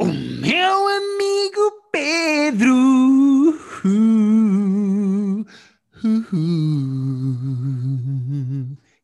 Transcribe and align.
O 0.00 0.04
meu 0.04 0.88
amigo 0.88 1.82
Pedro. 1.90 2.72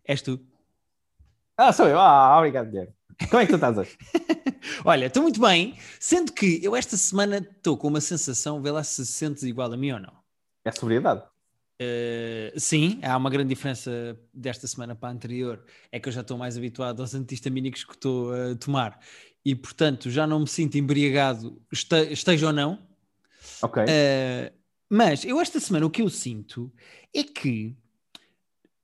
És 0.06 0.22
tu. 0.22 0.38
Ah, 1.56 1.72
sou 1.72 1.88
eu. 1.88 1.98
Ah, 1.98 2.38
obrigado, 2.38 2.70
Guilherme. 2.70 2.94
Como 3.28 3.42
é 3.42 3.46
que 3.46 3.50
tu 3.50 3.56
estás 3.56 3.76
hoje? 3.76 3.98
Olha, 4.84 5.06
estou 5.06 5.24
muito 5.24 5.40
bem, 5.40 5.76
sendo 5.98 6.32
que 6.32 6.60
eu 6.62 6.76
esta 6.76 6.96
semana 6.96 7.38
estou 7.38 7.76
com 7.76 7.88
uma 7.88 8.00
sensação, 8.00 8.62
vê 8.62 8.70
lá 8.70 8.84
se 8.84 9.04
sentes 9.04 9.42
igual 9.42 9.72
a 9.72 9.76
mim 9.76 9.90
ou 9.90 9.98
não. 9.98 10.12
É 10.64 10.70
sobriedade. 10.70 11.22
Uh, 11.82 12.58
sim, 12.58 13.00
há 13.02 13.16
uma 13.16 13.30
grande 13.30 13.48
diferença 13.48 14.16
desta 14.32 14.68
semana 14.68 14.94
para 14.94 15.08
a 15.08 15.12
anterior. 15.12 15.64
É 15.90 15.98
que 15.98 16.08
eu 16.08 16.12
já 16.12 16.20
estou 16.20 16.38
mais 16.38 16.56
habituado 16.56 17.00
aos 17.00 17.14
antihistamínicos 17.14 17.84
que 17.84 17.94
estou 17.94 18.32
a 18.32 18.54
tomar 18.54 19.00
e, 19.44 19.54
portanto, 19.54 20.10
já 20.10 20.26
não 20.26 20.40
me 20.40 20.48
sinto 20.48 20.76
embriagado, 20.78 21.60
este, 21.70 22.12
esteja 22.12 22.46
ou 22.46 22.52
não. 22.52 22.78
Ok. 23.62 23.82
Uh, 23.82 24.54
mas 24.88 25.24
eu, 25.24 25.40
esta 25.40 25.60
semana, 25.60 25.86
o 25.86 25.90
que 25.90 26.02
eu 26.02 26.08
sinto 26.08 26.72
é 27.12 27.22
que 27.22 27.76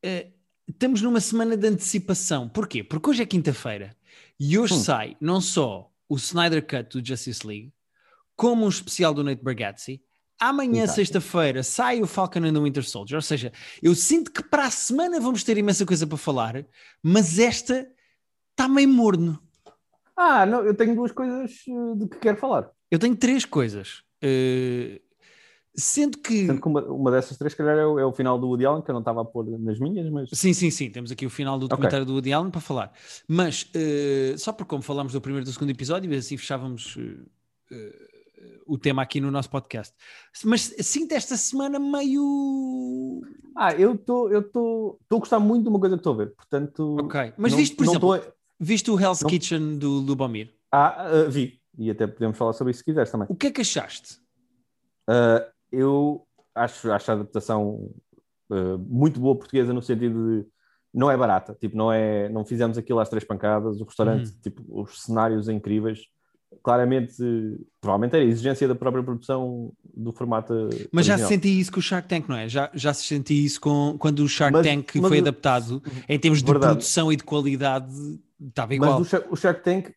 uh, 0.04 0.32
estamos 0.68 1.00
numa 1.02 1.20
semana 1.20 1.56
de 1.56 1.66
antecipação. 1.66 2.48
Porquê? 2.48 2.82
Porque 2.82 3.10
hoje 3.10 3.22
é 3.22 3.26
quinta-feira 3.26 3.96
e 4.38 4.58
hoje 4.58 4.74
hum. 4.74 4.80
sai 4.80 5.16
não 5.20 5.40
só 5.40 5.90
o 6.08 6.16
Snyder 6.16 6.66
Cut 6.66 6.98
do 6.98 7.06
Justice 7.06 7.46
League, 7.46 7.72
como 8.36 8.64
um 8.64 8.68
especial 8.68 9.14
do 9.14 9.22
Nate 9.22 9.42
Bargatze. 9.42 10.02
Amanhã, 10.38 10.86
sexta-feira, 10.86 11.62
sai 11.62 12.00
o 12.00 12.06
Falcon 12.06 12.40
and 12.46 12.54
the 12.54 12.60
Winter 12.60 12.82
Soldier. 12.82 13.16
Ou 13.16 13.22
seja, 13.22 13.52
eu 13.82 13.94
sinto 13.94 14.32
que 14.32 14.42
para 14.42 14.64
a 14.64 14.70
semana 14.70 15.20
vamos 15.20 15.44
ter 15.44 15.58
imensa 15.58 15.84
coisa 15.84 16.06
para 16.06 16.16
falar, 16.16 16.64
mas 17.02 17.38
esta 17.38 17.86
está 18.50 18.66
meio 18.66 18.88
morno. 18.88 19.40
Ah, 20.22 20.44
não, 20.44 20.62
eu 20.66 20.74
tenho 20.74 20.94
duas 20.94 21.12
coisas 21.12 21.50
eh, 21.66 21.96
de 21.96 22.06
que 22.06 22.18
quero 22.18 22.36
falar. 22.36 22.70
Eu 22.90 22.98
tenho 22.98 23.16
três 23.16 23.46
coisas. 23.46 24.02
Uh, 24.22 25.00
sendo 25.74 26.18
que. 26.18 26.46
Sendo 26.46 26.60
que 26.60 26.68
uma, 26.68 26.84
uma 26.84 27.10
dessas 27.10 27.38
três, 27.38 27.54
calhar, 27.54 27.78
é 27.78 27.86
o, 27.86 27.98
é 27.98 28.04
o, 28.04 28.12
final 28.12 28.38
do 28.38 28.46
Woody 28.46 28.66
Allen, 28.66 28.82
que 28.82 28.90
eu 28.90 28.92
não 28.92 29.00
estava 29.00 29.22
a 29.22 29.24
pôr 29.24 29.46
nas 29.58 29.80
minhas, 29.80 30.10
mas. 30.10 30.28
Sim, 30.34 30.52
sim, 30.52 30.70
sim. 30.70 30.90
Temos 30.90 31.10
aqui 31.10 31.24
o 31.24 31.30
final 31.30 31.58
do 31.58 31.66
documentário 31.66 32.02
okay. 32.02 32.12
do 32.12 32.16
Woody 32.16 32.34
Allen 32.34 32.50
para 32.50 32.60
falar. 32.60 32.92
Mas, 33.26 33.62
uh, 33.74 34.38
só 34.38 34.52
por 34.52 34.66
como 34.66 34.82
falámos 34.82 35.14
do 35.14 35.22
primeiro 35.22 35.44
e 35.44 35.48
do 35.48 35.52
segundo 35.54 35.70
episódio, 35.70 36.12
e 36.12 36.16
assim 36.16 36.36
fechávamos. 36.36 36.96
Uh, 36.96 38.10
o 38.66 38.78
tema 38.78 39.02
aqui 39.02 39.20
no 39.20 39.30
nosso 39.30 39.50
podcast. 39.50 39.94
Mas 40.44 40.74
sinto 40.80 41.12
esta 41.12 41.36
semana 41.36 41.78
meio. 41.78 43.22
Ah, 43.56 43.72
eu 43.74 43.94
estou 43.94 44.30
eu 44.30 44.42
tô 44.42 44.98
a 45.10 45.16
gostar 45.16 45.40
muito 45.40 45.64
de 45.64 45.68
uma 45.68 45.80
coisa 45.80 45.96
que 45.96 46.00
estou 46.00 46.14
a 46.14 46.16
ver, 46.16 46.34
portanto. 46.34 46.96
Ok, 47.00 47.32
mas 47.36 47.52
não, 47.52 47.58
viste, 47.58 47.76
por 47.76 47.84
exemplo, 47.84 48.18
tô... 48.18 48.39
viste 48.60 48.90
o 48.90 49.00
Hell's 49.00 49.22
não... 49.22 49.30
Kitchen 49.30 49.78
do 49.78 49.90
Lubomir? 49.90 50.52
Ah, 50.70 51.08
uh, 51.26 51.30
vi, 51.30 51.60
e 51.78 51.90
até 51.90 52.06
podemos 52.06 52.36
falar 52.36 52.52
sobre 52.52 52.72
isso 52.72 52.78
se 52.78 52.84
quiseres 52.84 53.10
também. 53.10 53.26
O 53.30 53.34
que 53.34 53.48
é 53.48 53.50
que 53.50 53.62
achaste? 53.62 54.18
Uh, 55.08 55.50
eu 55.72 56.26
acho, 56.54 56.92
acho 56.92 57.10
a 57.10 57.14
adaptação 57.14 57.90
uh, 58.50 58.78
muito 58.78 59.18
boa 59.18 59.36
portuguesa 59.36 59.72
no 59.72 59.82
sentido 59.82 60.42
de 60.42 60.46
não 60.92 61.10
é 61.10 61.16
barata, 61.16 61.56
tipo, 61.58 61.76
não 61.76 61.92
é, 61.92 62.28
não 62.28 62.44
fizemos 62.44 62.76
aquilo 62.76 62.98
às 62.98 63.08
três 63.08 63.24
pancadas, 63.24 63.80
o 63.80 63.84
restaurante, 63.84 64.28
uhum. 64.28 64.40
tipo, 64.42 64.80
os 64.80 65.02
cenários 65.02 65.48
incríveis 65.48 66.00
claramente, 66.62 67.14
provavelmente 67.80 68.14
era 68.16 68.24
a 68.24 68.26
exigência 68.26 68.68
da 68.68 68.74
própria 68.74 69.02
produção 69.02 69.72
do 69.94 70.12
formato. 70.12 70.52
Mas 70.92 71.06
original. 71.06 71.18
já 71.18 71.26
senti 71.26 71.60
isso 71.60 71.72
com 71.72 71.80
o 71.80 71.82
Shark 71.82 72.08
Tank, 72.08 72.28
não 72.28 72.36
é? 72.36 72.48
Já, 72.48 72.70
já 72.74 72.92
se 72.92 73.04
senti 73.04 73.44
isso 73.44 73.60
com, 73.60 73.96
quando 73.98 74.20
o 74.20 74.28
Shark 74.28 74.52
mas, 74.52 74.66
Tank 74.66 74.96
mas, 74.96 75.08
foi 75.08 75.18
adaptado, 75.18 75.82
em 76.08 76.18
termos 76.18 76.40
de 76.40 76.44
verdade. 76.44 76.72
produção 76.74 77.12
e 77.12 77.16
de 77.16 77.24
qualidade, 77.24 77.94
estava 78.40 78.74
igual. 78.74 79.00
Mas 79.00 79.12
o, 79.12 79.24
o 79.30 79.36
Shark 79.36 79.62
Tank 79.62 79.92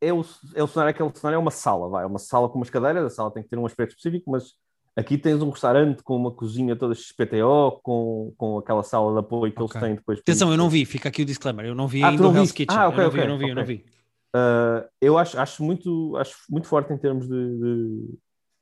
é 0.00 0.12
o, 0.12 0.24
é 0.54 0.62
o 0.62 0.66
cenário, 0.66 0.90
aquele 0.90 1.10
cenário 1.14 1.36
é 1.36 1.38
uma 1.38 1.50
sala, 1.50 1.88
vai, 1.88 2.04
é 2.04 2.06
uma 2.06 2.18
sala 2.18 2.48
com 2.48 2.56
umas 2.56 2.70
cadeiras, 2.70 3.04
a 3.04 3.10
sala 3.10 3.30
tem 3.30 3.42
que 3.42 3.48
ter 3.48 3.58
um 3.58 3.66
aspecto 3.66 3.90
específico, 3.96 4.30
mas 4.30 4.54
aqui 4.96 5.18
tens 5.18 5.42
um 5.42 5.50
restaurante 5.50 6.02
com 6.02 6.16
uma 6.16 6.30
cozinha 6.30 6.76
toda 6.76 6.94
XPTO, 6.94 7.80
com, 7.82 8.32
com 8.36 8.58
aquela 8.58 8.82
sala 8.82 9.12
de 9.12 9.18
apoio 9.20 9.52
que 9.52 9.62
okay. 9.62 9.78
eles 9.78 9.88
têm 9.88 9.96
depois. 9.96 10.18
Atenção, 10.20 10.50
eu 10.50 10.56
não 10.56 10.70
vi, 10.70 10.84
fica 10.84 11.08
aqui 11.08 11.22
o 11.22 11.24
disclaimer, 11.24 11.66
eu 11.66 11.74
não 11.74 11.88
vi 11.88 12.02
ah, 12.02 12.08
ainda 12.08 12.28
o 12.28 12.36
Hell's 12.36 12.52
Kitchen. 12.52 12.76
Ah, 12.76 12.88
okay, 12.88 13.04
eu 13.04 13.04
não 13.04 13.10
vi, 13.10 13.20
eu 13.20 13.28
não 13.28 13.38
vi, 13.38 13.44
okay. 13.44 13.50
eu 13.50 13.54
não 13.54 13.64
vi. 13.64 13.97
Uh, 14.34 14.86
eu 15.00 15.16
acho, 15.16 15.38
acho, 15.38 15.62
muito, 15.62 16.16
acho 16.16 16.36
muito 16.50 16.68
forte 16.68 16.92
em 16.92 16.98
termos 16.98 17.26
de, 17.26 17.58
de 17.58 18.18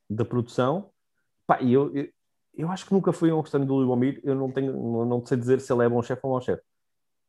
da 0.09 0.25
produção. 0.25 0.91
Pá, 1.47 1.61
eu, 1.61 1.95
eu, 1.95 2.09
eu, 2.55 2.71
acho 2.71 2.87
que 2.87 2.93
nunca 2.93 3.13
fui 3.13 3.31
a 3.31 3.35
um 3.35 3.41
restaurante 3.41 3.69
do 3.69 3.75
Lubomir. 3.75 4.21
Eu 4.23 4.35
não, 4.35 4.51
tenho, 4.51 4.73
não, 4.73 5.05
não 5.05 5.27
sei 5.27 5.37
dizer 5.37 5.61
se 5.61 5.73
ele 5.73 5.85
é 5.85 5.89
bom 5.89 6.03
chefe 6.03 6.21
ou 6.25 6.31
mau 6.33 6.41
chefe. 6.41 6.63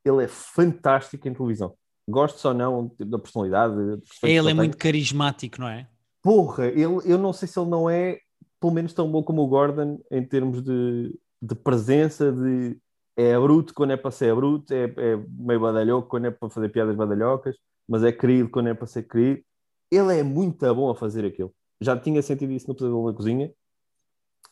Ele 0.06 0.24
é 0.24 0.28
fantástico 0.28 1.28
em 1.28 1.34
televisão. 1.34 1.75
Gosto 2.08 2.48
ou 2.48 2.53
não 2.53 2.92
da 3.00 3.20
personalidade. 3.20 3.75
Ele 4.24 4.52
é 4.52 4.54
muito 4.54 4.78
carismático, 4.78 5.59
não 5.59 5.68
é? 5.68 5.88
Porra, 6.22 6.68
ele, 6.68 7.02
eu 7.06 7.18
não 7.18 7.34
sei 7.34 7.48
se 7.48 7.59
ele 7.59 7.69
não 7.69 7.90
é 7.90 8.19
pelo 8.59 8.74
menos 8.74 8.94
tão 8.94 9.12
bom 9.12 9.22
como 9.22 9.42
o 9.42 9.48
Gordon 9.48 10.00
em 10.09 10.24
termos 10.25 10.64
de, 10.64 11.14
de 11.42 11.56
presença, 11.56 12.31
de 12.31 12.78
é 13.16 13.38
bruto 13.38 13.74
quando 13.74 13.92
é 13.92 13.98
para 13.98 14.12
ser 14.12 14.34
bruto, 14.36 14.74
é, 14.74 14.86
é 14.86 15.18
meio 15.28 15.59
badalhoco 15.59 16.08
quando 16.08 16.25
é 16.25 16.31
para 16.31 16.50
fazer 16.50 16.69
piadas 16.69 16.96
badalhocas 16.96 17.58
mas 17.88 18.03
é 18.03 18.12
querido 18.12 18.50
quando 18.50 18.70
é 18.70 18.74
para 18.74 18.88
ser 18.88 19.03
querido. 19.03 19.44
Ele 19.92 20.20
é 20.20 20.24
muito 20.24 20.74
bom 20.75 20.90
a 20.90 20.96
fazer 20.96 21.25
aquilo. 21.25 21.53
Já 21.80 21.98
tinha 21.98 22.22
sentido 22.22 22.52
isso 22.52 22.68
no 22.68 22.75
Pesadelo 22.75 23.09
na 23.09 23.16
Cozinha, 23.16 23.53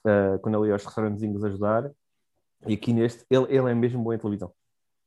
uh, 0.05 0.39
quando 0.39 0.57
ele 0.57 0.67
ia 0.67 0.73
aos 0.73 0.85
restaurantezinhos 0.85 1.43
ajudar, 1.43 1.91
e 2.67 2.73
aqui 2.73 2.93
neste, 2.93 3.25
ele, 3.29 3.45
ele 3.49 3.69
é 3.69 3.73
mesmo 3.73 4.03
bom 4.03 4.13
em 4.13 4.17
televisão. 4.17 4.53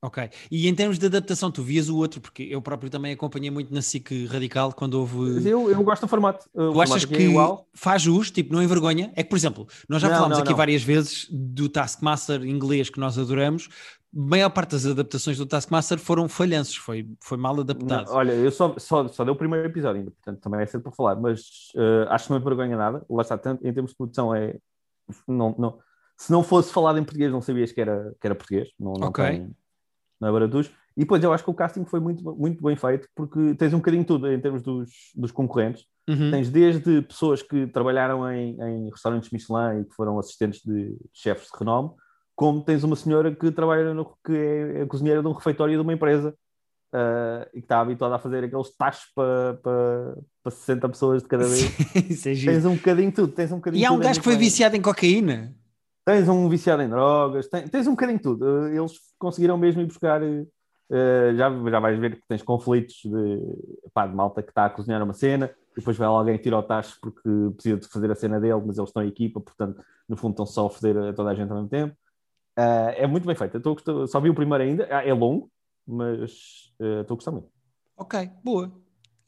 Ok. 0.01 0.31
E 0.51 0.69
em 0.69 0.75
termos 0.75 0.99
de 0.99 1.07
adaptação, 1.07 1.51
tu 1.51 1.63
vias 1.63 1.89
o 1.89 1.97
outro, 1.97 2.21
porque 2.21 2.45
eu 2.45 2.63
próprio 2.63 2.89
também 2.89 3.13
acompanhei 3.13 3.51
muito 3.51 3.75
na 3.75 3.83
SIC 3.83 4.27
Radical 4.27 4.73
quando 4.73 4.95
houve. 4.95 5.49
Eu, 5.49 5.69
eu 5.69 5.83
gosto 5.83 6.03
do 6.03 6.09
formato. 6.09 6.49
O 6.55 6.73
tu 6.73 6.81
achas 6.81 7.05
que 7.05 7.17
é 7.17 7.59
faz 7.75 8.03
jus, 8.03 8.31
tipo, 8.31 8.53
não 8.53 8.63
envergonha? 8.63 9.13
É 9.17 9.25
que, 9.25 9.29
por 9.29 9.37
exemplo, 9.37 9.67
nós 9.89 10.01
já 10.01 10.09
não, 10.09 10.15
falámos 10.15 10.39
não, 10.39 10.43
aqui 10.43 10.51
não. 10.51 10.57
várias 10.57 10.83
vezes 10.83 11.27
do 11.31 11.69
Taskmaster 11.69 12.45
inglês 12.45 12.89
que 12.89 13.01
nós 13.01 13.19
adoramos, 13.19 13.69
a 14.17 14.21
maior 14.21 14.51
parte 14.51 14.71
das 14.71 14.87
adaptações 14.87 15.37
do 15.37 15.47
Taskmaster 15.47 15.99
foram 15.99 16.29
falhanços, 16.29 16.77
foi, 16.77 17.07
foi 17.21 17.37
mal 17.37 17.59
adaptado. 17.61 18.11
Olha, 18.11 18.33
eu 18.33 18.51
só, 18.51 18.75
só, 18.79 19.07
só 19.09 19.25
dei 19.25 19.33
o 19.33 19.37
primeiro 19.37 19.67
episódio 19.67 19.99
ainda, 19.99 20.11
portanto 20.13 20.41
também 20.41 20.61
é 20.61 20.67
cedo 20.67 20.83
para 20.83 20.93
falar, 20.93 21.17
mas 21.17 21.73
uh, 21.75 22.09
acho 22.09 22.27
que 22.27 22.31
não 22.31 22.39
é 22.39 22.41
vergonha 22.41 22.77
nada. 22.77 23.05
Lá 23.11 23.23
está, 23.23 23.37
tanto, 23.37 23.67
em 23.67 23.73
termos 23.73 23.91
de 23.91 23.97
produção, 23.97 24.35
é. 24.35 24.57
Não, 25.27 25.55
não, 25.59 25.79
se 26.17 26.33
não 26.33 26.43
fosse 26.43 26.73
falado 26.73 26.99
em 26.99 27.05
português, 27.05 27.31
não 27.31 27.41
sabias 27.41 27.73
que 27.73 27.81
era, 27.81 28.15
que 28.21 28.27
era 28.27 28.35
português. 28.35 28.71
Não, 28.79 28.95
não 28.95 29.09
ok. 29.09 29.25
Tem, 29.25 29.51
não 30.21 30.29
é 30.29 30.33
baratos. 30.33 30.71
E 30.97 31.01
depois 31.01 31.23
eu 31.23 31.33
acho 31.33 31.45
que 31.45 31.51
o 31.51 31.55
casting 31.55 31.85
foi 31.85 32.01
muito, 32.01 32.23
muito 32.37 32.63
bem 32.63 32.77
feito, 32.77 33.09
porque 33.15 33.55
tens 33.55 33.73
um 33.73 33.79
bocadinho 33.79 34.05
tudo 34.05 34.33
em 34.33 34.41
termos 34.41 34.63
dos, 34.63 34.91
dos 35.15 35.31
concorrentes. 35.31 35.85
Uhum. 36.09 36.31
Tens 36.31 36.51
desde 36.51 37.03
pessoas 37.03 37.43
que 37.43 37.67
trabalharam 37.69 38.31
em, 38.33 38.61
em 38.61 38.91
restaurantes 38.91 39.31
Michelin 39.31 39.83
e 39.83 39.85
que 39.85 39.95
foram 39.95 40.19
assistentes 40.19 40.61
de 40.65 40.97
chefes 41.13 41.49
de 41.53 41.59
renome 41.59 41.91
como 42.39 42.63
tens 42.63 42.85
uma 42.85 42.95
senhora 42.95 43.35
que 43.35 43.51
trabalha 43.51 43.93
no, 43.93 44.17
que 44.25 44.33
é 44.33 44.83
a 44.83 44.87
cozinheira 44.87 45.21
de 45.21 45.27
um 45.27 45.33
refeitório 45.33 45.75
de 45.75 45.83
uma 45.83 45.93
empresa 45.93 46.33
uh, 46.95 47.49
e 47.53 47.59
que 47.59 47.65
está 47.65 47.81
habituada 47.81 48.15
a 48.15 48.19
fazer 48.21 48.45
aqueles 48.45 48.77
tachos 48.77 49.11
para, 49.13 49.55
para, 49.55 50.19
para 50.45 50.53
60 50.53 50.89
pessoas 50.89 51.23
de 51.25 51.29
cada 51.29 51.49
vez. 51.49 51.63
Isso 52.09 52.29
é 52.29 52.35
tens 52.35 52.65
um 52.65 52.77
bocadinho 52.77 53.11
tudo, 53.11 53.33
tens 53.33 53.51
um 53.51 53.57
bocadinho 53.57 53.83
E 53.83 53.85
há 53.85 53.91
um 53.91 53.99
gajo 53.99 54.21
que 54.21 54.25
foi 54.25 54.37
viciado 54.37 54.77
em 54.77 54.81
cocaína. 54.81 55.53
Tens 56.09 56.27
um 56.27 56.49
viciado 56.49 56.81
em 56.81 56.89
drogas, 56.89 57.49
tens, 57.49 57.69
tens 57.69 57.87
um 57.87 57.91
bocadinho 57.91 58.19
tudo. 58.19 58.43
Uh, 58.43 58.69
eles 58.69 58.93
conseguiram 59.19 59.59
mesmo 59.59 59.83
ir 59.83 59.85
buscar. 59.85 60.23
Uh, 60.23 61.37
já, 61.37 61.51
já 61.51 61.81
vais 61.81 61.99
ver 61.99 62.17
que 62.17 62.27
tens 62.27 62.41
conflitos 62.41 62.97
de, 63.05 63.91
pá, 63.93 64.07
de 64.07 64.15
malta 64.15 64.43
que 64.43 64.49
está 64.49 64.65
a 64.65 64.71
cozinhar 64.71 65.03
uma 65.03 65.13
cena, 65.13 65.51
depois 65.77 65.99
vai 65.99 66.09
alguém 66.09 66.37
e 66.37 66.39
tira 66.39 66.57
o 66.57 66.63
tacho 66.63 66.99
porque 67.03 67.29
precisa 67.55 67.77
de 67.77 67.89
fazer 67.89 68.11
a 68.11 68.15
cena 68.15 68.41
dele, 68.41 68.63
mas 68.65 68.79
eles 68.79 68.89
estão 68.89 69.03
em 69.03 69.09
equipa, 69.09 69.39
portanto, 69.39 69.85
no 70.09 70.17
fundo 70.17 70.31
estão 70.31 70.47
só 70.47 70.65
a 70.65 70.71
foder 70.71 70.97
a 70.97 71.13
toda 71.13 71.29
a 71.29 71.35
gente 71.35 71.51
ao 71.51 71.57
mesmo 71.57 71.69
tempo. 71.69 71.95
Uh, 72.59 72.89
é 72.97 73.07
muito 73.07 73.27
bem 73.27 73.37
feito. 73.37 73.59
Estou 73.59 74.07
só 74.07 74.19
vi 74.19 74.31
o 74.31 74.35
primeiro 74.35 74.65
ainda, 74.65 74.89
ah, 74.91 75.07
é 75.07 75.13
longo, 75.13 75.51
mas 75.87 76.73
estou 77.03 77.17
a 77.17 77.17
gostar 77.17 77.33
muito. 77.33 77.51
Ok, 77.99 78.31
boa. 78.43 78.73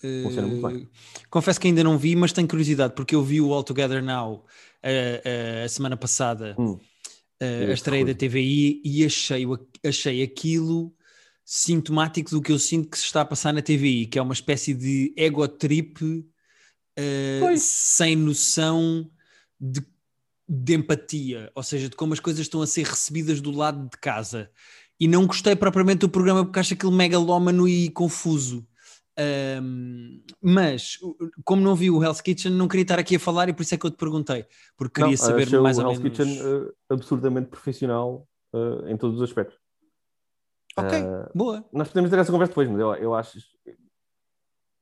Funciona 0.00 0.48
muito 0.48 0.66
bem. 0.66 0.88
Confesso 1.28 1.60
que 1.60 1.68
ainda 1.68 1.84
não 1.84 1.98
vi, 1.98 2.16
mas 2.16 2.32
tenho 2.32 2.48
curiosidade, 2.48 2.94
porque 2.94 3.14
eu 3.14 3.22
vi 3.22 3.40
o 3.40 3.52
All 3.52 3.62
Together 3.62 4.02
Now 4.02 4.44
a 5.64 5.68
semana 5.68 5.96
passada, 5.96 6.56
hum, 6.58 6.78
a 7.40 7.72
estreia 7.72 8.04
da 8.04 8.14
TVI, 8.14 8.80
e 8.82 9.04
achei, 9.04 9.44
achei 9.84 10.22
aquilo 10.22 10.94
sintomático 11.44 12.30
do 12.30 12.40
que 12.40 12.52
eu 12.52 12.58
sinto 12.58 12.88
que 12.88 12.98
se 12.98 13.04
está 13.04 13.20
a 13.20 13.24
passar 13.24 13.52
na 13.52 13.60
TVI, 13.60 14.06
que 14.06 14.18
é 14.18 14.22
uma 14.22 14.32
espécie 14.32 14.72
de 14.72 15.12
ego 15.16 15.46
trip 15.46 16.02
uh, 16.02 17.58
sem 17.58 18.16
noção 18.16 19.10
de 19.60 19.82
de 20.52 20.74
empatia, 20.74 21.52
ou 21.54 21.62
seja, 21.62 21.88
de 21.88 21.94
como 21.94 22.12
as 22.12 22.18
coisas 22.18 22.40
estão 22.40 22.60
a 22.60 22.66
ser 22.66 22.84
recebidas 22.84 23.40
do 23.40 23.52
lado 23.52 23.88
de 23.88 23.96
casa. 23.98 24.50
E 24.98 25.06
não 25.06 25.24
gostei 25.24 25.54
propriamente 25.54 26.00
do 26.00 26.08
programa 26.08 26.44
porque 26.44 26.58
acho 26.58 26.74
aquilo 26.74 26.90
megalómano 26.90 27.68
e 27.68 27.88
confuso. 27.90 28.66
Um, 29.20 30.22
mas, 30.40 30.98
como 31.44 31.62
não 31.62 31.74
vi 31.74 31.90
o 31.90 32.02
Hell's 32.02 32.20
Kitchen, 32.20 32.52
não 32.52 32.68
queria 32.68 32.82
estar 32.82 32.98
aqui 32.98 33.16
a 33.16 33.20
falar 33.20 33.48
e 33.48 33.52
por 33.52 33.62
isso 33.62 33.74
é 33.74 33.78
que 33.78 33.86
eu 33.86 33.90
te 33.90 33.96
perguntei, 33.96 34.46
porque 34.76 35.00
queria 35.00 35.10
não, 35.10 35.16
saber 35.16 35.60
mais 35.60 35.78
ou 35.78 35.84
menos. 35.84 35.98
O 35.98 36.02
Hell's 36.02 36.16
Kitchen 36.16 36.42
uh, 36.42 36.74
absurdamente 36.88 37.48
profissional 37.48 38.26
uh, 38.54 38.88
em 38.88 38.96
todos 38.96 39.16
os 39.16 39.22
aspectos. 39.22 39.58
Ok, 40.76 41.02
uh, 41.02 41.30
boa. 41.34 41.64
Nós 41.72 41.88
podemos 41.88 42.10
ter 42.10 42.18
essa 42.18 42.32
conversa 42.32 42.52
depois, 42.52 42.70
mas 42.70 42.80
eu, 42.80 42.94
eu 42.94 43.14
acho 43.14 43.38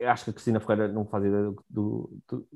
acho 0.07 0.25
que 0.25 0.31
a 0.31 0.33
Cristina 0.33 0.61
Ferreira 0.61 0.93
não 0.93 1.05
faz 1.05 1.25
ideia 1.25 1.45
do, 1.45 1.65
do, 1.69 2.21
do, 2.29 2.49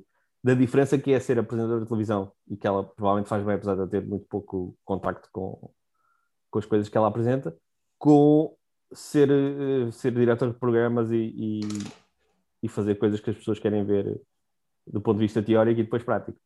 da 0.45 0.55
diferença 0.55 0.99
que 0.99 1.13
é 1.13 1.19
ser 1.19 1.39
apresentadora 1.39 1.81
de 1.81 1.89
televisão 1.89 2.33
e 2.49 2.57
que 2.57 2.67
ela 2.67 2.85
provavelmente 2.85 3.29
faz 3.29 3.45
bem, 3.45 3.55
apesar 3.55 3.75
de 3.75 3.89
ter 3.89 4.07
muito 4.07 4.27
pouco 4.27 4.77
contacto 4.85 5.29
com, 5.33 5.73
com 6.51 6.59
as 6.59 6.67
coisas 6.67 6.89
que 6.89 6.97
ela 6.97 7.09
apresenta, 7.09 7.57
com 7.99 8.57
ser, 8.95 9.31
eh, 9.31 9.91
ser 9.91 10.13
diretor 10.13 10.53
de 10.53 10.59
programas 10.59 11.11
e, 11.11 11.17
e, 11.17 11.61
e 12.63 12.69
fazer 12.69 12.97
coisas 12.97 13.21
que 13.21 13.31
as 13.31 13.37
pessoas 13.37 13.59
querem 13.59 13.85
ver 13.85 14.21
do 14.87 15.01
ponto 15.01 15.19
de 15.19 15.25
vista 15.25 15.43
teórico 15.43 15.81
e 15.81 15.85
depois 15.85 16.03
prático. 16.03 16.39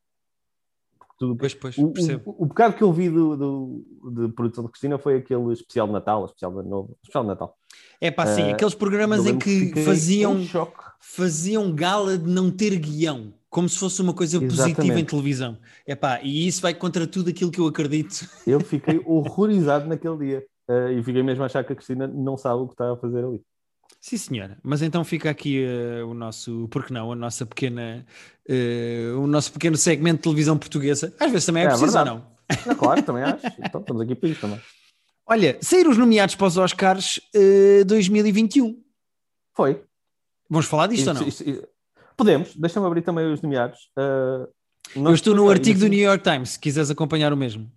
Tudo, 1.18 1.34
pois, 1.36 1.54
pois, 1.54 1.78
o, 1.78 1.86
o, 1.86 2.42
o, 2.42 2.46
bocado 2.46 2.76
que 2.76 2.82
eu 2.82 2.92
vi 2.92 3.08
do, 3.08 3.36
do, 3.36 3.84
de 4.10 4.28
produção 4.34 4.64
de 4.64 4.70
Cristina 4.70 4.98
foi 4.98 5.16
aquele 5.16 5.50
especial 5.50 5.86
de 5.86 5.94
Natal, 5.94 6.26
especial 6.26 6.62
de 6.62 6.68
novo, 6.68 6.94
especial 7.02 7.24
de 7.24 7.28
Natal. 7.28 7.56
É 7.98 8.10
pá, 8.10 8.26
sim, 8.26 8.42
uh, 8.42 8.50
aqueles 8.52 8.74
programas 8.74 9.24
em 9.24 9.38
que 9.38 9.72
faziam, 9.82 10.36
faziam 11.00 11.74
gala 11.74 12.18
de 12.18 12.28
não 12.28 12.50
ter 12.50 12.78
guião, 12.78 13.32
como 13.48 13.66
se 13.66 13.78
fosse 13.78 14.02
uma 14.02 14.12
coisa 14.12 14.36
Exatamente. 14.36 14.74
positiva 14.74 15.00
em 15.00 15.04
televisão. 15.06 15.58
É 15.86 15.94
pá, 15.94 16.20
e 16.22 16.46
isso 16.46 16.60
vai 16.60 16.74
contra 16.74 17.06
tudo 17.06 17.30
aquilo 17.30 17.50
que 17.50 17.60
eu 17.60 17.66
acredito. 17.66 18.28
Eu 18.46 18.60
fiquei 18.60 19.00
horrorizado 19.06 19.88
naquele 19.88 20.18
dia 20.18 20.46
uh, 20.68 20.90
e 20.92 21.02
fiquei 21.02 21.22
mesmo 21.22 21.42
a 21.42 21.46
achar 21.46 21.64
que 21.64 21.72
a 21.72 21.76
Cristina 21.76 22.06
não 22.06 22.36
sabe 22.36 22.62
o 22.62 22.66
que 22.66 22.74
está 22.74 22.92
a 22.92 22.96
fazer 22.96 23.24
ali. 23.24 23.40
Sim, 24.00 24.16
senhora. 24.16 24.58
Mas 24.62 24.82
então 24.82 25.04
fica 25.04 25.30
aqui 25.30 25.64
uh, 25.64 26.06
o 26.08 26.14
nosso, 26.14 26.68
porque 26.70 26.92
não, 26.92 27.10
a 27.10 27.16
nossa 27.16 27.44
pequena, 27.44 28.06
uh, 28.48 29.20
o 29.20 29.26
nosso 29.26 29.52
pequeno 29.52 29.76
segmento 29.76 30.18
de 30.18 30.22
televisão 30.22 30.56
portuguesa. 30.56 31.12
Às 31.18 31.30
vezes 31.30 31.46
também 31.46 31.64
é, 31.64 31.66
é 31.66 31.68
preciso 31.70 31.98
ou 31.98 32.04
não? 32.04 32.26
Claro, 32.78 33.02
também 33.02 33.22
acho. 33.24 33.46
Então 33.58 33.80
estamos 33.80 34.02
aqui 34.02 34.14
para 34.14 34.28
isso 34.28 34.40
também. 34.40 34.60
Olha, 35.26 35.58
saíram 35.60 35.90
os 35.90 35.98
nomeados 35.98 36.36
para 36.36 36.46
os 36.46 36.56
Oscars 36.56 37.20
uh, 37.34 37.84
2021. 37.84 38.80
Foi. 39.54 39.82
Vamos 40.48 40.66
falar 40.66 40.86
disto 40.86 41.00
isso, 41.00 41.10
ou 41.10 41.14
não? 41.14 41.26
Isso, 41.26 41.48
isso, 41.48 41.62
podemos. 42.16 42.54
Deixa-me 42.54 42.86
abrir 42.86 43.02
também 43.02 43.32
os 43.32 43.42
nomeados. 43.42 43.90
Eu 44.94 45.12
estou 45.12 45.34
no 45.34 45.50
artigo 45.50 45.80
do 45.80 45.88
New 45.88 45.98
York 45.98 46.22
Times, 46.22 46.50
se 46.50 46.60
quiseres 46.60 46.90
acompanhar 46.90 47.32
o 47.32 47.36
mesmo. 47.36 47.68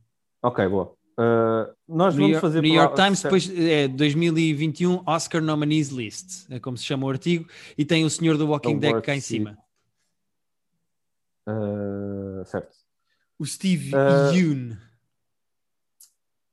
Ok, 0.44 0.68
boa. 0.68 0.94
Uh, 1.19 1.75
nós 1.86 2.16
New 2.16 2.21
vamos 2.21 2.36
York, 2.36 2.42
fazer 2.42 2.62
New 2.62 2.74
York 2.74 2.95
Times, 2.95 3.21
depois 3.21 3.60
é 3.60 3.89
2021 3.89 5.04
Oscar 5.06 5.42
Nominees 5.42 5.89
List, 5.89 6.50
é 6.50 6.62
como 6.62 6.77
se 6.77 6.86
chama 6.86 7.07
o 7.07 7.10
artigo, 7.10 7.45
e 7.77 7.83
tem 7.83 8.06
o 8.06 8.10
senhor 8.10 8.38
do 8.38 8.48
Walking 8.48 8.80
Dead 8.80 9.01
cá 9.01 9.13
em 9.13 9.19
cima. 9.19 9.57
Uh, 11.45 12.45
certo. 12.45 12.74
O 13.38 13.45
Steve 13.45 13.94
uh, 13.94 14.33
Yoon. 14.33 14.77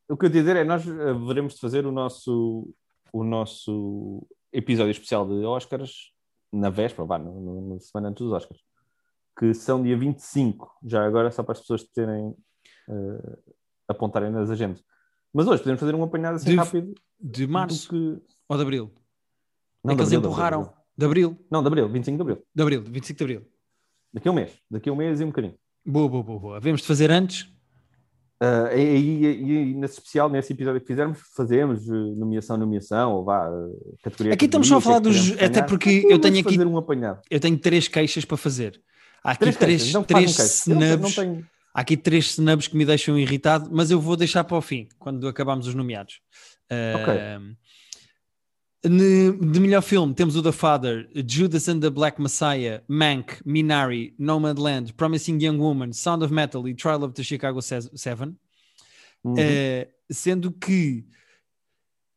O 0.08 0.16
que 0.16 0.26
eu 0.26 0.30
ia 0.30 0.34
dizer 0.34 0.56
é 0.56 0.64
nós 0.64 0.84
veremos 0.84 1.54
de 1.54 1.60
fazer 1.60 1.86
o 1.86 1.92
nosso, 1.92 2.68
o 3.12 3.22
nosso 3.22 4.26
episódio 4.52 4.90
especial 4.90 5.24
de 5.28 5.44
Oscars 5.44 6.12
na 6.52 6.70
véspera, 6.70 7.06
vá, 7.06 7.20
na 7.20 7.78
semana 7.78 8.08
antes 8.08 8.24
dos 8.24 8.32
Oscars, 8.32 8.60
que 9.38 9.54
são 9.54 9.80
dia 9.80 9.96
25, 9.96 10.76
já 10.84 11.06
agora 11.06 11.30
só 11.30 11.44
para 11.44 11.52
as 11.52 11.60
pessoas 11.60 11.84
terem 11.84 12.34
apontarem 13.88 14.30
nas 14.30 14.50
agendas. 14.50 14.82
Mas 15.32 15.46
hoje 15.46 15.62
podemos 15.62 15.80
fazer 15.80 15.94
um 15.94 16.02
apanhado 16.02 16.36
assim 16.36 16.50
de, 16.50 16.56
rápido. 16.56 16.94
De 17.20 17.46
março 17.46 17.88
que... 17.88 18.22
ou 18.48 18.56
de 18.56 18.62
abril? 18.62 18.92
Não, 19.84 19.92
é 19.92 19.96
que 19.96 20.02
eles 20.02 20.12
empurraram. 20.12 20.62
De 20.96 21.04
abril. 21.04 21.30
de 21.30 21.34
abril. 21.34 21.46
Não, 21.50 21.62
de 21.62 21.66
abril, 21.68 21.88
25 21.88 22.16
de 22.16 22.22
abril. 22.22 22.46
De 22.54 22.62
abril, 22.62 22.82
25 22.82 23.18
de 23.18 23.24
abril. 23.24 23.48
Daqui 24.12 24.28
a 24.28 24.32
um 24.32 24.34
mês. 24.34 24.52
Daqui 24.70 24.88
a 24.88 24.92
um 24.92 24.96
mês 24.96 25.20
e 25.20 25.24
um 25.24 25.28
bocadinho. 25.28 25.54
Boa, 25.84 26.08
boa, 26.08 26.22
boa. 26.22 26.38
boa. 26.38 26.56
Havemos 26.56 26.80
de 26.80 26.86
fazer 26.86 27.10
antes? 27.10 27.42
Uh, 28.42 28.76
e, 28.76 28.80
e, 28.80 29.70
e, 29.70 29.74
nesse 29.74 29.94
especial, 29.94 30.28
nesse 30.28 30.52
episódio 30.52 30.80
que 30.80 30.86
fizermos, 30.86 31.18
fazemos 31.34 31.88
uh, 31.88 32.14
nomeação, 32.16 32.56
nomeação, 32.58 33.14
ou 33.14 33.24
vá, 33.24 33.48
uh, 33.48 33.96
categoria. 34.02 34.34
Aqui 34.34 34.44
estamos 34.44 34.68
só 34.68 34.76
a 34.76 34.80
falar 34.80 34.98
dos. 34.98 35.32
Até 35.40 35.62
porque 35.62 36.06
eu 36.08 36.18
tenho 36.18 36.40
aqui. 36.40 36.58
Um. 36.58 36.76
Eu 37.30 37.40
tenho 37.40 37.58
três 37.58 37.88
queixas 37.88 38.26
para 38.26 38.36
fazer. 38.36 38.78
Há 39.24 39.30
aqui 39.32 39.40
três, 39.40 39.56
três, 39.56 39.88
então 39.88 40.04
três 40.04 40.38
snubs. 40.38 40.90
Não, 40.90 40.96
não 40.98 41.10
tenho... 41.10 41.46
Há 41.76 41.82
aqui 41.82 41.94
três 41.94 42.30
snubs 42.30 42.68
que 42.68 42.74
me 42.74 42.86
deixam 42.86 43.18
irritado, 43.18 43.68
mas 43.70 43.90
eu 43.90 44.00
vou 44.00 44.16
deixar 44.16 44.42
para 44.44 44.56
o 44.56 44.62
fim, 44.62 44.88
quando 44.98 45.28
acabarmos 45.28 45.66
os 45.66 45.74
nomeados. 45.74 46.22
Uh, 46.72 47.54
de 48.82 49.60
melhor 49.60 49.82
filme 49.82 50.14
temos 50.14 50.36
o 50.36 50.42
The 50.42 50.52
Father, 50.52 51.06
Judas 51.28 51.68
and 51.68 51.80
the 51.80 51.90
Black 51.90 52.18
Messiah, 52.18 52.82
Mank, 52.88 53.42
Minari, 53.44 54.14
Nomadland, 54.18 54.94
Promising 54.94 55.38
Young 55.38 55.58
Woman, 55.58 55.92
Sound 55.92 56.24
of 56.24 56.32
Metal 56.32 56.66
e 56.66 56.74
Trial 56.74 57.02
of 57.02 57.12
the 57.12 57.22
Chicago 57.22 57.60
Seven. 57.60 58.38
Uhum. 59.22 59.34
Uh, 59.34 59.86
sendo 60.10 60.50
que 60.52 61.04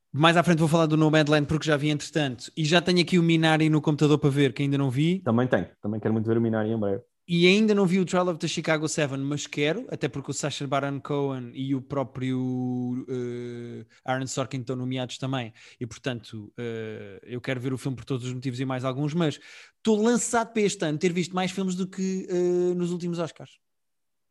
mais 0.09 0.37
à 0.37 0.43
frente 0.43 0.59
vou 0.59 0.69
falar 0.69 0.85
do 0.85 0.95
Nomadland 0.95 1.47
porque 1.47 1.67
já 1.67 1.75
vi 1.75 1.89
entretanto 1.89 2.49
e 2.55 2.63
já 2.63 2.79
tenho 2.79 3.01
aqui 3.01 3.19
o 3.19 3.23
Minari 3.23 3.69
no 3.69 3.81
computador 3.81 4.19
para 4.19 4.29
ver 4.29 4.53
que 4.53 4.63
ainda 4.63 4.77
não 4.77 4.89
vi. 4.89 5.19
Também 5.19 5.47
tenho, 5.47 5.67
também 5.81 5.99
quero 5.99 6.13
muito 6.13 6.27
ver 6.27 6.37
o 6.37 6.41
Minari 6.41 6.69
em 6.69 6.79
breve 6.79 7.03
e 7.31 7.45
ainda 7.45 7.75
não 7.75 7.85
vi 7.85 7.99
o 7.99 8.05
Trial 8.05 8.27
of 8.27 8.39
the 8.39 8.47
Chicago 8.47 8.87
7, 8.87 9.15
mas 9.17 9.45
quero, 9.45 9.85
até 9.91 10.07
porque 10.07 10.31
o 10.31 10.33
Sacha 10.33 10.65
Baron 10.65 10.99
Cohen 10.99 11.51
e 11.53 11.75
o 11.75 11.81
próprio 11.81 12.39
uh, 12.39 13.85
Aaron 14.03 14.25
Sorkin 14.25 14.61
estão 14.61 14.75
nomeados 14.75 15.19
também, 15.19 15.53
e 15.79 15.85
portanto 15.85 16.51
uh, 16.57 17.19
eu 17.21 17.39
quero 17.39 17.59
ver 17.59 17.71
o 17.71 17.77
filme 17.77 17.95
por 17.95 18.03
todos 18.03 18.25
os 18.25 18.33
motivos 18.33 18.59
e 18.59 18.65
mais 18.65 18.83
alguns, 18.83 19.13
mas 19.13 19.39
estou 19.77 20.01
lançado 20.01 20.51
para 20.53 20.63
este 20.63 20.83
ano 20.83 20.97
ter 20.97 21.13
visto 21.13 21.35
mais 21.35 21.51
filmes 21.51 21.75
do 21.75 21.85
que 21.85 22.27
uh, 22.31 22.73
nos 22.73 22.91
últimos 22.91 23.19
Oscars, 23.19 23.59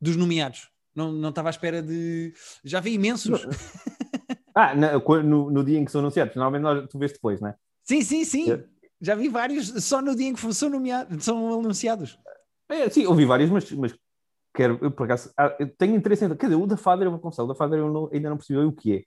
dos 0.00 0.16
nomeados. 0.16 0.68
Não, 0.92 1.12
não 1.12 1.28
estava 1.28 1.50
à 1.50 1.50
espera 1.50 1.80
de. 1.80 2.34
Já 2.64 2.80
vi 2.80 2.94
imensos. 2.94 3.46
ah, 4.56 4.74
no, 4.74 5.52
no, 5.52 5.64
dia 5.64 5.78
em 5.78 5.84
que 5.84 5.92
são 5.92 6.00
anunciados, 6.00 6.34
normalmente 6.34 6.88
tu 6.88 6.98
vês 6.98 7.12
depois, 7.12 7.40
não 7.40 7.50
é? 7.50 7.54
Sim, 7.84 8.02
sim, 8.02 8.24
sim. 8.24 8.50
É. 8.50 8.64
Já 9.00 9.14
vi 9.14 9.28
vários 9.28 9.68
só 9.84 10.02
no 10.02 10.16
dia 10.16 10.26
em 10.26 10.34
que 10.34 10.52
são, 10.52 10.68
nomeados, 10.68 11.24
são 11.24 11.60
anunciados. 11.60 12.18
É, 12.68 12.88
sim, 12.90 13.06
ouvi 13.06 13.24
vários, 13.24 13.50
mas, 13.50 13.70
mas 13.72 13.94
quero, 14.54 14.78
eu 14.82 14.90
por 14.90 15.04
acaso, 15.04 15.32
ah, 15.36 15.54
eu 15.58 15.68
tenho 15.76 15.96
interesse 15.96 16.24
em. 16.24 16.36
Quer 16.36 16.46
dizer, 16.46 16.60
o 16.60 16.66
da 16.66 16.76
Father 16.76 17.06
eu 17.06 17.10
vou 17.12 17.20
confessar, 17.20 17.44
o 17.44 17.46
da 17.46 17.54
Father 17.54 17.78
eu 17.78 17.90
não, 17.90 18.10
ainda 18.12 18.30
não 18.30 18.36
percebi 18.36 18.58
o 18.58 18.72
que 18.72 18.96
é. 18.96 18.98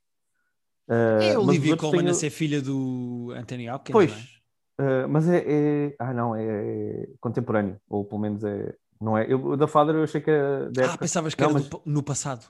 Uh, 0.88 1.22
é 1.22 1.34
a 1.36 1.40
Olivia 1.40 1.78
Colman 1.78 2.00
tenho... 2.00 2.12
a 2.12 2.14
ser 2.14 2.30
filha 2.30 2.62
do 2.62 3.32
Anthony 3.36 3.70
Hopkins. 3.70 3.94
Pois, 3.94 4.12
é? 4.12 4.42
Uh, 4.82 5.10
mas 5.10 5.28
é, 5.28 5.44
é, 5.46 5.96
Ah, 6.00 6.14
não, 6.14 6.36
é, 6.36 6.44
é, 6.44 7.08
contemporâneo, 7.20 7.80
ou 7.88 8.04
pelo 8.06 8.22
menos 8.22 8.44
é. 8.44 8.74
Não 9.00 9.18
é? 9.18 9.32
Eu, 9.32 9.44
o 9.44 9.58
da 9.58 9.68
Father 9.68 9.96
eu 9.96 10.04
achei 10.04 10.22
que 10.22 10.30
era. 10.30 10.72
Ah, 10.78 10.82
época. 10.84 10.98
pensavas 11.00 11.34
que 11.34 11.42
não, 11.42 11.52
era 11.52 11.60
do, 11.60 11.82
no 11.86 12.04
passado. 12.04 12.46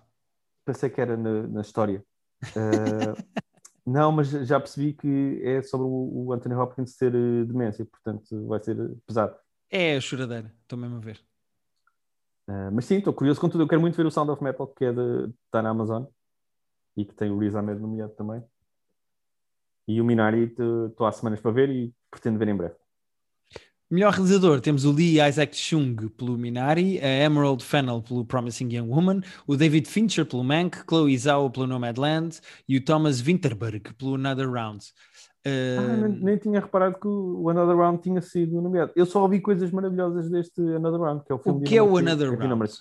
Pensei 0.65 0.89
que 0.89 0.99
era 1.01 1.17
na, 1.17 1.47
na 1.47 1.61
história. 1.61 2.03
Uh, 2.43 3.15
não, 3.85 4.11
mas 4.11 4.29
já 4.29 4.59
percebi 4.59 4.93
que 4.93 5.41
é 5.43 5.61
sobre 5.61 5.87
o, 5.87 6.25
o 6.27 6.33
Anthony 6.33 6.55
Hopkins 6.55 6.95
ter 6.95 7.11
demência, 7.45 7.85
portanto 7.85 8.47
vai 8.47 8.61
ser 8.61 8.77
pesado. 9.07 9.35
É 9.71 9.95
a 9.95 10.01
choradeira, 10.01 10.53
estou 10.61 10.77
mesmo 10.77 10.97
a 10.97 10.99
ver. 10.99 11.19
Uh, 12.47 12.69
mas 12.73 12.83
sim, 12.83 12.97
estou 12.97 13.13
curioso 13.13 13.39
com 13.39 13.47
tudo. 13.47 13.63
Eu 13.63 13.67
quero 13.67 13.79
muito 13.79 13.95
ver 13.95 14.05
o 14.05 14.11
Sound 14.11 14.29
of 14.29 14.43
Metal, 14.43 14.67
que 14.67 14.83
é 14.83 14.91
de, 14.91 15.33
está 15.45 15.61
na 15.61 15.69
Amazon 15.69 16.03
e 16.97 17.05
que 17.05 17.13
tem 17.13 17.31
o 17.31 17.37
Riz 17.39 17.55
Ahmed 17.55 17.79
nomeado 17.79 18.13
também. 18.13 18.43
E 19.87 20.01
o 20.01 20.05
Minari 20.05 20.43
estou 20.43 21.07
há 21.07 21.11
semanas 21.11 21.39
para 21.39 21.51
ver 21.51 21.69
e 21.69 21.93
pretendo 22.09 22.37
ver 22.37 22.49
em 22.49 22.55
breve. 22.55 22.75
Melhor 23.89 24.13
realizador, 24.13 24.61
temos 24.61 24.85
o 24.85 24.91
Lee 24.91 25.19
Isaac 25.21 25.55
Chung 25.55 25.95
pelo 26.17 26.37
Minari, 26.37 26.97
a 26.99 27.07
Emerald 27.25 27.61
Fennell 27.61 28.01
pelo 28.01 28.23
Promising 28.23 28.73
Young 28.73 28.87
Woman, 28.87 29.21
o 29.45 29.57
David 29.57 29.85
Fincher 29.85 30.25
pelo 30.25 30.45
Mank, 30.45 30.77
Chloe 30.87 31.17
Zhao 31.17 31.49
pelo 31.49 31.67
Nomadland 31.67 32.39
e 32.69 32.77
o 32.77 32.85
Thomas 32.85 33.19
Winterberg 33.19 33.93
pelo 33.95 34.15
Another 34.15 34.49
Round. 34.49 34.85
Ah, 35.45 35.97
nem, 35.97 36.19
nem, 36.19 36.37
tinha 36.37 36.59
reparado 36.59 36.99
que 36.99 37.07
o 37.07 37.49
Another 37.49 37.75
Round 37.75 38.01
tinha 38.01 38.21
sido 38.21 38.61
nomeado. 38.61 38.91
Eu 38.95 39.05
só 39.05 39.21
ouvi 39.23 39.41
coisas 39.41 39.71
maravilhosas 39.71 40.29
deste 40.29 40.61
Another 40.61 40.99
Round, 40.99 41.23
que 41.25 41.31
é 41.31 41.35
o 41.35 41.39
filme 41.39 41.61
O 41.61 41.63
que 41.63 41.77
é 41.77 41.81
o 41.81 41.97
Another 41.97 42.37
Round? 42.37 42.71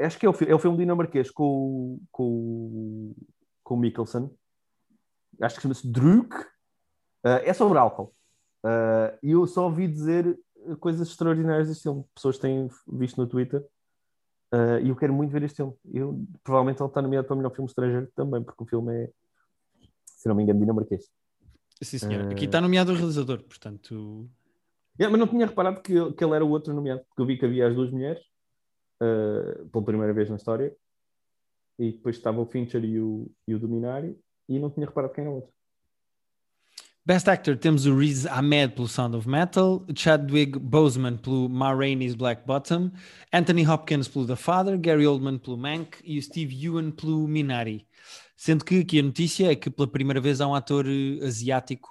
Acho 0.00 0.18
que 0.18 0.26
é 0.26 0.28
o, 0.28 0.34
é 0.46 0.54
o 0.54 0.58
filme 0.58 0.78
dinamarquês 0.78 1.30
com, 1.30 1.98
com, 2.10 3.14
com 3.62 3.74
o 3.74 3.78
Mikkelsen. 3.78 4.30
Acho 5.40 5.56
que 5.56 5.62
chama-se 5.62 5.90
Druk. 5.90 6.34
Uh, 7.24 7.42
é 7.44 7.52
sobre 7.52 7.78
álcool. 7.78 8.14
Uh, 8.64 9.18
e 9.22 9.32
eu 9.32 9.46
só 9.46 9.64
ouvi 9.64 9.88
dizer 9.88 10.38
coisas 10.80 11.08
extraordinárias 11.08 11.68
deste 11.68 11.82
filme. 11.82 12.04
Pessoas 12.14 12.38
têm 12.38 12.68
visto 12.86 13.20
no 13.20 13.26
Twitter. 13.26 13.60
Uh, 14.52 14.78
e 14.82 14.88
eu 14.88 14.96
quero 14.96 15.12
muito 15.12 15.32
ver 15.32 15.42
este 15.42 15.56
filme. 15.56 15.74
Eu, 15.92 16.24
provavelmente 16.42 16.80
ele 16.80 16.88
está 16.88 17.02
nomeado 17.02 17.26
para 17.26 17.34
o 17.34 17.36
melhor 17.36 17.54
filme 17.54 17.68
estrangeiro 17.68 18.08
também, 18.14 18.42
porque 18.42 18.62
o 18.62 18.66
filme 18.66 18.94
é, 18.94 19.10
se 20.04 20.28
não 20.28 20.34
me 20.34 20.42
engano, 20.42 20.60
dinamarquês. 20.60 21.10
Sim, 21.82 21.98
senhor. 21.98 22.32
Aqui 22.32 22.46
está 22.46 22.60
nomeado 22.60 22.92
o 22.92 22.94
realizador, 22.94 23.42
portanto. 23.42 24.28
Yeah, 24.98 25.10
mas 25.10 25.20
não 25.20 25.28
tinha 25.28 25.46
reparado 25.46 25.82
que, 25.82 25.92
que 26.12 26.24
ele 26.24 26.34
era 26.34 26.44
o 26.44 26.50
outro 26.50 26.72
nomeado, 26.72 27.02
porque 27.08 27.20
eu 27.20 27.26
vi 27.26 27.36
que 27.36 27.44
havia 27.44 27.68
as 27.68 27.74
duas 27.74 27.90
mulheres 27.90 28.22
uh, 29.02 29.68
pela 29.68 29.84
primeira 29.84 30.12
vez 30.12 30.30
na 30.30 30.36
história, 30.36 30.74
e 31.78 31.92
depois 31.92 32.16
estava 32.16 32.40
o 32.40 32.46
Fincher 32.46 32.82
e 32.82 32.98
o, 32.98 33.30
e 33.46 33.54
o 33.54 33.58
Dominari, 33.58 34.18
e 34.48 34.58
não 34.58 34.70
tinha 34.70 34.86
reparado 34.86 35.12
quem 35.12 35.24
era 35.24 35.30
o 35.30 35.36
outro. 35.36 35.52
Best 37.04 37.28
Actor 37.28 37.56
temos 37.56 37.86
o 37.86 37.96
Riz 37.96 38.26
Ahmed 38.26 38.74
pelo 38.74 38.88
Sound 38.88 39.16
of 39.16 39.28
Metal, 39.28 39.86
Chadwick 39.94 40.58
Boseman 40.58 41.16
pelo 41.18 41.48
Ma 41.48 41.72
Rainey's 41.72 42.16
Black 42.16 42.44
Bottom, 42.44 42.90
Anthony 43.32 43.64
Hopkins 43.64 44.08
pelo 44.08 44.26
The 44.26 44.34
Father, 44.34 44.76
Gary 44.76 45.06
Oldman 45.06 45.38
pelo 45.38 45.56
Mank 45.56 45.98
e 46.02 46.18
o 46.18 46.22
Steve 46.22 46.66
Ewan 46.66 46.90
pelo 46.90 47.28
Minari. 47.28 47.86
Sendo 48.36 48.64
que 48.64 48.80
aqui 48.80 49.00
a 49.00 49.02
notícia 49.02 49.50
é 49.50 49.56
que 49.56 49.70
pela 49.70 49.88
primeira 49.88 50.20
vez 50.20 50.42
há 50.42 50.46
um 50.46 50.54
ator 50.54 50.86
eh, 50.86 51.24
asiático. 51.24 51.88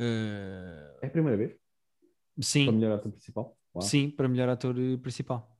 Uh... 0.00 1.02
É 1.02 1.06
a 1.06 1.10
primeira 1.10 1.36
vez? 1.36 1.56
Sim. 2.40 2.66
Para 2.66 2.74
melhor 2.74 2.92
ator 2.92 3.10
principal? 3.10 3.56
Uau. 3.74 3.82
Sim, 3.82 4.10
para 4.10 4.28
melhor 4.28 4.48
ator 4.48 4.78
eh, 4.78 4.96
principal. 4.98 5.50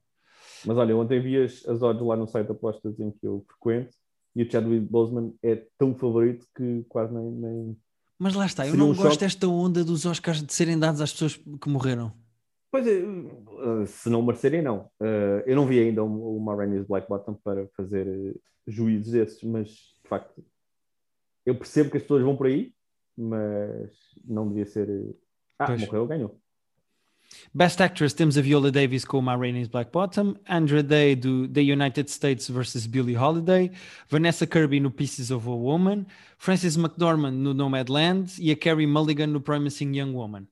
Mas 0.64 0.76
olha, 0.76 0.96
ontem 0.96 1.20
vi 1.20 1.42
as, 1.42 1.66
as 1.66 1.82
odds 1.82 2.06
lá 2.06 2.14
no 2.14 2.28
site 2.28 2.46
de 2.46 2.52
apostas 2.52 3.00
em 3.00 3.10
que 3.10 3.26
eu 3.26 3.44
frequento 3.48 3.96
e 4.34 4.44
o 4.44 4.50
Chadwick 4.50 4.86
Boseman 4.86 5.34
é 5.42 5.66
tão 5.76 5.92
favorito 5.94 6.46
que 6.56 6.84
quase 6.88 7.12
nem. 7.12 7.30
nem... 7.32 7.76
Mas 8.16 8.34
lá 8.34 8.46
está, 8.46 8.66
eu 8.66 8.76
não 8.76 8.90
um 8.90 8.94
gosto 8.94 9.10
choque. 9.10 9.18
desta 9.18 9.48
onda 9.48 9.84
dos 9.84 10.06
Oscars 10.06 10.40
de 10.40 10.52
serem 10.52 10.78
dados 10.78 11.00
às 11.00 11.12
pessoas 11.12 11.36
que 11.36 11.68
morreram. 11.68 12.12
Pois 12.70 12.86
é, 12.86 13.02
se 13.86 14.08
não 14.08 14.22
merecerem, 14.22 14.62
não. 14.62 14.88
Eu 15.44 15.56
não 15.56 15.66
vi 15.66 15.80
ainda 15.80 16.02
o 16.02 16.40
Marraine's 16.40 16.86
Black 16.86 17.06
Bottom 17.08 17.34
para 17.34 17.66
fazer 17.76 18.06
juízos 18.66 19.12
desses, 19.12 19.42
mas 19.42 19.91
facto 20.18 20.44
eu 21.44 21.54
percebo 21.54 21.90
que 21.90 21.96
as 21.96 22.02
pessoas 22.02 22.22
vão 22.22 22.36
por 22.36 22.46
aí, 22.46 22.72
mas 23.16 23.90
não 24.24 24.48
devia 24.48 24.66
ser. 24.66 24.88
Ah, 25.58 25.66
pois. 25.66 25.80
morreu, 25.80 26.06
ganhou. 26.06 26.38
Best 27.54 27.82
Actress 27.82 28.14
temos 28.14 28.36
a 28.36 28.42
Viola 28.42 28.70
Davis 28.70 29.06
com 29.06 29.22
My 29.22 29.36
Rain 29.36 29.58
is 29.58 29.66
Black 29.66 29.90
Bottom, 29.90 30.34
Andra 30.48 30.82
Day 30.82 31.16
do 31.16 31.48
The 31.48 31.62
United 31.62 32.10
States 32.10 32.48
vs. 32.48 32.86
Billie 32.86 33.16
Holiday, 33.16 33.72
Vanessa 34.08 34.46
Kirby 34.46 34.80
no 34.80 34.90
Pieces 34.90 35.30
of 35.30 35.48
a 35.48 35.52
Woman, 35.52 36.04
Frances 36.36 36.76
McDormand 36.76 37.32
no 37.32 37.54
Nomadland 37.54 38.34
e 38.38 38.50
a 38.50 38.56
Carrie 38.56 38.86
Mulligan 38.86 39.28
no 39.28 39.40
Promising 39.40 39.96
Young 39.96 40.12
Woman. 40.12 40.46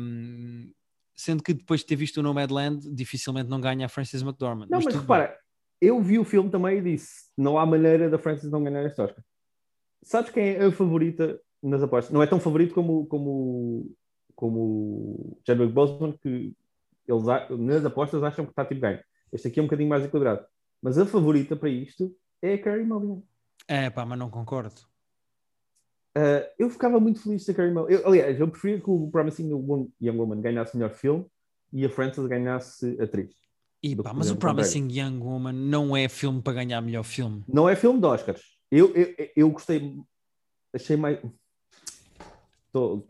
Um, 0.00 0.72
sendo 1.14 1.42
que 1.42 1.52
depois 1.52 1.80
de 1.80 1.86
ter 1.86 1.96
visto 1.96 2.18
o 2.18 2.22
Nomadland, 2.22 2.90
dificilmente 2.90 3.50
não 3.50 3.60
ganha 3.60 3.84
a 3.84 3.88
Frances 3.88 4.22
McDormand. 4.22 4.68
Não, 4.70 4.78
mas, 4.78 4.86
mas 4.86 4.94
repara. 4.94 5.36
Eu 5.82 6.00
vi 6.00 6.18
o 6.18 6.24
filme 6.24 6.48
também 6.48 6.78
e 6.78 6.82
disse: 6.82 7.30
não 7.36 7.58
há 7.58 7.66
maneira 7.66 8.08
da 8.08 8.18
Frances 8.18 8.50
não 8.50 8.62
ganhar 8.62 8.86
este 8.86 9.00
Oscar. 9.00 9.24
Sabes 10.02 10.30
quem 10.30 10.50
é 10.50 10.64
a 10.64 10.72
favorita 10.72 11.40
nas 11.62 11.82
apostas? 11.82 12.12
Não 12.12 12.22
é 12.22 12.26
tão 12.26 12.40
favorito 12.40 12.74
como, 12.74 13.06
como 13.06 13.92
como 14.34 15.38
Chadwick 15.46 15.72
Boseman, 15.72 16.18
que 16.20 16.54
eles 17.06 17.22
nas 17.50 17.84
apostas 17.84 18.22
acham 18.22 18.44
que 18.44 18.50
está 18.50 18.64
tipo 18.64 18.80
ganho. 18.80 19.00
Este 19.32 19.48
aqui 19.48 19.60
é 19.60 19.62
um 19.62 19.66
bocadinho 19.66 19.88
mais 19.88 20.04
equilibrado. 20.04 20.44
Mas 20.80 20.98
a 20.98 21.06
favorita 21.06 21.54
para 21.54 21.68
isto 21.68 22.14
é 22.40 22.54
a 22.54 22.62
Carrie 22.62 22.84
Mulligan. 22.84 23.22
É 23.68 23.90
pá, 23.90 24.04
mas 24.04 24.18
não 24.18 24.30
concordo. 24.30 24.80
Uh, 26.16 26.44
eu 26.58 26.68
ficava 26.68 27.00
muito 27.00 27.22
feliz 27.22 27.44
se 27.44 27.52
a 27.52 27.54
Carrie 27.54 27.72
Mulligan... 27.72 28.00
Eu, 28.00 28.06
aliás, 28.08 28.40
eu 28.40 28.48
preferia 28.48 28.80
que 28.80 28.90
o 28.90 29.08
Promising 29.10 29.48
Young 30.00 30.18
Woman 30.18 30.40
ganhasse 30.40 30.76
melhor 30.76 30.90
filme 30.90 31.24
e 31.72 31.84
a 31.84 31.88
Frances 31.88 32.26
ganhasse 32.26 33.00
atriz. 33.00 33.34
E, 33.82 33.96
pá, 33.96 34.14
mas 34.14 34.30
o 34.30 34.36
Promising 34.36 34.88
Young 34.90 35.18
Woman 35.18 35.52
não 35.52 35.96
é 35.96 36.08
filme 36.08 36.40
para 36.40 36.52
ganhar 36.52 36.80
melhor 36.80 37.02
filme. 37.02 37.42
Não 37.48 37.68
é 37.68 37.74
filme 37.74 37.98
de 37.98 38.06
Oscars. 38.06 38.40
Eu, 38.70 38.94
eu, 38.94 39.14
eu 39.34 39.50
gostei... 39.50 39.98
Achei 40.72 40.96
mais... 40.96 41.18
Estou 42.66 43.04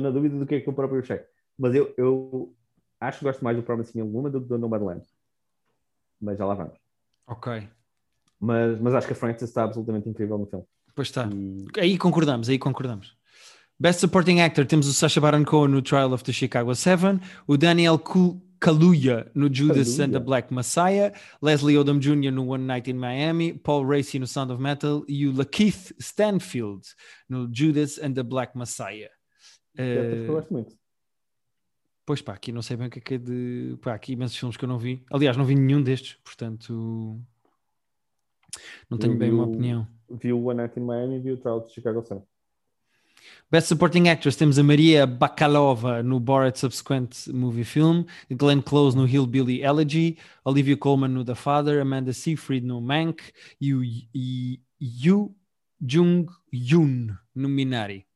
na 0.00 0.10
dúvida 0.10 0.38
do 0.38 0.46
que 0.46 0.54
é 0.54 0.60
que 0.60 0.68
eu 0.68 0.72
próprio 0.72 1.00
achei. 1.00 1.20
Mas 1.58 1.74
eu, 1.74 1.92
eu 1.96 2.54
acho 2.98 3.18
que 3.18 3.24
gosto 3.24 3.44
mais 3.44 3.56
do 3.56 3.62
Promising 3.62 4.00
Young 4.00 4.10
Woman 4.10 4.30
do 4.30 4.40
que 4.40 4.48
do 4.48 4.58
Nomadland. 4.58 5.04
Mas 6.20 6.38
já 6.38 6.46
lá 6.46 6.54
vamos. 6.54 6.78
Ok. 7.26 7.68
Mas, 8.40 8.80
mas 8.80 8.94
acho 8.94 9.06
que 9.06 9.12
a 9.12 9.16
Frances 9.16 9.48
está 9.48 9.64
absolutamente 9.64 10.08
incrível 10.08 10.38
no 10.38 10.46
filme. 10.46 10.64
Pois 10.94 11.08
está. 11.08 11.28
E... 11.32 11.66
Aí 11.78 11.98
concordamos, 11.98 12.48
aí 12.48 12.58
concordamos. 12.58 13.16
Best 13.78 14.00
Supporting 14.00 14.40
Actor 14.40 14.66
temos 14.66 14.86
o 14.86 14.94
Sacha 14.94 15.20
Baron 15.20 15.44
Cohen 15.44 15.70
no 15.72 15.82
Trial 15.82 16.12
of 16.12 16.24
the 16.24 16.32
Chicago 16.32 16.74
Seven, 16.74 17.20
o 17.46 17.56
Daniel 17.56 17.98
Kaluuya 18.64 19.30
no 19.34 19.48
Judas 19.48 19.88
Kaluuya. 19.88 20.04
and 20.04 20.12
the 20.12 20.20
Black 20.20 20.50
Messiah, 20.50 21.12
Leslie 21.40 21.74
Odom 21.74 22.00
Jr. 22.00 22.30
no 22.30 22.42
One 22.42 22.66
Night 22.66 22.88
in 22.88 22.98
Miami, 22.98 23.52
Paul 23.52 23.84
Racy 23.84 24.18
no 24.18 24.26
Sound 24.26 24.52
of 24.52 24.60
Metal 24.60 25.04
e 25.08 25.26
o 25.26 25.32
Lakeith 25.32 25.92
Stanfield 26.00 26.86
no 27.28 27.48
Judas 27.52 27.98
and 27.98 28.14
the 28.14 28.22
Black 28.22 28.56
Messiah. 28.56 29.10
Uh, 29.78 29.82
eu 29.82 30.32
gosto 30.32 30.52
muito. 30.52 30.74
Pois 32.06 32.20
pá, 32.20 32.34
aqui 32.34 32.52
não 32.52 32.62
sei 32.62 32.76
bem 32.76 32.88
o 32.88 32.90
que 32.90 32.98
é 32.98 33.02
que 33.02 33.14
é 33.14 33.18
de. 33.18 33.78
Pá, 33.80 33.94
aqui 33.94 34.12
imensos 34.12 34.36
filmes 34.36 34.56
que 34.56 34.64
eu 34.64 34.68
não 34.68 34.78
vi. 34.78 35.04
Aliás, 35.10 35.36
não 35.36 35.44
vi 35.44 35.54
nenhum 35.54 35.82
destes, 35.82 36.18
portanto. 36.22 37.18
Não 38.90 38.98
tenho 38.98 39.14
eu 39.14 39.18
bem 39.18 39.32
uma 39.32 39.44
opinião. 39.44 39.86
Vi 40.10 40.32
o 40.32 40.44
One 40.44 40.58
Night 40.58 40.78
in 40.78 40.84
Miami 40.84 41.16
e 41.16 41.20
vi 41.20 41.32
o 41.32 41.36
Trial 41.36 41.60
de 41.60 41.72
Chicago 41.72 42.02
Sun. 42.02 42.22
Best 43.50 43.68
Supporting 43.68 44.08
Actress 44.08 44.36
temos 44.36 44.58
a 44.58 44.62
Maria 44.62 45.06
Bakalova 45.06 46.02
no 46.02 46.18
Borat 46.18 46.56
Subsequent 46.56 47.28
Movie 47.28 47.64
Film, 47.64 48.04
Glenn 48.30 48.60
Close 48.60 48.96
no 48.96 49.06
Hillbilly 49.06 49.62
Elegy, 49.62 50.16
Olivia 50.44 50.76
Colman 50.76 51.08
no 51.08 51.24
The 51.24 51.34
Father, 51.34 51.80
Amanda 51.80 52.12
Seyfried 52.12 52.64
no 52.64 52.80
Mank 52.80 53.22
e 53.60 53.74
o 53.74 53.82
Yu 53.84 55.34
Jung 55.80 56.26
Yoon 56.52 57.08
no 57.34 57.48
Minari. 57.48 58.06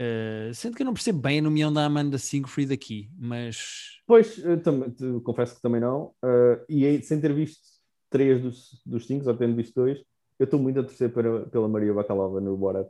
Uh, 0.00 0.54
sendo 0.54 0.76
que 0.76 0.82
eu 0.82 0.86
não 0.86 0.94
percebo 0.94 1.20
bem 1.20 1.40
a 1.40 1.42
nomeação 1.42 1.74
da 1.74 1.84
Amanda 1.84 2.16
Siegfried 2.16 2.72
aqui, 2.72 3.10
mas. 3.18 4.00
Pois, 4.06 4.42
também, 4.64 4.94
confesso 5.22 5.56
que 5.56 5.60
também 5.60 5.78
não. 5.78 6.14
Uh, 6.24 6.64
e 6.70 7.02
sem 7.02 7.20
ter 7.20 7.34
visto 7.34 7.60
três 8.08 8.40
dos, 8.40 8.80
dos 8.86 9.06
cinco, 9.06 9.24
só 9.24 9.34
tendo 9.34 9.54
visto 9.54 9.74
dois, 9.74 9.98
eu 10.38 10.44
estou 10.44 10.58
muito 10.58 10.80
a 10.80 10.82
torcer 10.82 11.12
pela 11.12 11.68
Maria 11.68 11.92
Bakalova 11.92 12.40
no 12.40 12.56
Borat. 12.56 12.88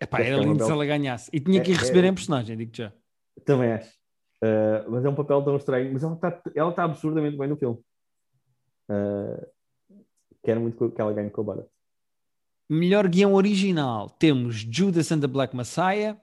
Epá, 0.00 0.20
era 0.20 0.36
é 0.36 0.40
lindo 0.40 0.64
se 0.64 0.70
ela 0.70 0.86
ganhasse. 0.86 1.30
E 1.32 1.38
tinha 1.38 1.60
que 1.60 1.72
ir 1.72 1.74
é, 1.74 1.78
receber 1.78 2.04
é, 2.04 2.08
em 2.08 2.14
personagem, 2.14 2.56
digo 2.56 2.70
já. 2.74 2.92
Também 3.44 3.72
acho. 3.72 3.90
Uh, 4.42 4.90
mas 4.90 5.04
é 5.04 5.08
um 5.08 5.14
papel 5.14 5.42
tão 5.42 5.56
estranho. 5.56 5.92
Mas 5.92 6.02
ela 6.02 6.14
está 6.14 6.42
ela 6.54 6.72
tá 6.72 6.84
absurdamente 6.84 7.36
bem 7.36 7.48
no 7.48 7.56
filme. 7.56 7.78
quero 10.42 10.60
muito 10.60 10.90
que 10.90 11.00
ela 11.00 11.12
ganhe 11.12 11.30
com 11.30 11.42
o 11.42 11.44
Borat. 11.44 11.66
Melhor 12.68 13.08
guião 13.08 13.34
original 13.34 14.08
temos 14.08 14.56
Judas 14.56 15.10
and 15.10 15.20
the 15.20 15.26
Black 15.26 15.54
Messiah, 15.56 16.16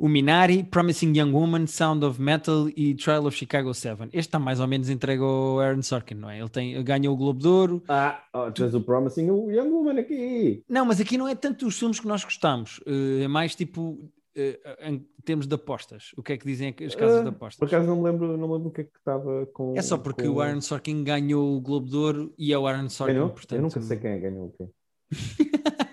o 0.00 0.08
Minari, 0.08 0.64
Promising 0.64 1.12
Young 1.14 1.32
Woman, 1.32 1.66
Sound 1.66 2.04
of 2.06 2.20
Metal 2.20 2.68
e 2.74 2.94
Trial 2.94 3.26
of 3.26 3.36
Chicago 3.36 3.74
7. 3.74 4.04
Este 4.04 4.18
está 4.18 4.38
mais 4.38 4.58
ou 4.58 4.66
menos 4.66 4.88
entregue 4.88 5.22
ao 5.22 5.60
Aaron 5.60 5.82
Sorkin, 5.82 6.14
não 6.14 6.30
é? 6.30 6.40
Ele 6.40 6.48
tem, 6.48 6.82
ganhou 6.82 7.12
o 7.12 7.16
Globo 7.18 7.38
de 7.38 7.46
Ouro. 7.46 7.82
Ah, 7.86 8.24
oh, 8.32 8.50
tens 8.50 8.74
o 8.74 8.80
Promising 8.80 9.26
Young 9.26 9.68
Woman 9.68 10.00
aqui. 10.00 10.64
Não, 10.66 10.86
mas 10.86 11.02
aqui 11.02 11.18
não 11.18 11.28
é 11.28 11.34
tanto 11.34 11.66
os 11.66 11.78
filmes 11.78 12.00
que 12.00 12.08
nós 12.08 12.24
gostamos, 12.24 12.80
eh, 12.86 13.24
é 13.24 13.28
mais 13.28 13.54
tipo 13.54 14.10
eh, 14.34 14.58
em 14.80 15.06
termos 15.22 15.46
de 15.46 15.54
apostas. 15.54 16.12
O 16.16 16.22
que 16.22 16.32
é 16.32 16.38
que 16.38 16.46
dizem 16.46 16.74
as 16.86 16.94
casas 16.94 17.20
uh, 17.20 17.22
de 17.24 17.28
apostas? 17.28 17.58
Por 17.58 17.66
acaso 17.66 17.86
não 17.86 17.96
me 17.96 18.04
lembro, 18.04 18.38
não 18.38 18.48
me 18.48 18.54
lembro 18.54 18.68
o 18.68 18.72
que 18.72 18.80
é 18.80 18.84
que 18.84 18.96
estava 18.96 19.44
com. 19.52 19.76
É 19.76 19.82
só 19.82 19.98
porque 19.98 20.22
com... 20.22 20.30
o 20.30 20.40
Aaron 20.40 20.62
Sorkin 20.62 21.04
ganhou 21.04 21.56
o 21.56 21.60
Globo 21.60 21.86
de 21.86 21.96
Ouro 21.96 22.34
e 22.38 22.54
é 22.54 22.58
o 22.58 22.66
Aaron 22.66 22.88
Sorkin, 22.88 23.14
ganhou? 23.14 23.28
portanto. 23.28 23.58
Eu 23.58 23.62
nunca 23.62 23.80
sei 23.82 23.98
quem 23.98 24.12
é 24.12 24.18
ganhou 24.18 24.46
o 24.46 24.50
quê. 24.50 24.68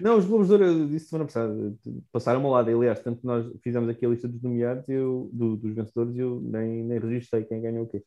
Não, 0.00 0.18
os 0.18 0.24
Globos 0.24 0.46
de 0.46 0.52
Ouro, 0.54 0.64
eu 0.64 0.88
disse 0.88 1.08
semana 1.08 1.26
passada, 1.26 1.74
passaram 2.10 2.44
ao 2.44 2.50
lado. 2.50 2.70
Aliás, 2.70 3.00
tanto 3.00 3.20
que 3.20 3.26
nós 3.26 3.46
fizemos 3.62 3.88
aqui 3.88 4.06
a 4.06 4.08
lista 4.08 4.26
dos 4.26 4.42
nomeados, 4.42 4.88
eu, 4.88 5.28
do, 5.32 5.56
dos 5.56 5.74
vencedores, 5.74 6.14
e 6.16 6.20
eu 6.20 6.40
nem, 6.40 6.84
nem 6.84 6.98
registrei 6.98 7.44
quem 7.44 7.60
ganhou 7.60 7.84
o 7.84 7.88
quê. 7.88 8.02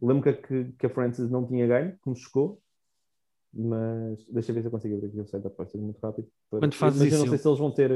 lembro 0.00 0.32
que, 0.32 0.72
que, 0.78 0.86
a 0.86 0.90
Francis 0.90 1.30
não 1.30 1.46
tinha 1.46 1.66
ganho, 1.66 1.96
como 2.00 2.14
chegou, 2.14 2.60
mas 3.52 4.24
deixa 4.26 4.50
eu 4.50 4.54
ver 4.54 4.60
se 4.60 4.66
eu 4.66 4.70
consigo 4.70 4.94
abrir 4.96 5.08
aqui 5.08 5.20
o 5.20 5.26
site 5.26 5.42
da 5.42 5.48
apostas 5.48 5.80
muito 5.80 5.98
rápido. 6.00 6.28
Para... 6.50 6.60
Quando 6.60 6.74
fazes 6.74 6.98
mas 6.98 7.08
isso, 7.08 7.16
eu 7.16 7.20
não 7.20 7.28
sei 7.28 7.38
se 7.38 7.48
eles 7.48 7.58
vão 7.58 7.70
ter. 7.70 7.90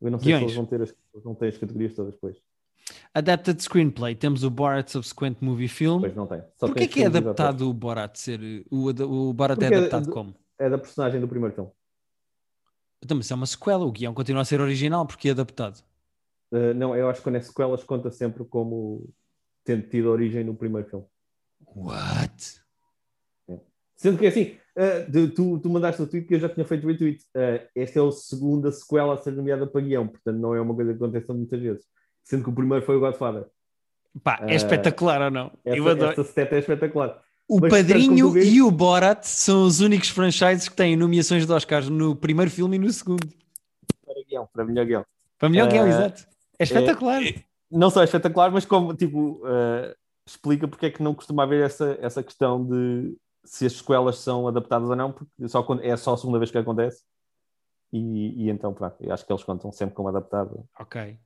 Eu 0.00 0.10
não 0.10 0.18
sei 0.18 0.26
Guiões. 0.26 0.38
se 0.38 0.44
eles 0.44 0.54
vão 0.56 0.66
ter 0.66 0.82
as, 0.82 0.94
vão 1.22 1.34
ter 1.34 1.48
as 1.48 1.58
categorias 1.58 1.94
todas 1.94 2.14
depois. 2.14 2.36
Adapted 3.14 3.62
Screenplay, 3.62 4.14
temos 4.14 4.44
o 4.44 4.50
Borat 4.50 4.88
Subsequent 4.90 5.38
Movie 5.40 5.68
Film. 5.68 6.00
Pois 6.00 6.14
não 6.14 6.26
tem. 6.26 6.42
Só 6.56 6.66
Porquê 6.66 6.86
que 6.86 7.02
é 7.02 7.06
adaptado 7.06 7.68
o 7.68 7.72
Borat 7.72 8.16
ser. 8.16 8.40
O, 8.70 8.88
o 8.88 9.32
Borat 9.32 9.58
é 9.58 9.64
Porque 9.64 9.74
é 9.74 9.78
adaptado 9.78 10.08
é, 10.08 10.12
como? 10.12 10.34
É 10.58 10.70
da 10.70 10.78
personagem 10.78 11.20
do 11.20 11.28
primeiro 11.28 11.54
filme. 11.54 11.70
Então, 13.02 13.16
mas 13.16 13.30
é 13.30 13.34
uma 13.34 13.46
sequela, 13.46 13.84
o 13.84 13.92
guião 13.92 14.14
continua 14.14 14.42
a 14.42 14.44
ser 14.44 14.60
original 14.60 15.06
porque 15.06 15.28
é 15.28 15.32
adaptado. 15.32 15.82
Uh, 16.50 16.74
não, 16.74 16.96
eu 16.96 17.08
acho 17.08 17.20
que 17.20 17.24
quando 17.24 17.36
é 17.36 17.40
sequelas 17.40 17.84
conta 17.84 18.10
sempre 18.10 18.44
como 18.44 19.08
tendo 19.64 19.88
tido 19.88 20.10
origem 20.10 20.42
no 20.42 20.54
primeiro 20.54 20.88
filme. 20.88 21.04
What? 21.74 22.60
É. 23.48 23.58
Sendo 23.96 24.18
que 24.18 24.26
é 24.26 24.28
assim, 24.28 24.56
uh, 24.76 25.10
de, 25.10 25.28
tu, 25.28 25.58
tu 25.58 25.68
mandaste 25.68 26.00
o 26.00 26.06
tweet 26.06 26.26
que 26.26 26.34
eu 26.34 26.40
já 26.40 26.48
tinha 26.48 26.64
feito 26.64 26.84
o 26.84 26.88
retweet. 26.88 27.22
Uh, 27.36 27.68
esta 27.74 28.00
é 28.00 28.06
a 28.06 28.10
segunda 28.10 28.72
sequela 28.72 29.14
a 29.14 29.18
ser 29.18 29.32
nomeada 29.32 29.66
para 29.66 29.80
guião, 29.80 30.08
portanto 30.08 30.38
não 30.38 30.54
é 30.54 30.60
uma 30.60 30.74
coisa 30.74 30.92
que 30.92 30.96
acontece 30.96 31.30
muitas 31.32 31.60
vezes. 31.60 31.84
Sendo 32.24 32.44
que 32.44 32.50
o 32.50 32.54
primeiro 32.54 32.84
foi 32.84 32.96
o 32.96 33.00
Godfather. 33.00 33.46
Pá, 34.22 34.40
é 34.42 34.54
espetacular 34.54 35.22
ou 35.22 35.30
não? 35.30 35.52
Essa, 35.64 35.76
eu 35.76 35.88
adoro. 35.88 36.12
Essa 36.12 36.24
seta 36.24 36.56
é 36.56 36.58
espetacular. 36.58 37.22
O 37.48 37.60
Mas, 37.60 37.70
Padrinho 37.70 38.36
e 38.36 38.60
o 38.60 38.70
Borat 38.70 39.24
são 39.24 39.64
os 39.64 39.80
únicos 39.80 40.10
franchises 40.10 40.68
que 40.68 40.76
têm 40.76 40.96
nomeações 40.96 41.46
de 41.46 41.52
Oscars 41.52 41.88
no 41.88 42.14
primeiro 42.14 42.50
filme 42.50 42.76
e 42.76 42.78
no 42.78 42.92
segundo. 42.92 43.26
Para 44.04 44.22
guião, 44.28 44.48
para 44.52 44.64
melhor 44.66 44.84
guião. 44.84 45.06
Para 45.38 45.48
melhor 45.48 45.68
uh, 45.68 45.70
guião, 45.70 45.86
exato. 45.86 46.26
É 46.58 46.64
espetacular. 46.64 47.22
É, 47.22 47.42
não 47.70 47.88
só 47.88 48.02
é 48.02 48.04
espetacular, 48.04 48.50
mas 48.50 48.66
como, 48.66 48.94
tipo, 48.94 49.40
uh, 49.46 49.94
explica 50.26 50.68
porque 50.68 50.86
é 50.86 50.90
que 50.90 51.02
não 51.02 51.14
costuma 51.14 51.44
haver 51.44 51.64
essa, 51.64 51.96
essa 52.02 52.22
questão 52.22 52.62
de 52.66 53.16
se 53.44 53.64
as 53.64 53.72
sequelas 53.72 54.18
são 54.18 54.46
adaptadas 54.46 54.90
ou 54.90 54.96
não, 54.96 55.10
porque 55.10 55.48
só 55.48 55.66
é 55.80 55.96
só 55.96 56.12
a 56.12 56.18
segunda 56.18 56.38
vez 56.38 56.50
que 56.50 56.58
acontece. 56.58 57.02
E, 57.90 58.44
e 58.44 58.50
então, 58.50 58.74
pronto, 58.74 58.96
eu 59.00 59.10
acho 59.10 59.24
que 59.24 59.32
eles 59.32 59.42
contam 59.42 59.72
sempre 59.72 59.94
como 59.94 60.08
adaptado. 60.08 60.66
Ok. 60.78 61.18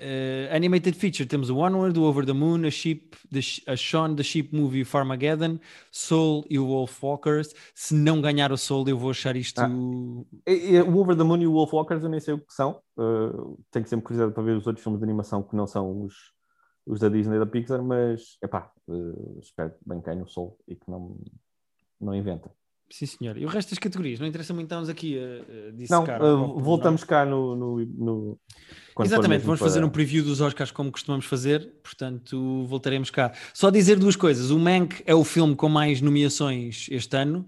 Uh, 0.00 0.46
animated 0.54 0.94
feature, 0.96 1.26
temos 1.26 1.50
o 1.50 1.56
Onward, 1.56 1.98
o 1.98 2.04
Over 2.04 2.24
the 2.24 2.32
Moon, 2.32 2.64
a 2.64 2.70
Sheep, 2.70 3.16
the, 3.32 3.40
a 3.66 3.74
Shaun 3.74 4.14
the 4.14 4.22
Sheep 4.22 4.54
Movie 4.54 4.84
Farmageddon, 4.84 5.58
Soul 5.90 6.44
e 6.48 6.56
o 6.56 6.66
Wolf 6.66 7.02
Walkers. 7.02 7.52
Se 7.74 7.94
não 7.94 8.20
ganhar 8.20 8.52
o 8.52 8.56
Soul, 8.56 8.88
eu 8.88 8.96
vou 8.96 9.10
achar 9.10 9.34
isto. 9.34 9.58
Ah, 9.58 9.68
o 9.68 10.96
Over 10.96 11.16
the 11.16 11.24
Moon 11.24 11.38
e 11.38 11.48
o 11.48 11.52
Wolf 11.52 11.72
Walkers 11.72 12.04
eu 12.04 12.08
nem 12.08 12.20
sei 12.20 12.34
o 12.34 12.38
que 12.38 12.54
são. 12.54 12.80
Uh, 12.96 13.58
tenho 13.72 13.88
sempre 13.88 14.04
curiosidade 14.04 14.32
para 14.32 14.42
ver 14.44 14.56
os 14.56 14.68
outros 14.68 14.84
filmes 14.84 15.00
de 15.00 15.04
animação 15.04 15.42
que 15.42 15.56
não 15.56 15.66
são 15.66 16.04
os, 16.04 16.14
os 16.86 17.00
da 17.00 17.08
Disney 17.08 17.34
e 17.34 17.40
da 17.40 17.46
Pixar, 17.46 17.82
mas 17.82 18.38
epá, 18.40 18.70
uh, 18.86 19.40
espero 19.42 19.74
bem 19.84 20.00
ganhe 20.00 20.22
o 20.22 20.28
Soul 20.28 20.56
e 20.68 20.76
que 20.76 20.88
não, 20.88 21.18
não 22.00 22.14
inventa. 22.14 22.48
Sim, 22.90 23.06
senhor. 23.06 23.36
E 23.36 23.44
o 23.44 23.48
resto 23.48 23.70
das 23.70 23.78
categorias? 23.78 24.18
Não 24.18 24.26
interessa 24.26 24.54
muito 24.54 24.66
estarmos 24.66 24.88
aqui 24.88 25.18
a, 25.18 25.68
a 25.68 25.70
dissecar. 25.72 26.20
Não, 26.20 26.56
uh, 26.56 26.58
voltamos 26.58 27.04
cá 27.04 27.24
no... 27.24 27.54
no, 27.54 27.78
no 27.84 28.38
Exatamente, 29.00 29.44
vamos 29.44 29.60
para... 29.60 29.68
fazer 29.68 29.84
um 29.84 29.90
preview 29.90 30.24
dos 30.24 30.40
Oscars 30.40 30.70
como 30.70 30.90
costumamos 30.90 31.26
fazer, 31.26 31.70
portanto 31.82 32.64
voltaremos 32.66 33.10
cá. 33.10 33.32
Só 33.52 33.70
dizer 33.70 33.98
duas 33.98 34.16
coisas. 34.16 34.50
O 34.50 34.58
Mank 34.58 35.02
é 35.06 35.14
o 35.14 35.22
filme 35.22 35.54
com 35.54 35.68
mais 35.68 36.00
nomeações 36.00 36.86
este 36.90 37.16
ano, 37.16 37.46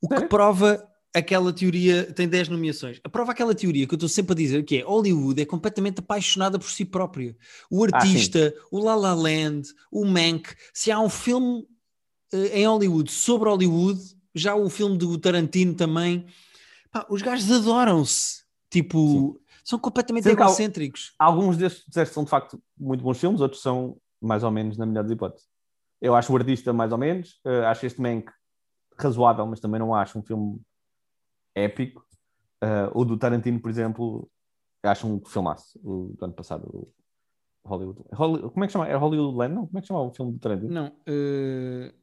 o 0.00 0.08
que 0.08 0.16
é? 0.16 0.26
prova 0.26 0.86
aquela 1.14 1.52
teoria, 1.52 2.04
tem 2.04 2.26
10 2.26 2.48
nomeações, 2.48 2.98
prova 3.10 3.32
aquela 3.32 3.54
teoria 3.54 3.86
que 3.86 3.94
eu 3.94 3.96
estou 3.96 4.08
sempre 4.08 4.32
a 4.32 4.36
dizer, 4.36 4.64
que 4.64 4.78
é 4.78 4.82
Hollywood 4.82 5.40
é 5.40 5.44
completamente 5.44 6.00
apaixonada 6.00 6.58
por 6.58 6.70
si 6.70 6.84
própria. 6.84 7.36
O 7.70 7.84
ah, 7.84 7.88
artista, 7.92 8.54
ah, 8.56 8.66
o 8.70 8.82
La 8.82 8.94
La 8.94 9.14
Land, 9.14 9.68
o 9.90 10.04
Mank, 10.04 10.54
se 10.72 10.90
há 10.90 10.98
um 10.98 11.10
filme 11.10 11.66
uh, 12.34 12.46
em 12.52 12.66
Hollywood 12.66 13.10
sobre 13.12 13.48
Hollywood 13.48 14.00
já 14.34 14.54
o 14.54 14.68
filme 14.68 14.96
do 14.96 15.18
Tarantino 15.18 15.74
também. 15.74 16.26
Pá, 16.90 17.06
os 17.08 17.22
gajos 17.22 17.50
adoram-se. 17.50 18.42
Tipo, 18.70 18.98
Sim. 18.98 19.34
são 19.64 19.78
completamente 19.78 20.24
Sim, 20.24 20.30
egocêntricos. 20.30 21.14
Alguns 21.18 21.56
destes 21.56 21.84
são 22.08 22.24
de 22.24 22.30
facto 22.30 22.62
muito 22.78 23.02
bons 23.02 23.18
filmes, 23.18 23.40
outros 23.40 23.60
são 23.60 23.96
mais 24.20 24.42
ou 24.42 24.50
menos, 24.50 24.78
na 24.78 24.86
melhor 24.86 25.02
das 25.02 25.12
hipóteses. 25.12 25.48
Eu 26.00 26.14
acho 26.14 26.32
o 26.32 26.36
artista 26.36 26.72
mais 26.72 26.90
ou 26.90 26.98
menos, 26.98 27.40
uh, 27.46 27.66
acho 27.66 27.86
este 27.86 28.00
Mank 28.00 28.30
razoável, 28.98 29.46
mas 29.46 29.60
também 29.60 29.78
não 29.78 29.94
acho 29.94 30.18
um 30.18 30.22
filme 30.22 30.60
épico. 31.54 32.04
Uh, 32.62 32.98
o 32.98 33.04
do 33.04 33.18
Tarantino, 33.18 33.60
por 33.60 33.70
exemplo, 33.70 34.30
acho 34.82 35.06
um 35.06 35.24
filmaço, 35.24 35.78
o 35.82 36.14
do 36.16 36.24
ano 36.24 36.34
passado, 36.34 36.64
o 36.66 36.92
Hollywood. 37.64 38.00
Hollywood 38.12 38.52
como 38.52 38.64
é 38.64 38.66
que 38.66 38.72
chama? 38.72 38.88
Era 38.88 38.98
Hollywood 38.98 39.36
Land? 39.36 39.54
Não? 39.54 39.66
Como 39.66 39.78
é 39.78 39.80
que 39.80 39.86
chamava 39.86 40.06
o 40.06 40.14
filme 40.14 40.32
do 40.32 40.38
Tarantino? 40.38 40.72
Não. 40.72 40.88
Uh... 40.88 42.01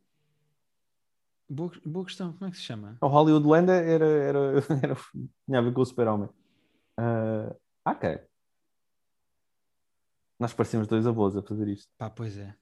Boa, 1.50 1.72
boa 1.84 2.06
questão, 2.06 2.32
como 2.34 2.48
é 2.48 2.52
que 2.52 2.58
se 2.58 2.64
chama? 2.64 2.96
O 3.02 3.08
Hollywood 3.08 3.48
Land 3.48 3.72
era, 3.72 4.06
era, 4.06 4.40
era, 4.84 4.96
tinha 5.46 5.58
a 5.58 5.62
ver 5.62 5.74
com 5.74 5.82
o 5.82 5.86
Super-Homem. 5.86 6.30
Uh, 7.00 7.56
ok. 7.84 8.20
Nós 10.40 10.54
parecemos 10.54 10.88
dois 10.88 11.08
avós 11.08 11.36
a 11.36 11.42
fazer 11.42 11.68
isto. 11.68 11.90
Pá, 11.98 12.10
pois 12.10 12.38
é. 12.38 12.54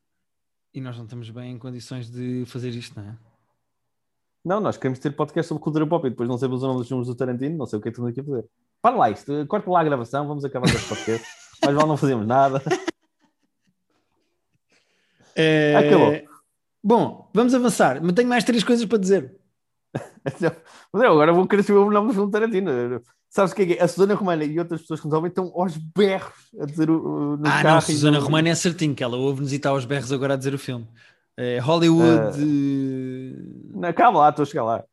E 0.74 0.80
nós 0.80 0.96
não 0.96 1.04
estamos 1.04 1.30
bem 1.30 1.52
em 1.52 1.60
condições 1.60 2.10
de 2.10 2.46
fazer 2.46 2.70
isto, 2.70 3.00
não 3.00 3.10
é? 3.10 3.18
Não, 4.46 4.62
nós 4.62 4.78
queremos 4.78 5.00
ter 5.00 5.12
podcast 5.12 5.50
sobre 5.50 5.62
cultura 5.62 5.86
pop 5.86 6.08
e 6.08 6.10
depois 6.10 6.30
não 6.30 6.38
sabemos 6.38 6.64
o 6.64 6.68
nome 6.68 6.80
dos 6.80 6.88
filmes 6.88 7.08
do 7.08 7.16
Tarantino, 7.16 7.58
não 7.58 7.66
sei 7.66 7.80
o 7.80 7.82
que 7.82 7.90
é 7.90 7.92
que 7.92 7.96
estamos 8.00 8.12
aqui 8.12 8.22
a 8.22 8.24
fazer. 8.24 8.50
Para 8.82 8.96
lá 8.96 9.10
isto, 9.10 9.46
corta 9.48 9.70
lá 9.70 9.82
a 9.82 9.84
gravação, 9.84 10.26
vamos 10.26 10.46
acabar 10.46 10.72
com 10.72 10.78
este 10.78 10.88
podcast. 10.88 11.28
Mas 11.62 11.76
mal 11.76 11.88
não 11.88 11.98
fazemos 11.98 12.26
nada. 12.26 12.62
É... 15.40 15.76
Acabou. 15.76 16.27
Bom, 16.88 17.30
vamos 17.34 17.54
avançar. 17.54 18.02
Mas 18.02 18.14
tenho 18.14 18.30
mais 18.30 18.46
três 18.46 18.64
coisas 18.64 18.86
para 18.86 18.98
dizer. 18.98 19.36
Mas 20.24 21.04
eu 21.04 21.12
agora 21.12 21.34
vou 21.34 21.46
querer 21.46 21.62
saber 21.62 21.80
o 21.80 21.92
nome 21.92 22.08
do 22.08 22.14
filme 22.14 22.32
Tarantino. 22.32 22.72
Sabes 23.30 23.52
o 23.52 23.56
que 23.56 23.64
é, 23.64 23.66
que 23.66 23.74
é? 23.74 23.84
A 23.84 23.88
Susana 23.90 24.16
Romana 24.16 24.46
e 24.46 24.58
outras 24.58 24.80
pessoas 24.80 25.02
que 25.02 25.06
nos 25.06 25.14
ouvem 25.14 25.28
estão 25.28 25.52
aos 25.54 25.76
berros 25.76 26.50
a 26.58 26.66
dizer 26.66 26.90
o, 26.90 27.36
no 27.36 27.46
Ah, 27.46 27.62
não, 27.62 27.82
Susana 27.82 28.20
Romana 28.20 28.48
é 28.48 28.56
certinho, 28.56 28.96
que 28.96 29.04
ela 29.04 29.18
ouve-nos 29.18 29.52
e 29.52 29.58
está 29.58 29.70
aos 29.72 29.84
berros 29.84 30.14
agora 30.14 30.36
a 30.36 30.38
dizer 30.38 30.54
o 30.54 30.58
filme. 30.58 30.88
É 31.36 31.60
Hollywood. 31.60 32.42
Uh... 32.42 33.80
Não, 33.82 33.92
calma 33.92 34.20
lá, 34.20 34.30
estou 34.30 34.44
a 34.44 34.46
chegar 34.46 34.64
lá. 34.64 34.84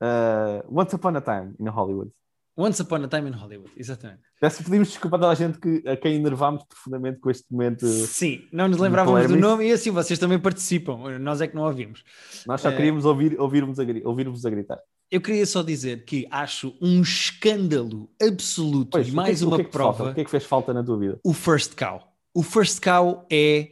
Uh, 0.00 0.80
Once 0.80 0.94
Upon 0.94 1.16
a 1.16 1.20
Time 1.20 1.56
in 1.58 1.66
Hollywood. 1.66 2.12
Once 2.56 2.82
Upon 2.82 3.04
a 3.04 3.08
Time 3.08 3.30
in 3.30 3.32
Hollywood, 3.32 3.72
exatamente. 3.76 4.20
Peço 4.38 4.62
pedimos 4.62 4.88
desculpa 4.88 5.16
a 5.16 5.20
toda 5.20 5.32
a 5.32 5.34
gente 5.34 5.58
que, 5.58 5.88
a 5.88 5.96
quem 5.96 6.16
enervámos 6.16 6.62
profundamente 6.64 7.18
com 7.18 7.30
este 7.30 7.44
momento. 7.50 7.86
Sim, 7.86 8.46
não 8.52 8.68
nos 8.68 8.78
lembrávamos 8.78 9.26
do 9.26 9.36
nome 9.36 9.68
e 9.68 9.72
assim 9.72 9.90
vocês 9.90 10.18
também 10.18 10.38
participam, 10.38 11.18
nós 11.18 11.40
é 11.40 11.46
que 11.46 11.54
não 11.54 11.62
ouvimos. 11.62 12.04
Nós 12.46 12.60
só 12.60 12.70
queríamos 12.70 13.06
ouvir, 13.06 13.40
ouvir-vos 13.40 13.78
a, 13.80 13.84
ouvir 14.04 14.28
a 14.28 14.50
gritar. 14.50 14.78
Eu 15.10 15.20
queria 15.20 15.44
só 15.46 15.62
dizer 15.62 16.04
que 16.04 16.26
acho 16.30 16.74
um 16.80 17.02
escândalo 17.02 18.10
absoluto 18.20 18.92
pois, 18.92 19.08
e 19.08 19.12
mais 19.12 19.40
que, 19.40 19.44
uma 19.44 19.56
que 19.56 19.62
é 19.62 19.68
prova. 19.68 19.98
Falta? 19.98 20.12
O 20.12 20.14
que 20.14 20.20
é 20.20 20.24
que 20.24 20.30
fez 20.30 20.44
falta 20.44 20.72
na 20.72 20.82
tua 20.82 20.98
vida? 20.98 21.20
O 21.22 21.32
First 21.32 21.74
Cow. 21.74 22.02
O 22.34 22.42
First 22.42 22.80
Cow 22.80 23.26
é 23.30 23.68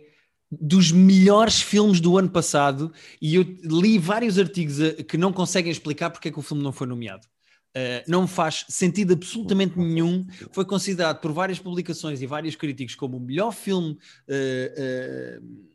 dos 0.51 0.91
melhores 0.91 1.63
filmes 1.63 2.01
do 2.01 2.19
ano 2.19 2.29
passado 2.29 2.93
e 3.23 3.37
eu 3.37 3.43
li 3.63 3.99
vários 3.99 4.39
artigos 4.39 4.77
que 5.09 5.17
não 5.17 5.33
conseguem 5.33 5.71
explicar 5.71 6.11
porque 6.11 6.29
é 6.29 6.31
que 6.31 6.39
o 6.39 6.43
filme 6.43 6.63
não 6.63 6.73
foi 6.73 6.87
nomeado. 6.87 7.27
Uh, 7.71 8.03
não 8.09 8.27
faz 8.27 8.65
sentido 8.69 9.13
absolutamente 9.13 9.79
nenhum. 9.79 10.27
Foi 10.53 10.65
considerado 10.65 11.21
por 11.21 11.33
várias 11.33 11.59
publicações 11.59 12.21
e 12.21 12.27
vários 12.27 12.57
críticos 12.57 12.95
como 12.97 13.17
o 13.17 13.21
melhor 13.21 13.53
filme. 13.53 13.97
Uh, 14.29 15.41
uh, 15.41 15.71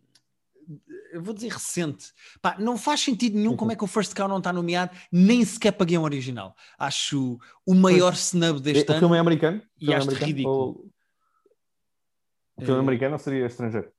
eu 1.14 1.22
vou 1.22 1.34
dizer 1.34 1.54
recente. 1.54 2.12
Pá, 2.42 2.58
não 2.60 2.78
faz 2.78 3.00
sentido 3.00 3.38
nenhum 3.38 3.56
como 3.56 3.72
é 3.72 3.76
que 3.76 3.84
o 3.84 3.88
First 3.88 4.14
Cow 4.14 4.28
não 4.28 4.40
está 4.40 4.52
nomeado, 4.52 4.92
nem 5.12 5.46
sequer 5.46 5.72
para 5.72 5.86
guião 5.86 6.04
original. 6.04 6.54
Acho 6.78 7.40
o 7.66 7.74
maior 7.74 8.14
snub 8.14 8.60
deste 8.60 8.90
o 8.90 8.92
ano. 8.92 8.98
O 8.98 9.00
filme 9.00 9.16
é 9.16 9.20
americano? 9.20 9.62
E 9.80 9.94
acho 9.94 10.08
americano? 10.08 10.28
ridículo. 10.28 10.56
Ou... 10.56 10.92
O 12.58 12.62
filme 12.62 12.80
é 12.80 12.84
americano 12.84 13.14
ou 13.14 13.20
seria 13.20 13.46
estrangeiro? 13.46 13.90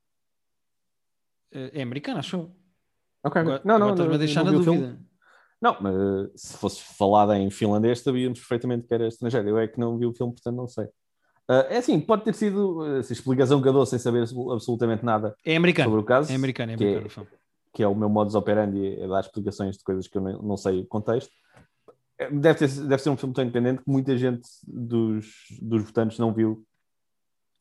É 1.53 1.81
americano, 1.81 2.19
acho. 2.19 2.51
Ok. 3.25 3.41
Agora, 3.41 3.63
não, 3.65 3.79
não, 3.79 3.95
não. 3.95 4.19
deixar 4.19 4.45
na 4.45 4.51
dúvida. 4.51 4.73
Não, 4.73 5.06
mas 5.81 5.95
se 6.35 6.57
fosse 6.57 6.83
falado 6.97 7.33
em 7.35 7.51
finlandês, 7.51 8.01
sabíamos 8.01 8.39
perfeitamente 8.39 8.87
que 8.87 8.95
era 8.95 9.09
estrangeiro. 9.09 9.49
Eu 9.49 9.59
é 9.59 9.67
que 9.67 9.79
não 9.79 9.99
vi 9.99 10.07
o 10.07 10.15
filme, 10.15 10.33
portanto 10.33 10.57
não 10.57 10.69
sei. 10.69 10.85
Uh, 11.49 11.63
é 11.69 11.77
assim, 11.79 12.01
pode 12.01 12.25
ter 12.25 12.35
sido 12.35 12.85
essa 12.99 13.13
explicação 13.13 13.63
que 13.63 13.69
eu 13.69 13.73
dou 13.73 13.87
sem 13.87 13.99
saber 13.99 14.25
absolutamente 14.53 15.05
nada 15.05 15.35
é 15.45 15.55
americano. 15.55 15.89
sobre 15.89 16.01
o 16.01 16.05
caso. 16.05 16.33
É 16.33 16.35
americano, 16.35 16.73
é 16.73 16.75
americano. 16.75 17.09
Que 17.09 17.21
é, 17.21 17.39
que 17.75 17.83
é 17.83 17.89
o 17.89 17.95
meu 17.95 18.09
modus 18.09 18.35
operandi, 18.35 19.01
é 19.01 19.07
dar 19.07 19.21
explicações 19.21 19.77
de 19.77 19.85
coisas 19.85 20.09
que 20.09 20.19
eu 20.19 20.23
não, 20.23 20.43
não 20.43 20.57
sei 20.57 20.81
o 20.81 20.87
contexto. 20.87 21.31
Deve, 22.33 22.59
ter, 22.59 22.69
deve 22.69 23.03
ser 23.03 23.11
um 23.11 23.17
filme 23.17 23.35
tão 23.35 23.45
independente 23.45 23.85
que 23.85 23.91
muita 23.91 24.17
gente 24.17 24.49
dos, 24.67 25.27
dos 25.61 25.83
votantes 25.83 26.19
não 26.19 26.33
viu 26.33 26.65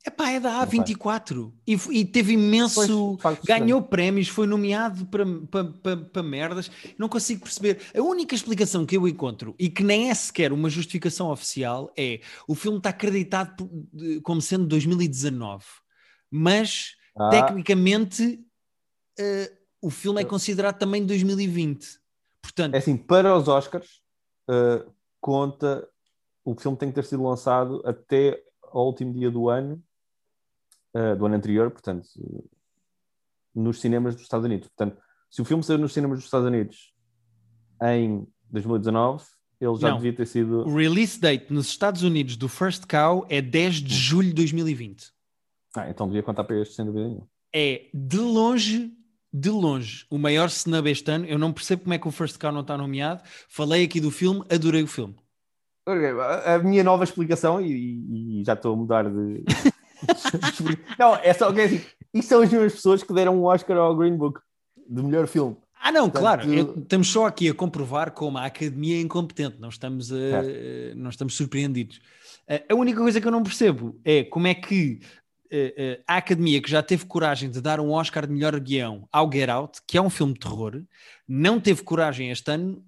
Epá, 0.06 0.30
é 0.30 0.40
da 0.40 0.66
A24 0.66 1.52
e, 1.66 1.74
e, 1.90 2.06
teve 2.06 2.34
imenso. 2.34 3.18
Pois, 3.20 3.40
ganhou 3.44 3.82
prémios, 3.82 4.28
foi 4.28 4.46
nomeado 4.46 5.04
para, 5.08 5.26
para, 5.50 5.64
para, 5.66 5.98
para, 5.98 6.24
merdas. 6.24 6.70
Não 6.96 7.10
consigo 7.10 7.42
perceber. 7.42 7.82
A 7.96 8.02
única 8.02 8.36
explicação 8.36 8.86
que 8.86 8.96
eu 8.96 9.08
encontro 9.08 9.56
e 9.58 9.68
que 9.68 9.84
nem 9.84 10.12
é 10.12 10.14
sequer 10.14 10.54
uma 10.54 10.70
justificação 10.70 11.32
oficial 11.32 11.92
é 11.98 12.22
o 12.48 12.54
filme 12.54 12.78
está 12.78 12.92
acreditado 12.92 13.68
como 14.22 14.42
sendo 14.42 14.68
2019, 14.68 15.66
mas 16.30 16.96
ah. 17.18 17.30
tecnicamente 17.30 18.46
uh, 19.20 19.56
o 19.82 19.90
filme 19.90 20.22
é 20.22 20.26
considerado 20.26 20.78
também 20.78 21.04
2020. 21.04 22.00
Portanto, 22.44 22.76
é 22.76 22.78
assim, 22.78 22.96
para 22.96 23.36
os 23.36 23.48
Oscars, 23.48 24.02
uh, 24.48 24.88
conta 25.20 25.88
o 26.44 26.56
filme 26.56 26.78
tem 26.78 26.90
que 26.90 26.96
ter 26.96 27.06
sido 27.06 27.24
lançado 27.24 27.82
até 27.84 28.40
ao 28.62 28.86
último 28.86 29.12
dia 29.12 29.32
do 29.32 29.50
ano 29.50 29.84
uh, 30.96 31.16
do 31.16 31.26
ano 31.26 31.36
anterior, 31.36 31.70
portanto, 31.70 32.08
nos 33.54 33.80
cinemas 33.80 34.16
dos 34.16 34.24
Estados 34.24 34.46
Unidos. 34.46 34.68
Portanto, 34.70 35.02
se 35.30 35.42
o 35.42 35.46
filme 35.46 35.64
saiu 35.64 35.80
nos 35.80 35.94
cinemas 35.94 36.20
dos 36.20 36.26
Estados 36.26 36.48
Unidos 36.48 36.94
em 37.82 38.26
2019, 38.50 39.24
ele 39.60 39.76
já 39.76 39.90
Não. 39.90 39.98
devia 39.98 40.14
ter 40.14 40.26
sido. 40.26 40.68
O 40.68 40.76
release 40.76 41.20
date 41.20 41.52
nos 41.52 41.68
Estados 41.68 42.04
Unidos 42.04 42.36
do 42.36 42.48
First 42.48 42.86
Cow 42.88 43.26
é 43.30 43.42
10 43.42 43.76
de 43.76 43.94
julho 43.94 44.30
de 44.30 44.34
2020. 44.36 45.12
Ah, 45.76 45.90
então 45.90 46.08
devia 46.08 46.24
contar 46.24 46.44
para 46.44 46.60
este, 46.62 46.76
sem 46.76 46.86
dúvida 46.86 47.06
nenhuma. 47.06 47.28
É 47.54 47.88
de 47.94 48.18
longe, 48.18 48.92
de 49.32 49.50
longe, 49.50 50.06
o 50.10 50.18
maior 50.18 50.48
snub 50.48 50.88
este 50.88 51.10
ano. 51.12 51.26
Eu 51.26 51.38
não 51.38 51.52
percebo 51.54 51.84
como 51.84 51.94
é 51.94 51.98
que 51.98 52.08
o 52.08 52.12
First 52.12 52.38
Cow 52.38 52.52
não 52.52 52.62
está 52.62 52.78
nomeado. 52.78 53.22
Falei 53.50 53.84
aqui 53.86 54.00
do 54.00 54.12
filme, 54.12 54.44
adorei 54.50 54.84
o 54.84 54.88
filme. 54.88 55.16
A 55.86 56.58
minha 56.60 56.84
nova 56.84 57.04
explicação, 57.04 57.62
e, 57.62 58.40
e 58.40 58.44
já 58.44 58.54
estou 58.54 58.74
a 58.74 58.76
mudar 58.76 59.04
de, 59.10 59.44
não, 61.00 61.16
é 61.16 61.34
só 61.34 61.52
que 61.52 61.62
é 61.62 61.64
assim. 61.66 61.82
Isto 62.14 62.30
são 62.30 62.42
as 62.42 62.52
mesmas 62.52 62.74
pessoas 62.74 63.04
que 63.04 63.14
deram 63.14 63.38
um 63.38 63.44
Oscar 63.44 63.78
ao 63.78 63.96
Green 63.96 64.16
Book 64.16 64.40
de 64.88 65.04
melhor 65.04 65.28
filme. 65.28 65.58
Ah, 65.82 65.92
não, 65.92 66.10
Portanto, 66.10 66.22
claro. 66.22 66.54
Eu, 66.54 66.80
estamos 66.80 67.08
só 67.10 67.28
aqui 67.28 67.50
a 67.50 67.54
comprovar 67.54 68.12
como 68.12 68.38
a 68.38 68.46
academia 68.46 68.98
é 68.98 69.02
incompetente. 69.02 69.58
Não 69.60 69.70
estamos, 69.70 70.12
a, 70.12 70.16
não 70.96 71.10
estamos 71.10 71.36
surpreendidos. 71.36 72.00
A 72.70 72.74
única 72.74 73.00
coisa 73.00 73.20
que 73.20 73.28
eu 73.28 73.32
não 73.32 73.44
percebo 73.44 74.00
é 74.04 74.24
como 74.24 74.48
é 74.48 74.56
que 74.56 75.00
a 76.08 76.18
academia, 76.18 76.62
que 76.62 76.70
já 76.70 76.82
teve 76.82 77.06
coragem 77.06 77.50
de 77.50 77.62
dar 77.62 77.80
um 77.80 77.92
Oscar 77.92 78.26
de 78.26 78.34
melhor 78.34 78.60
guião 78.60 79.08
ao 79.12 79.32
Get 79.32 79.50
Out, 79.50 79.80
que 79.88 79.98
é 79.98 80.02
um 80.02 80.10
filme 80.10 80.34
de 80.34 80.40
terror, 80.40 80.82
não 81.28 81.60
teve 81.60 81.84
coragem 81.84 82.32
este 82.32 82.50
ano 82.52 82.84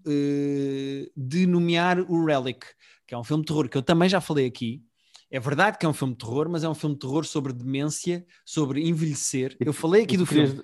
de 1.16 1.46
nomear 1.46 2.00
o 2.00 2.26
Relic, 2.26 2.66
que 3.06 3.14
é 3.14 3.18
um 3.18 3.24
filme 3.24 3.44
de 3.44 3.48
terror 3.48 3.70
que 3.70 3.78
eu 3.78 3.82
também 3.82 4.10
já 4.10 4.20
falei 4.20 4.46
aqui 4.46 4.82
É 5.30 5.40
verdade 5.40 5.78
que 5.78 5.86
é 5.86 5.90
um 5.90 5.94
filme 5.94 6.14
de 6.14 6.20
terror, 6.20 6.48
mas 6.50 6.64
é 6.64 6.70
um 6.70 6.74
filme 6.74 6.96
de 6.96 7.02
terror 7.02 7.26
sobre 7.26 7.52
demência, 7.52 8.26
sobre 8.46 8.88
envelhecer. 8.88 9.56
Eu 9.60 9.74
falei 9.74 10.04
aqui 10.04 10.16
do 10.16 10.26
querias, 10.26 10.52
filme. 10.52 10.64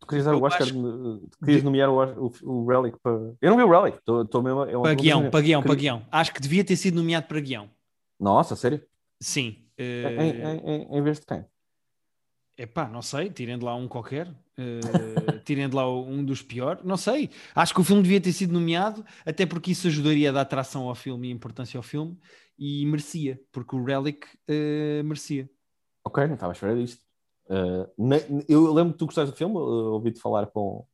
Tu 0.00 0.06
querias 0.06 0.24
dar 0.24 0.34
o 0.34 0.42
Oscar, 0.42 0.62
acho... 0.62 0.74
tu 0.74 1.38
querias 1.44 1.62
nomear 1.62 1.90
o, 1.90 2.26
o, 2.26 2.32
o, 2.42 2.66
Relic 2.66 2.98
para. 3.02 3.12
Eu 3.40 3.50
não 3.50 3.56
vi 3.56 3.62
o 3.62 3.70
Relic, 3.70 3.98
estou 3.98 4.42
mesmo. 4.42 4.62
É 4.62 4.72
para 4.72 4.94
guião, 4.94 5.30
para 5.30 5.40
guião, 5.40 5.62
para 5.62 5.74
guião. 5.74 6.06
Acho 6.10 6.32
que 6.32 6.40
devia 6.40 6.64
ter 6.64 6.76
sido 6.76 6.94
nomeado 6.94 7.26
para 7.26 7.40
guião. 7.40 7.68
Nossa, 8.18 8.56
sério? 8.56 8.82
Sim. 9.20 9.64
Uh... 9.78 10.20
Em, 10.20 10.30
em, 10.30 10.58
em, 10.58 10.98
em 10.98 11.02
vez 11.02 11.20
de 11.20 11.26
quem? 11.26 11.44
Epá, 12.58 12.88
não 12.88 13.02
sei, 13.02 13.30
tirem 13.30 13.56
de 13.56 13.64
lá 13.64 13.76
um 13.76 13.86
qualquer, 13.86 14.26
uh, 14.26 15.38
tirem 15.44 15.68
de 15.68 15.76
lá 15.76 15.88
um 15.88 16.24
dos 16.24 16.42
piores, 16.42 16.82
não 16.82 16.96
sei. 16.96 17.30
Acho 17.54 17.72
que 17.72 17.80
o 17.80 17.84
filme 17.84 18.02
devia 18.02 18.20
ter 18.20 18.32
sido 18.32 18.52
nomeado, 18.52 19.06
até 19.24 19.46
porque 19.46 19.70
isso 19.70 19.86
ajudaria 19.86 20.30
a 20.30 20.32
dar 20.32 20.40
atração 20.40 20.88
ao 20.88 20.94
filme 20.96 21.28
e 21.28 21.30
importância 21.30 21.78
ao 21.78 21.84
filme, 21.84 22.18
e 22.58 22.84
merecia, 22.86 23.40
porque 23.52 23.76
o 23.76 23.84
Relic 23.84 24.26
uh, 24.26 25.04
merecia. 25.04 25.48
Ok, 26.04 26.26
não 26.26 26.34
estava 26.34 26.52
a 26.52 26.54
esperar 26.54 26.76
disto. 26.76 27.00
Uh, 27.46 28.44
eu 28.48 28.72
lembro 28.72 28.92
que 28.92 28.98
tu 28.98 29.06
gostaste 29.06 29.32
do 29.32 29.36
filme, 29.36 29.56
ouvi-te 29.56 30.20
falar 30.20 30.46
com, 30.46 30.86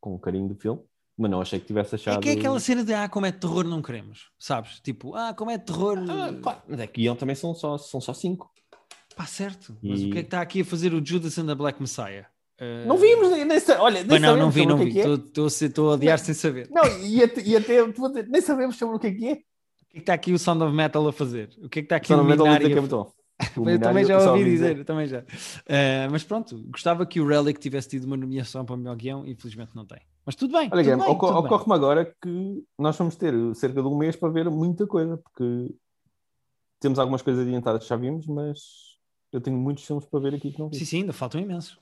com 0.00 0.18
carinho 0.18 0.48
do 0.48 0.54
filme, 0.54 0.82
mas 1.16 1.30
não 1.30 1.40
achei 1.40 1.58
que 1.58 1.66
tivesse 1.66 1.94
achado. 1.94 2.18
É 2.18 2.20
que 2.20 2.28
é 2.28 2.32
aquela 2.32 2.60
cena 2.60 2.84
de 2.84 2.92
ah, 2.92 3.08
como 3.08 3.26
é 3.26 3.30
de 3.30 3.38
terror, 3.38 3.64
não 3.64 3.80
queremos, 3.80 4.30
sabes? 4.38 4.80
Tipo, 4.80 5.14
ah, 5.14 5.32
como 5.34 5.50
é 5.50 5.56
de 5.58 5.64
terror. 5.64 5.98
Ah, 6.08 6.32
pá, 6.42 6.62
mas 6.68 6.80
é 6.80 6.86
que 6.86 7.14
também 7.16 7.34
são 7.34 7.54
só, 7.54 7.78
são 7.78 8.00
só 8.00 8.12
cinco. 8.12 8.50
Pá, 9.16 9.26
certo. 9.26 9.76
Mas 9.82 10.00
e... 10.00 10.06
o 10.06 10.10
que 10.12 10.18
é 10.18 10.22
que 10.22 10.26
está 10.26 10.40
aqui 10.40 10.60
a 10.60 10.64
fazer 10.64 10.94
o 10.94 11.04
Judas 11.04 11.38
and 11.38 11.46
the 11.46 11.54
Black 11.54 11.80
Messiah? 11.80 12.26
Uh... 12.60 12.86
Não 12.86 12.96
vimos, 12.96 13.30
nem, 13.30 13.44
nem, 13.44 13.58
olha, 13.78 14.04
nem 14.04 14.20
não, 14.20 14.36
não 14.36 14.50
vi, 14.50 14.66
não 14.66 14.76
vi. 14.76 14.94
Estou 14.98 15.90
a 15.90 15.94
odiar 15.94 16.18
sem 16.18 16.34
saber. 16.34 16.68
Não, 16.70 16.84
e 17.02 17.22
até, 17.22 17.40
e 17.40 17.56
até 17.56 17.78
nem 18.28 18.40
sabemos 18.40 18.76
sobre 18.76 18.96
o 18.96 18.98
que 18.98 19.06
é 19.08 19.12
que 19.12 19.28
é. 19.28 19.38
O 19.88 19.90
que 19.90 19.96
é 19.96 20.00
que 20.00 20.00
está 20.00 20.14
aqui 20.14 20.32
o 20.32 20.38
Sound 20.38 20.62
of 20.62 20.74
Metal 20.74 21.06
a 21.08 21.12
fazer? 21.12 21.50
O 21.62 21.68
que 21.68 21.80
é 21.80 21.82
que 21.82 21.86
está 21.86 21.96
aqui 21.96 22.12
o, 22.12 22.20
o 22.20 22.24
Minari 22.24 22.66
a... 22.66 22.78
eu 23.38 23.80
também 23.80 24.04
já 24.04 24.32
ouvi 24.32 24.44
dizer, 24.44 24.72
dizer, 24.72 24.84
também 24.84 25.06
já. 25.06 25.20
Uh, 25.20 26.10
mas 26.10 26.24
pronto, 26.24 26.58
gostava 26.68 27.06
que 27.06 27.20
o 27.20 27.26
Relic 27.26 27.58
tivesse 27.58 27.88
tido 27.88 28.04
uma 28.04 28.16
nomeação 28.16 28.64
para 28.64 28.74
o 28.74 28.78
melhor 28.78 28.96
guião, 28.96 29.26
infelizmente 29.26 29.74
não 29.74 29.86
tem. 29.86 30.00
Mas 30.26 30.34
tudo 30.34 30.52
bem. 30.52 30.68
Olha, 30.70 30.82
Guilherme, 30.82 31.04
ocorre-me 31.04 31.74
agora 31.74 32.14
que 32.20 32.62
nós 32.78 32.96
vamos 32.96 33.16
ter 33.16 33.32
cerca 33.54 33.80
de 33.80 33.88
um 33.88 33.96
mês 33.96 34.14
para 34.14 34.28
ver 34.28 34.50
muita 34.50 34.86
coisa, 34.86 35.16
porque 35.16 35.74
temos 36.80 36.98
algumas 36.98 37.22
coisas 37.22 37.46
adiantadas 37.46 37.82
que 37.84 37.88
já 37.88 37.96
vimos, 37.96 38.26
mas 38.26 38.58
eu 39.32 39.40
tenho 39.40 39.56
muitos 39.56 39.84
filmes 39.84 40.04
para 40.04 40.20
ver 40.20 40.34
aqui 40.34 40.52
que 40.52 40.58
não 40.58 40.68
vi. 40.68 40.76
Sim, 40.76 40.84
sim, 40.84 40.96
ainda 40.98 41.12
faltam 41.12 41.40
imensos. 41.40 41.78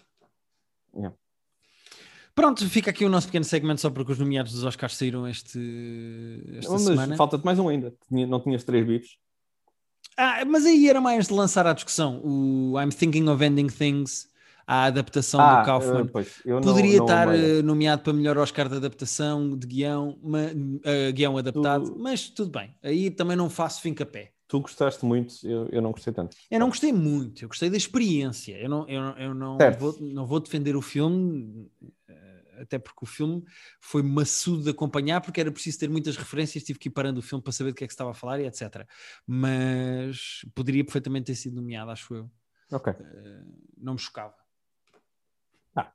Yeah. 0.94 1.16
Pronto, 2.36 2.68
fica 2.68 2.90
aqui 2.90 3.02
o 3.02 3.08
nosso 3.08 3.28
pequeno 3.28 3.46
segmento 3.46 3.80
só 3.80 3.88
porque 3.88 4.12
os 4.12 4.18
nomeados 4.18 4.52
dos 4.52 4.62
Oscars 4.62 4.94
saíram 4.94 5.26
este, 5.26 5.58
esta 6.58 6.70
mas 6.70 6.82
semana. 6.82 7.16
Falta-te 7.16 7.42
mais 7.42 7.58
um 7.58 7.66
ainda. 7.66 7.94
Não 8.10 8.38
tinhas 8.38 8.62
três 8.62 8.86
bifes. 8.86 9.16
Ah, 10.18 10.44
mas 10.44 10.66
aí 10.66 10.86
era 10.86 11.00
mais 11.00 11.28
de 11.28 11.32
lançar 11.32 11.66
a 11.66 11.72
discussão. 11.72 12.20
O 12.22 12.78
I'm 12.78 12.90
Thinking 12.90 13.26
of 13.30 13.42
Ending 13.42 13.68
Things, 13.68 14.28
a 14.66 14.84
adaptação 14.84 15.40
ah, 15.40 15.60
do 15.60 15.64
Kaufman. 15.64 16.02
Uh, 16.02 16.08
pois, 16.08 16.42
Poderia 16.62 16.98
não, 16.98 17.06
não 17.06 17.06
estar 17.06 17.28
uh, 17.28 17.62
nomeado 17.62 18.02
para 18.02 18.12
melhor 18.12 18.36
Oscar 18.36 18.68
de 18.68 18.76
adaptação, 18.76 19.56
de 19.56 19.66
guião, 19.66 20.18
ma, 20.22 20.40
uh, 20.40 21.12
guião 21.14 21.38
adaptado, 21.38 21.90
tu... 21.90 21.98
mas 21.98 22.28
tudo 22.28 22.50
bem. 22.50 22.74
Aí 22.82 23.10
também 23.10 23.36
não 23.36 23.48
faço 23.48 23.80
fim 23.80 23.94
capé. 23.94 24.32
Tu 24.48 24.60
gostaste 24.60 25.04
muito, 25.04 25.34
eu, 25.44 25.68
eu 25.72 25.82
não 25.82 25.90
gostei 25.90 26.12
tanto. 26.12 26.36
Eu 26.48 26.60
não 26.60 26.68
gostei 26.68 26.92
muito, 26.92 27.44
eu 27.44 27.48
gostei 27.48 27.68
da 27.68 27.76
experiência. 27.76 28.56
Eu 28.56 28.68
não, 28.68 28.88
eu, 28.88 29.02
eu 29.18 29.34
não, 29.34 29.58
vou, 29.78 29.96
não 30.00 30.24
vou 30.24 30.38
defender 30.38 30.76
o 30.76 30.82
filme, 30.82 31.68
eh, 32.08 32.25
até 32.60 32.78
porque 32.78 33.00
o 33.02 33.06
filme 33.06 33.42
foi 33.80 34.02
maçudo 34.02 34.64
de 34.64 34.70
acompanhar, 34.70 35.20
porque 35.20 35.40
era 35.40 35.50
preciso 35.50 35.78
ter 35.78 35.88
muitas 35.88 36.16
referências, 36.16 36.64
tive 36.64 36.78
que 36.78 36.88
ir 36.88 36.92
parando 36.92 37.20
o 37.20 37.22
filme 37.22 37.42
para 37.42 37.52
saber 37.52 37.70
do 37.70 37.76
que 37.76 37.84
é 37.84 37.86
que 37.86 37.92
se 37.92 37.94
estava 37.94 38.10
a 38.10 38.14
falar 38.14 38.40
e 38.40 38.46
etc. 38.46 38.86
Mas 39.26 40.44
poderia 40.54 40.84
perfeitamente 40.84 41.26
ter 41.26 41.34
sido 41.34 41.56
nomeado, 41.56 41.90
acho 41.90 42.14
eu. 42.14 42.30
Ok. 42.72 42.92
Uh, 42.92 43.46
não 43.76 43.94
me 43.94 43.98
chocava. 43.98 44.34
Ah. 45.74 45.92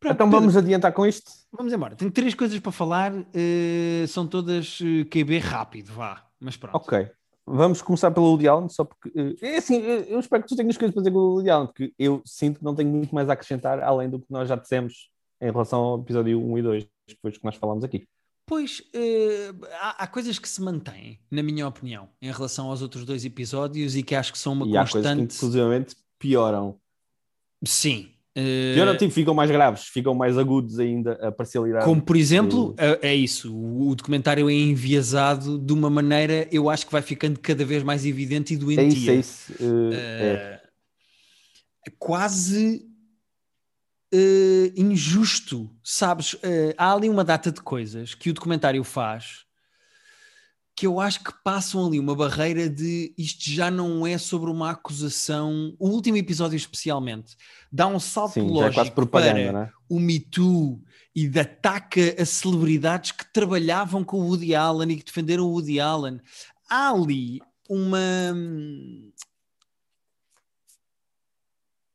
Pronto, 0.00 0.14
então 0.14 0.30
vamos 0.30 0.54
Pedro, 0.54 0.66
adiantar 0.66 0.92
com 0.92 1.06
isto? 1.06 1.30
Vamos 1.52 1.72
embora. 1.72 1.94
Tenho 1.96 2.10
três 2.10 2.34
coisas 2.34 2.58
para 2.58 2.72
falar, 2.72 3.12
uh, 3.12 4.06
são 4.08 4.26
todas 4.26 4.78
QB 5.10 5.38
rápido, 5.38 5.92
vá. 5.92 6.26
Mas 6.40 6.56
pronto. 6.56 6.76
Ok. 6.76 7.10
Vamos 7.48 7.80
começar 7.80 8.10
pelo 8.10 8.26
Woody 8.26 8.48
Allen, 8.48 8.68
só 8.68 8.84
porque. 8.84 9.36
É 9.40 9.58
assim, 9.58 9.76
eu 9.76 10.18
espero 10.18 10.42
que 10.42 10.48
tu 10.48 10.56
tenhas 10.56 10.76
coisas 10.76 10.92
para 10.92 11.02
dizer 11.02 11.12
com 11.12 11.18
o 11.18 11.34
Woody 11.34 11.48
Allen, 11.48 11.66
porque 11.68 11.94
eu 11.96 12.20
sinto 12.24 12.58
que 12.58 12.64
não 12.64 12.74
tenho 12.74 12.90
muito 12.90 13.14
mais 13.14 13.30
a 13.30 13.34
acrescentar, 13.34 13.80
além 13.80 14.10
do 14.10 14.18
que 14.18 14.26
nós 14.28 14.48
já 14.48 14.56
dissemos 14.56 15.10
em 15.40 15.50
relação 15.50 15.80
ao 15.80 16.00
episódio 16.00 16.40
1 16.40 16.58
e 16.58 16.62
2, 16.62 16.84
que 16.84 17.16
foi 17.20 17.32
que 17.32 17.44
nós 17.44 17.56
falámos 17.56 17.84
aqui. 17.84 18.06
Pois, 18.46 18.80
uh, 18.94 19.66
há, 19.80 20.04
há, 20.04 20.06
coisas 20.06 20.38
que 20.38 20.48
se 20.48 20.62
mantêm, 20.62 21.18
na 21.30 21.42
minha 21.42 21.66
opinião, 21.66 22.08
em 22.22 22.30
relação 22.30 22.68
aos 22.70 22.80
outros 22.80 23.04
dois 23.04 23.24
episódios 23.24 23.96
e 23.96 24.02
que 24.02 24.14
acho 24.14 24.32
que 24.32 24.38
são 24.38 24.52
uma 24.52 24.66
e 24.66 24.70
constante. 24.70 24.98
Há 24.98 25.02
coisas 25.02 25.16
que, 25.16 25.36
inclusivamente, 25.36 25.96
pioram. 26.18 26.78
Sim, 27.64 28.10
Uh, 28.36 28.98
tipo, 28.98 29.14
ficam 29.14 29.32
mais 29.32 29.50
graves, 29.50 29.84
ficam 29.84 30.14
mais 30.14 30.36
agudos 30.36 30.78
ainda 30.78 31.12
a 31.26 31.32
parcialidade. 31.32 31.86
Como, 31.86 32.02
por 32.02 32.14
exemplo, 32.16 32.74
de... 32.74 32.84
é, 32.84 32.98
é, 33.12 33.14
isso, 33.14 33.50
o, 33.56 33.94
documentário 33.94 34.50
é 34.50 34.52
enviesado 34.52 35.58
de 35.58 35.72
uma 35.72 35.88
maneira, 35.88 36.46
eu 36.52 36.68
acho 36.68 36.84
que 36.84 36.92
vai 36.92 37.00
ficando 37.00 37.40
cada 37.40 37.64
vez 37.64 37.82
mais 37.82 38.04
evidente 38.04 38.52
e 38.52 38.58
doentia. 38.58 38.84
É 38.84 38.86
isso, 38.88 39.10
é 39.10 39.14
isso. 39.14 39.52
Uh, 39.64 39.90
é. 39.94 40.60
Quase 41.98 42.86
uh, 44.16 44.72
injusto, 44.80 45.70
sabes? 45.82 46.36
há 46.78 46.92
ali 46.92 47.08
uma 47.08 47.24
data 47.24 47.52
de 47.52 47.60
coisas 47.60 48.14
que 48.14 48.30
o 48.30 48.34
documentário 48.34 48.82
faz 48.82 49.46
que 50.76 50.86
eu 50.86 51.00
acho 51.00 51.24
que 51.24 51.32
passam 51.42 51.86
ali 51.86 51.98
uma 51.98 52.14
barreira 52.14 52.68
de 52.68 53.14
isto 53.16 53.50
já 53.50 53.70
não 53.70 54.06
é 54.06 54.18
sobre 54.18 54.50
uma 54.50 54.72
acusação. 54.72 55.74
O 55.78 55.88
último 55.88 56.18
episódio, 56.18 56.54
especialmente, 56.54 57.34
dá 57.72 57.86
um 57.86 57.98
salto 57.98 58.34
Sim, 58.34 58.46
é 58.46 58.50
lógico 58.50 59.02
é 59.02 59.06
para 59.06 59.26
é? 59.26 59.70
o 59.88 59.98
Me 59.98 60.20
Too 60.20 60.78
e 61.14 61.26
de 61.26 61.40
ataque 61.40 62.14
a 62.18 62.26
celebridades 62.26 63.10
que 63.10 63.24
trabalhavam 63.32 64.04
com 64.04 64.18
o 64.18 64.26
Woody 64.26 64.54
Allen 64.54 64.92
e 64.92 64.96
que 64.98 65.04
defenderam 65.06 65.44
o 65.44 65.52
Woody 65.52 65.80
Allen. 65.80 66.20
Há 66.68 66.90
ali 66.90 67.40
uma. 67.70 68.34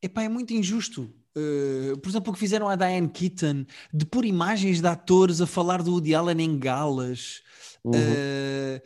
Epá, 0.01 0.23
é 0.23 0.29
muito 0.29 0.53
injusto. 0.53 1.13
Uh, 1.37 1.97
por 1.99 2.09
exemplo, 2.09 2.31
o 2.31 2.33
que 2.33 2.39
fizeram 2.39 2.67
a 2.67 2.75
Diane 2.75 3.07
Keaton 3.07 3.65
de 3.93 4.05
pôr 4.05 4.25
imagens 4.25 4.81
de 4.81 4.87
atores 4.87 5.39
a 5.39 5.47
falar 5.47 5.81
do 5.81 5.91
Woody 5.91 6.13
Allen 6.13 6.41
em 6.41 6.59
galas. 6.59 7.41
Uhum. 7.83 7.93
Uh, 7.93 8.81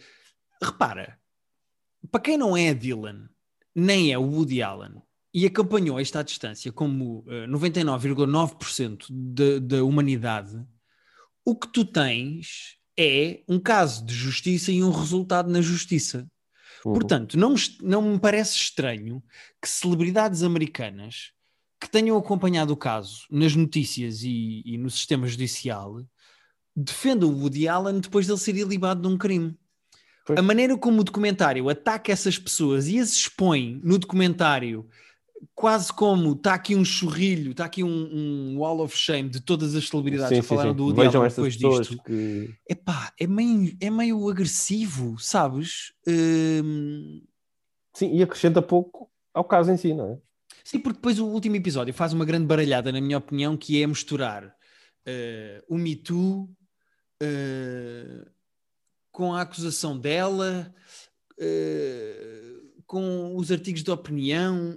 repara, 0.61 1.19
para 2.11 2.21
quem 2.21 2.37
não 2.37 2.55
é 2.55 2.69
a 2.69 2.73
Dylan, 2.73 3.27
nem 3.73 4.13
é 4.13 4.17
o 4.17 4.23
Woody 4.23 4.61
Allen, 4.61 5.01
e 5.33 5.45
acompanhou 5.45 5.99
esta 5.99 6.23
distância 6.23 6.71
como 6.71 7.25
uh, 7.27 7.43
eh, 7.43 7.47
99,9% 7.47 9.07
da 9.59 9.83
humanidade, 9.83 10.65
o 11.43 11.55
que 11.55 11.67
tu 11.67 11.83
tens 11.83 12.77
é 12.97 13.43
um 13.47 13.59
caso 13.59 14.05
de 14.05 14.13
justiça 14.13 14.71
e 14.71 14.81
um 14.81 14.91
resultado 14.91 15.51
na 15.51 15.61
justiça. 15.61 16.25
Uhum. 16.85 16.93
Portanto, 16.93 17.37
não, 17.37 17.55
não 17.81 18.01
me 18.01 18.19
parece 18.19 18.55
estranho 18.55 19.21
que 19.61 19.67
celebridades 19.67 20.41
americanas 20.41 21.34
que 21.79 21.89
tenham 21.89 22.17
acompanhado 22.17 22.73
o 22.73 22.77
caso 22.77 23.25
nas 23.29 23.55
notícias 23.55 24.23
e, 24.23 24.61
e 24.65 24.77
no 24.77 24.89
sistema 24.89 25.27
judicial 25.27 26.01
defenda 26.75 27.25
o 27.25 27.31
Woody 27.31 27.67
Allen 27.67 27.99
depois 27.99 28.27
dele 28.27 28.39
ser 28.39 28.55
ilibado 28.55 29.01
de 29.01 29.07
um 29.07 29.17
crime. 29.17 29.57
Pois. 30.25 30.37
A 30.37 30.41
maneira 30.41 30.75
como 30.77 31.01
o 31.01 31.03
documentário 31.03 31.69
ataca 31.69 32.11
essas 32.11 32.37
pessoas 32.37 32.87
e 32.87 32.99
as 32.99 33.11
expõe 33.11 33.79
no 33.83 33.97
documentário, 33.97 34.87
quase 35.53 35.93
como 35.93 36.33
está 36.33 36.55
aqui 36.55 36.75
um 36.75 36.83
chorrilho, 36.83 37.51
está 37.51 37.65
aqui 37.65 37.83
um, 37.83 38.09
um, 38.11 38.57
wall 38.57 38.81
of 38.81 38.97
shame 38.97 39.29
de 39.29 39.39
todas 39.39 39.75
as 39.75 39.87
celebridades 39.87 40.35
sim, 40.35 40.41
que 40.41 40.47
falaram 40.47 40.71
sim. 40.71 40.77
do 40.77 40.83
Woody 40.85 41.01
Vejam 41.01 41.21
Allen 41.21 41.29
depois 41.29 41.53
disto. 41.55 42.03
Que... 42.03 42.53
Epá, 42.67 43.13
é 43.19 43.27
meio, 43.27 43.77
é 43.79 43.89
meio 43.89 44.27
agressivo, 44.29 45.15
sabes? 45.19 45.93
Hum... 46.07 47.21
Sim, 47.93 48.13
e 48.13 48.23
acrescenta 48.23 48.61
pouco 48.61 49.09
ao 49.33 49.43
caso 49.43 49.71
em 49.71 49.77
si, 49.77 49.93
não 49.93 50.09
é? 50.11 50.17
Sim, 50.65 50.79
porque 50.79 50.97
depois 50.97 51.19
o 51.19 51.27
último 51.27 51.55
episódio 51.55 51.93
faz 51.93 52.11
uma 52.11 52.25
grande 52.25 52.47
baralhada, 52.47 52.91
na 52.91 52.99
minha 52.99 53.19
opinião, 53.19 53.55
que 53.55 53.83
é 53.83 53.85
misturar 53.85 54.47
uh, 54.47 55.63
o 55.69 55.77
Me 55.77 55.95
Too 55.95 56.49
uh, 57.21 58.25
com 59.11 59.35
a 59.35 59.41
acusação 59.41 59.95
dela, 59.95 60.73
uh, 61.39 62.81
com 62.87 63.35
os 63.35 63.51
artigos 63.51 63.83
de 63.83 63.91
opinião. 63.91 64.75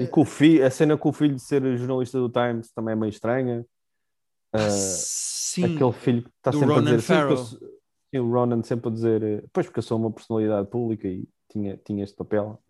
E 0.00 0.06
com 0.06 0.20
o 0.20 0.24
filho, 0.24 0.64
a 0.64 0.70
cena 0.70 0.96
com 0.96 1.08
o 1.08 1.12
filho 1.12 1.34
de 1.34 1.42
ser 1.42 1.76
jornalista 1.76 2.20
do 2.20 2.30
Times 2.30 2.70
também 2.70 2.92
é 2.92 2.96
meio 2.96 3.10
estranha. 3.10 3.66
Ah, 4.52 4.70
sim, 4.70 5.74
aquele 5.74 5.92
filho 5.92 6.22
que 6.22 6.30
está 6.36 6.52
sempre 6.52 6.68
Ronan 6.68 6.92
a 6.92 6.96
dizer. 6.96 7.36
Sim, 8.14 8.18
o 8.20 8.30
Ronan 8.30 8.62
sempre 8.62 8.90
a 8.90 8.92
dizer, 8.92 9.44
pois 9.52 9.66
porque 9.66 9.80
eu 9.80 9.82
sou 9.82 9.98
uma 9.98 10.12
personalidade 10.12 10.68
pública 10.68 11.08
e 11.08 11.28
tinha, 11.50 11.76
tinha 11.84 12.04
este 12.04 12.14
papel. 12.14 12.62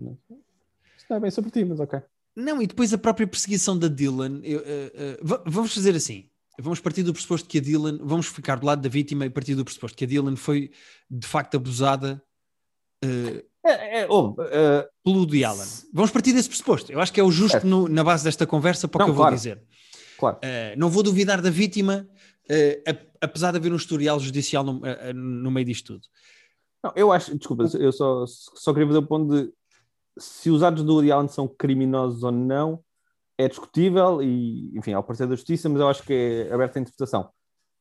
Isto 0.96 1.10
não 1.10 1.18
é 1.18 1.20
bem 1.20 1.30
sobre 1.30 1.50
ti, 1.50 1.62
mas 1.62 1.78
ok. 1.78 2.00
Não, 2.36 2.60
e 2.60 2.66
depois 2.66 2.92
a 2.92 2.98
própria 2.98 3.26
perseguição 3.26 3.78
da 3.78 3.88
Dylan. 3.88 4.40
Eu, 4.44 4.60
uh, 4.60 5.24
uh, 5.24 5.42
vamos 5.46 5.74
fazer 5.74 5.96
assim 5.96 6.28
vamos 6.58 6.80
partir 6.80 7.02
do 7.02 7.12
pressuposto 7.12 7.46
que 7.46 7.58
a 7.58 7.60
Dylan, 7.60 7.98
vamos 8.02 8.28
ficar 8.28 8.56
do 8.56 8.64
lado 8.64 8.80
da 8.80 8.88
vítima 8.88 9.26
e 9.26 9.30
partir 9.30 9.54
do 9.54 9.62
pressuposto 9.62 9.94
que 9.96 10.04
a 10.04 10.06
Dylan 10.06 10.36
foi 10.36 10.70
de 11.10 11.26
facto 11.26 11.56
abusada. 11.56 12.22
Uh, 13.04 13.42
É, 13.66 14.02
é, 14.02 14.06
oh, 14.08 14.28
uh, 14.28 14.36
pelo 15.02 15.18
Woody 15.18 15.44
Allen. 15.44 15.66
Vamos 15.92 16.12
partir 16.12 16.32
desse 16.32 16.48
pressuposto. 16.48 16.92
Eu 16.92 17.00
acho 17.00 17.12
que 17.12 17.18
é 17.18 17.24
o 17.24 17.32
justo 17.32 17.66
no, 17.66 17.88
na 17.88 18.04
base 18.04 18.22
desta 18.22 18.46
conversa 18.46 18.86
para 18.86 19.02
o 19.02 19.06
que 19.06 19.10
eu 19.10 19.14
claro. 19.14 19.30
vou 19.30 19.36
dizer. 19.36 19.60
Claro. 20.16 20.36
Uh, 20.36 20.78
não 20.78 20.88
vou 20.88 21.02
duvidar 21.02 21.42
da 21.42 21.50
vítima, 21.50 22.08
uh, 22.48 22.98
apesar 23.20 23.50
de 23.50 23.58
haver 23.58 23.72
um 23.72 23.76
historial 23.76 24.20
judicial 24.20 24.62
no, 24.62 24.78
uh, 24.78 25.12
no 25.12 25.50
meio 25.50 25.66
disto 25.66 25.94
tudo. 25.94 26.06
Não, 26.82 26.92
eu 26.94 27.10
acho, 27.10 27.36
desculpa, 27.36 27.64
eu 27.76 27.90
só, 27.90 28.24
só 28.26 28.72
queria 28.72 28.86
fazer 28.86 29.00
o 29.00 29.06
ponto 29.06 29.34
de 29.34 29.52
se 30.18 30.50
os 30.50 30.62
atos 30.62 30.82
do 30.82 30.94
Woody 30.94 31.12
Allen 31.12 31.28
são 31.28 31.48
criminosos 31.48 32.22
ou 32.22 32.32
não, 32.32 32.80
é 33.38 33.48
discutível 33.48 34.22
e, 34.22 34.76
enfim, 34.76 34.92
ao 34.92 35.02
parecer 35.02 35.26
da 35.26 35.34
justiça, 35.34 35.68
mas 35.68 35.80
eu 35.80 35.88
acho 35.88 36.02
que 36.02 36.12
é 36.12 36.52
aberta 36.52 36.78
a 36.78 36.82
interpretação. 36.82 37.30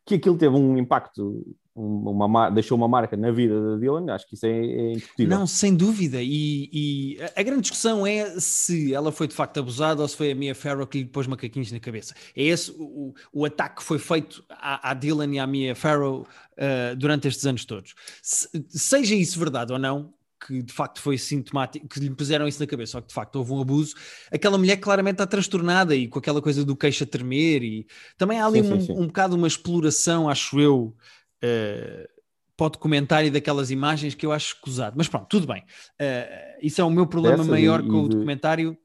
Que 0.06 0.16
aquilo 0.16 0.38
teve 0.38 0.56
um 0.56 0.78
impacto 0.78 1.44
uma, 1.76 2.50
deixou 2.50 2.78
uma 2.78 2.88
marca 2.88 3.18
na 3.18 3.32
vida 3.32 3.54
de 3.60 3.82
Dylan, 3.82 4.14
acho 4.14 4.26
que 4.28 4.36
isso 4.36 4.46
é, 4.46 4.50
é 4.50 4.92
indiscutível. 4.94 5.38
Não, 5.38 5.46
sem 5.46 5.76
dúvida. 5.76 6.22
E, 6.22 6.70
e, 6.72 7.18
a 7.36 7.44
grande 7.44 7.64
discussão 7.64 8.08
é 8.08 8.40
se 8.40 8.94
ela 8.94 9.12
foi 9.12 9.28
de 9.28 9.36
facto 9.36 9.60
abusada 9.60 10.02
ou 10.02 10.08
se 10.08 10.16
foi 10.16 10.32
a 10.32 10.36
Mia 10.36 10.56
Farrow 10.56 10.88
que 10.88 11.00
lhe 11.00 11.06
pôs 11.06 11.28
macaquinhos 11.28 11.72
na 11.74 11.80
cabeça. 11.80 12.16
É 12.36 12.44
esse 12.44 12.72
o, 12.72 13.14
o 13.34 13.44
ataque 13.44 13.78
que 13.78 13.84
foi 13.84 14.00
feito 14.00 14.44
à, 14.50 14.92
à 14.92 14.94
Dylan 14.94 15.34
e 15.34 15.40
à 15.40 15.46
Mia 15.46 15.76
Farrow 15.76 16.22
uh, 16.22 16.96
durante 16.96 17.28
estes 17.28 17.46
anos 17.46 17.66
todos. 17.66 17.94
Se, 18.22 18.48
seja 18.70 19.14
isso 19.14 19.38
verdade 19.38 19.74
ou 19.74 19.80
não, 19.80 20.14
que 20.46 20.62
de 20.62 20.74
facto 20.74 21.02
foi 21.02 21.18
sintomático, 21.18 21.88
que 21.88 22.00
lhe 22.00 22.10
puseram 22.10 22.48
isso 22.48 22.60
na 22.60 22.68
cabeça, 22.68 22.94
só 22.94 23.02
que 23.02 23.08
de 23.08 23.14
facto 23.14 23.36
houve 23.38 23.54
um 23.54 23.62
abuso, 23.62 23.96
aquela 24.32 24.58
mulher 24.58 24.78
claramente 24.78 25.16
está 25.16 25.26
transtornada 25.26 25.96
e 25.96 26.08
com 26.08 26.20
aquela 26.20 26.42
coisa 26.42 26.64
do 26.64 26.76
queixo 26.76 27.04
a 27.04 27.08
tremer 27.08 27.64
e 27.64 27.88
também 28.18 28.40
há 28.40 28.46
ali 28.46 28.64
sim, 28.64 28.74
um, 28.74 28.80
sim, 28.80 28.88
sim. 28.88 28.94
um 28.94 29.08
bocado 29.08 29.36
uma 29.36 29.48
exploração, 29.48 30.30
acho 30.30 30.60
eu, 30.60 30.96
uh, 31.44 32.16
para 32.56 32.68
o 32.68 32.70
documentário 32.70 33.32
daquelas 33.32 33.70
imagens 33.72 34.16
que 34.16 34.26
eu 34.26 34.32
acho 34.32 34.54
escusado. 34.54 34.96
Mas 34.98 35.08
pronto, 35.08 35.28
tudo 35.28 35.48
bem. 35.48 35.62
Uh, 35.62 36.60
isso 36.62 36.80
é 36.80 36.84
o 36.84 36.90
meu 36.90 37.06
problema 37.06 37.44
maior 37.44 37.84
e, 37.84 37.88
com 37.88 38.04
o 38.04 38.08
documentário, 38.08 38.78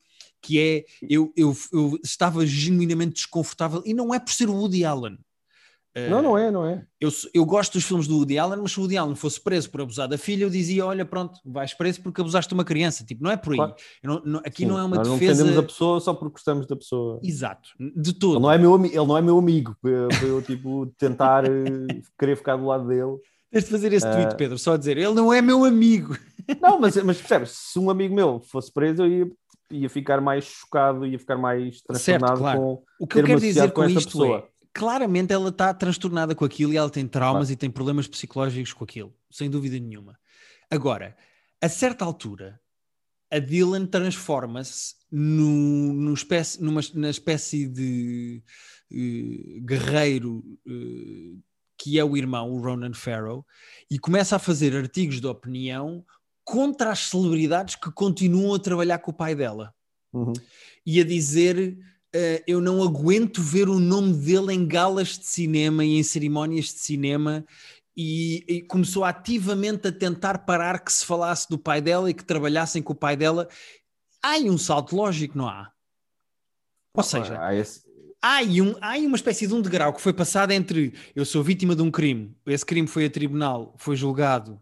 que 0.43 0.59
é 0.59 0.85
eu, 1.03 1.33
eu, 1.37 1.57
eu, 1.73 1.99
estava 2.03 2.45
genuinamente 2.47 3.15
desconfortável, 3.15 3.83
e 3.85 3.95
não 3.95 4.15
é 4.15 4.19
por 4.19 4.33
ser 4.33 4.49
o 4.49 4.55
Woody 4.55 4.85
Allen. 4.85 5.19
Uh, 5.97 6.09
não, 6.09 6.23
não 6.23 6.39
é, 6.39 6.51
não 6.53 6.65
é. 6.65 6.85
Eu, 7.01 7.11
eu 7.35 7.45
gosto 7.45 7.73
dos 7.73 7.85
filmes 7.85 8.07
do 8.07 8.19
Woody 8.19 8.39
Allen, 8.39 8.61
mas 8.63 8.71
se 8.71 8.79
o 8.79 8.83
Woody 8.83 8.97
Allen 8.97 9.17
fosse 9.17 9.41
preso 9.41 9.69
por 9.69 9.81
abusar 9.81 10.07
da 10.07 10.17
filha, 10.17 10.45
eu 10.45 10.51
dizia: 10.51 10.87
Olha, 10.87 11.05
pronto, 11.05 11.41
vais 11.45 11.75
preso 11.75 12.01
porque 12.01 12.21
abusaste 12.21 12.49
de 12.49 12.55
uma 12.55 12.65
criança. 12.65 13.05
Tipo, 13.05 13.25
não 13.25 13.31
é 13.31 13.37
por 13.37 13.53
aí. 13.53 13.57
Claro. 13.57 13.75
Não, 14.03 14.23
não, 14.25 14.39
aqui 14.41 14.63
Sim, 14.63 14.67
não 14.67 14.79
é 14.79 14.85
uma 14.85 14.97
nós 14.97 15.09
defesa. 15.09 15.33
Não 15.33 15.37
defendemos 15.39 15.59
a 15.59 15.63
pessoa 15.67 16.01
só 16.01 16.15
porque 16.15 16.35
gostamos 16.35 16.67
da 16.69 16.77
pessoa. 16.77 17.19
Exato, 17.25 17.71
de 17.97 18.13
todo. 18.13 18.35
Ele 18.35 18.43
não 18.43 18.53
é 18.53 18.59
meu, 18.59 18.85
ele 18.85 18.97
não 18.97 19.19
é 19.19 19.23
meu 19.23 19.37
amigo 19.37 19.77
para 19.83 19.91
eu, 20.25 20.41
tipo, 20.43 20.87
tentar 20.97 21.45
eh, 21.45 22.03
querer 22.17 22.37
ficar 22.37 22.57
do 22.57 22.67
lado 22.67 22.87
dele. 22.87 23.17
Tens 23.51 23.65
de 23.65 23.71
fazer 23.71 23.93
esse 23.93 24.09
tweet, 24.09 24.35
uh... 24.35 24.37
Pedro, 24.37 24.59
só 24.59 24.77
dizer: 24.77 24.97
Ele 24.97 25.15
não 25.15 25.33
é 25.33 25.43
meu 25.43 25.65
amigo. 25.65 26.17
Não, 26.61 26.81
mas, 26.81 26.97
mas 27.05 27.17
percebes, 27.19 27.51
se 27.51 27.79
um 27.79 27.91
amigo 27.91 28.13
meu 28.13 28.41
fosse 28.41 28.73
preso, 28.73 29.05
eu 29.05 29.09
ia, 29.09 29.31
ia 29.71 29.89
ficar 29.89 30.21
mais 30.21 30.45
chocado, 30.45 31.07
ia 31.07 31.17
ficar 31.17 31.37
mais 31.37 31.81
transtornado 31.81 32.39
certo, 32.39 32.41
claro. 32.41 32.59
com 32.59 32.83
o 32.99 33.07
que 33.07 33.19
eu 33.21 33.25
quero 33.25 33.41
dizer 33.41 33.71
com, 33.71 33.83
com 33.83 33.89
isto 33.89 34.11
pessoa. 34.11 34.39
É 34.39 34.60
claramente 34.73 35.33
ela 35.33 35.49
está 35.49 35.73
transtornada 35.75 36.35
com 36.35 36.45
aquilo 36.45 36.73
e 36.73 36.77
ela 36.77 36.91
tem 36.91 37.07
traumas 37.07 37.49
claro. 37.49 37.53
e 37.53 37.57
tem 37.57 37.71
problemas 37.71 38.07
psicológicos 38.07 38.73
com 38.73 38.85
aquilo, 38.85 39.15
sem 39.31 39.51
dúvida 39.51 39.79
nenhuma. 39.79 40.19
Agora, 40.71 41.17
a 41.61 41.69
certa 41.69 42.05
altura, 42.05 42.61
a 43.31 43.39
Dylan 43.39 43.87
transforma-se 43.87 44.95
no, 45.11 45.93
no 45.93 46.15
espécie, 46.15 46.63
numa, 46.63 46.81
na 46.95 47.11
espécie 47.11 47.67
de 47.67 48.43
uh, 48.91 49.65
guerreiro 49.65 50.43
uh, 50.67 51.43
que 51.77 51.99
é 51.99 52.05
o 52.05 52.17
irmão, 52.17 52.51
o 52.51 52.61
Ronan 52.61 52.93
Farrow, 52.93 53.45
e 53.91 53.99
começa 53.99 54.37
a 54.37 54.39
fazer 54.39 54.77
artigos 54.77 55.19
de 55.19 55.27
opinião 55.27 56.05
contra 56.45 56.91
as 56.91 57.09
celebridades 57.09 57.75
que 57.75 57.91
continuam 57.91 58.55
a 58.55 58.59
trabalhar 58.59 58.99
com 58.99 59.11
o 59.11 59.15
pai 59.15 59.35
dela. 59.35 59.75
Uhum. 60.13 60.33
E 60.85 61.01
a 61.01 61.05
dizer 61.05 61.79
uh, 62.15 62.43
eu 62.47 62.61
não 62.61 62.83
aguento 62.83 63.43
ver 63.43 63.69
o 63.69 63.79
nome 63.79 64.13
dele 64.13 64.53
em 64.53 64.67
galas 64.67 65.19
de 65.19 65.27
cinema 65.27 65.85
e 65.85 65.99
em 65.99 66.03
cerimónias 66.03 66.67
de 66.67 66.81
cinema. 66.81 67.45
E, 67.97 68.45
e, 68.49 68.63
começou 68.63 69.05
ativamente 69.05 69.89
a 69.89 69.93
tentar 69.93 70.39
parar 70.39 70.79
que 70.79 70.93
se 70.93 71.05
falasse 71.05 71.49
do 71.51 71.59
pai 71.59 71.81
dela 71.81 72.09
e 72.09 72.15
que 72.15 72.25
trabalhassem 72.25 72.83
com 72.83 72.93
o 72.93 72.97
pai 72.97 73.17
dela. 73.17 73.49
Há 74.23 74.31
aí 74.31 74.49
um 74.49 74.57
salto 74.57 74.95
lógico, 74.97 75.37
não 75.37 75.49
há? 75.49 75.71
Ou 76.95 77.03
seja, 77.03 77.39
há, 77.41 77.55
esse... 77.55 77.83
há, 78.23 78.37
aí 78.37 78.63
um, 78.63 78.75
há 78.81 78.91
aí 78.91 79.07
uma 79.07 79.17
espécie 79.17 79.47
de 79.47 79.55
um 79.55 79.61
degrau 79.61 79.93
que 79.93 80.01
foi 80.01 80.13
passado 80.13 80.53
entre 80.53 80.95
eu 81.15 81.25
sou 81.25 81.43
vítima 81.43 81.77
de 81.77 81.83
um 81.83 81.91
crime, 81.91 82.35
esse 82.47 82.65
crime 82.65 82.89
foi 82.89 83.07
a 83.07 83.11
tribunal, 83.11 83.75
foi 83.79 83.97
julgado, 83.97 84.61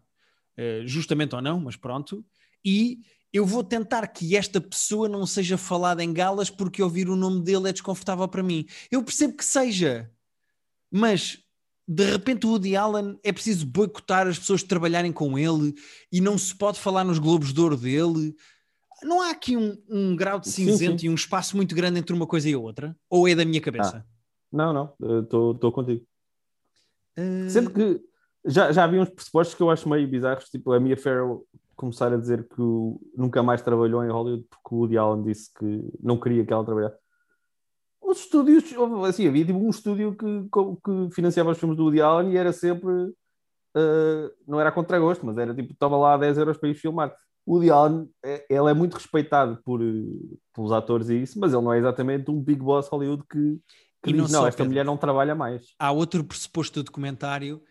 uh, 0.57 0.85
justamente 0.87 1.35
ou 1.35 1.41
não, 1.41 1.59
mas 1.59 1.75
pronto, 1.75 2.25
e 2.63 2.99
eu 3.31 3.45
vou 3.45 3.63
tentar 3.63 4.07
que 4.07 4.35
esta 4.35 4.59
pessoa 4.59 5.07
não 5.07 5.25
seja 5.25 5.57
falada 5.57 6.03
em 6.03 6.11
galas 6.11 6.49
porque 6.49 6.81
ouvir 6.81 7.09
o 7.09 7.15
nome 7.15 7.41
dele 7.41 7.69
é 7.69 7.71
desconfortável 7.71 8.27
para 8.27 8.43
mim. 8.43 8.65
Eu 8.91 9.03
percebo 9.03 9.37
que 9.37 9.45
seja, 9.45 10.11
mas 10.91 11.37
de 11.87 12.03
repente 12.05 12.45
o 12.45 12.51
Woody 12.51 12.75
Allen 12.75 13.19
é 13.23 13.31
preciso 13.31 13.65
boicotar 13.65 14.27
as 14.27 14.39
pessoas 14.39 14.63
trabalharem 14.63 15.11
com 15.11 15.37
ele 15.37 15.73
e 16.11 16.21
não 16.21 16.37
se 16.37 16.55
pode 16.55 16.79
falar 16.79 17.03
nos 17.03 17.19
Globos 17.19 17.53
de 17.53 17.61
Ouro 17.61 17.77
dele. 17.77 18.35
Não 19.03 19.21
há 19.21 19.29
aqui 19.29 19.55
um, 19.55 19.77
um 19.87 20.15
grau 20.15 20.39
de 20.39 20.49
cinzento 20.49 20.93
sim, 20.93 20.97
sim. 20.99 21.05
e 21.07 21.09
um 21.09 21.15
espaço 21.15 21.55
muito 21.55 21.73
grande 21.75 21.99
entre 21.99 22.13
uma 22.13 22.27
coisa 22.27 22.49
e 22.49 22.55
outra? 22.55 22.95
Ou 23.09 23.27
é 23.27 23.35
da 23.35 23.45
minha 23.45 23.61
cabeça? 23.61 24.05
Ah, 24.05 24.05
não, 24.51 24.73
não, 24.99 25.21
estou 25.21 25.71
contigo. 25.71 26.03
Uh... 27.17 27.49
Sendo 27.49 27.69
que 27.69 28.01
já, 28.45 28.71
já 28.71 28.83
havia 28.83 29.01
uns 29.01 29.09
pressupostos 29.09 29.55
que 29.55 29.61
eu 29.61 29.69
acho 29.69 29.87
meio 29.87 30.07
bizarros, 30.07 30.49
tipo 30.49 30.71
a 30.71 30.79
Mia 30.79 30.97
Farrow 30.97 31.45
começar 31.79 32.11
a 32.11 32.17
dizer 32.17 32.45
que 32.45 32.61
nunca 33.15 33.41
mais 33.41 33.61
trabalhou 33.61 34.03
em 34.03 34.09
Hollywood 34.09 34.45
porque 34.49 34.75
o 34.75 34.79
Woody 34.79 34.97
Allen 34.97 35.23
disse 35.23 35.49
que 35.57 35.89
não 36.01 36.19
queria 36.19 36.45
que 36.45 36.51
ela 36.51 36.65
trabalhasse. 36.65 36.97
Os 38.01 38.19
estúdios, 38.19 38.65
assim, 39.07 39.27
havia 39.27 39.45
tipo 39.45 39.59
um 39.59 39.69
estúdio 39.69 40.13
que, 40.15 40.25
que 40.83 41.15
financiava 41.15 41.51
os 41.51 41.57
filmes 41.57 41.77
do 41.77 41.83
Woody 41.83 42.01
Allen 42.01 42.33
e 42.33 42.37
era 42.37 42.51
sempre, 42.51 42.91
uh, 42.91 44.31
não 44.45 44.59
era 44.59 44.73
contra 44.73 44.99
gosto, 44.99 45.25
mas 45.25 45.37
era 45.37 45.55
tipo, 45.55 45.71
estava 45.71 45.95
lá 45.95 46.15
a 46.15 46.17
10 46.17 46.37
euros 46.39 46.57
para 46.57 46.67
ir 46.67 46.75
filmar. 46.75 47.15
O 47.45 47.53
Woody 47.53 47.71
Allen, 47.71 48.09
é, 48.25 48.45
ele 48.49 48.69
é 48.69 48.73
muito 48.73 48.95
respeitado 48.95 49.61
por, 49.63 49.79
pelos 50.53 50.71
atores 50.73 51.07
e 51.09 51.21
isso, 51.21 51.39
mas 51.39 51.53
ele 51.53 51.63
não 51.63 51.71
é 51.71 51.77
exatamente 51.77 52.29
um 52.29 52.41
big 52.41 52.59
boss 52.61 52.89
Hollywood 52.89 53.23
que, 53.29 53.57
que 54.03 54.11
diz, 54.11 54.29
não, 54.29 54.41
não 54.41 54.47
esta 54.47 54.57
Pedro, 54.57 54.71
mulher 54.71 54.85
não 54.85 54.97
trabalha 54.97 55.33
mais. 55.33 55.73
Há 55.79 55.91
outro 55.91 56.25
pressuposto 56.25 56.81
do 56.81 56.85
documentário 56.85 57.61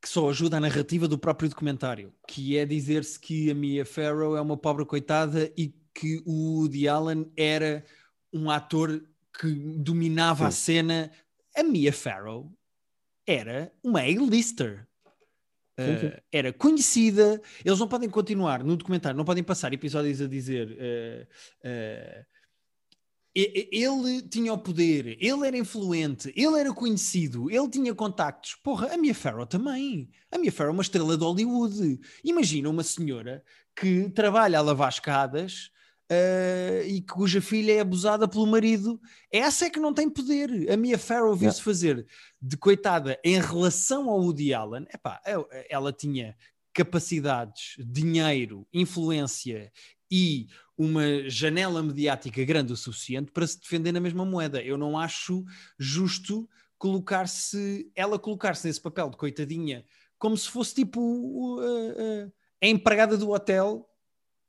que 0.00 0.08
só 0.08 0.30
ajuda 0.30 0.56
a 0.56 0.60
narrativa 0.60 1.08
do 1.08 1.18
próprio 1.18 1.48
documentário, 1.48 2.12
que 2.26 2.56
é 2.56 2.64
dizer-se 2.64 3.18
que 3.18 3.50
a 3.50 3.54
Mia 3.54 3.84
Farrow 3.84 4.36
é 4.36 4.40
uma 4.40 4.56
pobre 4.56 4.84
coitada 4.84 5.52
e 5.56 5.74
que 5.92 6.22
o 6.24 6.60
Woody 6.60 6.88
Allen 6.88 7.30
era 7.36 7.84
um 8.32 8.50
ator 8.50 9.02
que 9.40 9.52
dominava 9.78 10.44
Sim. 10.44 10.48
a 10.48 10.50
cena. 10.50 11.10
A 11.56 11.62
Mia 11.62 11.92
Farrow 11.92 12.52
era 13.26 13.72
uma 13.82 14.00
A-lister. 14.00 14.86
Uh, 15.78 16.20
era 16.32 16.52
conhecida, 16.52 17.40
eles 17.64 17.78
não 17.78 17.86
podem 17.86 18.10
continuar 18.10 18.64
no 18.64 18.76
documentário, 18.76 19.16
não 19.16 19.24
podem 19.24 19.44
passar 19.44 19.72
episódios 19.72 20.20
a 20.20 20.26
dizer 20.26 20.70
uh, 20.72 21.68
uh, 21.68 22.26
ele 23.34 24.22
tinha 24.22 24.52
o 24.52 24.58
poder, 24.58 25.16
ele 25.20 25.46
era 25.46 25.56
influente, 25.56 26.32
ele 26.34 26.58
era 26.58 26.72
conhecido, 26.72 27.50
ele 27.50 27.68
tinha 27.68 27.94
contactos. 27.94 28.56
Porra, 28.62 28.92
a 28.92 28.96
Mia 28.96 29.14
Farrow 29.14 29.46
também. 29.46 30.10
A 30.30 30.38
Mia 30.38 30.50
Farrow 30.50 30.70
é 30.70 30.74
uma 30.74 30.82
estrela 30.82 31.16
de 31.16 31.24
Hollywood. 31.24 32.00
Imagina 32.24 32.68
uma 32.68 32.82
senhora 32.82 33.42
que 33.76 34.08
trabalha 34.10 34.58
a 34.58 34.62
lavar 34.62 34.88
escadas 34.88 35.70
uh, 36.10 36.86
e 36.86 37.02
cuja 37.02 37.40
filha 37.40 37.72
é 37.72 37.80
abusada 37.80 38.26
pelo 38.26 38.46
marido. 38.46 39.00
Essa 39.30 39.66
é 39.66 39.70
que 39.70 39.78
não 39.78 39.94
tem 39.94 40.08
poder. 40.10 40.70
A 40.70 40.76
Mia 40.76 40.98
Farrow 40.98 41.36
viu-se 41.36 41.62
fazer 41.62 42.06
de 42.40 42.56
coitada 42.56 43.18
em 43.24 43.40
relação 43.40 44.08
ao 44.08 44.20
Woody 44.20 44.52
Allen. 44.52 44.86
Epá, 44.92 45.20
ela 45.70 45.92
tinha 45.92 46.36
capacidades, 46.72 47.74
dinheiro, 47.78 48.66
influência 48.72 49.72
e 50.10 50.48
uma 50.76 51.28
janela 51.28 51.82
mediática 51.82 52.44
grande 52.44 52.72
o 52.72 52.76
suficiente 52.76 53.32
para 53.32 53.46
se 53.46 53.60
defender 53.60 53.92
na 53.92 54.00
mesma 54.00 54.24
moeda. 54.24 54.62
Eu 54.62 54.78
não 54.78 54.96
acho 54.98 55.44
justo 55.76 56.48
colocar-se, 56.78 57.90
ela 57.94 58.18
colocar-se 58.18 58.66
nesse 58.66 58.80
papel 58.80 59.10
de 59.10 59.16
coitadinha, 59.16 59.84
como 60.18 60.36
se 60.36 60.48
fosse 60.48 60.76
tipo 60.76 61.00
uh, 61.00 61.58
uh, 61.58 62.32
a 62.62 62.66
empregada 62.66 63.16
do 63.16 63.30
hotel 63.30 63.88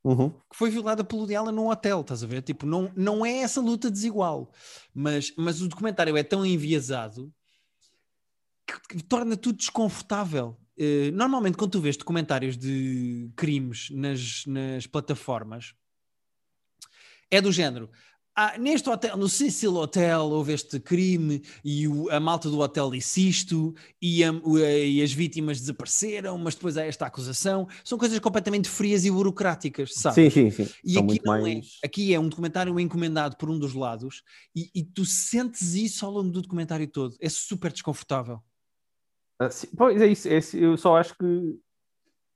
uhum. 0.03 0.29
que 0.29 0.55
foi 0.55 0.69
violada 0.69 1.03
pelo 1.03 1.25
Diala 1.25 1.51
num 1.51 1.69
hotel, 1.69 2.01
estás 2.01 2.23
a 2.23 2.27
ver? 2.27 2.41
Tipo, 2.41 2.65
não, 2.65 2.91
não 2.95 3.25
é 3.25 3.39
essa 3.39 3.59
luta 3.59 3.89
desigual, 3.89 4.51
mas, 4.93 5.33
mas 5.35 5.61
o 5.61 5.67
documentário 5.67 6.15
é 6.15 6.23
tão 6.23 6.45
enviesado 6.45 7.33
que, 8.65 8.97
que 8.97 9.03
torna 9.03 9.35
tudo 9.35 9.57
desconfortável. 9.57 10.55
Uh, 10.79 11.11
normalmente, 11.11 11.57
quando 11.57 11.71
tu 11.71 11.81
vês 11.81 11.97
documentários 11.97 12.57
de 12.57 13.29
crimes 13.35 13.89
nas, 13.91 14.45
nas 14.45 14.87
plataformas, 14.87 15.73
é 17.29 17.41
do 17.41 17.51
género. 17.51 17.89
ah, 18.33 18.57
neste 18.57 18.89
hotel, 18.89 19.17
no 19.17 19.27
Cecil 19.27 19.75
Hotel, 19.75 20.21
houve 20.21 20.53
este 20.53 20.79
crime 20.79 21.43
e 21.65 21.85
o, 21.85 22.09
a 22.09 22.17
malta 22.17 22.49
do 22.49 22.59
hotel 22.59 22.89
disse 22.91 23.27
isto 23.27 23.75
e, 24.01 24.23
a, 24.23 24.31
e, 24.85 25.01
as 25.03 25.11
vítimas 25.11 25.59
desapareceram, 25.59 26.37
mas 26.37 26.55
depois 26.55 26.77
há 26.77 26.85
esta 26.85 27.05
acusação. 27.05 27.67
São 27.83 27.97
coisas 27.97 28.17
completamente 28.19 28.69
frias 28.69 29.03
e 29.03 29.11
burocráticas, 29.11 29.93
sabe? 29.93 30.15
Sim, 30.15 30.29
sim, 30.29 30.49
sim. 30.49 30.73
E 30.83 30.93
São 30.93 31.03
aqui 31.03 31.19
não 31.25 31.41
mais... 31.41 31.79
é. 31.83 31.87
Aqui 31.87 32.13
é 32.13 32.19
um 32.19 32.29
documentário 32.29 32.79
encomendado 32.79 33.35
por 33.35 33.49
um 33.49 33.59
dos 33.59 33.73
lados 33.73 34.23
e, 34.55 34.69
e, 34.73 34.83
tu 34.85 35.03
sentes 35.03 35.73
isso 35.73 36.05
ao 36.05 36.11
longo 36.13 36.31
do 36.31 36.41
documentário 36.41 36.87
todo. 36.87 37.17
É 37.19 37.27
super 37.27 37.71
desconfortável. 37.73 38.41
Ah, 39.39 39.49
sim, 39.49 39.67
pois 39.75 40.01
é 40.01 40.07
isso, 40.07 40.27
é 40.27 40.37
isso. 40.37 40.57
Eu 40.57 40.77
só 40.77 40.97
acho 40.97 41.17
que 41.17 41.59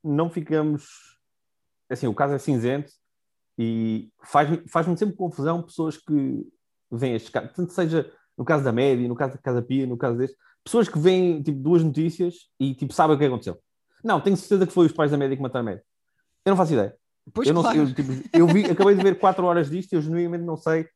não 0.02 0.30
ficamos. 0.30 1.18
Assim, 1.88 2.06
o 2.06 2.14
caso 2.14 2.34
é 2.34 2.38
cinzento 2.38 2.90
e 3.58 4.10
faz-me 4.22 4.66
faz 4.66 4.86
sempre 4.98 5.14
confusão 5.14 5.62
pessoas 5.62 5.98
que 5.98 6.46
veem 6.90 7.14
estes 7.14 7.30
casos, 7.30 7.52
tanto 7.52 7.72
seja 7.72 8.10
no 8.36 8.44
caso 8.44 8.64
da 8.64 8.72
média, 8.72 9.06
no 9.06 9.14
caso 9.14 9.34
da 9.34 9.38
Casa 9.38 9.62
Pia, 9.62 9.86
no 9.86 9.96
caso 9.96 10.18
deste, 10.18 10.36
pessoas 10.64 10.88
que 10.88 10.98
veem 10.98 11.42
tipo, 11.42 11.58
duas 11.58 11.84
notícias 11.84 12.50
e 12.58 12.74
tipo, 12.74 12.92
sabem 12.92 13.14
o 13.14 13.18
que 13.18 13.24
aconteceu. 13.24 13.58
Não, 14.02 14.20
tenho 14.20 14.36
certeza 14.36 14.66
que 14.66 14.72
foi 14.72 14.86
os 14.86 14.92
pais 14.92 15.10
da 15.10 15.16
média 15.16 15.36
que 15.36 15.42
mataram 15.42 15.62
a 15.62 15.70
média. 15.70 15.84
Eu 16.44 16.50
não 16.50 16.56
faço 16.56 16.72
ideia. 16.72 16.96
Pois 17.32 17.48
eu, 17.48 17.54
não, 17.54 17.62
claro. 17.62 17.78
eu, 17.78 17.94
tipo, 17.94 18.12
eu 18.32 18.46
vi, 18.46 18.64
acabei 18.64 18.94
de 18.94 19.02
ver 19.02 19.18
4 19.18 19.44
horas 19.44 19.70
disto 19.70 19.92
e 19.92 19.96
eu 19.96 20.02
genuinamente 20.02 20.44
não 20.44 20.56
sei 20.56 20.88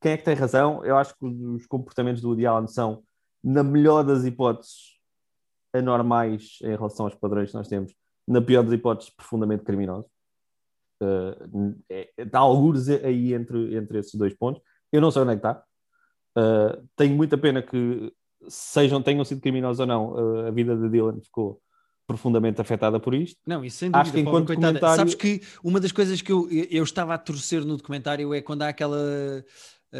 quem 0.00 0.12
é 0.12 0.16
que 0.16 0.24
tem 0.24 0.34
razão. 0.34 0.84
Eu 0.84 0.96
acho 0.96 1.14
que 1.18 1.26
os 1.26 1.66
comportamentos 1.66 2.22
do 2.22 2.28
Woody 2.28 2.46
Allen 2.46 2.68
são, 2.68 3.02
na 3.42 3.62
melhor 3.62 4.02
das 4.02 4.24
hipóteses, 4.24 4.93
anormais 5.74 6.58
em 6.62 6.70
relação 6.70 7.06
aos 7.06 7.14
padrões 7.14 7.50
que 7.50 7.56
nós 7.56 7.68
temos, 7.68 7.92
na 8.26 8.40
pior 8.40 8.62
das 8.62 8.72
hipóteses, 8.72 9.10
profundamente 9.10 9.64
criminosos. 9.64 10.10
Uh, 11.02 11.74
é, 11.90 12.08
está 12.16 12.38
algures 12.38 12.88
aí 12.88 13.34
entre, 13.34 13.76
entre 13.76 13.98
esses 13.98 14.14
dois 14.14 14.32
pontos. 14.32 14.62
Eu 14.92 15.00
não 15.00 15.10
sei 15.10 15.22
onde 15.22 15.32
é 15.32 15.34
que 15.34 15.46
está. 15.46 15.62
Uh, 16.38 16.88
tenho 16.96 17.14
muita 17.14 17.36
pena 17.36 17.60
que 17.60 18.12
sejam, 18.48 19.02
tenham 19.02 19.24
sido 19.24 19.40
criminosos 19.40 19.80
ou 19.80 19.86
não, 19.86 20.12
uh, 20.12 20.46
a 20.46 20.50
vida 20.50 20.76
de 20.76 20.88
Dylan 20.88 21.20
ficou 21.20 21.60
profundamente 22.06 22.60
afetada 22.60 23.00
por 23.00 23.14
isto. 23.14 23.40
Não, 23.46 23.64
isso 23.64 23.78
sem 23.78 23.90
dúvida. 23.90 24.02
Acho 24.02 24.12
que 24.12 24.20
enquanto 24.20 24.48
documentário... 24.48 24.96
Sabes 24.96 25.14
que 25.14 25.40
uma 25.62 25.80
das 25.80 25.90
coisas 25.90 26.20
que 26.20 26.30
eu, 26.30 26.48
eu 26.50 26.84
estava 26.84 27.14
a 27.14 27.18
torcer 27.18 27.64
no 27.64 27.76
documentário 27.76 28.32
é 28.34 28.42
quando 28.42 28.62
há 28.62 28.68
aquela 28.68 29.44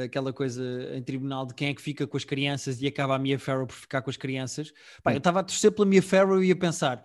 aquela 0.03 0.33
coisa 0.33 0.63
em 0.95 1.03
tribunal 1.03 1.47
de 1.47 1.55
quem 1.55 1.69
é 1.69 1.75
que 1.75 1.83
fica 1.83 2.07
com 2.07 2.17
as 2.17 2.25
crianças 2.25 2.83
e 2.83 2.87
acaba 2.87 3.15
a 3.15 3.19
Mia 3.19 3.39
Farrow 3.39 3.67
por 3.67 3.75
ficar 3.75 4.03
com 4.03 4.11
as 4.11 4.17
crianças. 4.17 4.73
Pá, 5.03 5.13
eu 5.13 5.19
estava 5.19 5.41
a 5.41 5.45
torcer 5.45 5.73
pela 5.73 5.87
Mia 5.87 6.03
Farrow 6.03 6.43
e 6.43 6.49
ia 6.49 6.57
pensar 6.57 7.05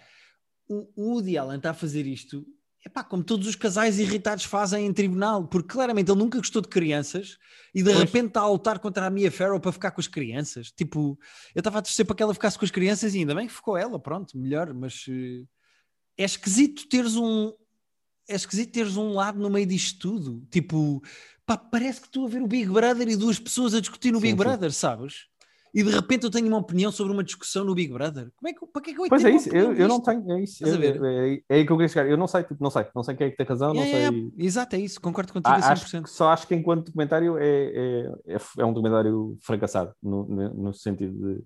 o, 0.68 0.88
Woody 0.98 1.38
Allen 1.38 1.58
está 1.58 1.72
a 1.72 1.74
fazer 1.74 2.06
isto 2.06 2.46
Epá, 2.86 3.04
como 3.04 3.22
todos 3.22 3.46
os 3.46 3.56
casais 3.56 4.00
irritados 4.00 4.46
fazem 4.46 4.86
em 4.86 4.94
tribunal, 4.94 5.46
porque 5.46 5.68
claramente 5.68 6.10
ele 6.10 6.20
nunca 6.20 6.38
gostou 6.38 6.62
de 6.62 6.70
crianças 6.70 7.38
e 7.76 7.84
de 7.84 7.90
pois. 7.90 8.00
repente 8.00 8.28
está 8.28 8.40
a 8.40 8.50
lutar 8.50 8.80
contra 8.80 9.06
a 9.06 9.10
Mia 9.10 9.30
Farrow 9.30 9.60
para 9.60 9.74
ficar 9.74 9.92
com 9.92 10.00
as 10.00 10.08
crianças. 10.08 10.72
Tipo, 10.72 11.20
eu 11.54 11.60
estava 11.60 11.80
a 11.80 11.82
torcer 11.82 12.06
para 12.06 12.16
que 12.16 12.24
ela 12.24 12.34
ficasse 12.34 12.58
com 12.58 12.64
as 12.64 12.72
crianças 12.72 13.14
e 13.14 13.20
ainda 13.20 13.36
bem 13.36 13.48
que 13.48 13.54
ficou 13.54 13.76
ela, 13.76 14.00
pronto, 14.00 14.38
melhor, 14.38 14.74
mas 14.74 15.06
uh, 15.08 15.48
é 16.18 16.24
esquisito 16.24 16.88
teres 16.88 17.18
um. 17.18 17.52
É 18.30 18.36
esquisito 18.36 18.72
teres 18.72 18.96
um 18.96 19.14
lado 19.14 19.40
no 19.40 19.50
meio 19.50 19.66
disto 19.66 20.00
tudo. 20.00 20.46
Tipo, 20.52 21.02
pá, 21.46 21.58
parece 21.58 22.02
que 22.02 22.08
estou 22.08 22.26
a 22.26 22.30
ver 22.30 22.42
o 22.42 22.48
Big 22.48 22.70
Brother 22.70 23.08
e 23.08 23.16
duas 23.16 23.40
pessoas 23.40 23.74
a 23.74 23.80
discutir 23.80 24.12
no 24.12 24.20
sim, 24.20 24.28
Big 24.28 24.34
sim. 24.34 24.38
Brother, 24.38 24.72
sabes? 24.72 25.30
e 25.74 25.84
de 25.84 25.90
repente 25.90 26.24
eu 26.24 26.32
tenho 26.32 26.48
uma 26.48 26.58
opinião 26.58 26.92
sobre 26.92 27.14
uma 27.14 27.24
discussão 27.24 27.64
no 27.64 27.76
Big 27.76 27.92
Brother. 27.92 28.32
Como 28.36 28.50
é 28.50 28.54
que, 28.54 28.66
para 28.66 28.82
que 28.82 28.92
é 28.92 28.94
que 28.94 29.02
eu 29.02 29.08
Pois 29.08 29.24
é 29.24 29.30
isso, 29.30 29.50
eu, 29.50 29.74
eu 29.74 29.88
não 29.88 30.00
tenho, 30.00 30.32
é 30.32 30.42
isso. 30.42 30.66
É, 30.66 30.70
é, 30.70 31.44
é, 31.48 31.56
aí 31.56 31.66
que 31.66 31.72
eu 31.72 31.78
queria 31.78 31.88
chegar. 31.88 32.10
Eu 32.10 32.18
não 32.18 32.28
sei, 32.28 32.44
tipo, 32.44 32.62
não 32.62 32.72
sei, 32.72 32.86
não 32.96 33.04
sei 33.04 33.16
quem 33.16 33.28
é 33.28 33.30
que 33.30 33.38
tem 33.38 33.46
razão, 33.46 33.74
não 33.74 33.84
sei. 33.84 34.32
exato, 34.38 34.76
é 34.76 34.80
isso, 34.80 35.00
concordo 35.00 35.32
contigo 35.32 35.54
a 35.54 35.60
100%. 35.60 36.04
Acho, 36.04 36.08
só 36.08 36.30
acho 36.30 36.48
que 36.48 36.56
enquanto 36.56 36.86
documentário 36.86 37.38
é, 37.38 37.46
é, 37.46 38.12
é, 38.28 38.38
é 38.58 38.66
um 38.66 38.74
documentário 38.74 39.38
fracassado, 39.42 39.94
no, 40.02 40.26
no 40.26 40.74
sentido 40.74 41.36
de 41.36 41.44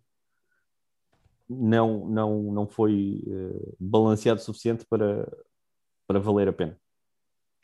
não, 1.49 2.07
não, 2.07 2.43
não 2.43 2.67
foi 2.67 3.21
uh, 3.27 3.75
balanceado 3.79 4.39
o 4.39 4.43
suficiente 4.43 4.85
para, 4.89 5.29
para 6.19 6.31
valer 6.31 6.47
a 6.47 6.53
pena. 6.53 6.77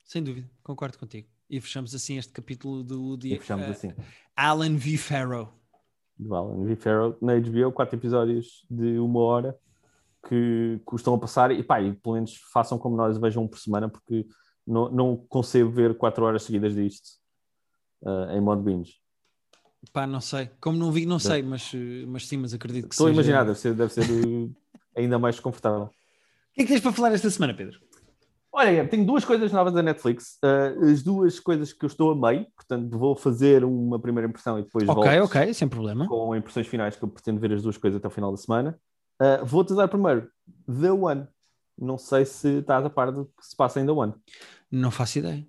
Sem 0.06 0.24
dúvida, 0.24 0.50
concordo 0.64 0.98
contigo. 0.98 1.28
E 1.50 1.60
fechamos 1.60 1.94
assim 1.96 2.18
este 2.18 2.32
capítulo 2.32 2.84
do 2.84 3.18
dia. 3.18 3.36
E 3.36 3.40
fechamos 3.40 3.68
uh, 3.68 3.72
assim. 3.72 3.94
Alan 4.36 4.76
V. 4.76 4.98
Farrow 4.98 5.60
do 6.20 6.36
Alan 6.36 6.66
V. 6.66 6.76
Farrell 6.76 7.18
na 7.22 7.40
HBO, 7.40 7.72
quatro 7.72 7.96
episódios 7.96 8.66
de 8.70 9.00
uma 9.00 9.22
hora 9.22 9.58
que 10.28 10.80
custam 10.84 11.14
a 11.14 11.18
passar 11.18 11.50
e 11.52 11.64
pá, 11.64 11.82
e 11.82 11.94
pelo 11.94 12.16
menos 12.16 12.36
façam 12.52 12.78
como 12.78 12.98
nós, 12.98 13.18
vejam 13.18 13.44
um 13.44 13.48
por 13.48 13.58
semana, 13.58 13.88
porque 13.88 14.28
não, 14.68 14.92
não 14.92 15.16
concebo 15.16 15.72
ver 15.72 15.98
quatro 15.98 16.26
horas 16.26 16.44
seguidas 16.44 16.76
disto 16.76 17.08
uh, 18.02 18.32
em 18.32 18.42
modo 18.42 18.62
binge. 18.62 18.96
Pá, 19.94 20.06
não 20.06 20.20
sei. 20.20 20.50
Como 20.60 20.78
não 20.78 20.92
vi, 20.92 21.06
não 21.06 21.20
sei, 21.20 21.42
mas, 21.42 21.72
mas 22.06 22.28
sim, 22.28 22.36
mas 22.36 22.54
acredito 22.54 22.90
que 22.90 22.94
Estou 22.94 23.08
seja... 23.08 23.14
a 23.14 23.24
imaginar, 23.24 23.46
deve 23.46 23.58
ser, 23.58 23.74
deve 23.74 23.94
ser 23.94 24.04
ainda 24.94 25.18
mais 25.18 25.40
confortável. 25.40 25.84
O 25.84 25.92
que 26.54 26.62
é 26.62 26.66
que 26.66 26.72
tens 26.74 26.82
para 26.82 26.92
falar 26.92 27.14
esta 27.14 27.30
semana, 27.30 27.54
Pedro? 27.54 27.80
Olha, 28.52 28.88
tenho 28.88 29.06
duas 29.06 29.24
coisas 29.24 29.52
novas 29.52 29.74
da 29.74 29.84
Netflix. 29.84 30.38
Uh, 30.44 30.90
as 30.90 31.04
duas 31.04 31.40
coisas 31.40 31.72
que 31.72 31.86
eu 31.86 31.88
estou 31.88 32.12
a 32.12 32.16
meio, 32.16 32.48
portanto, 32.56 32.98
vou 32.98 33.16
fazer 33.16 33.64
uma 33.64 34.00
primeira 34.00 34.28
impressão 34.28 34.58
e 34.58 34.64
depois 34.64 34.90
Ok, 34.90 35.20
volto 35.20 35.26
ok, 35.26 35.54
sem 35.54 35.68
problema. 35.68 36.08
Com 36.08 36.36
impressões 36.36 36.68
finais, 36.68 36.96
que 36.96 37.04
eu 37.04 37.10
pretendo 37.10 37.40
ver 37.40 37.54
as 37.54 37.62
duas 37.62 37.78
coisas 37.78 37.98
até 37.98 38.08
o 38.08 38.12
final 38.12 38.32
da 38.32 38.38
semana. 38.38 38.80
Uh, 39.22 39.46
Vou-te 39.46 39.76
dar 39.76 39.88
primeiro 39.88 40.28
The 40.66 40.92
One. 40.92 41.28
Não 41.78 41.98
sei 41.98 42.26
se 42.26 42.60
estás 42.60 42.84
a 42.84 42.90
par 42.90 43.12
do 43.12 43.26
que 43.26 43.46
se 43.46 43.56
passa 43.56 43.80
em 43.80 43.86
The 43.86 43.92
One. 43.92 44.14
Não 44.72 44.92
faço 44.92 45.20
ideia. 45.20 45.46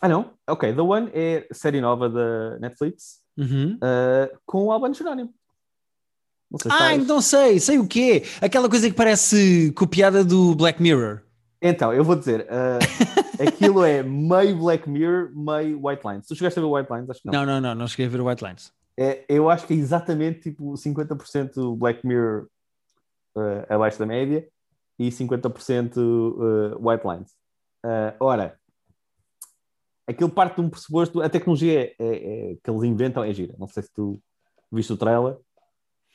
Ah, 0.00 0.08
não? 0.08 0.32
Ok, 0.48 0.72
The 0.72 0.80
One 0.80 1.10
é 1.12 1.48
série 1.50 1.80
nova 1.80 2.08
da 2.08 2.58
Netflix 2.58 3.20
uhum. 3.36 3.76
uh, 3.76 4.38
com 4.44 4.66
o 4.66 4.72
Albano 4.72 4.94
Jerónimo. 4.94 5.32
Não 6.50 6.58
sei 6.58 6.70
se 6.70 6.76
ah, 6.78 6.94
então 6.94 7.20
sei, 7.20 7.60
sei 7.60 7.78
o 7.78 7.86
quê? 7.86 8.22
Aquela 8.40 8.68
coisa 8.68 8.88
que 8.88 8.96
parece 8.96 9.72
copiada 9.72 10.24
do 10.24 10.54
Black 10.54 10.80
Mirror. 10.80 11.22
Então, 11.60 11.92
eu 11.92 12.04
vou 12.04 12.14
dizer, 12.16 12.42
uh, 12.42 13.42
aquilo 13.42 13.84
é 13.84 14.02
meio 14.02 14.56
Black 14.58 14.88
Mirror, 14.88 15.30
meio 15.34 15.84
White 15.84 16.06
Lines. 16.06 16.26
Tu 16.26 16.36
chegaste 16.36 16.58
a 16.58 16.62
ver 16.62 16.68
White 16.68 16.92
Lines? 16.92 17.10
Acho 17.10 17.20
que 17.20 17.26
não. 17.26 17.32
Não, 17.32 17.46
não, 17.46 17.60
não, 17.60 17.74
não 17.74 17.88
cheguei 17.88 18.06
a 18.06 18.08
ver 18.08 18.20
White 18.20 18.44
Lines. 18.44 18.72
É, 18.96 19.24
eu 19.28 19.48
acho 19.48 19.66
que 19.66 19.74
é 19.74 19.76
exatamente 19.76 20.40
tipo 20.40 20.72
50% 20.72 21.76
Black 21.76 22.06
Mirror 22.06 22.48
uh, 23.36 23.72
abaixo 23.72 23.98
da 23.98 24.06
média 24.06 24.46
e 24.98 25.08
50% 25.08 25.96
uh, 25.96 26.88
White 26.88 27.06
Lines. 27.06 27.30
Uh, 27.84 28.14
ora, 28.18 28.58
aquilo 30.06 30.30
parte 30.30 30.56
de 30.56 30.62
um 30.62 30.70
pressuposto, 30.70 31.20
a 31.20 31.28
tecnologia 31.28 31.80
é, 31.80 31.94
é, 31.98 32.52
é, 32.52 32.56
que 32.62 32.70
eles 32.70 32.82
inventam 32.82 33.22
é 33.22 33.32
gira. 33.32 33.54
Não 33.58 33.68
sei 33.68 33.82
se 33.82 33.92
tu 33.92 34.20
viste 34.72 34.92
o 34.92 34.96
trailer. 34.96 35.36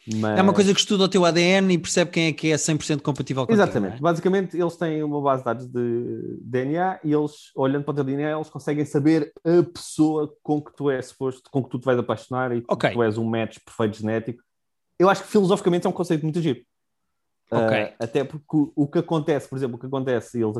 Mas... 0.06 0.38
É 0.38 0.42
uma 0.42 0.54
coisa 0.54 0.74
que 0.74 0.80
estuda 0.80 1.06
o 1.06 1.08
teu 1.08 1.24
ADN 1.24 1.74
e 1.74 1.78
percebe 1.78 2.12
quem 2.12 2.28
é 2.28 2.34
que 2.34 2.52
é 2.52 2.56
100% 2.56 3.02
compatível 3.02 3.48
com 3.48 3.54
Exatamente. 3.54 3.98
é? 3.98 4.00
Basicamente, 4.00 4.58
eles 4.58 4.76
têm 4.76 5.02
uma 5.02 5.22
base 5.22 5.42
de 5.42 5.46
dados 5.46 5.68
de 5.68 6.40
DNA 6.42 7.00
e 7.04 7.14
eles, 7.14 7.52
olhando 7.56 7.84
para 7.86 7.92
o 7.92 7.96
teu 7.96 8.04
DNA, 8.04 8.32
eles 8.32 8.50
conseguem 8.50 8.84
saber 8.84 9.32
a 9.46 9.64
pessoa 9.64 10.36
com 10.44 10.62
que 10.62 10.76
tu 10.76 10.90
és 10.90 11.06
suposto, 11.06 11.50
com 11.50 11.64
que 11.64 11.70
tu 11.70 11.80
te 11.80 11.86
vais 11.86 11.98
apaixonar 11.98 12.52
e 12.56 12.64
okay. 12.68 12.90
que 12.90 12.96
tu 12.96 13.04
és 13.04 13.18
um 13.18 13.24
match 13.24 13.60
perfeito 13.66 13.98
genético. 13.98 14.44
Eu 15.00 15.10
acho 15.10 15.24
que 15.24 15.30
filosoficamente 15.30 15.88
é 15.88 15.90
um 15.90 15.94
conceito 15.94 16.24
muito 16.24 16.42
giro. 16.42 16.60
Okay. 17.50 17.84
Uh, 17.86 17.94
até 18.00 18.24
porque 18.24 18.72
o, 18.76 18.88
que 18.88 19.00
acontece, 19.00 19.48
por 19.48 19.58
exemplo, 19.58 19.78
o 19.78 19.80
que 19.80 19.86
acontece, 19.86 20.38
e 20.38 20.44
eles 20.44 20.56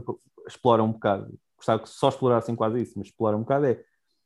exploram 0.48 0.86
um 0.86 0.92
bocado, 0.94 1.34
gostava 1.58 1.82
que 1.82 1.90
só 1.90 2.10
explorassem 2.10 2.56
quase 2.56 2.82
isso, 2.82 2.94
mas 2.96 3.08
exploram 3.08 3.40
um 3.40 3.42
bocado 3.42 3.66
é 3.66 3.76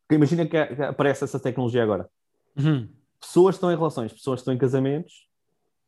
que 0.10 0.16
imagina 0.16 0.46
que 0.46 0.58
aparece 0.58 1.24
essa 1.24 1.40
tecnologia 1.40 1.82
agora. 1.82 2.08
Uhum 2.56 2.88
pessoas 3.20 3.56
estão 3.56 3.72
em 3.72 3.76
relações, 3.76 4.14
pessoas 4.14 4.40
estão 4.40 4.54
em 4.54 4.58
casamentos, 4.58 5.28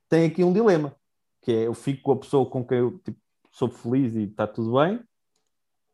têm 0.07 0.25
aqui 0.25 0.43
um 0.43 0.53
dilema, 0.53 0.95
que 1.41 1.51
é 1.51 1.67
eu 1.67 1.73
fico 1.73 2.01
com 2.01 2.11
a 2.13 2.17
pessoa 2.17 2.45
com 2.45 2.65
quem 2.65 2.79
eu 2.79 2.99
tipo, 2.99 3.19
sou 3.51 3.69
feliz 3.69 4.15
e 4.15 4.23
está 4.23 4.47
tudo 4.47 4.73
bem, 4.73 4.99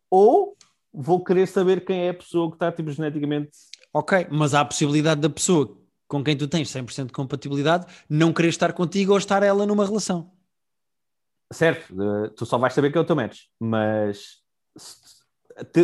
ou 0.09 0.55
vou 0.93 1.23
querer 1.23 1.47
saber 1.47 1.83
quem 1.85 2.07
é 2.07 2.09
a 2.09 2.13
pessoa 2.13 2.49
que 2.49 2.55
está 2.55 2.71
tipo, 2.71 2.89
geneticamente. 2.91 3.51
Ok, 3.93 4.27
mas 4.31 4.53
há 4.53 4.61
a 4.61 4.65
possibilidade 4.65 5.21
da 5.21 5.29
pessoa 5.29 5.77
com 6.07 6.23
quem 6.23 6.37
tu 6.37 6.47
tens 6.47 6.69
100% 6.69 7.07
de 7.07 7.13
compatibilidade 7.13 7.85
não 8.09 8.31
querer 8.31 8.49
estar 8.49 8.73
contigo 8.73 9.11
ou 9.11 9.17
estar 9.17 9.43
ela 9.43 9.65
numa 9.65 9.85
relação. 9.85 10.31
Certo, 11.51 11.93
uh, 11.93 12.29
tu 12.29 12.45
só 12.45 12.57
vais 12.57 12.73
saber 12.73 12.91
que 12.91 12.97
é 12.97 13.01
o 13.01 13.05
teu 13.05 13.15
match, 13.15 13.43
mas 13.59 14.39
se, 14.77 15.15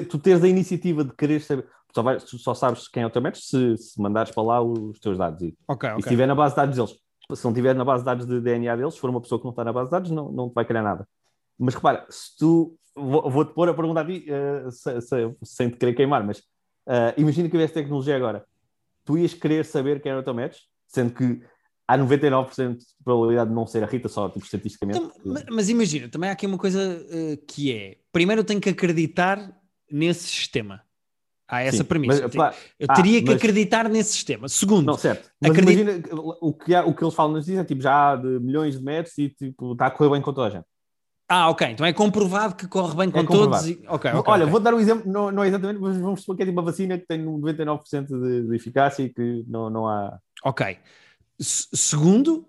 tu 0.09 0.17
tens 0.17 0.43
a 0.43 0.47
iniciativa 0.47 1.03
de 1.03 1.13
querer 1.13 1.41
saber 1.41 1.67
só, 1.93 2.01
vai, 2.01 2.19
só 2.19 2.53
sabes 2.53 2.87
quem 2.87 3.03
é 3.03 3.05
o 3.05 3.09
teu 3.09 3.21
match 3.21 3.39
se, 3.39 3.77
se 3.77 4.01
mandares 4.01 4.31
para 4.31 4.43
lá 4.43 4.61
os 4.61 4.99
teus 4.99 5.17
dados. 5.17 5.41
E, 5.41 5.57
okay, 5.67 5.89
okay. 5.89 5.99
e 5.99 6.01
se 6.01 6.09
estiver 6.09 6.27
na 6.27 6.35
base 6.35 6.53
de 6.53 6.57
dados 6.57 6.75
deles, 6.75 6.95
se 7.33 7.43
não 7.43 7.51
estiver 7.51 7.75
na 7.75 7.85
base 7.85 8.01
de 8.01 8.05
dados 8.05 8.25
de 8.25 8.41
DNA 8.41 8.75
deles, 8.75 8.93
se 8.93 8.99
for 8.99 9.09
uma 9.09 9.21
pessoa 9.21 9.39
que 9.39 9.45
não 9.45 9.51
está 9.51 9.63
na 9.63 9.73
base 9.73 9.87
de 9.87 9.91
dados, 9.91 10.11
não, 10.11 10.31
não 10.31 10.49
te 10.49 10.53
vai 10.53 10.65
criar 10.65 10.83
nada. 10.83 11.07
Mas 11.57 11.75
repara, 11.75 12.05
se 12.09 12.37
tu. 12.37 12.77
Vou-te 12.93 13.53
pôr 13.53 13.69
a 13.69 13.73
pergunta 13.73 14.01
a 14.01 14.05
ti, 14.05 14.25
uh, 14.29 14.69
se, 14.69 14.99
se, 14.99 15.15
sem 15.43 15.69
te 15.69 15.77
querer 15.77 15.93
queimar, 15.93 16.25
mas 16.25 16.39
uh, 16.39 17.13
imagina 17.15 17.47
que 17.47 17.51
tivesse 17.53 17.73
tecnologia 17.73 18.17
agora. 18.17 18.45
Tu 19.05 19.17
ias 19.17 19.33
querer 19.33 19.63
saber 19.63 20.01
quem 20.01 20.11
era 20.11 20.19
o 20.19 20.23
teu 20.23 20.33
match, 20.33 20.57
sendo 20.89 21.13
que 21.13 21.41
há 21.87 21.97
99% 21.97 22.77
de 22.77 22.85
probabilidade 23.01 23.49
de 23.49 23.55
não 23.55 23.65
ser 23.65 23.81
a 23.81 23.87
Rita, 23.87 24.09
só 24.09 24.27
tipo, 24.27 24.43
estatisticamente. 24.43 24.99
Então, 24.99 25.11
mas, 25.23 25.45
mas, 25.49 25.69
imagina, 25.69 26.09
também 26.09 26.29
há 26.29 26.33
aqui 26.33 26.45
uma 26.45 26.57
coisa 26.57 27.01
uh, 27.01 27.45
que 27.47 27.71
é: 27.71 27.97
primeiro 28.11 28.41
eu 28.41 28.45
tenho 28.45 28.59
que 28.59 28.69
acreditar 28.69 29.57
nesse 29.89 30.27
sistema 30.27 30.81
Há 31.51 31.63
essa 31.63 31.77
Sim, 31.77 31.83
premissa. 31.83 32.29
Mas, 32.33 32.55
eu, 32.79 32.87
ah, 32.87 32.93
teria 32.93 33.19
que 33.19 33.27
mas... 33.27 33.35
acreditar 33.35 33.89
nesse 33.89 34.13
sistema. 34.13 34.47
Segundo, 34.47 34.85
não, 34.85 34.97
certo. 34.97 35.29
Mas 35.41 35.51
acredito... 35.51 35.81
imagina 35.81 36.03
o 36.39 36.53
que, 36.53 36.73
há, 36.73 36.85
o 36.85 36.95
que 36.95 37.03
eles 37.03 37.13
falam 37.13 37.33
nos 37.33 37.45
dizem, 37.45 37.61
tipo, 37.65 37.81
já 37.81 38.13
há 38.13 38.15
de 38.15 38.39
milhões 38.39 38.77
de 38.77 38.81
metros 38.81 39.17
e 39.17 39.27
tipo, 39.27 39.73
está 39.73 39.87
a 39.87 39.91
correr 39.91 40.11
bem 40.11 40.21
com 40.21 40.31
toda 40.31 40.47
a 40.47 40.49
gente. 40.49 40.65
Ah, 41.27 41.49
ok. 41.49 41.67
Então 41.67 41.85
é 41.85 41.91
comprovado 41.91 42.55
que 42.55 42.67
corre 42.69 42.95
bem 42.95 43.09
é 43.09 43.11
com 43.11 43.19
é 43.19 43.25
todos. 43.25 43.67
E... 43.67 43.73
Okay, 43.73 43.89
okay, 43.89 44.11
Olha, 44.11 44.43
okay. 44.43 44.45
vou 44.45 44.59
dar 44.61 44.73
um 44.73 44.79
exemplo, 44.79 45.11
não, 45.11 45.29
não 45.29 45.43
é 45.43 45.49
exatamente, 45.49 45.81
mas 45.81 45.97
vamos 45.97 46.21
supor 46.21 46.37
que 46.37 46.43
é 46.43 46.45
tipo 46.45 46.57
uma 46.57 46.65
vacina 46.65 46.97
que 46.97 47.05
tem 47.05 47.21
99% 47.21 48.05
de, 48.07 48.47
de 48.47 48.55
eficácia 48.55 49.03
e 49.03 49.09
que 49.09 49.43
não, 49.45 49.69
não 49.69 49.87
há. 49.87 50.17
Ok. 50.45 50.77
S 51.37 51.67
segundo, 51.73 52.45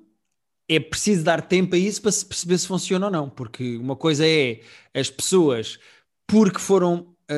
é 0.68 0.78
preciso 0.78 1.24
dar 1.24 1.42
tempo 1.42 1.74
a 1.74 1.78
isso 1.78 2.00
para 2.00 2.12
se 2.12 2.24
perceber 2.24 2.59
se 2.59 2.68
funciona 2.68 3.07
ou 3.07 3.12
não, 3.12 3.28
porque 3.28 3.76
uma 3.78 3.96
coisa 3.96 4.24
é 4.24 4.61
as 4.94 5.11
pessoas, 5.11 5.78
porque 6.24 6.61
foram 6.61 7.12
uh, 7.31 7.35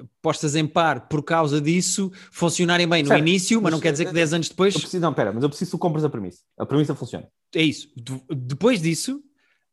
uh, 0.00 0.08
postas 0.20 0.54
em 0.54 0.66
par 0.66 1.08
por 1.08 1.22
causa 1.22 1.60
disso 1.60 2.10
funcionarem 2.30 2.88
bem 2.88 3.04
certo. 3.04 3.20
no 3.20 3.28
início, 3.28 3.56
mas, 3.56 3.64
mas, 3.64 3.72
não 3.72 3.80
quer 3.80 3.92
dizer 3.92 4.06
que 4.06 4.12
10 4.12 4.34
anos 4.34 4.48
depois. 4.48 4.74
Preciso, 4.74 5.00
não, 5.00 5.12
pera, 5.14 5.32
mas 5.32 5.42
eu 5.42 5.48
preciso 5.48 5.70
que 5.70 5.76
tu 5.76 5.80
compres 5.80 6.04
a 6.04 6.08
premissa. 6.08 6.42
A 6.58 6.66
premissa 6.66 6.94
funciona. 6.94 7.28
É 7.54 7.62
isso. 7.62 7.88
depois 8.30 8.80
disso, 8.80 9.22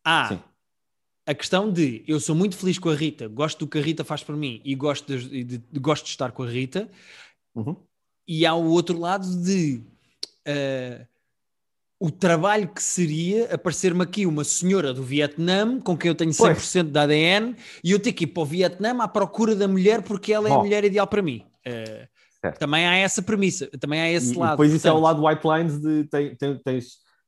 há 0.04 0.30
Sim. 0.30 0.40
a 1.26 1.34
questão 1.34 1.72
de 1.72 2.04
eu 2.08 2.20
sou 2.20 2.36
muito 2.36 2.58
feliz 2.58 2.78
com 2.80 2.90
a 2.90 2.96
Rita, 2.96 3.28
gosto 3.28 3.60
do 3.60 3.68
que 3.68 3.78
a 3.78 3.82
Rita 3.82 4.04
faz 4.04 4.24
por 4.24 4.36
mim 4.36 4.62
e 4.64 4.76
gosto 4.76 5.18
de, 5.18 5.44
de, 5.44 5.58
de 5.58 5.80
gosto 5.80 6.06
de 6.06 6.12
estar 6.12 6.32
com 6.32 6.44
a 6.44 6.50
Rita. 6.50 6.90
Uhum. 7.56 7.76
E 8.28 8.46
há 8.46 8.54
o 8.54 8.66
outro 8.66 8.98
lado 8.98 9.28
de. 9.44 9.82
Uh, 10.48 11.06
o 12.00 12.10
trabalho 12.10 12.70
que 12.70 12.82
seria 12.82 13.54
aparecer-me 13.54 14.02
aqui 14.02 14.26
uma 14.26 14.46
senhora 14.46 14.94
do 14.94 15.04
Vietnã 15.04 15.80
com 15.82 15.98
quem 15.98 16.08
eu 16.08 16.16
tenho 16.16 16.32
100% 16.32 16.38
pois. 16.38 16.74
de 16.74 16.98
ADN 16.98 17.56
e 17.84 17.92
eu 17.92 18.00
ter 18.00 18.14
que 18.14 18.24
ir 18.24 18.28
para 18.28 18.42
o 18.42 18.46
Vietnã 18.46 18.96
à 19.02 19.08
procura 19.08 19.54
da 19.54 19.68
mulher 19.68 20.02
porque 20.02 20.32
ela 20.32 20.48
é 20.48 20.52
Bom. 20.52 20.60
a 20.60 20.64
mulher 20.64 20.86
ideal 20.86 21.06
para 21.06 21.22
mim. 21.22 21.44
Uh, 21.68 22.08
também 22.58 22.88
há 22.88 22.96
essa 22.96 23.22
premissa, 23.22 23.68
também 23.82 24.00
há 24.00 24.10
esse 24.10 24.34
e, 24.34 24.38
lado. 24.38 24.56
Portanto... 24.56 24.76
isso 24.78 24.88
é 24.88 24.94
o 24.94 25.00
lado 25.00 25.26
white 25.26 25.46
lines 25.46 25.78
de 25.78 26.06
tem, 26.06 26.34
tem, 26.36 26.58
tens, 26.64 26.86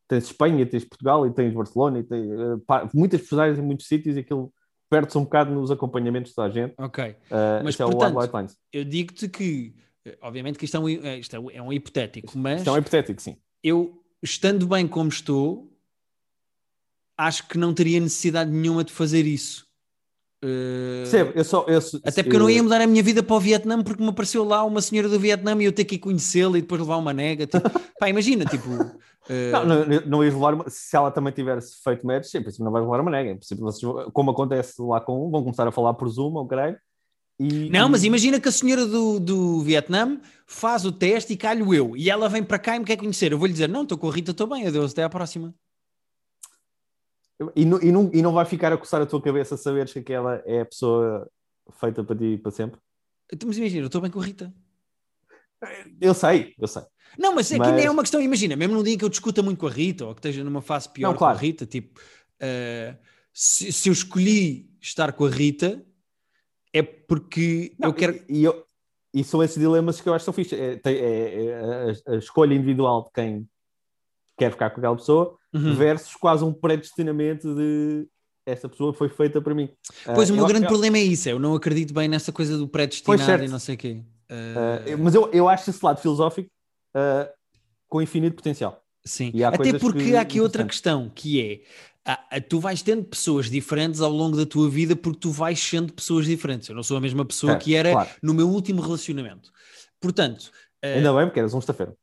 tens 0.07 0.23
Espanha, 0.23 0.65
tens 0.65 0.85
Portugal 0.85 1.27
e 1.27 1.31
tens 1.31 1.53
Barcelona 1.53 1.99
e 1.99 2.03
tens 2.03 2.31
uh, 2.31 2.57
pá, 2.65 2.89
muitas 2.93 3.19
personagens 3.19 3.59
em 3.59 3.61
muitos 3.61 3.87
sítios 3.87 4.15
e 4.15 4.21
aquilo 4.21 4.53
perde-se 4.89 5.17
um 5.17 5.23
bocado 5.23 5.53
nos 5.53 5.69
acompanhamentos 5.69 6.33
da 6.33 6.49
gente. 6.49 6.73
Ok. 6.77 7.03
Uh, 7.03 7.15
mas 7.61 7.75
portanto, 7.75 7.93
é 7.93 7.95
o 7.95 7.99
lado 7.99 8.19
white 8.19 8.35
lines. 8.37 8.57
eu 8.71 8.85
digo-te 8.85 9.27
que, 9.27 9.75
obviamente 10.21 10.57
que 10.57 10.63
isto 10.63 10.77
é 10.77 10.79
um, 10.79 10.87
isto 10.87 11.35
é 11.35 11.61
um 11.61 11.73
hipotético, 11.73 12.37
mas... 12.37 12.59
Isto 12.59 12.69
é 12.69 12.73
um 12.73 12.77
hipotético, 12.77 13.21
sim. 13.21 13.37
Eu 13.61 14.00
estando 14.21 14.67
bem 14.67 14.87
como 14.87 15.09
estou, 15.09 15.71
acho 17.17 17.47
que 17.47 17.57
não 17.57 17.73
teria 17.73 17.99
necessidade 17.99 18.51
nenhuma 18.51 18.83
de 18.83 18.91
fazer 18.91 19.25
isso. 19.25 19.65
Uh... 20.43 21.05
eu 21.35 21.43
só, 21.43 21.65
eu, 21.67 21.79
Até 22.03 22.23
porque 22.23 22.35
eu... 22.35 22.39
eu... 22.39 22.43
não 22.43 22.49
ia 22.49 22.63
mudar 22.63 22.81
a 22.81 22.87
minha 22.87 23.03
vida 23.03 23.21
para 23.21 23.35
o 23.35 23.39
Vietnã 23.39 23.83
porque 23.83 24.01
me 24.01 24.09
apareceu 24.09 24.43
lá 24.43 24.63
uma 24.63 24.81
senhora 24.81 25.07
do 25.07 25.19
Vietnã 25.19 25.55
e 25.61 25.65
eu 25.65 25.71
ter 25.71 25.85
que 25.85 25.95
ir 25.95 25.99
conhecê-la 25.99 26.57
e 26.57 26.61
depois 26.61 26.81
levar 26.81 26.97
uma 26.97 27.13
nega. 27.13 27.45
Tipo, 27.45 27.69
pá, 27.99 28.09
imagina, 28.09 28.45
tipo. 28.45 28.67
Uh... 28.69 29.51
Não, 29.51 29.65
não, 29.65 30.01
não 30.07 30.23
ias 30.23 30.33
levar 30.33 30.55
uma... 30.55 30.65
Se 30.67 30.95
ela 30.95 31.11
também 31.11 31.31
tivesse 31.31 31.81
feito 31.83 32.05
match, 32.05 32.33
em 32.33 32.41
princípio 32.41 32.65
não 32.65 32.71
vais 32.71 32.83
levar 32.83 32.99
uma 32.99 33.11
nega. 33.11 33.29
Em 33.29 33.37
princípio, 33.37 33.63
vocês, 33.63 33.91
como 34.13 34.31
acontece 34.31 34.81
lá 34.81 34.99
com 34.99 35.27
um, 35.27 35.29
vão 35.29 35.43
começar 35.43 35.67
a 35.67 35.71
falar 35.71 35.93
por 35.93 36.09
Zoom 36.09 36.33
ou 36.33 36.47
caralho. 36.47 36.77
E, 37.41 37.71
não, 37.71 37.89
mas 37.89 38.03
imagina 38.03 38.39
que 38.39 38.47
a 38.47 38.51
senhora 38.51 38.85
do, 38.85 39.19
do 39.19 39.61
Vietnã 39.61 40.21
faz 40.45 40.85
o 40.85 40.91
teste 40.91 41.33
e 41.33 41.37
calho 41.37 41.73
eu. 41.73 41.97
E 41.97 42.07
ela 42.07 42.29
vem 42.29 42.43
para 42.43 42.59
cá 42.59 42.75
e 42.75 42.79
me 42.79 42.85
quer 42.85 42.97
conhecer. 42.97 43.31
Eu 43.31 43.39
vou 43.39 43.47
lhe 43.47 43.53
dizer: 43.53 43.67
Não, 43.67 43.81
estou 43.81 43.97
com 43.97 44.07
a 44.07 44.13
Rita, 44.13 44.29
estou 44.29 44.45
bem, 44.45 44.67
adeus, 44.67 44.91
até 44.91 45.03
à 45.03 45.09
próxima. 45.09 45.51
E 47.55 47.65
não, 47.65 47.81
e, 47.81 47.91
não, 47.91 48.11
e 48.13 48.21
não 48.21 48.31
vai 48.31 48.45
ficar 48.45 48.71
a 48.71 48.77
coçar 48.77 49.01
a 49.01 49.07
tua 49.07 49.19
cabeça 49.19 49.57
saberes 49.57 49.91
que 49.91 49.97
aquela 49.97 50.35
é 50.45 50.61
a 50.61 50.65
pessoa 50.65 51.27
feita 51.79 52.03
para 52.03 52.15
ti 52.15 52.37
para 52.37 52.51
sempre? 52.51 52.79
Então, 53.33 53.47
mas 53.47 53.57
imagina, 53.57 53.81
eu 53.81 53.87
estou 53.87 54.01
bem 54.01 54.11
com 54.11 54.21
a 54.21 54.23
Rita. 54.23 54.53
Eu 55.99 56.13
sei, 56.13 56.53
eu 56.59 56.67
sei. 56.67 56.83
Não, 57.17 57.33
mas, 57.33 57.51
mas... 57.51 57.59
é 57.59 57.63
que 57.63 57.71
nem 57.75 57.85
é 57.85 57.89
uma 57.89 58.03
questão, 58.03 58.21
imagina, 58.21 58.55
mesmo 58.55 58.75
num 58.75 58.83
dia 58.83 58.95
que 58.95 59.03
eu 59.03 59.09
discuta 59.09 59.41
muito 59.41 59.57
com 59.57 59.65
a 59.65 59.71
Rita 59.71 60.05
ou 60.05 60.13
que 60.13 60.19
esteja 60.19 60.43
numa 60.43 60.61
fase 60.61 60.89
pior 60.89 61.09
não, 61.09 61.17
claro. 61.17 61.35
com 61.35 61.39
a 61.39 61.41
Rita, 61.41 61.65
tipo, 61.65 61.99
uh, 61.99 62.95
se, 63.33 63.71
se 63.71 63.89
eu 63.89 63.93
escolhi 63.93 64.69
estar 64.79 65.11
com 65.13 65.25
a 65.25 65.29
Rita, 65.29 65.83
é 66.73 66.81
porque 66.81 67.73
não, 67.77 67.89
eu 67.89 67.93
quero. 67.93 68.19
E, 68.29 68.43
eu, 68.43 68.65
e, 69.13 69.23
são 69.23 69.43
esses 69.43 69.57
dilemas 69.57 69.99
que 69.99 70.07
eu 70.07 70.13
acho 70.13 70.23
que 70.23 70.25
são 70.25 70.33
fixe. 70.33 70.55
É, 70.55 70.79
é, 70.83 71.45
é 71.45 71.93
a, 72.07 72.15
escolha 72.15 72.53
individual 72.53 73.03
de 73.03 73.11
quem 73.13 73.47
quer 74.37 74.51
ficar 74.51 74.69
com 74.69 74.79
aquela 74.79 74.95
pessoa 74.95 75.37
uhum. 75.53 75.75
versus 75.75 76.15
quase 76.15 76.43
um 76.43 76.53
predestinamento 76.53 77.53
de 77.53 78.07
essa 78.45 78.67
pessoa 78.67 78.93
foi 78.93 79.09
feita 79.09 79.41
para 79.41 79.53
mim. 79.53 79.69
Pois 80.15 80.29
uh, 80.29 80.33
o 80.33 80.35
meu 80.35 80.47
grande 80.47 80.67
problema 80.67 80.97
é 80.97 81.03
isso, 81.03 81.29
é 81.29 81.31
eu 81.31 81.39
não 81.39 81.53
acredito 81.53 81.93
bem 81.93 82.07
nessa 82.07 82.31
coisa 82.31 82.57
do 82.57 82.67
predestinado 82.67 83.43
e 83.43 83.47
não 83.47 83.59
sei 83.59 83.75
o 83.75 83.77
quê. 83.77 84.01
Uh... 84.29 84.95
Uh, 84.95 84.97
mas 84.97 85.13
eu, 85.13 85.29
eu 85.31 85.47
acho 85.47 85.69
esse 85.69 85.83
lado 85.83 86.01
filosófico 86.01 86.49
com 87.87 88.01
infinito 88.01 88.35
potencial. 88.35 88.81
Sim, 89.03 89.31
até 89.43 89.77
porque 89.79 90.05
que... 90.05 90.15
há 90.15 90.21
aqui 90.21 90.39
outra 90.39 90.63
questão, 90.63 91.09
que 91.13 91.41
é 91.41 91.61
ah, 92.05 92.19
ah, 92.31 92.41
tu 92.41 92.59
vais 92.59 92.81
tendo 92.81 93.03
pessoas 93.03 93.49
diferentes 93.49 94.01
ao 94.01 94.11
longo 94.11 94.35
da 94.35 94.45
tua 94.45 94.69
vida 94.69 94.95
porque 94.95 95.19
tu 95.19 95.31
vais 95.31 95.59
sendo 95.59 95.93
pessoas 95.93 96.25
diferentes. 96.25 96.69
Eu 96.69 96.75
não 96.75 96.83
sou 96.83 96.97
a 96.97 97.01
mesma 97.01 97.23
pessoa 97.23 97.53
é, 97.53 97.55
que 97.57 97.75
era 97.75 97.91
claro. 97.91 98.09
no 98.21 98.33
meu 98.33 98.49
último 98.49 98.81
relacionamento. 98.81 99.51
Portanto. 99.99 100.51
Uh, 100.83 100.97
ainda 100.97 101.13
bem, 101.13 101.25
porque 101.25 101.39
eras 101.39 101.53
um 101.53 101.59
estafeiro. 101.59 101.95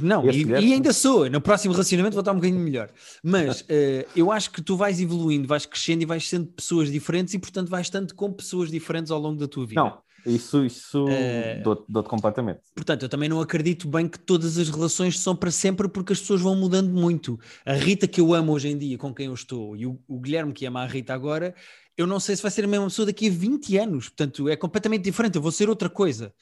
Não, 0.00 0.28
e, 0.30 0.44
e, 0.44 0.72
ainda 0.72 0.94
sou. 0.94 1.28
No 1.28 1.42
próximo 1.42 1.74
relacionamento 1.74 2.14
vou 2.14 2.20
estar 2.20 2.32
um 2.32 2.36
bocadinho 2.36 2.58
melhor. 2.58 2.90
Mas 3.22 3.60
uh, 3.60 3.64
eu 4.16 4.32
acho 4.32 4.50
que 4.50 4.62
tu 4.62 4.76
vais 4.76 4.98
evoluindo, 4.98 5.46
vais 5.46 5.66
crescendo 5.66 6.02
e 6.02 6.06
vais 6.06 6.26
sendo 6.26 6.46
pessoas 6.46 6.90
diferentes 6.90 7.34
e, 7.34 7.38
portanto, 7.38 7.68
vais 7.68 7.86
estando 7.86 8.14
com 8.14 8.32
pessoas 8.32 8.70
diferentes 8.70 9.10
ao 9.10 9.20
longo 9.20 9.38
da 9.38 9.46
tua 9.46 9.66
vida. 9.66 9.80
Não, 9.80 9.98
isso, 10.26 10.64
isso 10.64 11.06
uh, 11.06 11.84
dou-te 11.88 12.08
completamente. 12.08 12.60
Portanto, 12.74 13.02
eu 13.02 13.08
também 13.08 13.28
não 13.28 13.40
acredito 13.40 13.86
bem 13.88 14.08
que 14.08 14.18
todas 14.18 14.56
as 14.56 14.68
relações 14.68 15.18
são 15.18 15.36
para 15.36 15.50
sempre 15.50 15.88
porque 15.88 16.12
as 16.12 16.20
pessoas 16.20 16.40
vão 16.40 16.56
mudando 16.56 16.90
muito. 16.90 17.38
A 17.64 17.74
Rita 17.74 18.08
que 18.08 18.20
eu 18.20 18.32
amo 18.32 18.52
hoje 18.52 18.68
em 18.68 18.78
dia, 18.78 18.96
com 18.96 19.14
quem 19.14 19.26
eu 19.26 19.34
estou, 19.34 19.76
e 19.76 19.86
o, 19.86 20.00
o 20.08 20.18
Guilherme 20.18 20.52
que 20.52 20.64
ama 20.64 20.82
a 20.82 20.86
Rita 20.86 21.12
agora, 21.12 21.54
eu 21.96 22.06
não 22.06 22.18
sei 22.18 22.36
se 22.36 22.42
vai 22.42 22.50
ser 22.50 22.64
a 22.64 22.68
mesma 22.68 22.86
pessoa 22.86 23.06
daqui 23.06 23.28
a 23.28 23.30
20 23.30 23.76
anos. 23.78 24.08
Portanto, 24.08 24.48
é 24.48 24.56
completamente 24.56 25.04
diferente. 25.04 25.36
Eu 25.36 25.42
vou 25.42 25.52
ser 25.52 25.68
outra 25.68 25.88
coisa. 25.88 26.34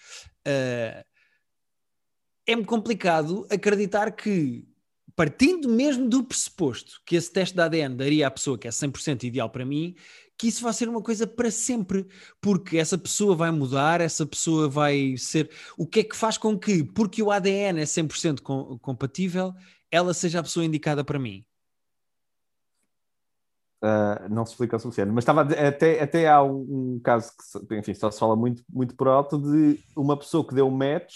Uh, 0.47 1.05
é-me 2.47 2.65
complicado 2.65 3.47
acreditar 3.51 4.13
que, 4.13 4.65
partindo 5.15 5.69
mesmo 5.69 6.09
do 6.09 6.25
pressuposto 6.25 7.01
que 7.05 7.17
esse 7.17 7.33
teste 7.33 7.55
de 7.55 7.61
ADN 7.61 7.97
daria 7.97 8.27
à 8.27 8.31
pessoa 8.31 8.59
que 8.59 8.67
é 8.67 8.71
100% 8.71 9.25
ideal 9.25 9.51
para 9.51 9.65
mim, 9.65 9.95
que 10.43 10.49
isso 10.49 10.65
vai 10.65 10.73
ser 10.73 10.89
uma 10.89 11.01
coisa 11.01 11.25
para 11.25 11.53
sempre, 11.53 12.05
porque 12.41 12.77
essa 12.77 12.99
pessoa 12.99 13.37
vai 13.37 13.53
mudar, 13.53 14.01
essa 14.01 14.27
pessoa 14.27 14.69
vai 14.69 15.17
ser. 15.17 15.49
O 15.79 15.87
que 15.87 16.01
é 16.01 16.03
que 16.03 16.17
faz 16.17 16.37
com 16.37 16.59
que, 16.59 16.83
porque 16.83 17.23
o 17.23 17.31
ADN 17.31 17.81
é 17.81 17.85
100% 17.85 18.41
com, 18.41 18.77
compatível, 18.81 19.55
ela 19.89 20.13
seja 20.13 20.41
a 20.41 20.43
pessoa 20.43 20.67
indicada 20.67 21.05
para 21.05 21.17
mim? 21.17 21.45
Uh, 23.85 24.29
não 24.29 24.45
se 24.45 24.51
explica 24.51 24.75
o 24.75 24.81
suficiente, 24.81 25.13
mas 25.13 25.23
estava 25.23 25.43
até, 25.43 26.03
até 26.03 26.29
há 26.29 26.43
um, 26.43 26.95
um, 26.95 27.01
caso 27.05 27.31
que 27.69 27.79
enfim, 27.79 27.95
só 27.95 28.11
se 28.11 28.19
fala 28.19 28.35
muito, 28.35 28.65
muito 28.69 28.97
por 28.97 29.07
alto 29.07 29.39
de 29.39 29.79
uma 29.97 30.17
pessoa 30.17 30.45
que 30.45 30.57
deu 30.57 30.69
match, 30.69 31.15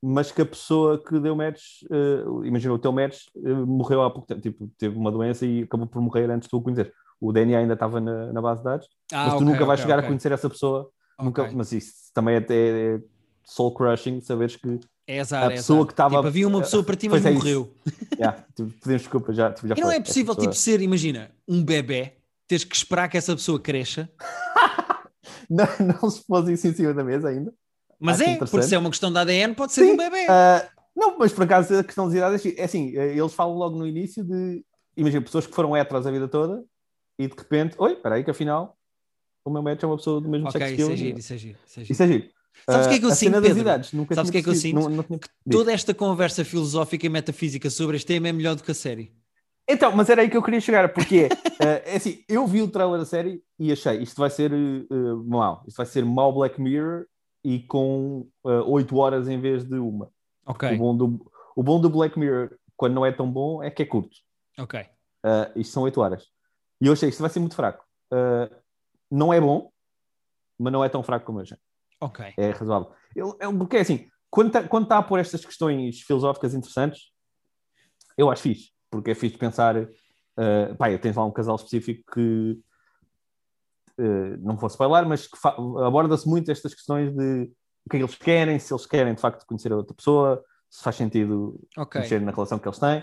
mas 0.00 0.30
que 0.30 0.40
a 0.40 0.46
pessoa 0.46 1.02
que 1.02 1.18
deu 1.18 1.34
match, 1.34 1.82
uh, 1.90 2.44
imagina 2.44 2.74
o 2.74 2.78
teu 2.78 2.92
match, 2.92 3.26
uh, 3.34 3.66
morreu 3.66 4.02
há 4.02 4.10
pouco 4.10 4.28
tempo, 4.28 4.40
tipo, 4.40 4.70
teve 4.78 4.96
uma 4.96 5.10
doença 5.10 5.44
e 5.44 5.64
acabou 5.64 5.88
por 5.88 6.00
morrer 6.00 6.30
antes 6.30 6.46
de 6.46 6.50
tu 6.50 6.58
o 6.58 6.62
conhecer 6.62 6.94
o 7.20 7.32
DNA 7.32 7.58
ainda 7.58 7.74
estava 7.74 8.00
na, 8.00 8.32
na 8.32 8.40
base 8.40 8.60
de 8.60 8.64
dados, 8.64 8.88
ah, 9.12 9.24
mas 9.24 9.32
tu 9.32 9.36
okay, 9.36 9.46
nunca 9.46 9.64
vais 9.64 9.80
okay, 9.80 9.82
chegar 9.82 9.98
okay. 9.98 10.06
a 10.06 10.08
conhecer 10.08 10.32
essa 10.32 10.48
pessoa. 10.48 10.90
Nunca, 11.20 11.50
mas 11.52 11.70
isso 11.72 11.92
também 12.14 12.36
é, 12.36 12.38
é, 12.38 12.94
é 12.94 13.00
soul 13.44 13.74
crushing, 13.74 14.20
saberes 14.22 14.56
que 14.56 14.80
é 15.06 15.20
azar, 15.20 15.42
a 15.42 15.46
é 15.46 15.56
pessoa 15.56 15.82
é 15.82 15.86
que 15.86 15.92
estava. 15.92 16.16
Tipo, 16.16 16.26
havia 16.28 16.48
uma 16.48 16.60
pessoa 16.60 16.82
para 16.82 16.96
ti, 16.96 17.08
mas 17.08 17.26
é 17.26 17.30
morreu. 17.32 17.74
yeah, 18.14 18.42
tipo, 18.54 18.70
pedimos 18.70 19.02
desculpa, 19.02 19.32
já, 19.32 19.52
tipo, 19.52 19.68
já 19.68 19.74
E 19.76 19.80
não 19.80 19.90
é 19.90 20.00
possível 20.00 20.34
pessoa... 20.34 20.52
tipo, 20.52 20.60
ser, 20.60 20.80
imagina, 20.80 21.30
um 21.46 21.62
bebê, 21.62 22.12
teres 22.46 22.64
que 22.64 22.74
esperar 22.74 23.08
que 23.08 23.18
essa 23.18 23.34
pessoa 23.34 23.60
cresça. 23.60 24.08
não, 25.50 25.66
não 26.00 26.08
se 26.08 26.24
pôs 26.26 26.48
isso 26.48 26.68
em 26.68 26.72
cima 26.72 26.94
da 26.94 27.04
mesa 27.04 27.28
ainda. 27.28 27.52
Mas 27.98 28.20
Acho 28.20 28.30
é, 28.30 28.36
porque 28.36 28.62
se 28.62 28.74
é 28.74 28.78
uma 28.78 28.88
questão 28.88 29.12
de 29.12 29.18
ADN, 29.18 29.54
pode 29.54 29.72
ser 29.72 29.84
Sim, 29.84 29.92
um 29.92 29.96
bebê. 29.96 30.24
Uh, 30.24 30.68
não, 30.96 31.18
mas 31.18 31.32
por 31.32 31.44
acaso 31.44 31.76
a 31.76 31.84
questão 31.84 32.08
de 32.08 32.16
idade 32.16 32.56
é 32.56 32.64
assim, 32.64 32.96
é, 32.96 33.16
eles 33.16 33.34
falam 33.34 33.56
logo 33.56 33.76
no 33.76 33.86
início 33.86 34.24
de, 34.24 34.64
imagina, 34.96 35.22
pessoas 35.22 35.46
que 35.46 35.54
foram 35.54 35.76
heteros 35.76 36.06
a 36.06 36.10
vida 36.10 36.26
toda 36.28 36.64
e 37.20 37.26
de 37.28 37.34
repente, 37.36 37.74
oi, 37.78 37.92
espera 37.92 38.14
aí 38.14 38.24
que 38.24 38.30
afinal 38.30 38.78
o 39.44 39.50
meu 39.50 39.62
match 39.62 39.82
é 39.82 39.86
uma 39.86 39.98
pessoa 39.98 40.22
do 40.22 40.28
mesmo 40.28 40.48
okay, 40.48 40.60
sexo 40.60 40.76
que 40.76 40.82
eu. 40.82 40.86
Isso 40.86 40.92
é 40.92 40.96
giro, 40.96 41.18
isso 41.18 41.32
é 41.34 41.36
giro. 41.36 41.58
Isso 41.66 41.80
é 41.80 41.82
giro. 41.82 41.92
Isso 41.92 42.02
é 42.02 42.06
giro. 42.06 42.30
Sabes 42.66 42.86
o 42.86 42.88
que 42.88 42.94
é 42.94 42.98
que 42.98 43.04
eu 43.04 43.10
uh, 43.10 43.14
sinto, 43.14 43.42
Pedro? 43.42 43.58
Idades, 43.58 43.90
Sabes 43.90 44.28
o 44.28 44.32
que 44.32 44.38
é 44.38 44.42
que 44.42 44.48
eu 44.48 44.54
sinto? 44.54 44.80
Não, 44.80 44.88
não 44.88 45.02
tinha... 45.02 45.18
Que 45.18 45.28
toda 45.50 45.70
esta 45.70 45.92
conversa 45.92 46.44
filosófica 46.46 47.04
e 47.04 47.08
metafísica 47.10 47.68
sobre 47.68 47.96
este 47.96 48.06
tema 48.06 48.28
é 48.28 48.32
melhor 48.32 48.56
do 48.56 48.62
que 48.62 48.70
a 48.70 48.74
série. 48.74 49.14
Então, 49.68 49.94
mas 49.94 50.08
era 50.08 50.22
aí 50.22 50.30
que 50.30 50.36
eu 50.36 50.42
queria 50.42 50.60
chegar, 50.60 50.92
porque 50.94 51.26
uh, 51.26 51.28
é 51.84 51.96
assim, 51.96 52.24
eu 52.26 52.46
vi 52.46 52.62
o 52.62 52.68
trailer 52.68 52.98
da 52.98 53.04
série 53.04 53.42
e 53.58 53.70
achei, 53.70 53.98
isto 53.98 54.18
vai 54.18 54.30
ser 54.30 54.50
uh, 54.52 55.24
mau, 55.26 55.62
isto 55.68 55.76
vai 55.76 55.86
ser 55.86 56.04
mau 56.06 56.32
Black 56.32 56.58
Mirror 56.58 57.04
e 57.44 57.60
com 57.60 58.26
uh, 58.44 58.64
8 58.66 58.96
horas 58.96 59.28
em 59.28 59.38
vez 59.38 59.62
de 59.62 59.76
uma. 59.76 60.10
Ok. 60.46 60.74
O 60.74 60.78
bom, 60.78 60.96
do, 60.96 61.32
o 61.54 61.62
bom 61.62 61.80
do 61.80 61.90
Black 61.90 62.18
Mirror, 62.18 62.50
quando 62.76 62.94
não 62.94 63.04
é 63.04 63.12
tão 63.12 63.30
bom, 63.30 63.62
é 63.62 63.70
que 63.70 63.82
é 63.82 63.86
curto. 63.86 64.16
Ok. 64.58 64.80
Uh, 64.80 65.58
isto 65.60 65.72
são 65.72 65.82
8 65.82 66.00
horas. 66.00 66.30
E 66.80 66.86
eu 66.86 66.92
achei 66.92 67.08
que 67.08 67.12
isto 67.12 67.20
vai 67.20 67.30
ser 67.30 67.40
muito 67.40 67.54
fraco. 67.54 67.84
Uh, 68.12 68.54
não 69.10 69.32
é 69.32 69.40
bom, 69.40 69.70
mas 70.58 70.72
não 70.72 70.84
é 70.84 70.88
tão 70.88 71.02
fraco 71.02 71.26
como 71.26 71.40
eu 71.40 71.44
já. 71.44 71.56
Ok. 72.00 72.32
É 72.36 72.50
razoável. 72.50 72.92
Eu, 73.14 73.36
eu, 73.40 73.56
porque 73.58 73.76
é 73.76 73.80
assim, 73.80 74.08
quando 74.30 74.48
está 74.48 74.66
quando 74.66 74.86
tá 74.86 74.98
a 74.98 75.02
pôr 75.02 75.18
estas 75.18 75.44
questões 75.44 76.00
filosóficas 76.00 76.54
interessantes, 76.54 77.12
eu 78.16 78.30
acho 78.30 78.42
fixe, 78.42 78.70
porque 78.90 79.10
é 79.10 79.14
fixe 79.14 79.36
pensar. 79.36 79.76
Uh, 79.76 80.74
pá, 80.78 80.96
tens 80.98 81.16
lá 81.16 81.24
um 81.24 81.32
casal 81.32 81.56
específico 81.56 82.02
que 82.12 82.58
uh, 83.98 84.36
não 84.38 84.56
vou 84.56 84.68
spoiler, 84.68 85.06
mas 85.06 85.26
que 85.26 85.36
aborda-se 85.84 86.28
muito 86.28 86.50
estas 86.50 86.74
questões 86.74 87.12
de 87.14 87.52
o 87.84 87.90
que 87.90 87.96
é 87.96 87.98
que 87.98 88.04
eles 88.04 88.14
querem, 88.14 88.58
se 88.58 88.72
eles 88.72 88.86
querem 88.86 89.14
de 89.14 89.20
facto 89.20 89.44
conhecer 89.46 89.72
a 89.72 89.76
outra 89.76 89.94
pessoa, 89.94 90.42
se 90.68 90.82
faz 90.82 90.96
sentido 90.96 91.60
okay. 91.76 92.00
mexer 92.00 92.20
na 92.20 92.30
relação 92.30 92.58
que 92.58 92.68
eles 92.68 92.78
têm. 92.78 93.02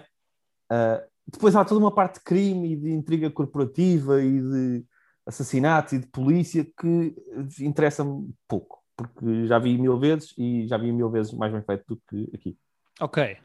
Uh, 0.71 1.03
depois 1.27 1.55
há 1.55 1.65
toda 1.65 1.79
uma 1.79 1.93
parte 1.93 2.15
de 2.15 2.21
crime 2.21 2.73
e 2.73 2.75
de 2.75 2.91
intriga 2.91 3.29
corporativa 3.29 4.21
e 4.21 4.39
de 4.39 4.85
assassinato 5.25 5.95
e 5.95 5.99
de 5.99 6.07
polícia 6.07 6.63
que 6.63 7.15
interessa-me 7.59 8.33
pouco, 8.47 8.81
porque 8.95 9.45
já 9.45 9.59
vi 9.59 9.77
mil 9.77 9.99
vezes 9.99 10.33
e 10.37 10.65
já 10.67 10.77
vi 10.77 10.91
mil 10.91 11.09
vezes 11.09 11.33
mais 11.33 11.51
bem 11.51 11.61
feito 11.61 11.83
do 11.87 12.01
que 12.07 12.31
aqui. 12.33 12.57
Ok. 13.01 13.37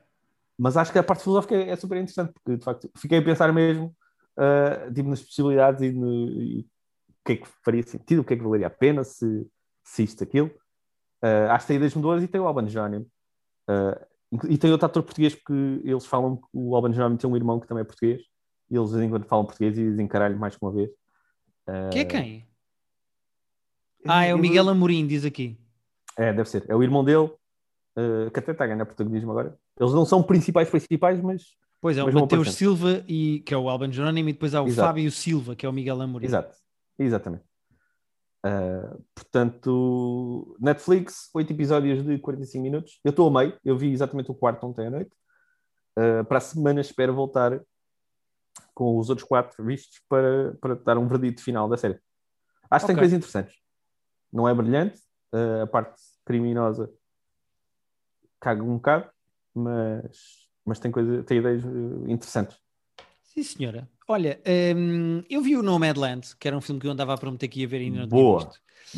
Mas 0.57 0.77
acho 0.77 0.93
que 0.93 0.99
a 0.99 1.03
parte 1.03 1.25
filosófica 1.25 1.57
é, 1.57 1.75
super 1.75 1.97
interessante, 1.97 2.33
porque 2.33 2.57
de 2.57 2.65
facto 2.65 2.89
fiquei 2.97 3.19
a 3.19 3.25
pensar 3.25 3.53
mesmo 3.53 3.95
uh, 4.39 4.93
tipo, 4.95 5.09
nas 5.09 5.21
possibilidades 5.21 5.83
e, 5.83 5.91
no, 5.91 6.29
e 6.41 6.61
o 6.61 7.25
que 7.25 7.33
é 7.33 7.37
que 7.37 7.49
faria 7.65 7.83
sentido, 7.83 8.21
o 8.21 8.25
que 8.25 8.35
é 8.35 8.37
que 8.37 8.45
valeria 8.45 8.69
a 8.69 8.71
pena 8.71 9.03
se, 9.03 9.47
se 9.83 10.05
isto, 10.05 10.23
aquilo. 10.23 10.49
Uh, 11.23 11.51
acho 11.51 11.65
que 11.65 11.69
tem 11.69 11.77
ideias 11.77 11.95
mudadoras 11.95 12.23
e 12.23 12.29
tem 12.29 12.41
o 12.41 12.47
Alban 12.47 12.69
Jerónimo. 12.69 13.07
Uh, 13.69 14.12
e 14.49 14.57
tem 14.57 14.71
outro 14.71 14.87
ator 14.87 15.03
português 15.03 15.35
porque 15.35 15.81
eles 15.85 16.07
falam 16.07 16.37
que 16.37 16.47
o 16.53 16.75
Alban 16.75 16.93
Jerónimo 16.93 17.19
tem 17.19 17.29
um 17.29 17.37
irmão 17.37 17.61
que 17.61 17.67
também 17.67 17.83
é 17.83 17.85
português 17.85 18.23
e 18.71 18.77
eles 18.77 18.93
enquanto 18.95 19.27
falam 19.27 19.45
português 19.45 19.77
e 19.77 19.83
dizem 19.91 20.09
caralho 20.09 20.39
mais 20.39 20.57
que 20.57 20.65
uma 20.65 20.73
vez. 20.73 20.91
Uh, 21.69 21.91
que 21.91 21.99
é 21.99 22.05
quem? 22.05 22.47
Ah, 24.07 24.25
é 24.25 24.35
o 24.35 24.39
Miguel 24.39 24.69
Amorim, 24.69 25.07
diz 25.07 25.25
aqui. 25.25 25.59
É, 26.17 26.33
deve 26.33 26.49
ser. 26.49 26.65
É 26.69 26.75
o 26.75 26.83
irmão 26.83 27.05
dele, 27.05 27.27
uh, 27.27 28.31
que 28.33 28.39
até 28.39 28.53
está 28.53 28.65
a 28.65 28.67
ganhar 28.67 28.87
protagonismo 28.87 29.31
agora. 29.31 29.57
Eles 29.79 29.93
não 29.93 30.05
são 30.05 30.23
principais 30.23 30.69
principais, 30.69 31.21
mas. 31.21 31.43
Pois 31.81 31.99
é, 31.99 32.05
o 32.05 32.13
Mateus 32.13 32.55
Silva, 32.55 33.05
e, 33.09 33.41
que 33.41 33.53
é 33.53 33.57
o 33.57 33.69
Alban 33.69 33.93
Jerónimo, 33.93 34.29
e 34.29 34.33
depois 34.33 34.55
há 34.55 34.63
o 34.63 34.67
Exato. 34.67 34.87
Fábio 34.87 35.11
Silva, 35.11 35.55
que 35.55 35.67
é 35.67 35.69
o 35.69 35.73
Miguel 35.73 36.01
Amorim. 36.01 36.27
Exato, 36.27 36.57
exatamente. 36.99 37.45
Uh, 38.45 39.05
portanto, 39.15 40.57
Netflix, 40.61 41.31
8 41.33 41.53
episódios 41.53 42.05
de 42.05 42.19
45 42.19 42.63
minutos. 42.63 43.01
Eu 43.05 43.11
estou 43.11 43.29
a 43.29 43.43
meio, 43.43 43.59
eu 43.65 43.77
vi 43.79 43.93
exatamente 43.93 44.31
o 44.31 44.35
quarto 44.35 44.67
ontem 44.67 44.87
à 44.87 44.91
noite. 44.91 45.13
Uh, 45.99 46.25
para 46.25 46.39
a 46.39 46.41
semana 46.41 46.81
espero 46.81 47.15
voltar 47.15 47.61
com 48.75 48.99
os 48.99 49.09
outros 49.11 49.27
quatro 49.27 49.65
vistos 49.65 50.01
para, 50.09 50.55
para 50.61 50.75
dar 50.75 50.99
um 50.99 51.07
verdito 51.07 51.43
final 51.43 51.69
da 51.69 51.77
série. 51.77 52.01
Acho 52.71 52.87
que 52.87 52.93
okay. 52.93 52.95
tem 52.95 52.97
coisas 52.97 53.17
interessantes. 53.17 53.55
Não 54.33 54.49
é 54.49 54.55
brilhante, 54.55 54.99
uh, 55.33 55.63
a 55.63 55.67
parte 55.67 56.01
criminosa 56.25 56.91
caga 58.41 58.63
um 58.63 58.77
bocado, 58.77 59.09
mas, 59.55 60.49
mas 60.65 60.81
tem, 60.81 60.91
coisa, 60.91 61.23
tem 61.23 61.39
ideias 61.39 61.63
interessantes. 62.09 62.59
Sim, 63.23 63.43
senhora. 63.45 63.89
Olha, 64.09 64.41
um, 64.77 65.23
eu 65.31 65.41
vi 65.43 65.57
o 65.57 65.63
Nomadland, 65.63 66.37
que 66.39 66.49
era 66.49 66.57
um 66.57 66.61
filme 66.61 66.81
que 66.81 66.87
eu 66.87 66.91
andava 66.91 67.15
a 67.15 67.19
prometer 67.19 67.49
que 67.49 67.61
ia 67.61 67.69
ver 67.69 67.79
ainda 67.79 68.01
não 68.01 68.09
Boa. 68.09 68.51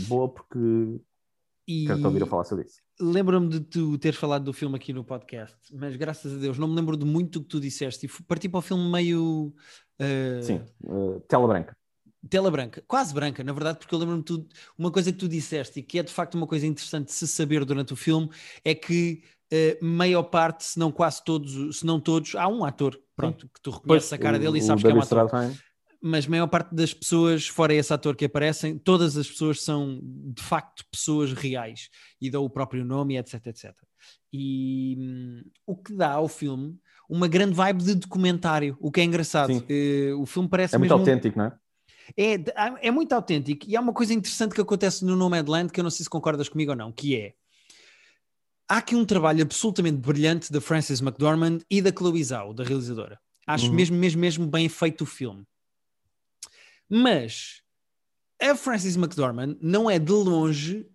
Boa, 0.09 0.28
porque 0.28 1.00
e... 1.66 1.86
quero-te 1.86 2.07
ouvir 2.07 2.22
a 2.22 2.26
falar 2.26 2.44
sobre 2.44 2.64
isso. 2.64 2.82
Lembro-me 3.00 3.48
de 3.48 3.61
tu 3.61 3.98
teres 3.98 4.18
falado 4.18 4.44
do 4.44 4.52
filme 4.52 4.76
aqui 4.76 4.92
no 4.92 5.05
podcast, 5.05 5.57
mas 5.72 5.96
graças 5.96 6.32
a 6.34 6.36
Deus 6.36 6.59
não 6.59 6.68
me 6.68 6.76
lembro 6.76 6.96
de 6.96 7.05
muito 7.05 7.40
do 7.40 7.42
que 7.42 7.50
tu 7.50 7.61
disseste 7.61 8.07
e 8.07 8.22
parti 8.22 8.48
para 8.48 8.59
o 8.59 8.62
filme 8.62 8.90
meio. 8.90 9.52
Uh... 9.98 10.42
Sim, 10.42 10.61
uh, 10.84 11.20
tela 11.28 11.46
branca. 11.46 11.76
Tela 12.30 12.50
branca, 12.50 12.82
quase 12.86 13.12
branca, 13.12 13.44
na 13.44 13.52
verdade, 13.52 13.78
porque 13.78 13.94
eu 13.94 13.98
lembro-me 13.98 14.22
de 14.22 14.46
uma 14.78 14.90
coisa 14.90 15.12
que 15.12 15.18
tu 15.18 15.28
disseste 15.28 15.80
e 15.80 15.82
que 15.82 15.98
é 15.98 16.02
de 16.02 16.12
facto 16.12 16.34
uma 16.36 16.46
coisa 16.46 16.66
interessante 16.66 17.09
de 17.09 17.12
se 17.12 17.28
saber 17.28 17.64
durante 17.66 17.92
o 17.92 17.96
filme 17.96 18.30
é 18.64 18.74
que 18.74 19.22
uh, 19.55 19.84
maior 19.84 20.24
parte, 20.24 20.64
se 20.64 20.78
não 20.78 20.90
quase 20.90 21.22
todos, 21.24 21.78
se 21.78 21.86
não 21.86 22.00
todos, 22.00 22.34
há 22.34 22.48
um 22.48 22.64
ator 22.64 22.98
pronto, 23.16 23.48
que 23.48 23.61
tu 23.62 23.70
reconheces 23.70 24.12
a 24.12 24.18
cara 24.18 24.38
dele 24.38 24.59
e 24.59 24.62
sabes 24.62 24.82
que 24.82 24.90
é 24.90 24.94
um 24.94 25.00
ator. 25.00 25.30
Mas 26.02 26.26
a 26.26 26.30
maior 26.30 26.46
parte 26.48 26.74
das 26.74 26.92
pessoas, 26.92 27.48
fora 27.48 27.72
esse 27.72 27.92
ator 27.92 28.14
que 28.14 28.26
aparecem, 28.26 28.76
todas 28.76 29.16
as 29.16 29.26
pessoas 29.26 29.62
são 29.62 30.00
de 30.02 30.42
facto 30.42 30.84
pessoas 30.90 31.32
reais 31.32 31.88
e 32.20 32.30
dão 32.30 32.44
o 32.44 32.50
próprio 32.50 32.84
nome, 32.84 33.16
etc, 33.16 33.46
etc. 33.46 33.72
E 34.30 34.96
hum, 34.98 35.42
o 35.66 35.76
que 35.76 35.94
dá 35.94 36.12
ao 36.12 36.28
filme 36.28 36.78
uma 37.09 37.28
grande 37.28 37.55
vibe 37.55 37.82
de 37.82 37.94
documentário, 37.94 38.76
o 38.80 38.90
que 38.90 39.00
é 39.00 39.05
engraçado. 39.05 39.50
Uh, 39.50 40.20
o 40.20 40.26
filme 40.26 40.48
parece 40.48 40.74
é 40.74 40.78
muito 40.78 40.92
autêntico, 40.92 41.38
não 41.38 41.46
é? 41.46 41.52
É, 42.16 42.34
é 42.88 42.90
muito 42.90 43.14
autêntico 43.14 43.64
e 43.66 43.74
há 43.74 43.80
uma 43.80 43.92
coisa 43.92 44.12
interessante 44.12 44.55
que 44.55 44.61
acontece 44.61 45.05
no 45.07 45.16
Nomadland 45.16 45.72
que 45.72 45.80
eu 45.80 45.84
não 45.84 45.90
sei 45.90 46.05
se 46.05 46.11
concordas 46.11 46.50
comigo 46.50 46.72
ou 46.72 46.76
não, 46.76 46.92
que 46.92 47.16
é 47.16 47.32
há 48.68 48.78
aqui 48.78 48.94
um 48.94 49.04
trabalho 49.04 49.42
absolutamente 49.42 49.98
brilhante 49.98 50.52
da 50.52 50.60
Frances 50.60 51.00
McDormand 51.00 51.60
e 51.70 51.80
da 51.80 51.90
Chloe 51.90 52.22
Zhao, 52.22 52.54
da 52.54 52.64
realizadora. 52.64 53.20
Acho 53.46 53.68
uhum. 53.68 53.74
mesmo, 53.74 53.96
mesmo, 53.96 54.20
mesmo 54.20 54.46
bem 54.46 54.68
feito 54.68 55.02
o 55.02 55.06
filme. 55.06 55.44
Mas 56.88 57.62
a 58.40 58.54
Frances 58.54 58.96
McDormand 58.96 59.56
não 59.60 59.90
é 59.90 59.98
de 59.98 60.12
longe 60.12 60.86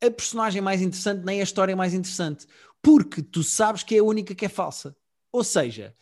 a 0.00 0.10
personagem 0.10 0.60
mais 0.60 0.82
interessante, 0.82 1.24
nem 1.24 1.40
a 1.40 1.44
história 1.44 1.76
mais 1.76 1.94
interessante, 1.94 2.46
porque 2.82 3.22
tu 3.22 3.42
sabes 3.42 3.84
que 3.84 3.94
é 3.94 3.98
a 3.98 4.04
única 4.04 4.34
que 4.34 4.44
é 4.44 4.48
falsa. 4.48 4.96
Ou 5.30 5.44
seja, 5.44 5.94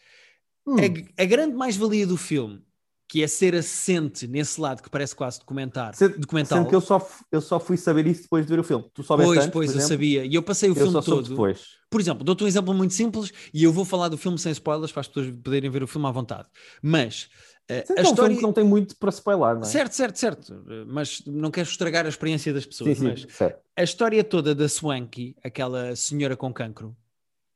hum. 0.67 0.77
a, 0.77 1.23
a 1.23 1.27
grande 1.27 1.55
mais-valia 1.55 2.07
do 2.07 2.17
filme 2.17 2.65
que 3.11 3.25
é 3.25 3.27
ser 3.27 3.57
assente 3.57 4.29
nesse 4.29 4.61
lado 4.61 4.81
que 4.81 4.89
parece 4.89 5.17
quase 5.17 5.41
documentar, 5.41 5.97
Sendo, 5.97 6.17
documental. 6.21 6.59
Sendo 6.59 6.69
que 6.69 6.77
eu 6.77 6.81
só, 6.81 7.05
eu 7.33 7.41
só 7.41 7.59
fui 7.59 7.77
saber 7.77 8.07
isso 8.07 8.23
depois 8.23 8.47
de 8.47 8.53
ver 8.53 8.61
o 8.61 8.63
filme. 8.63 8.89
Tu 8.95 9.03
soubeste 9.03 9.29
pois, 9.29 9.39
antes, 9.41 9.53
pois, 9.53 9.75
eu 9.75 9.81
sabia. 9.81 10.25
E 10.25 10.33
eu 10.33 10.43
passei 10.45 10.71
o 10.71 10.73
eu 10.73 10.77
filme 10.77 11.03
todo. 11.03 11.29
Depois. 11.29 11.81
Por 11.91 12.01
exemplo, 12.01 12.23
dou-te 12.23 12.45
um 12.45 12.47
exemplo 12.47 12.73
muito 12.73 12.95
simples 12.95 13.33
e 13.53 13.65
eu 13.65 13.73
vou 13.73 13.85
falar 13.85 14.07
do 14.07 14.17
filme 14.17 14.39
sem 14.39 14.53
spoilers 14.53 14.93
para 14.93 15.01
as 15.01 15.09
pessoas 15.09 15.29
poderem 15.43 15.69
ver 15.69 15.83
o 15.83 15.89
filme 15.89 16.07
à 16.07 16.13
vontade. 16.13 16.47
Mas 16.81 17.29
uh, 17.69 17.99
a 17.99 18.03
história... 18.03 18.37
Um 18.37 18.41
não 18.43 18.53
tem 18.53 18.63
muito 18.63 18.97
para 18.97 19.11
spoiler, 19.11 19.55
não 19.57 19.63
é? 19.63 19.65
Certo, 19.65 19.93
certo, 19.93 20.17
certo. 20.17 20.65
Mas 20.87 21.21
não 21.27 21.51
quero 21.51 21.69
estragar 21.69 22.07
a 22.07 22.09
experiência 22.09 22.55
das 22.55 22.65
pessoas. 22.65 22.97
Sim, 22.97 23.17
sim, 23.17 23.51
a 23.77 23.83
história 23.83 24.23
toda 24.23 24.55
da 24.55 24.69
Swanky, 24.69 25.35
aquela 25.43 25.97
senhora 25.97 26.37
com 26.37 26.53
cancro, 26.53 26.97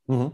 uhum 0.09 0.33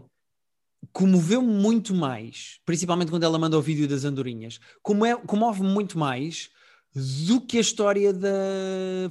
comoveu-me 0.91 1.53
muito 1.53 1.93
mais, 1.93 2.59
principalmente 2.65 3.09
quando 3.09 3.23
ela 3.23 3.37
manda 3.37 3.57
o 3.57 3.61
vídeo 3.61 3.87
das 3.87 4.03
andorinhas, 4.03 4.59
como 4.81 5.05
é, 5.05 5.15
comove-me 5.15 5.67
muito 5.67 5.97
mais 5.97 6.49
do 6.93 7.39
que 7.39 7.57
a 7.57 7.61
história 7.61 8.11
da 8.11 8.29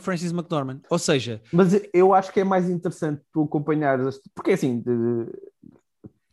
Frances 0.01 0.33
McDormand. 0.33 0.81
Ou 0.91 0.99
seja... 0.99 1.41
Mas 1.53 1.81
eu 1.95 2.13
acho 2.13 2.33
que 2.33 2.41
é 2.41 2.45
mais 2.45 2.69
interessante 2.69 3.23
tu 3.33 3.45
acompanhares... 3.45 4.21
Porque 4.35 4.51
assim, 4.51 4.81
de, 4.81 5.27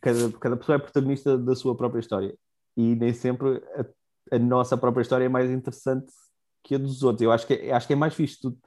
cada, 0.01 0.31
cada 0.33 0.57
pessoa 0.57 0.75
é 0.75 0.79
protagonista 0.79 1.37
da 1.37 1.55
sua 1.55 1.75
própria 1.75 2.01
história. 2.01 2.35
E 2.75 2.95
nem 2.95 3.13
sempre 3.13 3.63
a, 3.75 4.35
a, 4.35 4.39
nossa 4.39 4.75
própria 4.75 5.01
história 5.01 5.25
é 5.25 5.29
mais 5.29 5.49
interessante 5.49 6.11
que 6.63 6.75
a 6.75 6.77
dos 6.77 7.01
outros. 7.03 7.21
Eu 7.21 7.31
acho 7.31 7.47
que, 7.47 7.71
acho 7.71 7.87
que 7.87 7.93
é 7.93 7.95
mais 7.95 8.13
fixe 8.13 8.41
tu 8.41 8.57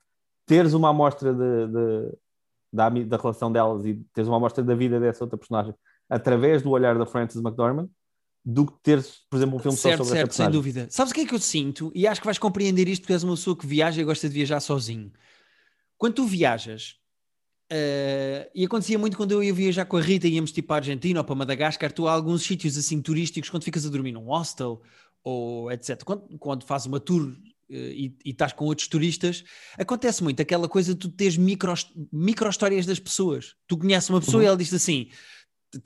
teres 0.46 0.72
uma 0.72 0.88
amostra 0.88 1.34
de, 1.34 1.66
de, 1.66 2.18
da, 2.72 2.88
da 2.88 3.16
relação 3.18 3.52
delas 3.52 3.84
e 3.84 3.94
teres 4.14 4.26
uma 4.26 4.38
amostra 4.38 4.64
da 4.64 4.74
vida 4.74 4.98
dessa 4.98 5.22
outra 5.22 5.38
personagem 5.38 5.74
através 6.11 6.61
do 6.61 6.70
olhar 6.70 6.98
da 6.98 7.06
Frances 7.06 7.40
McDormand 7.40 7.88
do 8.44 8.66
que 8.66 8.72
teres, 8.82 9.20
por 9.28 9.36
exemplo, 9.36 9.56
um 9.56 9.58
filme 9.58 9.76
certo, 9.76 9.98
só 9.98 10.04
sobre 10.04 10.18
certo, 10.18 10.34
sem 10.34 10.50
dúvida. 10.50 10.86
Sabes 10.90 11.12
o 11.12 11.14
que 11.14 11.20
é 11.20 11.26
que 11.26 11.34
eu 11.34 11.38
sinto? 11.38 11.92
E 11.94 12.06
acho 12.06 12.20
que 12.20 12.26
vais 12.26 12.38
compreender 12.38 12.88
isto 12.88 13.02
porque 13.02 13.12
és 13.12 13.22
uma 13.22 13.34
pessoa 13.34 13.56
que 13.56 13.66
viaja 13.66 14.00
e 14.00 14.04
gosta 14.04 14.28
de 14.28 14.34
viajar 14.34 14.61
sozinho. 14.61 15.12
Quando 15.98 16.14
tu 16.14 16.26
viajas, 16.26 16.96
uh, 17.70 18.50
e 18.54 18.64
acontecia 18.64 18.98
muito 18.98 19.16
quando 19.16 19.32
eu 19.32 19.42
ia 19.42 19.52
viajar 19.52 19.84
com 19.84 19.98
a 19.98 20.00
Rita, 20.00 20.26
íamos 20.26 20.52
tipo 20.52 20.68
para 20.68 20.76
a 20.76 20.78
Argentina 20.78 21.20
ou 21.20 21.24
para 21.24 21.34
Madagascar, 21.34 21.92
tu 21.92 22.08
há 22.08 22.12
alguns 22.12 22.42
sítios 22.42 22.78
assim 22.78 23.00
turísticos, 23.02 23.50
quando 23.50 23.64
ficas 23.64 23.84
a 23.84 23.90
dormir 23.90 24.12
num 24.12 24.24
hostel 24.24 24.80
ou 25.22 25.70
etc. 25.70 26.02
Quando, 26.02 26.38
quando 26.38 26.64
fazes 26.64 26.86
uma 26.86 26.98
tour 26.98 27.24
uh, 27.24 27.36
e, 27.68 28.16
e 28.24 28.30
estás 28.30 28.54
com 28.54 28.64
outros 28.64 28.88
turistas, 28.88 29.44
acontece 29.78 30.24
muito 30.24 30.40
aquela 30.40 30.66
coisa 30.66 30.94
de 30.94 30.98
tu 30.98 31.11
teres 31.11 31.36
micro, 31.36 31.74
micro 32.11 32.48
histórias 32.48 32.86
das 32.86 32.98
pessoas. 32.98 33.54
Tu 33.66 33.76
conheces 33.76 34.08
uma 34.08 34.20
pessoa 34.20 34.38
uhum. 34.38 34.44
e 34.44 34.46
ela 34.46 34.56
diz 34.56 34.72
assim 34.72 35.11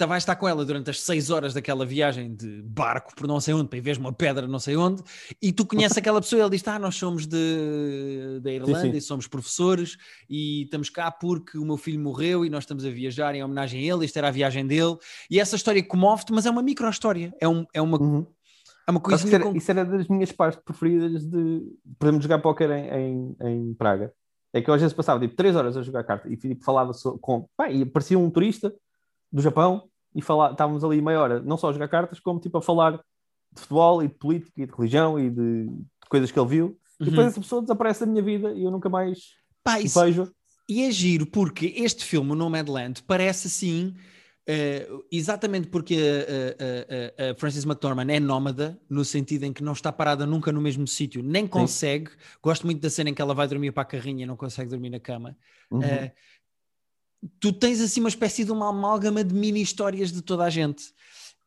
vais 0.06 0.22
estar 0.22 0.36
com 0.36 0.48
ela 0.48 0.64
durante 0.64 0.90
as 0.90 1.00
seis 1.00 1.30
horas 1.30 1.52
daquela 1.52 1.84
viagem 1.84 2.34
de 2.34 2.62
barco 2.62 3.14
por 3.14 3.26
não 3.26 3.40
sei 3.40 3.54
onde, 3.54 3.68
para 3.68 3.78
ir 3.78 3.82
ver 3.82 3.98
uma 3.98 4.12
pedra 4.12 4.46
não 4.46 4.58
sei 4.58 4.76
onde, 4.76 5.02
e 5.40 5.52
tu 5.52 5.66
conheces 5.66 5.98
aquela 5.98 6.20
pessoa 6.20 6.40
e 6.40 6.42
ele 6.42 6.50
diz: 6.50 6.66
Ah, 6.66 6.78
nós 6.78 6.94
somos 6.96 7.26
de, 7.26 8.40
da 8.42 8.52
Irlanda 8.52 8.80
sim, 8.80 8.90
sim. 8.90 8.96
e 8.96 9.00
somos 9.00 9.26
professores 9.26 9.96
e 10.28 10.62
estamos 10.62 10.88
cá 10.88 11.10
porque 11.10 11.58
o 11.58 11.64
meu 11.64 11.76
filho 11.76 12.00
morreu 12.00 12.44
e 12.44 12.50
nós 12.50 12.64
estamos 12.64 12.84
a 12.84 12.90
viajar 12.90 13.34
em 13.34 13.44
homenagem 13.44 13.80
a 13.80 13.94
ele, 13.94 14.04
isto 14.04 14.16
era 14.16 14.28
a 14.28 14.30
viagem 14.30 14.66
dele. 14.66 14.96
E 15.30 15.38
essa 15.38 15.56
história 15.56 15.82
comove-te, 15.82 16.32
mas 16.32 16.46
é 16.46 16.50
uma 16.50 16.62
micro-história, 16.62 17.34
é, 17.40 17.48
um, 17.48 17.66
é 17.72 17.82
uma. 17.82 18.00
Uhum. 18.00 18.26
É 18.86 18.90
uma 18.90 19.00
coisa 19.00 19.34
era, 19.34 19.44
com... 19.44 19.56
isso 19.56 19.70
era 19.70 19.82
das 19.82 20.08
minhas 20.08 20.30
partes 20.30 20.60
preferidas 20.62 21.24
de 21.24 21.62
podemos 21.98 22.22
jogar 22.22 22.38
póquer 22.40 22.70
em, 22.70 22.90
em, 22.92 23.36
em 23.40 23.74
Praga. 23.74 24.12
É 24.52 24.60
que 24.60 24.68
eu 24.68 24.74
às 24.74 24.80
vezes 24.80 24.94
passava 24.94 25.18
tipo 25.18 25.34
3 25.34 25.56
horas 25.56 25.76
a 25.76 25.82
jogar 25.82 26.04
carta 26.04 26.28
e 26.28 26.36
tipo, 26.36 26.62
falava 26.62 26.92
com. 27.20 27.48
Pá, 27.56 27.70
e 27.70 27.82
aparecia 27.82 28.18
um 28.18 28.30
turista 28.30 28.72
do 29.34 29.42
Japão 29.42 29.88
e 30.14 30.22
falar, 30.22 30.52
estávamos 30.52 30.84
ali 30.84 31.02
meia 31.02 31.20
hora, 31.20 31.42
não 31.42 31.56
só 31.56 31.68
a 31.68 31.72
jogar 31.72 31.88
cartas, 31.88 32.20
como 32.20 32.38
tipo 32.38 32.56
a 32.56 32.62
falar 32.62 32.92
de 32.92 33.60
futebol 33.60 34.00
e 34.00 34.06
de 34.06 34.14
política 34.14 34.62
e 34.62 34.66
de 34.66 34.72
religião 34.72 35.18
e 35.18 35.28
de, 35.28 35.66
de 35.66 36.08
coisas 36.08 36.30
que 36.30 36.38
ele 36.38 36.48
viu. 36.48 36.66
Uhum. 36.66 37.06
E 37.06 37.10
depois 37.10 37.26
essa 37.26 37.40
pessoa 37.40 37.60
desaparece 37.60 38.00
da 38.00 38.06
minha 38.06 38.22
vida 38.22 38.52
e 38.52 38.62
eu 38.62 38.70
nunca 38.70 38.88
mais 38.88 39.18
Pá, 39.64 39.80
isso, 39.80 39.98
Vejo. 40.00 40.30
E 40.68 40.84
é 40.84 40.90
giro, 40.90 41.26
porque 41.26 41.74
este 41.76 42.04
filme, 42.04 42.30
o 42.30 42.34
Nomadland, 42.34 43.02
parece 43.02 43.48
assim. 43.48 43.94
Uh, 44.46 45.02
exatamente 45.10 45.68
porque 45.68 45.96
a, 45.96 47.28
a, 47.28 47.30
a, 47.30 47.34
Frances 47.34 47.64
McDormand 47.64 48.10
é 48.10 48.20
nómada, 48.20 48.78
no 48.90 49.02
sentido 49.02 49.44
em 49.44 49.54
que 49.54 49.64
não 49.64 49.72
está 49.72 49.90
parada 49.90 50.26
nunca 50.26 50.52
no 50.52 50.60
mesmo 50.60 50.86
sítio, 50.86 51.22
nem 51.22 51.46
consegue. 51.46 52.10
Sim. 52.10 52.16
Gosto 52.42 52.66
muito 52.66 52.80
da 52.80 52.90
cena 52.90 53.08
em 53.08 53.14
que 53.14 53.22
ela 53.22 53.34
vai 53.34 53.48
dormir 53.48 53.72
para 53.72 53.82
a 53.82 53.86
carrinha 53.86 54.24
e 54.24 54.26
não 54.26 54.36
consegue 54.36 54.68
dormir 54.68 54.90
na 54.90 55.00
cama. 55.00 55.36
Uhum. 55.70 55.80
Uh, 55.80 56.10
tu 57.40 57.52
tens 57.52 57.80
assim 57.80 58.00
uma 58.00 58.08
espécie 58.08 58.44
de 58.44 58.52
uma 58.52 58.68
amálgama 58.68 59.22
de 59.24 59.34
mini 59.34 59.62
histórias 59.62 60.12
de 60.12 60.22
toda 60.22 60.44
a 60.44 60.50
gente. 60.50 60.84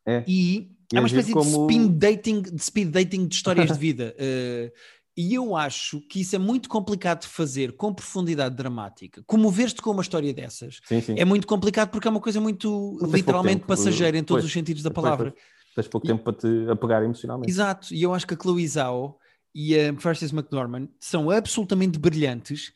É. 0.06 0.24
E, 0.26 0.70
e 0.92 0.96
é 0.96 1.00
uma 1.00 1.06
espécie 1.06 1.32
como... 1.32 1.66
de, 1.66 1.74
speed 1.74 1.90
dating, 1.92 2.42
de 2.42 2.62
speed 2.62 2.88
dating 2.90 3.26
de 3.26 3.34
histórias 3.34 3.70
de 3.70 3.78
vida. 3.78 4.14
Uh, 4.18 4.72
e 5.16 5.34
eu 5.34 5.56
acho 5.56 6.00
que 6.02 6.20
isso 6.20 6.34
é 6.36 6.38
muito 6.38 6.68
complicado 6.68 7.22
de 7.22 7.28
fazer 7.28 7.72
com 7.72 7.92
profundidade 7.92 8.54
dramática. 8.54 9.22
Comover-te 9.26 9.82
com 9.82 9.90
uma 9.90 10.02
história 10.02 10.32
dessas 10.32 10.80
sim, 10.86 11.00
sim. 11.00 11.14
é 11.18 11.24
muito 11.24 11.46
complicado 11.46 11.90
porque 11.90 12.08
é 12.08 12.10
uma 12.10 12.20
coisa 12.20 12.40
muito 12.40 12.98
literalmente 13.02 13.64
passageira 13.66 14.16
em 14.16 14.22
todos 14.22 14.42
pois, 14.42 14.46
os 14.46 14.52
sentidos 14.52 14.82
da 14.82 14.90
palavra. 14.90 15.34
tens 15.74 15.88
pouco 15.88 16.06
tempo 16.06 16.22
para 16.22 16.34
te 16.34 16.70
apegar 16.70 17.02
emocionalmente. 17.02 17.50
Exato, 17.50 17.92
e 17.92 18.02
eu 18.02 18.14
acho 18.14 18.26
que 18.26 18.34
a 18.34 18.36
Chloe 18.40 18.66
Zhao 18.66 19.18
e 19.54 19.78
a 19.78 19.94
Frances 19.96 20.32
McDormand 20.32 20.88
são 21.00 21.30
absolutamente 21.30 21.98
brilhantes 21.98 22.72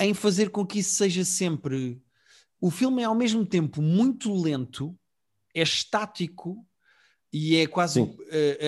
em 0.00 0.12
fazer 0.12 0.50
com 0.50 0.66
que 0.66 0.80
isso 0.80 0.94
seja 0.94 1.24
sempre 1.24 2.02
o 2.60 2.70
filme 2.70 3.02
é 3.02 3.04
ao 3.04 3.14
mesmo 3.14 3.44
tempo 3.44 3.82
muito 3.82 4.32
lento, 4.34 4.96
é 5.54 5.62
estático 5.62 6.66
e 7.32 7.56
é 7.56 7.66
quase 7.66 8.00
uh, 8.00 8.16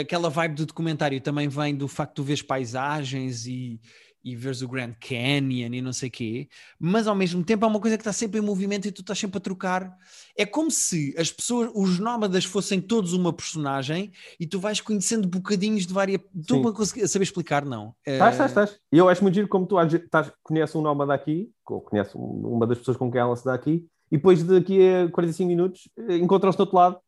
aquela 0.00 0.28
vibe 0.28 0.56
do 0.56 0.66
documentário 0.66 1.20
também 1.20 1.48
vem 1.48 1.74
do 1.74 1.88
facto 1.88 2.10
de 2.10 2.14
tu 2.16 2.22
veres 2.24 2.42
paisagens 2.42 3.46
e, 3.46 3.80
e 4.24 4.34
veres 4.36 4.62
o 4.62 4.68
Grand 4.68 4.92
Canyon 5.00 5.72
e 5.72 5.80
não 5.80 5.92
sei 5.92 6.08
o 6.08 6.12
quê, 6.12 6.48
mas 6.78 7.06
ao 7.06 7.14
mesmo 7.14 7.44
tempo 7.44 7.64
é 7.64 7.68
uma 7.68 7.80
coisa 7.80 7.96
que 7.96 8.02
está 8.02 8.12
sempre 8.12 8.38
em 8.38 8.42
movimento 8.42 8.86
e 8.86 8.92
tu 8.92 9.00
estás 9.00 9.18
sempre 9.18 9.38
a 9.38 9.40
trocar. 9.40 9.96
É 10.36 10.44
como 10.44 10.70
se 10.70 11.14
as 11.18 11.30
pessoas, 11.30 11.70
os 11.74 11.98
nómadas 11.98 12.44
fossem 12.44 12.80
todos 12.80 13.12
uma 13.12 13.32
personagem 13.32 14.12
e 14.38 14.46
tu 14.46 14.60
vais 14.60 14.80
conhecendo 14.80 15.28
bocadinhos 15.28 15.86
de 15.86 15.92
várias. 15.92 16.20
Tu 16.46 16.60
não 16.60 16.72
consegues 16.72 17.10
saber 17.10 17.24
explicar, 17.24 17.64
não? 17.64 17.94
Estás, 18.04 18.34
estás, 18.34 18.50
estás. 18.50 18.80
E 18.92 18.98
eu 18.98 19.08
acho 19.08 19.22
muito 19.22 19.34
giro 19.34 19.48
como 19.48 19.66
tu 19.66 19.80
estás, 19.80 20.32
conheces 20.42 20.74
um 20.74 20.82
nómada 20.82 21.14
aqui, 21.14 21.50
ou 21.66 21.80
conheces 21.80 22.14
uma 22.14 22.66
das 22.66 22.78
pessoas 22.78 22.96
com 22.96 23.10
quem 23.10 23.20
ela 23.20 23.36
se 23.36 23.44
dá 23.44 23.54
aqui, 23.54 23.86
e 24.10 24.16
depois 24.16 24.42
daqui 24.42 24.80
a 24.88 25.10
45 25.10 25.48
minutos 25.48 25.88
eh, 25.98 26.16
encontram-se 26.16 26.56
do 26.56 26.62
outro 26.62 26.76
lado 26.76 26.98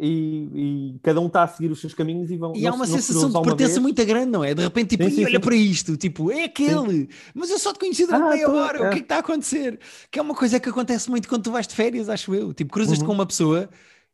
e, 0.00 0.94
e, 0.94 0.98
cada 1.02 1.20
um 1.20 1.26
está 1.26 1.42
a 1.42 1.48
seguir 1.48 1.70
os 1.70 1.80
seus 1.80 1.94
caminhos 1.94 2.30
e 2.30 2.36
vão. 2.36 2.52
E 2.54 2.66
há 2.66 2.72
uma 2.72 2.86
sensação 2.86 3.30
de 3.30 3.42
pertença 3.42 3.80
muito 3.80 4.04
grande, 4.04 4.30
não 4.30 4.44
é? 4.44 4.54
De 4.54 4.62
repente, 4.62 4.90
tipo, 4.90 5.04
sim, 5.04 5.16
sim, 5.16 5.24
olha 5.24 5.38
sim. 5.38 5.40
para 5.40 5.56
isto, 5.56 5.96
tipo, 5.96 6.30
é 6.30 6.44
aquele, 6.44 7.08
mas 7.34 7.50
eu 7.50 7.58
só 7.58 7.72
te 7.72 7.78
conheci 7.78 8.06
durante 8.06 8.24
ah, 8.24 8.30
meia 8.30 8.50
hora, 8.50 8.78
é. 8.78 8.80
o 8.80 8.90
que 8.90 8.96
é 8.96 8.98
que 8.98 9.04
está 9.04 9.16
a 9.16 9.20
acontecer? 9.20 9.78
Que 10.10 10.18
é 10.18 10.22
uma 10.22 10.34
coisa 10.34 10.60
que 10.60 10.68
acontece 10.68 11.10
muito 11.10 11.28
quando 11.28 11.42
tu 11.42 11.50
vais 11.50 11.66
de 11.66 11.74
férias, 11.74 12.08
acho 12.08 12.34
eu. 12.34 12.54
Tipo, 12.54 12.72
cruzas 12.72 12.98
uhum. 12.98 13.06
com 13.06 13.12
uma 13.12 13.26
pessoa 13.26 13.68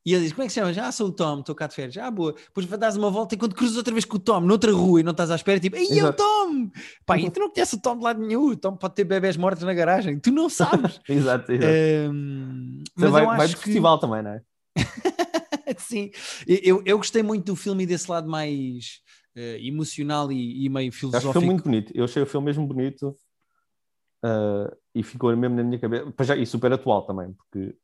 e 0.07 0.13
ele 0.13 0.25
diz: 0.25 0.33
Como 0.33 0.43
é 0.43 0.47
que 0.47 0.53
se 0.53 0.61
chama? 0.61 0.87
Ah, 0.87 0.93
sou 0.93 1.09
o 1.09 1.13
Tom, 1.13 1.41
estou 1.41 1.55
cá 1.55 1.67
de 1.67 1.75
férias. 1.75 1.97
Ah, 1.97 2.11
boa. 2.11 2.35
Depois 2.35 2.67
dás 2.67 2.97
uma 2.97 3.11
volta 3.11 3.35
e 3.35 3.39
quando 3.39 3.55
cruzas 3.55 3.77
outra 3.77 3.93
vez 3.93 4.05
com 4.05 4.17
o 4.17 4.21
Tom 4.21 4.41
noutra 4.41 4.71
rua 4.71 5.01
e 5.01 5.03
não 5.03 5.13
estás 5.13 5.31
à 5.31 5.35
espera, 5.35 5.59
tipo, 5.59 5.77
ei, 5.77 5.99
é 5.99 6.05
o 6.05 6.13
Tom! 6.13 6.71
Pá, 7.07 7.19
e 7.19 7.31
tu 7.31 7.41
não 7.41 7.51
conheces 7.51 7.73
o 7.75 7.81
Tom 7.81 7.97
de 7.97 8.05
lado 8.05 8.21
nenhum. 8.21 8.49
O 8.49 8.57
Tom 8.57 8.77
pode 8.77 8.95
ter 8.95 9.05
bebés 9.05 9.37
mortos 9.37 9.63
na 9.63 9.73
garagem, 9.73 10.19
tu 10.19 10.31
não 10.31 10.49
sabes. 10.51 11.01
exato, 11.09 11.53
exato. 11.53 11.73
Um, 12.11 12.83
mas 12.95 13.11
vai, 13.11 13.25
vai 13.25 13.49
do 13.49 13.57
que... 13.57 13.63
festival 13.63 13.99
também, 13.99 14.23
não 14.23 14.33
é? 14.33 14.43
Sim, 15.83 16.11
eu, 16.47 16.83
eu 16.85 16.97
gostei 16.97 17.23
muito 17.23 17.45
do 17.47 17.57
filme 17.57 17.85
e 17.85 17.87
desse 17.87 18.11
lado 18.11 18.29
mais 18.29 19.01
uh, 19.37 19.59
emocional 19.61 20.31
e, 20.31 20.65
e, 20.65 20.69
meio 20.69 20.93
filosófico. 20.93 21.31
Acho 21.31 21.39
o 21.39 21.41
filme 21.41 21.55
muito 21.55 21.65
bonito. 21.65 21.93
Eu 21.95 22.05
achei 22.05 22.23
o 22.23 22.27
filme 22.27 22.47
mesmo 22.47 22.67
bonito 22.67 23.17
uh, 24.25 24.77
e 24.95 25.03
ficou 25.03 25.35
mesmo 25.37 25.57
na 25.57 25.63
minha 25.63 25.79
cabeça. 25.79 26.13
Já, 26.23 26.37
e 26.37 26.47
super 26.47 26.73
atual 26.73 27.07
também, 27.07 27.33
porque 27.33 27.77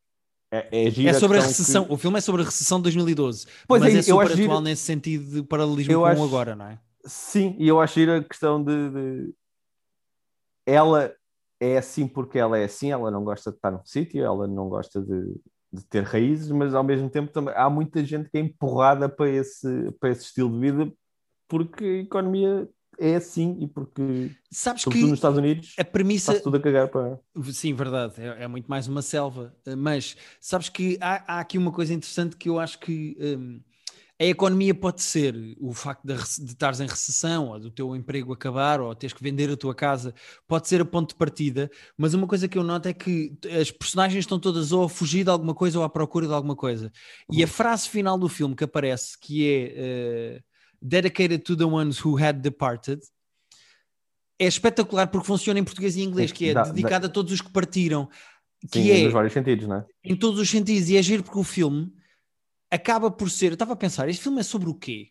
é, 0.53 0.69
é, 0.73 1.07
é 1.07 1.13
sobre 1.13 1.39
a 1.39 1.43
recessão. 1.43 1.85
Que... 1.85 1.93
O 1.93 1.97
filme 1.97 2.19
é 2.19 2.21
sobre 2.21 2.43
a 2.43 2.45
recessão 2.45 2.79
de 2.79 2.85
2012. 2.85 3.47
Pois 3.69 3.81
mas 3.81 3.95
é, 3.95 3.99
é 3.99 4.03
super 4.03 4.27
atual 4.27 4.37
gira... 4.37 4.61
nesse 4.61 4.83
sentido 4.83 5.25
de 5.31 5.43
paralelismo 5.43 5.93
eu 5.93 6.01
com 6.01 6.07
acho... 6.07 6.25
agora, 6.25 6.57
não 6.57 6.67
é? 6.67 6.79
Sim, 7.05 7.57
e 7.59 7.67
eu 7.67 7.81
acho 7.81 7.99
a 8.11 8.23
questão 8.23 8.63
de, 8.63 8.91
de, 8.91 9.35
Ela 10.67 11.15
é 11.59 11.79
assim 11.79 12.07
porque 12.07 12.39
ela 12.39 12.59
é 12.59 12.65
assim, 12.65 12.91
ela 12.91 13.11
não 13.11 13.25
gosta 13.25 13.51
de 13.51 13.57
estar 13.57 13.71
num 13.71 13.85
sítio, 13.85 14.23
ela 14.23 14.47
não 14.47 14.69
gosta 14.69 15.01
de, 15.01 15.35
de 15.73 15.85
ter 15.85 16.03
raízes, 16.03 16.51
mas 16.51 16.75
ao 16.75 16.83
mesmo 16.83 17.09
tempo 17.09 17.33
também 17.33 17.55
há 17.57 17.71
muita 17.71 18.05
gente 18.05 18.29
que 18.29 18.39
é 18.39 18.41
empurrada 18.41 19.09
para 19.09 19.29
esse, 19.29 19.93
para 20.01 20.11
esse 20.11 20.25
estilo 20.25 20.51
de 20.51 20.59
vida 20.59 20.93
porque 21.49 21.85
a 21.85 22.03
economia 22.03 22.69
é 22.99 23.17
assim 23.17 23.57
e 23.61 23.67
porque 23.67 24.31
sabes 24.51 24.85
que 24.85 25.01
nos 25.03 25.13
Estados 25.13 25.39
Unidos 25.39 25.75
a 25.79 25.85
premissa 25.85 26.39
tudo 26.41 26.59
a 26.59 26.61
cagar 26.61 26.89
para 26.89 27.19
sim 27.53 27.73
verdade 27.73 28.15
é, 28.19 28.45
é, 28.45 28.47
muito 28.47 28.67
mais 28.67 28.87
uma 28.87 29.01
selva 29.01 29.55
mas 29.79 30.17
sabes 30.41 30.69
que 30.69 30.99
há, 31.01 31.37
há, 31.37 31.41
aqui 31.41 31.57
uma 31.57 31.73
coisa 31.73 31.95
interessante 31.95 32.37
que 32.37 32.49
eu 32.49 32.61
acho 32.61 32.79
que 32.79 33.17
um, 33.19 33.61
a 34.21 34.25
economia 34.25 34.75
pode 34.75 35.01
ser 35.01 35.35
o 35.59 35.73
facto 35.73 36.05
de, 36.05 36.15
de 36.15 36.51
estares 36.53 36.79
em 36.79 36.87
recessão, 36.87 37.49
ou 37.49 37.59
do 37.59 37.71
teu 37.71 37.97
emprego 37.97 38.35
acabar, 38.35 38.79
ou 38.79 38.95
teres 38.95 39.15
que 39.15 39.23
vender 39.23 39.51
a 39.51 39.57
tua 39.57 39.75
casa, 39.75 40.15
pode 40.47 40.69
ser 40.69 40.83
a 40.83 40.85
ponto 40.85 41.11
de 41.11 41.15
partida, 41.15 41.71
mas 41.97 42.13
uma 42.13 42.27
coisa 42.27 42.47
que 42.47 42.59
eu 42.59 42.63
noto 42.63 42.87
é 42.87 42.93
que 42.93 43.33
as 43.59 43.71
personagens 43.71 44.25
estão 44.25 44.39
todas 44.39 44.73
ou 44.73 44.85
a 44.85 44.89
fugir 44.91 45.25
de 45.25 45.31
alguma 45.31 45.55
coisa 45.55 45.79
ou 45.79 45.85
à 45.85 45.89
procura 45.89 46.27
de 46.27 46.35
alguma 46.35 46.55
coisa. 46.55 46.93
E 47.33 47.43
a 47.43 47.47
uhum. 47.47 47.51
frase 47.51 47.89
final 47.89 48.19
do 48.19 48.29
filme 48.29 48.55
que 48.55 48.63
aparece, 48.63 49.19
que 49.19 49.49
é 49.49 50.37
uh, 50.37 50.43
Dedicated 50.83 51.43
to 51.43 51.57
the 51.57 51.65
ones 51.65 52.05
who 52.05 52.23
had 52.23 52.41
departed, 52.41 53.01
é 54.39 54.47
espetacular 54.47 55.07
porque 55.07 55.27
funciona 55.27 55.59
em 55.59 55.65
português 55.65 55.97
e 55.97 56.03
inglês, 56.03 56.31
que 56.31 56.51
é 56.51 56.55
da, 56.55 56.65
dedicada 56.65 57.07
a 57.07 57.11
todos 57.11 57.33
os 57.33 57.41
que 57.41 57.51
partiram. 57.51 58.07
Que 58.71 58.83
Sim, 58.83 58.91
é, 58.91 59.05
nos 59.05 59.13
vários 59.15 59.33
sentidos, 59.33 59.67
não 59.67 59.77
é? 59.77 59.87
Em 60.05 60.15
todos 60.15 60.39
os 60.39 60.51
sentidos, 60.51 60.91
e 60.91 60.97
é 60.99 61.03
giro 61.03 61.23
porque 61.23 61.39
o 61.39 61.45
filme 61.45 61.91
acaba 62.71 63.11
por 63.11 63.31
ser. 63.31 63.49
Eu 63.49 63.53
estava 63.55 63.73
a 63.73 63.77
pensar, 63.77 64.09
este 64.09 64.23
filme 64.23 64.41
é 64.41 64.45
sobre 64.45 64.69
o 64.69 64.75
quê? 64.75 65.11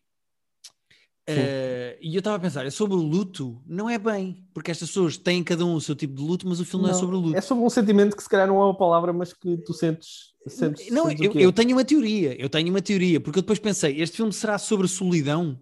Uh, 1.29 1.93
e 2.01 2.15
eu 2.15 2.19
estava 2.19 2.37
a 2.37 2.39
pensar, 2.39 2.65
é 2.65 2.71
sobre 2.71 2.95
o 2.95 2.99
luto? 2.99 3.61
Não 3.67 3.87
é 3.87 3.99
bem, 3.99 4.43
porque 4.51 4.71
estas 4.71 4.89
pessoas 4.89 5.15
têm 5.15 5.43
cada 5.43 5.63
um 5.63 5.75
o 5.75 5.81
seu 5.81 5.95
tipo 5.95 6.15
de 6.15 6.23
luto, 6.23 6.47
mas 6.47 6.59
o 6.59 6.65
filme 6.65 6.87
não, 6.87 6.91
não 6.91 6.97
é 6.97 6.99
sobre 6.99 7.15
o 7.15 7.19
luto. 7.19 7.37
É 7.37 7.41
sobre 7.41 7.63
um 7.63 7.69
sentimento 7.69 8.17
que 8.17 8.23
se 8.23 8.29
calhar 8.29 8.47
não 8.47 8.59
é 8.59 8.65
uma 8.65 8.75
palavra, 8.75 9.13
mas 9.13 9.31
que 9.31 9.57
tu 9.57 9.71
sentes. 9.71 10.33
sentes 10.47 10.89
não, 10.89 11.07
sentes 11.07 11.25
eu, 11.25 11.39
eu, 11.39 11.51
tenho 11.51 11.73
uma 11.73 11.85
teoria, 11.85 12.41
eu 12.41 12.49
tenho 12.49 12.69
uma 12.69 12.81
teoria, 12.81 13.19
porque 13.19 13.37
eu 13.37 13.43
depois 13.43 13.59
pensei, 13.59 14.01
este 14.01 14.17
filme 14.17 14.33
será 14.33 14.57
sobre 14.57 14.87
solidão? 14.87 15.59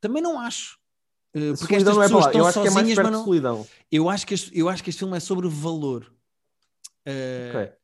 Também 0.00 0.22
não 0.22 0.40
acho. 0.40 0.78
Uh, 1.36 1.52
porque 1.58 1.74
solidão 1.74 2.02
estas 2.02 2.06
pessoas 2.06 2.24
é 2.24 2.28
estão 2.28 2.46
eu 2.46 2.72
sozinhas, 2.72 2.98
mas 2.98 3.12
não. 3.12 3.24
Solidão. 3.24 3.66
Eu 3.92 4.08
acho, 4.08 4.26
que 4.26 4.34
este, 4.34 4.58
eu 4.58 4.68
acho 4.70 4.82
que 4.82 4.88
este 4.88 5.00
filme 5.00 5.16
é 5.18 5.20
sobre 5.20 5.48
valor. 5.48 6.10
Uh, 7.06 7.50
okay. 7.50 7.77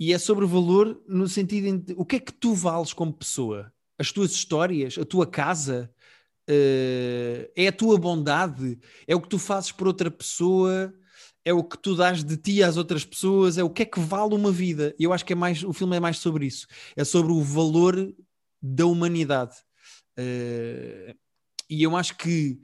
E 0.00 0.14
é 0.14 0.18
sobre 0.18 0.46
valor 0.46 0.98
no 1.06 1.28
sentido 1.28 1.76
de 1.76 1.94
o 1.94 2.06
que 2.06 2.16
é 2.16 2.18
que 2.18 2.32
tu 2.32 2.54
vales 2.54 2.94
como 2.94 3.12
pessoa? 3.12 3.70
As 3.98 4.10
tuas 4.10 4.32
histórias, 4.32 4.96
a 4.96 5.04
tua 5.04 5.26
casa, 5.26 5.92
uh, 6.48 7.52
é 7.54 7.68
a 7.68 7.72
tua 7.72 7.98
bondade, 7.98 8.78
é 9.06 9.14
o 9.14 9.20
que 9.20 9.28
tu 9.28 9.38
fazes 9.38 9.70
por 9.70 9.86
outra 9.86 10.10
pessoa, 10.10 10.90
é 11.44 11.52
o 11.52 11.62
que 11.62 11.76
tu 11.76 11.94
dás 11.94 12.24
de 12.24 12.34
ti 12.38 12.62
às 12.62 12.78
outras 12.78 13.04
pessoas, 13.04 13.58
é 13.58 13.62
o 13.62 13.68
que 13.68 13.82
é 13.82 13.84
que 13.84 14.00
vale 14.00 14.34
uma 14.34 14.50
vida. 14.50 14.94
Eu 14.98 15.12
acho 15.12 15.22
que 15.22 15.34
é 15.34 15.36
mais, 15.36 15.62
o 15.62 15.72
filme 15.74 15.98
é 15.98 16.00
mais 16.00 16.16
sobre 16.16 16.46
isso, 16.46 16.66
é 16.96 17.04
sobre 17.04 17.32
o 17.32 17.42
valor 17.42 17.94
da 18.62 18.86
humanidade. 18.86 19.54
Uh, 20.18 21.14
e 21.68 21.82
eu 21.82 21.94
acho 21.94 22.16
que 22.16 22.58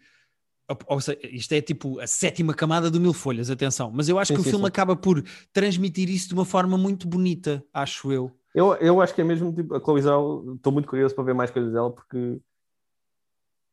ou 0.87 1.01
seja, 1.01 1.19
isto 1.23 1.53
é 1.53 1.61
tipo 1.61 2.01
a 2.01 2.07
sétima 2.07 2.53
camada 2.53 2.91
do 2.91 3.01
Mil 3.01 3.13
Folhas, 3.13 3.51
atenção, 3.51 3.91
mas 3.95 4.09
eu 4.09 4.19
acho 4.19 4.29
sim, 4.29 4.35
que 4.35 4.41
o 4.41 4.45
sim, 4.45 4.51
filme 4.51 4.65
sim. 4.65 4.69
acaba 4.69 4.97
por 4.97 5.23
transmitir 5.53 6.11
isso 6.11 6.29
de 6.29 6.35
uma 6.35 6.45
forma 6.45 6.77
muito 6.77 7.07
bonita, 7.07 7.65
acho 7.73 8.13
eu. 8.13 8.33
Eu, 8.55 8.75
eu 8.77 9.01
acho 9.01 9.15
que 9.15 9.21
é 9.21 9.25
mesmo 9.25 9.53
tipo, 9.53 9.75
a 9.75 9.81
Chloe 9.81 10.01
estou 10.01 10.73
muito 10.73 10.89
curioso 10.89 11.15
para 11.15 11.25
ver 11.25 11.35
mais 11.35 11.51
coisas 11.51 11.73
dela, 11.73 11.91
porque 11.91 12.39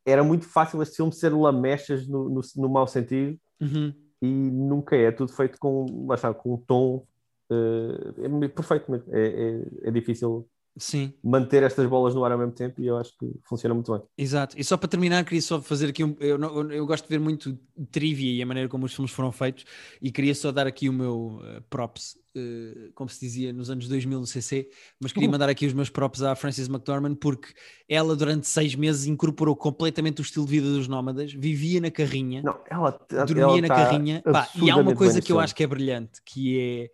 era 0.06 0.24
muito 0.24 0.46
fácil 0.46 0.82
este 0.82 0.98
filme 0.98 1.12
ser 1.12 1.34
lamechas 1.34 2.08
no, 2.08 2.30
no, 2.30 2.42
no 2.58 2.70
mau 2.70 2.86
sentido, 2.86 3.40
uhum. 3.62 3.94
e 4.22 4.28
nunca 4.28 4.96
é, 4.96 5.06
é 5.06 5.12
tudo 5.12 5.32
feito 5.32 5.58
com, 5.58 6.06
lá 6.08 6.16
está, 6.16 6.34
com 6.34 6.54
um 6.54 6.58
tom 6.58 7.08
uh, 7.50 8.44
é 8.44 8.48
perfeito, 8.50 8.94
é, 8.94 9.02
é, 9.20 9.88
é 9.88 9.92
difícil 9.92 10.48
Sim. 10.76 11.14
manter 11.24 11.62
estas 11.62 11.88
bolas 11.88 12.16
no 12.16 12.26
ar 12.26 12.32
ao 12.32 12.38
mesmo 12.38 12.54
tempo 12.54 12.82
e 12.82 12.88
eu 12.88 12.98
acho 12.98 13.12
que 13.18 13.32
funciona 13.44 13.76
muito 13.76 13.92
bem. 13.92 14.02
Exato. 14.18 14.60
E 14.60 14.64
só 14.64 14.76
para 14.76 14.90
terminar, 14.90 15.24
queria 15.24 15.42
só 15.42 15.62
fazer 15.62 15.90
aqui 15.90 16.04
um. 16.04 16.16
Eu, 16.20 16.40
eu, 16.42 16.72
eu 16.72 16.86
gosto 16.86 17.04
de 17.04 17.10
ver 17.10 17.20
muito 17.20 17.58
trivia 17.92 18.34
e 18.34 18.42
a 18.42 18.46
maneira 18.46 18.68
como 18.68 18.86
os 18.86 18.94
filmes 18.94 19.12
foram 19.12 19.32
feitos 19.32 19.66
e 20.02 20.12
queria 20.12 20.34
só 20.34 20.52
dar 20.52 20.66
aqui 20.66 20.90
o 20.90 20.94
meu 20.94 21.40
uh, 21.42 21.62
props, 21.70 22.16
uh, 22.36 22.92
como 22.96 23.10
se 23.10 23.20
dizia 23.20 23.54
nos 23.54 23.70
anos 23.70 23.88
2000 23.88 24.20
no 24.20 24.26
CC, 24.26 24.68
mas 25.00 25.12
queria 25.12 25.28
uhum. 25.28 25.34
mandar 25.34 25.50
aqui 25.50 25.66
os 25.66 25.74
meus 25.74 25.90
props 25.90 26.24
à 26.24 26.36
Frances 26.36 26.68
McDormand 26.68 27.16
porque 27.16 27.54
ela 27.88 28.16
durante 28.16 28.48
seis 28.48 28.74
meses 28.74 29.06
incorporou 29.06 29.56
completamente 29.56 30.22
o 30.22 30.24
estilo 30.24 30.46
de 30.46 30.52
vida 30.52 30.68
dos 30.68 30.88
nómadas, 30.88 31.32
vivia 31.34 31.80
na 31.82 31.92
carrinha, 31.92 32.42
Não, 32.42 32.60
ela, 32.70 33.00
dormia 33.28 33.44
ela 33.44 33.62
na 33.62 33.68
tá 33.68 33.76
carrinha. 33.76 34.22
Pá, 34.24 34.50
e 34.56 34.72
há 34.72 34.76
uma 34.76 34.96
coisa 34.96 35.22
que 35.22 35.32
eu 35.32 35.40
acho 35.40 35.54
que 35.54 35.64
é 35.64 35.68
brilhante, 35.68 36.20
que 36.26 36.60
é 36.60 36.90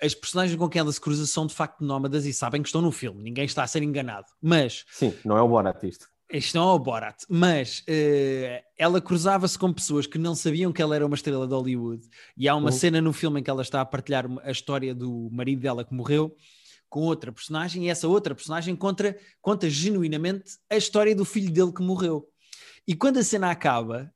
as 0.00 0.14
personagens 0.14 0.58
com 0.58 0.68
quem 0.68 0.80
ela 0.80 0.92
se 0.92 1.00
cruza 1.00 1.26
são 1.26 1.46
de 1.46 1.54
facto 1.54 1.84
nómadas 1.84 2.26
e 2.26 2.32
sabem 2.32 2.62
que 2.62 2.68
estão 2.68 2.82
no 2.82 2.90
filme, 2.90 3.22
ninguém 3.22 3.44
está 3.44 3.62
a 3.62 3.66
ser 3.66 3.82
enganado. 3.82 4.26
Mas 4.40 4.84
sim, 4.90 5.14
não 5.24 5.36
é 5.36 5.42
o 5.42 5.48
Borat 5.48 5.82
isto. 5.84 6.08
Isto 6.32 6.56
não 6.56 6.70
é 6.70 6.72
o 6.72 6.78
Borat, 6.78 7.22
mas 7.28 7.80
uh, 7.80 8.64
ela 8.76 9.00
cruzava-se 9.00 9.58
com 9.58 9.72
pessoas 9.72 10.06
que 10.06 10.18
não 10.18 10.34
sabiam 10.34 10.72
que 10.72 10.82
ela 10.82 10.96
era 10.96 11.06
uma 11.06 11.14
estrela 11.14 11.46
de 11.46 11.54
Hollywood. 11.54 12.08
E 12.36 12.48
há 12.48 12.56
uma 12.56 12.70
uhum. 12.70 12.76
cena 12.76 13.00
no 13.00 13.12
filme 13.12 13.40
em 13.40 13.42
que 13.42 13.50
ela 13.50 13.62
está 13.62 13.80
a 13.80 13.84
partilhar 13.84 14.26
a 14.42 14.50
história 14.50 14.94
do 14.94 15.28
marido 15.30 15.60
dela 15.60 15.84
que 15.84 15.94
morreu 15.94 16.34
com 16.88 17.02
outra 17.02 17.32
personagem, 17.32 17.86
e 17.86 17.88
essa 17.88 18.06
outra 18.06 18.34
personagem 18.34 18.76
conta, 18.76 19.18
conta 19.42 19.68
genuinamente 19.68 20.52
a 20.70 20.76
história 20.76 21.14
do 21.14 21.24
filho 21.24 21.50
dele 21.50 21.72
que 21.72 21.82
morreu. 21.82 22.28
E 22.86 22.94
quando 22.94 23.18
a 23.18 23.22
cena 23.24 23.50
acaba, 23.50 24.12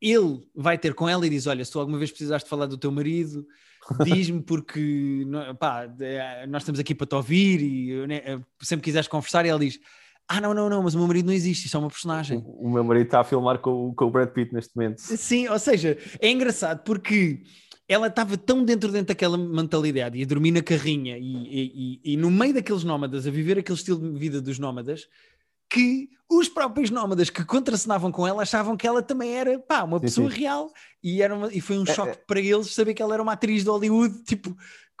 ele 0.00 0.40
vai 0.54 0.78
ter 0.78 0.94
com 0.94 1.08
ela 1.08 1.26
e 1.26 1.30
diz: 1.30 1.46
Olha, 1.46 1.64
se 1.64 1.70
tu 1.70 1.78
alguma 1.78 1.98
vez 1.98 2.10
precisaste 2.10 2.48
falar 2.48 2.66
do 2.66 2.78
teu 2.78 2.90
marido, 2.90 3.46
diz-me 4.04 4.42
porque 4.42 5.26
pá, 5.58 5.88
nós 6.48 6.62
estamos 6.62 6.80
aqui 6.80 6.94
para 6.94 7.06
te 7.06 7.14
ouvir 7.14 7.60
e 7.62 8.06
né, 8.06 8.40
sempre 8.60 8.84
quiseres 8.84 9.08
conversar. 9.08 9.44
E 9.46 9.48
ela 9.48 9.60
diz: 9.60 9.78
Ah, 10.28 10.40
não, 10.40 10.52
não, 10.52 10.68
não, 10.68 10.82
mas 10.82 10.94
o 10.94 10.98
meu 10.98 11.06
marido 11.06 11.26
não 11.26 11.32
existe, 11.32 11.66
isso 11.66 11.76
é 11.76 11.80
uma 11.80 11.88
personagem. 11.88 12.38
O, 12.38 12.68
o 12.68 12.70
meu 12.70 12.84
marido 12.84 13.06
está 13.06 13.20
a 13.20 13.24
filmar 13.24 13.58
com, 13.58 13.94
com 13.94 14.04
o 14.06 14.10
Brad 14.10 14.30
Pitt 14.30 14.52
neste 14.52 14.74
momento. 14.76 14.98
Sim, 15.00 15.48
ou 15.48 15.58
seja, 15.58 15.96
é 16.20 16.30
engraçado 16.30 16.82
porque 16.82 17.42
ela 17.88 18.08
estava 18.08 18.36
tão 18.36 18.64
dentro 18.64 18.90
dentro 18.90 19.08
daquela 19.08 19.38
mentalidade 19.38 20.18
e 20.18 20.22
a 20.22 20.26
dormir 20.26 20.50
na 20.50 20.62
carrinha 20.62 21.16
e, 21.16 21.22
e, 21.22 22.00
e, 22.04 22.12
e 22.12 22.16
no 22.16 22.30
meio 22.30 22.54
daqueles 22.54 22.82
nómadas, 22.82 23.26
a 23.26 23.30
viver 23.30 23.58
aquele 23.58 23.78
estilo 23.78 24.12
de 24.12 24.18
vida 24.18 24.40
dos 24.40 24.58
nómadas, 24.58 25.08
que 25.70 26.08
os 26.28 26.48
próprios 26.48 26.90
nómadas 26.90 27.30
que 27.30 27.44
contracenavam 27.44 28.10
com 28.10 28.26
ela 28.26 28.42
achavam 28.42 28.76
que 28.76 28.86
ela 28.86 29.02
também 29.02 29.36
era 29.36 29.58
pá, 29.60 29.84
uma 29.84 29.98
sim, 29.98 30.02
pessoa 30.02 30.30
sim. 30.30 30.40
real 30.40 30.70
e, 31.02 31.22
era 31.22 31.34
uma, 31.34 31.52
e 31.52 31.60
foi 31.60 31.78
um 31.78 31.84
é, 31.84 31.94
choque 31.94 32.12
é, 32.12 32.22
para 32.26 32.40
eles 32.40 32.74
saber 32.74 32.94
que 32.94 33.02
ela 33.02 33.14
era 33.14 33.22
uma 33.22 33.32
atriz 33.32 33.62
de 33.62 33.70
Hollywood, 33.70 34.22
tipo, 34.24 34.56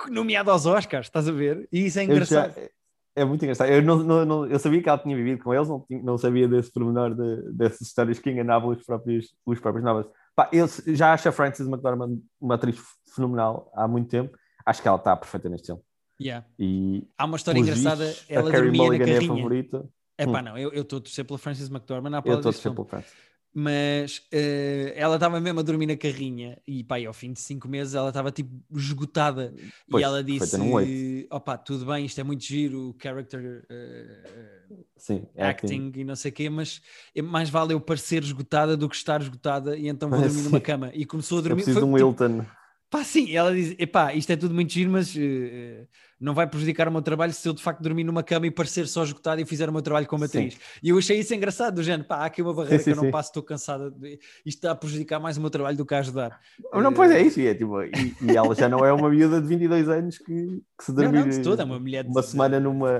nomeada 0.08 0.52
aos 0.52 0.66
Oscars, 0.66 1.06
estás 1.06 1.28
a 1.28 1.32
ver? 1.32 1.68
E 1.72 1.86
isso 1.86 1.98
é 1.98 2.04
engraçado. 2.04 2.54
Já, 2.54 2.68
é 3.16 3.24
muito 3.24 3.42
engraçado. 3.42 3.70
Eu, 3.70 3.82
não, 3.82 3.98
não, 3.98 4.24
não, 4.24 4.46
eu 4.46 4.58
sabia 4.58 4.82
que 4.82 4.88
ela 4.88 4.98
tinha 4.98 5.16
vivido 5.16 5.42
com 5.42 5.52
eles, 5.52 5.68
não, 5.68 5.84
não 5.90 6.18
sabia 6.18 6.46
desse 6.46 6.70
pormenor 6.70 7.14
de, 7.14 7.50
dessas 7.52 7.88
histórias 7.88 8.18
que 8.18 8.30
enganavam 8.30 8.70
os 8.70 8.84
próprios, 8.84 9.34
os 9.44 9.58
próprios 9.58 9.84
nómadas. 9.84 10.10
Pá, 10.34 10.48
eu 10.52 10.68
já 10.88 11.14
acho 11.14 11.28
a 11.28 11.32
Frances 11.32 11.66
McDormand 11.66 12.18
uma 12.38 12.56
atriz 12.56 12.78
fenomenal 13.14 13.72
há 13.74 13.88
muito 13.88 14.08
tempo. 14.08 14.36
Acho 14.64 14.82
que 14.82 14.88
ela 14.88 14.98
está 14.98 15.16
perfeita 15.16 15.48
neste 15.48 15.66
filme. 15.68 15.82
Yeah. 16.20 16.46
E 16.58 17.06
Há 17.16 17.24
uma 17.24 17.36
história 17.36 17.58
engraçada. 17.58 18.14
ela 18.28 18.50
dormia 18.50 18.82
Mulligan 18.82 19.06
na 19.06 19.12
carrinha. 19.12 19.30
É 19.30 19.32
a 19.32 19.36
favorita. 19.36 19.88
É 20.18 20.26
pá, 20.26 20.40
hum. 20.40 20.44
não, 20.44 20.58
eu 20.58 20.82
estou 20.82 20.98
a 20.98 21.02
torcer 21.02 21.24
pela 21.24 21.38
Frances 21.38 21.68
McDormand. 21.68 22.12
Eu 22.12 22.18
estou 22.18 22.34
a 22.34 22.42
torcer 22.42 22.72
pela 22.72 22.86
Frances. 22.86 23.12
Mas 23.58 24.18
uh, 24.18 24.92
ela 24.94 25.14
estava 25.14 25.40
mesmo 25.40 25.60
a 25.60 25.62
dormir 25.62 25.86
na 25.86 25.96
carrinha 25.96 26.60
e 26.66 26.84
pá, 26.84 27.00
e 27.00 27.06
ao 27.06 27.14
fim 27.14 27.32
de 27.32 27.40
cinco 27.40 27.66
meses 27.66 27.94
ela 27.94 28.08
estava 28.08 28.30
tipo 28.30 28.50
esgotada. 28.70 29.54
Pois, 29.90 30.02
e 30.02 30.04
ela 30.04 30.22
disse: 30.22 31.26
opá, 31.30 31.56
tudo 31.56 31.86
bem, 31.86 32.04
isto 32.04 32.20
é 32.20 32.22
muito 32.22 32.44
giro, 32.44 32.94
character 33.02 33.64
uh, 33.64 34.84
Sim, 34.98 35.26
acting, 35.38 35.88
acting, 35.88 35.92
e 36.00 36.04
não 36.04 36.14
sei 36.14 36.30
o 36.30 36.34
quê, 36.34 36.50
mas 36.50 36.82
é 37.14 37.22
mais 37.22 37.48
vale 37.48 37.72
eu 37.72 37.80
parecer 37.80 38.22
esgotada 38.22 38.76
do 38.76 38.90
que 38.90 38.96
estar 38.96 39.22
esgotada 39.22 39.74
e 39.74 39.88
então 39.88 40.10
vou 40.10 40.20
dormir 40.20 40.42
numa 40.42 40.60
cama. 40.60 40.90
E 40.92 41.06
começou 41.06 41.38
a 41.38 41.40
dormir. 41.40 41.62
Eu 41.62 41.64
preciso 41.64 41.80
foi, 41.80 41.88
de 41.88 42.04
um 42.04 42.10
tipo, 42.10 42.24
Wilton. 42.24 42.46
Pá, 42.88 43.02
sim, 43.02 43.34
ela 43.34 43.52
diz: 43.52 43.74
epá, 43.78 44.14
isto 44.14 44.30
é 44.30 44.36
tudo 44.36 44.54
muito 44.54 44.72
giro, 44.72 44.90
mas 44.90 45.14
uh, 45.14 45.86
não 46.20 46.34
vai 46.34 46.46
prejudicar 46.46 46.88
o 46.88 46.92
meu 46.92 47.02
trabalho 47.02 47.32
se 47.32 47.48
eu 47.48 47.52
de 47.52 47.60
facto 47.60 47.82
dormir 47.82 48.04
numa 48.04 48.22
cama 48.22 48.46
e 48.46 48.50
parecer 48.50 48.86
só 48.86 49.02
esgotado 49.02 49.40
e 49.40 49.44
fizer 49.44 49.68
o 49.68 49.72
meu 49.72 49.82
trabalho 49.82 50.06
como 50.06 50.24
atriz. 50.24 50.54
Sim. 50.54 50.60
E 50.82 50.90
eu 50.90 50.98
achei 50.98 51.18
isso 51.18 51.34
engraçado, 51.34 51.74
do 51.74 51.82
género, 51.82 52.08
pá, 52.08 52.18
há 52.18 52.26
aqui 52.26 52.40
uma 52.40 52.54
barreira 52.54 52.78
sim, 52.78 52.84
sim, 52.84 52.92
que 52.92 52.98
eu 52.98 53.02
não 53.02 53.10
passo, 53.10 53.30
estou 53.30 53.42
cansada, 53.42 53.92
isto 54.00 54.18
está 54.44 54.70
a 54.70 54.74
prejudicar 54.76 55.18
mais 55.18 55.36
o 55.36 55.40
meu 55.40 55.50
trabalho 55.50 55.76
do 55.76 55.84
que 55.84 55.94
a 55.94 55.98
ajudar. 55.98 56.40
Não, 56.72 56.92
pois 56.92 57.10
é 57.10 57.20
isso, 57.20 57.40
e, 57.40 57.48
é, 57.48 57.54
tipo, 57.54 57.82
e, 57.82 58.16
e, 58.22 58.36
ela 58.36 58.54
já 58.54 58.68
não 58.68 58.84
é 58.84 58.92
uma 58.92 59.10
miúda 59.10 59.40
de 59.40 59.48
22 59.48 59.88
anos 59.88 60.18
que, 60.18 60.62
que 60.78 60.84
se 60.84 60.92
dormir 60.92 61.26
não, 61.26 61.26
não, 61.26 61.42
toda, 61.42 61.62
é 61.62 61.64
uma, 61.64 61.80
mulher 61.80 62.04
de, 62.04 62.10
uma 62.10 62.22
semana 62.22 62.60
numa. 62.60 62.90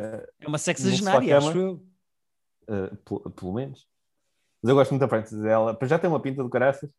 É 0.41 0.49
uma 0.49 0.59
sexagenária, 0.59 1.39
acho 1.39 1.57
eu. 1.57 1.83
Uh, 2.69 2.97
pelo, 3.05 3.31
pelo 3.31 3.53
menos. 3.55 3.87
Mas 4.61 4.71
eu 4.71 4.75
gosto 4.75 4.91
muito 4.91 5.01
da 5.01 5.09
Frances, 5.09 5.45
ela 5.45 5.79
já 5.83 5.97
tem 5.97 6.11
uma 6.11 6.19
pinta 6.19 6.43
de 6.43 6.51
caraças, 6.51 6.91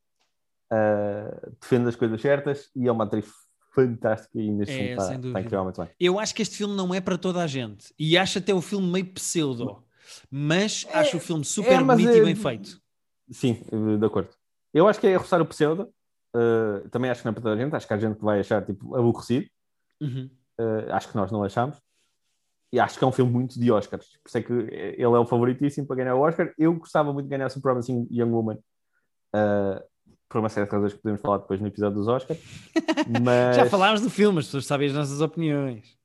uh, 0.72 1.56
defende 1.62 1.90
as 1.90 1.96
coisas 1.96 2.22
certas 2.22 2.70
e 2.76 2.88
é 2.88 2.92
uma 2.92 3.06
atriz 3.06 3.26
fantástica 3.74 4.40
e 4.40 4.52
neste 4.52 4.74
é, 4.74 4.78
filme 4.78 4.92
está, 4.94 5.42
está 5.42 5.84
bem. 5.84 5.94
Eu 6.00 6.20
acho 6.20 6.34
que 6.34 6.42
este 6.42 6.58
filme 6.58 6.76
não 6.76 6.94
é 6.94 7.00
para 7.00 7.18
toda 7.18 7.44
a 7.44 7.48
gente 7.48 7.94
e 7.98 8.18
acho 8.18 8.40
até 8.40 8.54
o 8.54 8.62
filme 8.62 8.92
meio 8.92 9.06
pseudo, 9.14 9.84
mas 10.32 10.86
é, 10.90 10.98
acho 10.98 11.18
o 11.18 11.20
filme 11.20 11.46
super 11.46 11.80
é, 11.80 11.84
bonito 11.84 12.12
e 12.12 12.24
bem 12.24 12.36
feito. 12.36 12.82
Sim, 13.30 13.62
de 14.00 14.06
acordo. 14.06 14.30
Eu 14.74 14.88
acho 14.88 15.00
que 15.00 15.08
é 15.08 15.16
roçar 15.16 15.42
o 15.42 15.46
pseudo, 15.46 15.90
uh, 16.36 16.90
também 16.90 17.12
acho 17.12 17.22
que 17.22 17.26
não 17.26 17.32
é 17.32 17.34
para 17.34 17.44
toda 17.44 17.56
a 17.56 17.58
gente, 17.58 17.76
acho 17.76 17.88
que 17.88 17.94
há 17.94 17.98
gente 17.98 18.18
que 18.18 18.24
vai 18.24 18.40
achar 18.40 18.66
tipo 18.66 18.96
aborrecido, 18.96 19.48
uhum. 20.02 20.30
uh, 20.60 20.94
acho 20.94 21.10
que 21.10 21.16
nós 21.16 21.32
não 21.32 21.44
achamos. 21.44 21.78
E 22.72 22.82
acho 22.82 22.98
que 22.98 23.04
é 23.04 23.08
um 23.08 23.14
filme 23.14 23.32
muito 23.32 23.58
de 23.58 23.72
Oscars, 23.72 24.18
por 24.22 24.28
isso 24.28 24.38
é 24.38 24.42
que 24.42 24.52
ele 24.52 25.02
é 25.02 25.08
o 25.08 25.26
favoritíssimo 25.26 25.88
para 25.88 25.96
ganhar 25.98 26.16
o 26.16 26.20
Oscar. 26.20 26.54
Eu 26.58 26.74
gostava 26.74 27.14
muito 27.14 27.28
de 27.28 27.30
ganhar 27.30 27.48
o 27.48 27.62
Promising 27.62 28.08
Young 28.12 28.30
Woman. 28.30 28.58
Uh, 29.34 29.82
por 30.30 30.40
uma 30.40 30.50
série 30.50 30.68
de 30.68 30.72
razões 30.72 30.94
que 30.94 31.00
podemos 31.00 31.22
falar 31.22 31.38
depois 31.38 31.60
no 31.60 31.68
episódio 31.68 31.98
dos 31.98 32.08
Oscars. 32.08 32.40
Mas... 33.24 33.56
Já 33.56 33.66
falámos 33.66 34.02
do 34.02 34.10
filme, 34.10 34.40
as 34.40 34.46
pessoas 34.46 34.66
sabem 34.66 34.90
as 34.90 34.94
nossas 34.94 35.22
opiniões. 35.22 35.98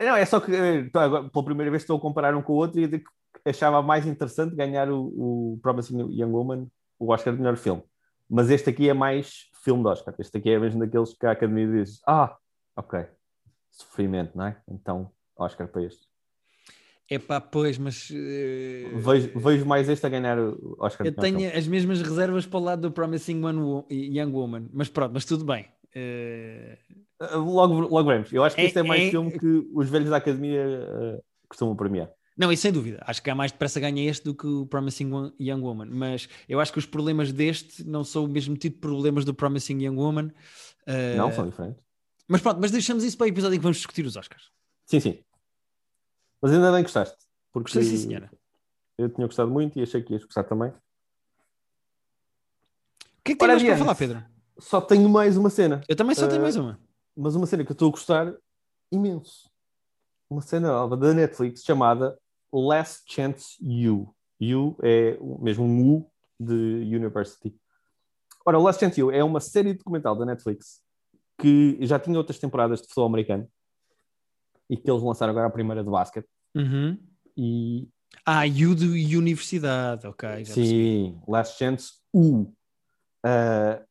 Não, 0.00 0.14
é 0.14 0.24
só 0.24 0.40
que 0.40 0.54
então, 0.54 1.00
agora, 1.00 1.28
pela 1.28 1.44
primeira 1.44 1.70
vez 1.70 1.82
estou 1.82 1.96
a 1.96 2.00
comparar 2.00 2.34
um 2.34 2.42
com 2.42 2.52
o 2.52 2.56
outro 2.56 2.80
e 2.80 3.02
achava 3.44 3.82
mais 3.82 4.06
interessante 4.06 4.54
ganhar 4.54 4.90
o, 4.90 5.54
o 5.54 5.58
Promising 5.62 5.98
Young 6.10 6.32
Woman, 6.32 6.66
o 6.98 7.12
Oscar 7.12 7.32
de 7.32 7.40
melhor 7.40 7.56
filme. 7.56 7.82
Mas 8.28 8.50
este 8.50 8.70
aqui 8.70 8.88
é 8.88 8.94
mais 8.94 9.48
filme 9.62 9.82
de 9.82 9.88
Oscar. 9.88 10.14
Este 10.18 10.36
aqui 10.36 10.50
é 10.50 10.58
mesmo 10.58 10.80
daqueles 10.80 11.14
que 11.14 11.26
a 11.26 11.30
Academia 11.30 11.66
diz: 11.66 12.00
Ah, 12.06 12.36
ok, 12.76 13.06
sofrimento, 13.70 14.36
não 14.36 14.46
é? 14.46 14.60
Então, 14.68 15.10
Oscar 15.36 15.68
para 15.68 15.84
este. 15.84 16.06
É 17.08 17.18
pá, 17.18 17.40
pois, 17.40 17.78
mas. 17.78 18.10
Uh... 18.10 18.98
Vejo, 18.98 19.30
vejo, 19.38 19.64
mais 19.64 19.88
este 19.88 20.04
a 20.04 20.08
ganhar 20.08 20.38
o 20.38 20.76
Oscar. 20.80 21.06
Eu 21.06 21.14
tenho 21.14 21.56
as 21.56 21.66
mesmas 21.68 22.02
reservas 22.02 22.46
para 22.46 22.58
o 22.58 22.62
lado 22.62 22.82
do 22.82 22.90
Promising 22.90 23.44
One 23.44 23.84
Young 23.90 24.32
Woman, 24.32 24.68
mas 24.72 24.88
pronto, 24.88 25.12
mas 25.12 25.24
tudo 25.24 25.44
bem. 25.44 25.66
Uh... 25.94 26.76
Logo, 27.38 27.80
logo 27.80 28.04
veremos. 28.04 28.32
Eu 28.32 28.42
acho 28.44 28.56
que 28.56 28.62
é, 28.62 28.64
este 28.66 28.78
é 28.80 28.82
mais 28.82 29.02
é... 29.04 29.10
filme 29.10 29.38
que 29.38 29.68
os 29.72 29.88
velhos 29.88 30.10
da 30.10 30.16
academia 30.16 30.62
uh, 30.64 31.22
costumam 31.48 31.76
premiar. 31.76 32.10
Não, 32.36 32.52
e 32.52 32.56
sem 32.56 32.70
dúvida, 32.70 33.02
acho 33.06 33.22
que 33.22 33.30
há 33.30 33.34
mais 33.34 33.50
depressa 33.50 33.80
ganha 33.80 34.10
este 34.10 34.24
do 34.24 34.34
que 34.34 34.46
o 34.46 34.66
Promising 34.66 35.32
Young 35.40 35.62
Woman, 35.62 35.86
mas 35.86 36.28
eu 36.46 36.60
acho 36.60 36.70
que 36.70 36.78
os 36.78 36.84
problemas 36.84 37.32
deste 37.32 37.82
não 37.84 38.04
são 38.04 38.24
o 38.24 38.28
mesmo 38.28 38.54
tipo 38.58 38.74
de 38.74 38.80
problemas 38.80 39.24
do 39.24 39.32
Promising 39.32 39.82
Young 39.82 39.96
Woman. 39.96 40.30
Não, 41.16 41.32
são 41.32 41.48
diferentes. 41.48 41.82
Mas 42.28 42.42
pronto, 42.42 42.60
mas 42.60 42.70
deixamos 42.70 43.04
isso 43.04 43.16
para 43.16 43.24
o 43.24 43.28
episódio 43.28 43.54
em 43.54 43.58
que 43.58 43.62
vamos 43.62 43.78
discutir 43.78 44.04
os 44.04 44.16
Oscars. 44.16 44.50
Sim, 44.84 45.00
sim. 45.00 45.18
Mas 46.40 46.52
ainda 46.52 46.70
bem 46.70 46.82
que 46.82 46.88
gostaste. 46.88 47.16
Porque 47.52 47.72
Gostei, 47.72 47.96
sim, 47.96 48.08
senhora. 48.08 48.30
Eu 48.98 49.08
tinha 49.08 49.26
gostado 49.26 49.50
muito 49.50 49.78
e 49.78 49.82
achei 49.82 50.02
que 50.02 50.12
ias 50.12 50.24
gostar 50.24 50.44
também. 50.44 50.70
O 50.70 50.74
que 53.24 53.32
é 53.32 53.36
que 53.36 53.46
tens 53.46 53.62
para 53.62 53.76
falar, 53.76 53.94
Pedro? 53.94 54.24
Só 54.58 54.80
tenho 54.80 55.08
mais 55.08 55.36
uma 55.36 55.50
cena. 55.50 55.82
Eu 55.88 55.96
também 55.96 56.14
só 56.14 56.26
uh, 56.26 56.28
tenho 56.28 56.42
mais 56.42 56.56
uma. 56.56 56.78
Mas 57.16 57.34
uma 57.34 57.46
cena 57.46 57.64
que 57.64 57.72
eu 57.72 57.74
estou 57.74 57.88
a 57.88 57.90
gostar 57.90 58.34
imenso. 58.90 59.50
Uma 60.30 60.40
cena 60.40 60.68
nova 60.68 60.96
da 60.96 61.12
Netflix 61.12 61.62
chamada 61.62 62.18
Last 62.52 63.04
Chance 63.06 63.56
You. 63.60 64.14
You 64.40 64.76
é 64.82 65.18
mesmo 65.40 65.64
um 65.64 65.96
U 65.96 66.10
de 66.38 66.54
University. 66.54 67.54
Ora, 68.44 68.58
Last 68.58 68.80
Chance 68.80 69.00
You 69.00 69.10
é 69.10 69.24
uma 69.24 69.40
série 69.40 69.74
documental 69.74 70.14
da 70.14 70.24
Netflix 70.24 70.80
que 71.38 71.78
já 71.82 71.98
tinha 71.98 72.16
outras 72.16 72.38
temporadas 72.38 72.80
de 72.80 72.86
futebol 72.86 73.06
americano 73.06 73.48
e 74.68 74.76
que 74.76 74.90
eles 74.90 75.02
lançaram 75.02 75.30
agora 75.30 75.46
a 75.46 75.50
primeira 75.50 75.82
de 75.82 75.90
basquete. 75.90 76.28
Uhum. 76.54 76.98
E... 77.36 77.88
Ah, 78.24 78.44
U 78.46 78.74
de 78.74 79.16
universidade, 79.16 80.06
ok. 80.06 80.44
Sim, 80.44 80.54
percebi. 80.54 81.18
Last 81.28 81.58
Chance 81.58 81.92
U. 82.12 82.52
Uh, 83.24 83.84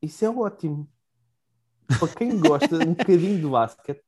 isso 0.00 0.24
é 0.24 0.30
ótimo. 0.30 0.88
Para 1.98 2.08
quem 2.08 2.38
gosta 2.38 2.76
um 2.76 2.94
bocadinho 2.94 3.40
de 3.40 3.46
basquete, 3.46 4.02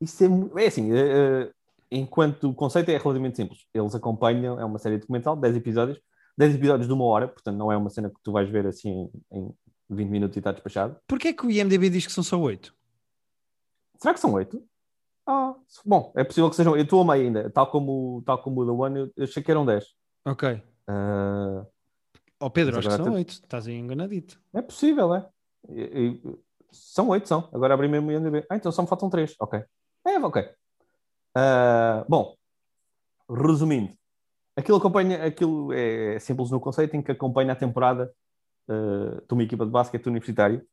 isso 0.00 0.24
é, 0.24 0.62
é 0.62 0.66
assim, 0.66 0.92
uh, 0.92 1.52
enquanto 1.90 2.50
o 2.50 2.54
conceito 2.54 2.88
é 2.90 2.98
relativamente 2.98 3.36
simples. 3.36 3.66
Eles 3.72 3.94
acompanham, 3.94 4.58
é 4.58 4.64
uma 4.64 4.78
série 4.78 4.98
documental, 4.98 5.36
10 5.36 5.56
episódios, 5.56 6.00
10 6.36 6.54
episódios 6.54 6.86
de 6.86 6.92
uma 6.92 7.04
hora, 7.04 7.28
portanto 7.28 7.56
não 7.56 7.70
é 7.70 7.76
uma 7.76 7.90
cena 7.90 8.08
que 8.08 8.16
tu 8.22 8.32
vais 8.32 8.48
ver 8.48 8.66
assim 8.66 9.10
em 9.30 9.54
20 9.90 10.08
minutos 10.08 10.36
e 10.36 10.40
está 10.40 10.52
despachado. 10.52 10.96
Porquê 11.06 11.28
é 11.28 11.32
que 11.32 11.46
o 11.46 11.50
IMDB 11.50 11.90
diz 11.90 12.06
que 12.06 12.12
são 12.12 12.24
só 12.24 12.38
8? 12.40 12.74
Será 13.98 14.14
que 14.14 14.20
são 14.20 14.32
8? 14.32 14.62
Ah, 15.26 15.54
bom, 15.84 16.12
é 16.16 16.24
possível 16.24 16.50
que 16.50 16.56
sejam. 16.56 16.76
Eu 16.76 16.82
estou 16.82 17.00
a 17.00 17.04
meio 17.04 17.26
ainda, 17.26 17.50
tal 17.50 17.70
como, 17.70 18.22
tal 18.26 18.42
como 18.42 18.62
o 18.62 18.66
The 18.66 18.72
One, 18.72 19.12
eu 19.16 19.24
achei 19.24 19.42
que 19.42 19.50
eram 19.50 19.64
10. 19.64 19.84
Ok. 20.26 20.54
Uh, 20.88 21.66
oh 22.40 22.50
Pedro, 22.50 22.78
acho 22.78 22.88
que 22.88 22.96
são 22.96 23.14
8. 23.14 23.30
Estás 23.30 23.66
aí 23.66 23.74
enganadito. 23.74 24.40
É 24.52 24.62
possível, 24.62 25.14
é. 25.14 25.28
E, 25.68 25.82
e, 25.82 26.38
são 26.72 27.08
8, 27.08 27.28
são. 27.28 27.48
Agora 27.52 27.74
abri 27.74 27.86
mesmo 27.86 28.08
o 28.08 28.12
IMDb. 28.12 28.44
Ah, 28.50 28.56
então 28.56 28.72
só 28.72 28.82
me 28.82 28.88
faltam 28.88 29.08
3. 29.08 29.36
Ok. 29.38 29.62
É, 30.06 30.18
ok. 30.18 30.42
Uh, 31.36 32.04
bom, 32.08 32.36
resumindo, 33.30 33.92
aquilo 34.56 34.76
acompanha, 34.76 35.24
aquilo 35.24 35.72
é 35.72 36.18
simples 36.18 36.50
no 36.50 36.60
conceito 36.60 36.94
em 36.96 37.02
que 37.02 37.12
acompanha 37.12 37.52
a 37.52 37.56
temporada 37.56 38.12
uh, 38.68 39.24
de 39.26 39.32
uma 39.32 39.42
equipa 39.42 39.64
de 39.64 39.70
basquete 39.70 40.06
universitário 40.06 40.66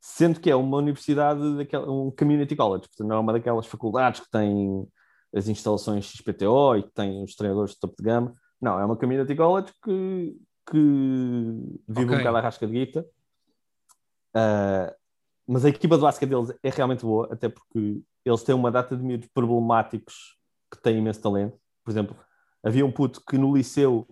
sendo 0.00 0.40
que 0.40 0.50
é 0.50 0.56
uma 0.56 0.78
universidade, 0.78 1.56
daquela, 1.56 1.90
um 1.90 2.10
community 2.10 2.54
college, 2.54 2.88
portanto 2.88 3.08
não 3.08 3.16
é 3.16 3.18
uma 3.18 3.32
daquelas 3.32 3.66
faculdades 3.66 4.20
que 4.20 4.30
tem 4.30 4.86
as 5.34 5.48
instalações 5.48 6.06
XPTO 6.06 6.76
e 6.76 6.82
que 6.82 6.92
tem 6.92 7.22
os 7.22 7.34
treinadores 7.34 7.72
de 7.72 7.80
topo 7.80 7.96
de 7.98 8.04
gama, 8.04 8.34
Não, 8.60 8.78
é 8.78 8.84
uma 8.84 8.96
community 8.96 9.34
college 9.34 9.72
que, 9.82 10.36
que 10.70 10.78
vive 11.88 12.04
okay. 12.04 12.04
um 12.04 12.18
bocado 12.18 12.36
a 12.36 12.40
rasca 12.40 12.66
de 12.66 12.72
guita. 12.72 13.06
Uh, 14.34 14.94
mas 15.46 15.64
a 15.64 15.68
equipa 15.68 15.96
de 15.96 16.02
basquete 16.02 16.30
deles 16.30 16.52
é 16.62 16.70
realmente 16.70 17.04
boa, 17.04 17.32
até 17.32 17.48
porque 17.48 18.02
eles 18.24 18.42
têm 18.42 18.54
uma 18.54 18.70
data 18.70 18.96
de 18.96 19.02
miúdos 19.02 19.28
problemáticos 19.32 20.36
que 20.70 20.80
têm 20.82 20.98
imenso 20.98 21.20
talento. 21.22 21.56
Por 21.84 21.90
exemplo, 21.90 22.16
havia 22.64 22.84
um 22.84 22.90
puto 22.90 23.22
que 23.24 23.38
no 23.38 23.56
liceu 23.56 24.06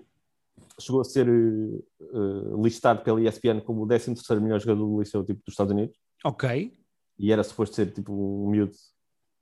chegou 0.80 1.00
a 1.00 1.04
ser 1.04 1.28
uh, 1.28 2.62
listado 2.62 3.02
pela 3.02 3.20
ESPN 3.20 3.60
como 3.64 3.82
o 3.82 3.86
13 3.86 4.14
melhor 4.40 4.60
jogador 4.60 4.86
do 4.86 5.00
liceu 5.00 5.24
tipo, 5.24 5.40
dos 5.44 5.52
Estados 5.52 5.72
Unidos. 5.72 5.96
Ok. 6.24 6.72
E 7.18 7.32
era 7.32 7.44
suposto 7.44 7.76
ser 7.76 7.92
tipo 7.92 8.12
um 8.12 8.50
miúdo 8.50 8.72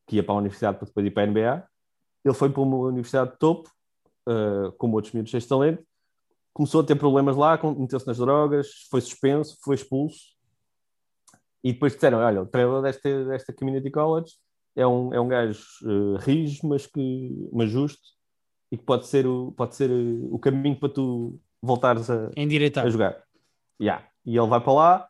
que 0.06 0.16
ia 0.16 0.22
para 0.22 0.34
a 0.34 0.38
universidade 0.38 0.78
para 0.78 0.86
depois 0.86 1.06
ir 1.06 1.10
para 1.10 1.22
a 1.22 1.26
NBA. 1.26 1.68
Ele 2.24 2.34
foi 2.34 2.50
para 2.50 2.62
uma 2.62 2.76
universidade 2.76 3.32
de 3.32 3.38
topo, 3.38 3.70
uh, 4.28 4.72
como 4.72 4.94
outros 4.94 5.12
miúdos 5.12 5.30
cheios 5.30 5.44
de 5.44 5.48
talento. 5.48 5.84
Começou 6.52 6.82
a 6.82 6.84
ter 6.84 6.96
problemas 6.96 7.36
lá, 7.36 7.58
meteu-se 7.78 8.06
nas 8.06 8.18
drogas, 8.18 8.86
foi 8.90 9.00
suspenso, 9.00 9.56
foi 9.62 9.74
expulso. 9.74 10.20
E 11.64 11.72
depois 11.72 11.94
disseram: 11.94 12.18
olha, 12.18 12.42
o 12.42 12.46
treinador 12.46 12.82
desta, 12.82 13.24
desta 13.24 13.52
community 13.54 13.90
college 13.90 14.32
é 14.76 14.86
um, 14.86 15.14
é 15.14 15.20
um 15.20 15.28
gajo 15.28 15.62
uh, 15.82 16.16
rijo, 16.16 16.66
mas, 16.66 16.86
que, 16.86 17.48
mas 17.52 17.70
justo, 17.70 18.02
e 18.72 18.78
que 18.78 18.84
pode 18.84 19.06
ser 19.06 19.26
o, 19.26 19.52
pode 19.52 19.76
ser 19.76 19.90
o 19.90 20.38
caminho 20.38 20.80
para 20.80 20.88
tu 20.88 21.38
voltares 21.60 22.08
a, 22.08 22.30
a 22.82 22.90
jogar. 22.90 23.22
Yeah. 23.78 24.08
E 24.24 24.38
ele 24.38 24.48
vai 24.48 24.60
para 24.62 24.72
lá, 24.72 25.08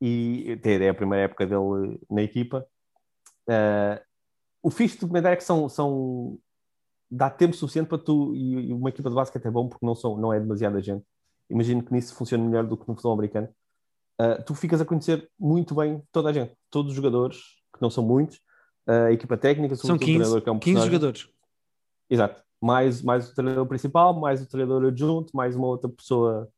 e 0.00 0.58
é 0.64 0.88
a 0.88 0.94
primeira 0.94 1.24
época 1.26 1.46
dele 1.46 2.00
na 2.10 2.22
equipa. 2.22 2.66
Uh, 3.48 4.02
o 4.60 4.70
fixe 4.70 4.96
do 4.96 5.02
documentário 5.02 5.34
é 5.34 5.36
que 5.36 5.44
são, 5.44 5.68
são 5.68 6.36
dá 7.08 7.30
tempo 7.30 7.54
suficiente 7.54 7.86
para 7.86 7.98
tu 7.98 8.34
e, 8.34 8.72
uma 8.72 8.88
equipa 8.88 9.08
de 9.08 9.14
basquete 9.14 9.46
é 9.46 9.50
bom 9.50 9.68
porque 9.68 9.86
não, 9.86 9.94
são, 9.94 10.16
não 10.16 10.32
é 10.32 10.40
demasiada 10.40 10.82
gente. 10.82 11.04
Imagino 11.48 11.82
que 11.82 11.92
nisso 11.92 12.14
funciona 12.16 12.42
melhor 12.42 12.66
do 12.66 12.76
que 12.76 12.88
no 12.88 12.94
futebol 12.94 13.12
americano. 13.12 13.48
Uh, 14.20 14.42
tu 14.44 14.54
ficas 14.54 14.80
a 14.80 14.84
conhecer 14.84 15.30
muito 15.38 15.76
bem 15.76 16.02
toda 16.10 16.30
a 16.30 16.32
gente, 16.32 16.52
todos 16.70 16.90
os 16.90 16.96
jogadores, 16.96 17.38
que 17.72 17.80
não 17.80 17.90
são 17.90 18.04
muitos, 18.04 18.38
uh, 18.88 19.06
a 19.06 19.12
equipa 19.12 19.36
técnica, 19.36 19.76
são 19.76 19.96
15, 19.96 20.04
treinador, 20.04 20.42
que 20.42 20.48
é 20.48 20.52
um 20.52 20.58
15 20.58 20.84
jogadores. 20.86 21.28
Exato. 22.10 22.43
Mais, 22.64 23.02
mais 23.02 23.28
o 23.28 23.34
treinador 23.34 23.66
principal, 23.66 24.18
mais 24.18 24.40
o 24.40 24.48
treinador 24.48 24.86
adjunto, 24.86 25.36
mais 25.36 25.54
uma 25.54 25.66
outra 25.66 25.86
pessoa 25.86 26.48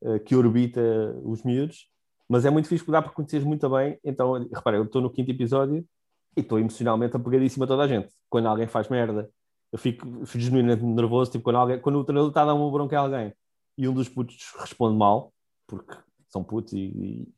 uh, 0.00 0.18
que 0.20 0.34
orbita 0.34 0.80
os 1.22 1.42
miúdos. 1.42 1.90
Mas 2.26 2.46
é 2.46 2.50
muito 2.50 2.68
fixe, 2.68 2.90
dá 2.90 3.02
para 3.02 3.12
conhecer 3.12 3.44
muito 3.44 3.68
bem. 3.68 3.98
Então, 4.02 4.48
repara, 4.50 4.78
eu 4.78 4.84
estou 4.84 5.02
no 5.02 5.10
quinto 5.10 5.30
episódio 5.30 5.86
e 6.34 6.40
estou 6.40 6.58
emocionalmente 6.58 7.14
apegadíssimo 7.14 7.64
a 7.64 7.66
toda 7.66 7.82
a 7.82 7.86
gente. 7.86 8.10
Quando 8.30 8.48
alguém 8.48 8.66
faz 8.66 8.88
merda, 8.88 9.28
eu 9.70 9.78
fico, 9.78 10.24
fico 10.24 10.42
genuinamente 10.42 10.82
nervoso. 10.82 11.32
Tipo, 11.32 11.44
quando, 11.44 11.56
alguém, 11.56 11.78
quando 11.78 11.98
o 11.98 12.04
treinador 12.04 12.30
está 12.30 12.42
a 12.42 12.46
dar 12.46 12.54
uma 12.54 12.70
bronca 12.70 12.96
a 12.98 13.02
alguém 13.02 13.34
e 13.76 13.86
um 13.86 13.92
dos 13.92 14.08
putos 14.08 14.54
responde 14.58 14.96
mal, 14.96 15.34
porque 15.66 15.94
são 16.28 16.42
putos 16.42 16.72
e, 16.72 17.28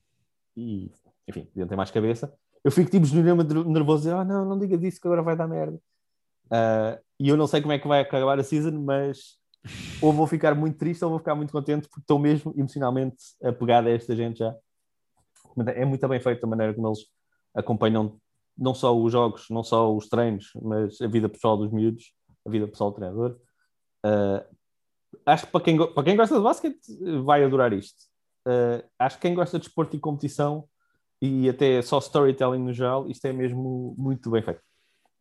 e, 0.56 0.86
e 0.86 0.90
enfim, 1.26 1.48
não 1.56 1.66
tem 1.66 1.76
mais 1.76 1.90
cabeça, 1.90 2.32
eu 2.62 2.70
fico 2.70 2.88
tipo 2.88 3.06
genuinamente 3.06 3.52
nervoso. 3.52 4.08
Ah, 4.12 4.20
oh, 4.20 4.24
não, 4.24 4.44
não 4.44 4.58
diga 4.58 4.78
disso 4.78 5.00
que 5.00 5.08
agora 5.08 5.22
vai 5.22 5.36
dar 5.36 5.48
merda. 5.48 5.80
Uh, 6.46 7.00
e 7.18 7.28
eu 7.28 7.36
não 7.36 7.46
sei 7.46 7.60
como 7.60 7.72
é 7.72 7.78
que 7.78 7.88
vai 7.88 8.00
acabar 8.00 8.38
a 8.38 8.42
season, 8.42 8.72
mas 8.82 9.38
ou 10.00 10.12
vou 10.12 10.26
ficar 10.26 10.54
muito 10.54 10.76
triste 10.76 11.02
ou 11.04 11.10
vou 11.10 11.18
ficar 11.18 11.34
muito 11.34 11.52
contente 11.52 11.88
porque 11.88 12.00
estou 12.00 12.18
mesmo 12.18 12.52
emocionalmente 12.56 13.16
apegado 13.42 13.86
a 13.86 13.90
esta 13.90 14.14
gente 14.14 14.38
já. 14.38 14.54
É 15.74 15.84
muito 15.84 16.06
bem 16.08 16.20
feito 16.20 16.44
a 16.44 16.48
maneira 16.48 16.74
como 16.74 16.88
eles 16.88 17.00
acompanham 17.54 18.18
não 18.56 18.74
só 18.74 18.96
os 18.96 19.10
jogos, 19.12 19.46
não 19.50 19.62
só 19.62 19.94
os 19.94 20.08
treinos, 20.08 20.50
mas 20.60 21.00
a 21.00 21.06
vida 21.06 21.28
pessoal 21.28 21.56
dos 21.56 21.70
miúdos, 21.72 22.12
a 22.46 22.50
vida 22.50 22.66
pessoal 22.68 22.90
do 22.90 22.96
treinador. 22.96 23.38
Uh, 24.04 24.44
acho 25.24 25.46
que 25.46 25.52
para 25.52 25.64
quem, 25.64 25.76
para 25.76 26.04
quem 26.04 26.16
gosta 26.16 26.36
de 26.36 26.42
basquete 26.42 26.80
vai 27.24 27.44
adorar 27.44 27.72
isto. 27.72 28.04
Uh, 28.46 28.84
acho 28.98 29.16
que 29.16 29.22
quem 29.22 29.34
gosta 29.34 29.58
de 29.58 29.66
esporte 29.66 29.96
e 29.96 30.00
competição 30.00 30.68
e 31.22 31.48
até 31.48 31.80
só 31.82 31.98
storytelling 31.98 32.62
no 32.62 32.72
geral, 32.72 33.08
isto 33.08 33.24
é 33.26 33.32
mesmo 33.32 33.94
muito 33.96 34.30
bem 34.30 34.42
feito. 34.42 34.60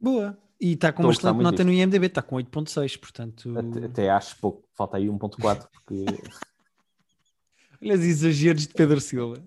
Boa. 0.04 0.38
E 0.60 0.74
está 0.74 0.91
com 0.91 1.04
uma 1.04 1.14
excelente 1.14 1.38
nota 1.38 1.64
disto. 1.64 1.66
no 1.66 1.74
IMDB, 1.74 2.08
está 2.08 2.22
com 2.22 2.36
8.6, 2.36 2.99
portanto... 2.99 3.58
Até, 3.58 3.86
até, 3.86 4.10
acho 4.10 4.38
pouco, 4.38 4.64
falta 4.76 4.97
aí 4.97 5.08
1.4, 5.08 5.68
porque... 5.72 6.06
Olha 7.82 7.95
os 7.95 8.01
exageros 8.01 8.68
de 8.68 8.74
Pedro 8.74 8.99
Silva. 8.99 9.41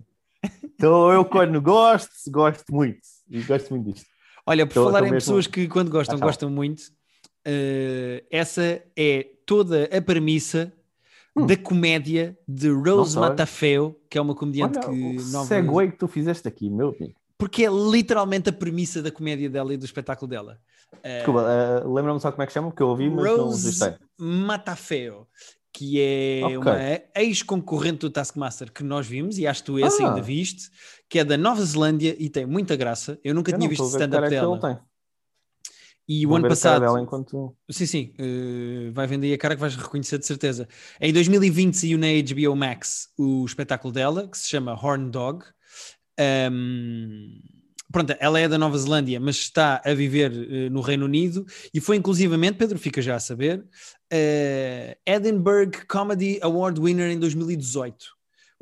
Então 0.62 1.11
eu 1.11 1.24
quando 1.24 1.61
gosto, 1.61 2.11
gosto 2.30 2.64
muito. 2.70 3.00
E 3.30 3.42
gosto 3.42 3.70
muito 3.70 3.92
disto. 3.92 4.07
Olha, 4.46 4.66
por 4.66 4.72
então, 4.72 4.84
falar 4.84 5.07
em 5.07 5.11
pessoas 5.11 5.46
que 5.46 5.66
quando 5.68 5.90
gostam, 5.90 6.16
ah, 6.16 6.20
gostam 6.20 6.50
muito, 6.50 6.82
uh, 6.82 8.24
essa 8.30 8.82
é 8.94 9.26
toda 9.46 9.84
a 9.84 10.02
premissa 10.02 10.72
hum. 11.34 11.46
da 11.46 11.57
comédia 11.57 12.38
de 12.46 12.68
Rose 12.68 13.18
Matafeo, 13.18 13.98
que 14.11 14.18
é 14.18 14.20
uma 14.20 14.34
comediante 14.34 14.78
Olha, 14.78 14.88
que... 14.88 15.16
O 15.18 15.30
nova... 15.32 15.46
segue 15.46 15.90
que 15.92 15.98
tu 15.98 16.07
fizeste 16.07 16.46
aqui, 16.46 16.68
meu 16.68 16.88
amigo. 16.88 17.14
Porque 17.39 17.64
é 17.64 17.70
literalmente 17.70 18.49
a 18.49 18.53
premissa 18.53 19.03
da 19.03 19.11
comédia 19.11 19.51
dela 19.51 19.74
e 19.74 19.76
do 19.76 19.84
espetáculo 19.84 20.28
dela. 20.28 20.59
Desculpa, 21.03 21.43
uh, 21.43 21.93
lembra-me 21.93 22.20
só 22.20 22.30
como 22.30 22.43
é 22.43 22.47
que 22.47 22.53
chama, 22.53 22.68
porque 22.68 22.82
eu 22.82 22.89
ouvi, 22.89 23.11
mas 23.11 23.26
Rose 23.26 23.80
não 24.18 24.47
Matafeo 24.47 25.26
que 25.76 26.01
é 26.01 26.41
okay. 26.43 26.57
uma 26.57 27.03
ex-concorrente 27.14 27.99
do 27.99 28.09
Taskmaster 28.09 28.72
que 28.72 28.82
nós 28.82 29.07
vimos, 29.07 29.37
e 29.37 29.47
acho 29.47 29.61
que 29.61 29.66
tu 29.66 29.78
esse 29.78 30.03
ah. 30.03 30.09
ainda 30.09 30.22
viste, 30.22 30.70
que 31.07 31.18
é 31.18 31.24
da 31.24 31.37
Nova 31.37 31.62
Zelândia 31.62 32.16
e 32.18 32.30
tem 32.30 32.47
muita 32.47 32.74
graça. 32.76 33.20
Eu 33.22 33.34
nunca 33.34 33.51
eu 33.51 33.59
tinha 33.59 33.68
visto 33.68 33.84
stand-up 33.84 34.26
dela. 34.30 34.82
E 36.09 36.24
Vou 36.24 36.34
o 36.34 36.37
ano 36.39 36.49
passado. 36.49 36.99
Enquanto... 36.99 37.55
Sim, 37.68 37.84
sim, 37.84 38.14
uh, 38.18 38.91
vai 38.93 39.07
vender 39.07 39.34
a 39.34 39.39
cara 39.39 39.55
que 39.55 39.61
vais 39.61 39.76
reconhecer 39.76 40.18
de 40.18 40.24
certeza. 40.24 40.66
Em 40.99 41.12
2020 41.12 41.74
saiu 41.74 41.99
na 41.99 42.07
HBO 42.07 42.57
Max 42.57 43.11
o 43.18 43.45
espetáculo 43.45 43.93
dela, 43.93 44.26
que 44.26 44.39
se 44.39 44.49
chama 44.49 44.72
Horn 44.72 45.11
Dog. 45.11 45.45
Um, 46.50 47.40
pronto, 47.92 48.14
ela 48.18 48.40
é 48.40 48.48
da 48.48 48.58
Nova 48.58 48.76
Zelândia, 48.78 49.20
mas 49.20 49.36
está 49.36 49.80
a 49.84 49.94
viver 49.94 50.32
uh, 50.32 50.70
no 50.70 50.80
Reino 50.80 51.04
Unido 51.04 51.46
e 51.72 51.80
foi 51.80 51.96
inclusivamente, 51.96 52.58
Pedro 52.58 52.78
fica 52.78 53.02
já 53.02 53.16
a 53.16 53.20
saber, 53.20 53.60
uh, 53.60 54.96
Edinburgh 55.04 55.86
Comedy 55.88 56.38
Award 56.42 56.80
winner 56.80 57.10
em 57.10 57.18
2018. 57.18 58.06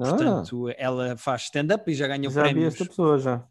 Ah. 0.01 0.09
Portanto, 0.09 0.69
ela 0.77 1.17
faz 1.17 1.43
stand-up 1.43 1.91
e 1.91 1.95
já 1.95 2.09
ganhou 2.09 2.33
já 2.33 2.43
prémios. 2.43 2.65
Já 2.65 2.71
vi 2.71 2.75
esta 2.75 2.85
pessoa, 2.87 3.19
já. 3.19 3.45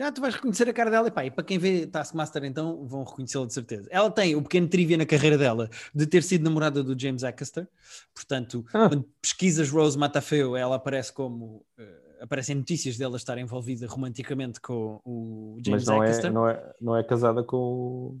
Já 0.00 0.10
tu 0.10 0.22
vais 0.22 0.34
reconhecer 0.34 0.66
a 0.66 0.72
cara 0.72 0.90
dela 0.90 1.08
e 1.08 1.10
pá, 1.10 1.26
e 1.26 1.30
para 1.30 1.44
quem 1.44 1.58
vê 1.58 1.86
Taskmaster 1.86 2.44
então 2.44 2.86
vão 2.86 3.04
reconhecê-la 3.04 3.46
de 3.46 3.52
certeza. 3.52 3.86
Ela 3.90 4.10
tem 4.10 4.34
o 4.34 4.40
pequeno 4.40 4.66
trivia 4.66 4.96
na 4.96 5.04
carreira 5.04 5.36
dela 5.36 5.68
de 5.94 6.06
ter 6.06 6.22
sido 6.22 6.42
namorada 6.42 6.82
do 6.82 6.98
James 6.98 7.22
Acaster, 7.22 7.68
portanto, 8.14 8.64
ah. 8.72 8.88
quando 8.88 9.04
pesquisas 9.20 9.68
Rose 9.68 9.98
Matafeo, 9.98 10.56
ela 10.56 10.76
aparece 10.76 11.12
como 11.12 11.66
uh, 11.78 12.09
aparecem 12.20 12.56
notícias 12.56 12.96
dela 12.96 13.16
estar 13.16 13.38
envolvida 13.38 13.86
romanticamente 13.86 14.60
com 14.60 15.00
o 15.04 15.58
James 15.64 15.84
Mas 15.84 15.96
não. 15.96 16.04
É, 16.04 16.30
não, 16.30 16.48
é, 16.48 16.72
não 16.80 16.96
é 16.96 17.02
casada 17.02 17.42
com 17.42 18.20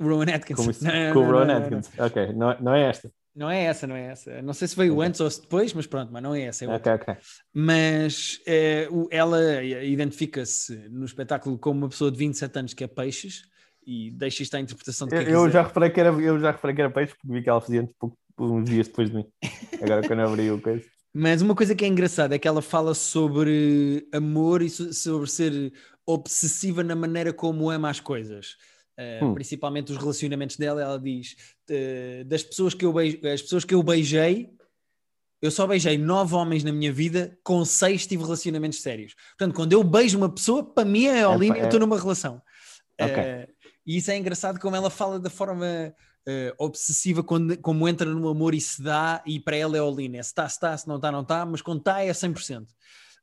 o 0.00 0.04
Rowan 0.04 0.34
Atkinson. 0.34 0.72
Com, 0.72 0.84
não, 0.84 1.12
com 1.12 1.18
o 1.20 1.30
Rowan 1.30 1.56
Atkinson. 1.56 1.90
Ok, 1.98 2.32
não, 2.32 2.50
é, 2.50 2.60
não 2.60 2.74
é 2.74 2.82
esta. 2.82 3.12
Não 3.34 3.50
é 3.50 3.64
essa, 3.64 3.86
não 3.86 3.96
é 3.96 4.06
essa. 4.06 4.42
Não 4.42 4.54
sei 4.54 4.68
se 4.68 4.76
veio 4.76 4.94
okay. 4.94 5.08
antes 5.08 5.20
ou 5.20 5.28
depois, 5.28 5.72
mas 5.74 5.86
pronto, 5.86 6.12
mas 6.12 6.22
não 6.22 6.34
é 6.34 6.42
essa. 6.42 6.64
É 6.64 6.68
ok, 6.68 6.92
ok. 6.92 7.16
Mas 7.52 8.40
é, 8.46 8.88
ela 9.10 9.62
identifica-se 9.64 10.76
no 10.88 11.04
espetáculo 11.04 11.58
como 11.58 11.80
uma 11.80 11.88
pessoa 11.88 12.12
de 12.12 12.18
27 12.18 12.58
anos 12.58 12.74
que 12.74 12.84
é 12.84 12.86
peixes 12.86 13.42
e 13.84 14.12
deixa 14.12 14.42
isto 14.42 14.54
à 14.54 14.60
interpretação 14.60 15.08
de 15.08 15.16
quem 15.16 15.26
eu, 15.26 15.44
eu 15.44 15.50
já 15.50 15.62
reparei 15.62 15.90
que 15.90 16.00
era 16.00 16.10
Eu 16.10 16.38
já 16.38 16.52
reparei 16.52 16.74
que 16.74 16.80
era 16.80 16.90
peixe 16.90 17.12
porque 17.12 17.32
vi 17.32 17.42
que 17.42 17.50
ela 17.50 17.60
fazia 17.60 17.80
antes, 17.82 17.94
uns 18.38 18.64
dias 18.64 18.86
depois 18.86 19.10
de 19.10 19.16
mim. 19.16 19.26
Agora 19.82 20.06
quando 20.06 20.20
abri 20.20 20.50
o 20.50 20.60
coisa. 20.60 20.84
Mas 21.16 21.40
uma 21.40 21.54
coisa 21.54 21.76
que 21.76 21.84
é 21.84 21.88
engraçada 21.88 22.34
é 22.34 22.38
que 22.38 22.48
ela 22.48 22.60
fala 22.60 22.92
sobre 22.92 24.08
amor 24.12 24.62
e 24.62 24.68
sobre 24.68 25.30
ser 25.30 25.72
obsessiva 26.04 26.82
na 26.82 26.96
maneira 26.96 27.32
como 27.32 27.70
ama 27.70 27.88
as 27.88 28.00
coisas. 28.00 28.56
Uh, 28.98 29.24
hum. 29.24 29.34
Principalmente 29.34 29.92
os 29.92 29.98
relacionamentos 29.98 30.56
dela, 30.56 30.82
ela 30.82 30.98
diz 30.98 31.36
uh, 31.70 32.24
das 32.24 32.42
pessoas 32.42 32.74
que 32.74 32.84
eu 32.84 32.92
beijei, 32.92 33.32
as 33.32 33.42
pessoas 33.42 33.64
que 33.64 33.74
eu 33.74 33.82
beijei, 33.82 34.50
eu 35.40 35.52
só 35.52 35.66
beijei 35.68 35.96
nove 35.96 36.34
homens 36.34 36.64
na 36.64 36.72
minha 36.72 36.92
vida, 36.92 37.38
com 37.44 37.64
seis 37.64 38.06
tive 38.06 38.24
relacionamentos 38.24 38.82
sérios. 38.82 39.14
Portanto, 39.38 39.54
quando 39.54 39.72
eu 39.72 39.84
beijo 39.84 40.18
uma 40.18 40.28
pessoa, 40.28 40.64
para 40.64 40.84
mim 40.84 41.04
é 41.04 41.24
a 41.24 41.30
é, 41.30 41.60
eu 41.60 41.64
estou 41.64 41.78
numa 41.78 41.98
relação. 41.98 42.42
Okay. 43.00 43.44
Uh, 43.44 43.54
e 43.86 43.98
isso 43.98 44.10
é 44.10 44.16
engraçado 44.16 44.58
como 44.58 44.74
ela 44.74 44.90
fala 44.90 45.20
da 45.20 45.30
forma 45.30 45.94
uh, 46.28 46.54
obsessiva 46.58 47.22
quando, 47.22 47.56
como 47.58 47.88
entra 47.88 48.08
no 48.08 48.28
amor 48.28 48.54
e 48.54 48.60
se 48.60 48.82
dá, 48.82 49.22
e 49.26 49.38
para 49.38 49.56
ela 49.56 49.76
é 49.76 49.80
all-in. 49.80 50.16
É 50.16 50.22
se 50.22 50.30
está, 50.30 50.48
se 50.48 50.56
está, 50.56 50.76
se 50.76 50.88
não 50.88 50.96
está, 50.96 51.12
não 51.12 51.22
está, 51.22 51.44
mas 51.46 51.62
quando 51.62 51.78
está 51.78 52.02
é 52.02 52.10
100%. 52.10 52.66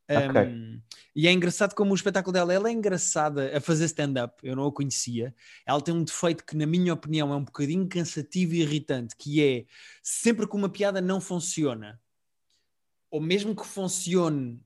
Okay. 0.08 0.42
Um, 0.42 0.80
e 1.14 1.28
é 1.28 1.32
engraçado 1.32 1.74
como 1.74 1.92
o 1.92 1.94
espetáculo 1.94 2.32
dela, 2.32 2.52
ela 2.52 2.68
é 2.68 2.72
engraçada 2.72 3.56
a 3.56 3.60
fazer 3.60 3.84
stand-up, 3.86 4.34
eu 4.42 4.56
não 4.56 4.66
a 4.66 4.72
conhecia. 4.72 5.34
Ela 5.64 5.80
tem 5.80 5.94
um 5.94 6.04
defeito 6.04 6.44
que, 6.44 6.56
na 6.56 6.66
minha 6.66 6.92
opinião, 6.92 7.32
é 7.32 7.36
um 7.36 7.44
bocadinho 7.44 7.88
cansativo 7.88 8.54
e 8.54 8.62
irritante, 8.62 9.14
que 9.16 9.42
é 9.42 9.64
sempre 10.02 10.46
que 10.46 10.56
uma 10.56 10.68
piada 10.68 11.00
não 11.00 11.20
funciona, 11.20 12.00
ou 13.10 13.20
mesmo 13.20 13.54
que 13.54 13.66
funcione, 13.66 14.60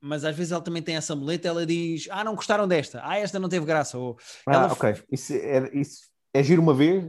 mas 0.00 0.24
às 0.24 0.34
vezes 0.34 0.52
ela 0.52 0.62
também 0.62 0.82
tem 0.82 0.96
essa 0.96 1.14
muleta, 1.14 1.46
ela 1.46 1.66
diz: 1.66 2.08
Ah, 2.10 2.24
não 2.24 2.34
gostaram 2.34 2.66
desta, 2.66 3.00
ah, 3.04 3.18
esta 3.18 3.38
não 3.38 3.48
teve 3.48 3.66
graça. 3.66 3.98
Ou 3.98 4.18
ah, 4.46 4.54
ela... 4.54 4.72
ok, 4.72 4.94
isso, 5.12 5.34
é, 5.34 5.70
isso 5.74 6.09
é 6.32 6.42
giro 6.42 6.62
uma 6.62 6.74
vez, 6.74 7.04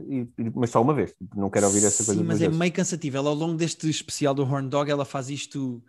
mas 0.54 0.70
só 0.70 0.82
uma 0.82 0.94
vez. 0.94 1.14
Não 1.34 1.50
quero 1.50 1.66
ouvir 1.66 1.84
essa 1.84 2.04
coisa. 2.04 2.20
Sim, 2.20 2.26
mas 2.26 2.40
é 2.40 2.46
vezes. 2.46 2.58
meio 2.58 2.72
cansativo. 2.72 3.16
Ela, 3.16 3.28
ao 3.28 3.34
longo 3.34 3.56
deste 3.56 3.88
especial 3.88 4.34
do 4.34 4.42
Horn 4.42 4.68
Dog, 4.68 4.90
ela 4.90 5.04
faz 5.04 5.30
isto 5.30 5.82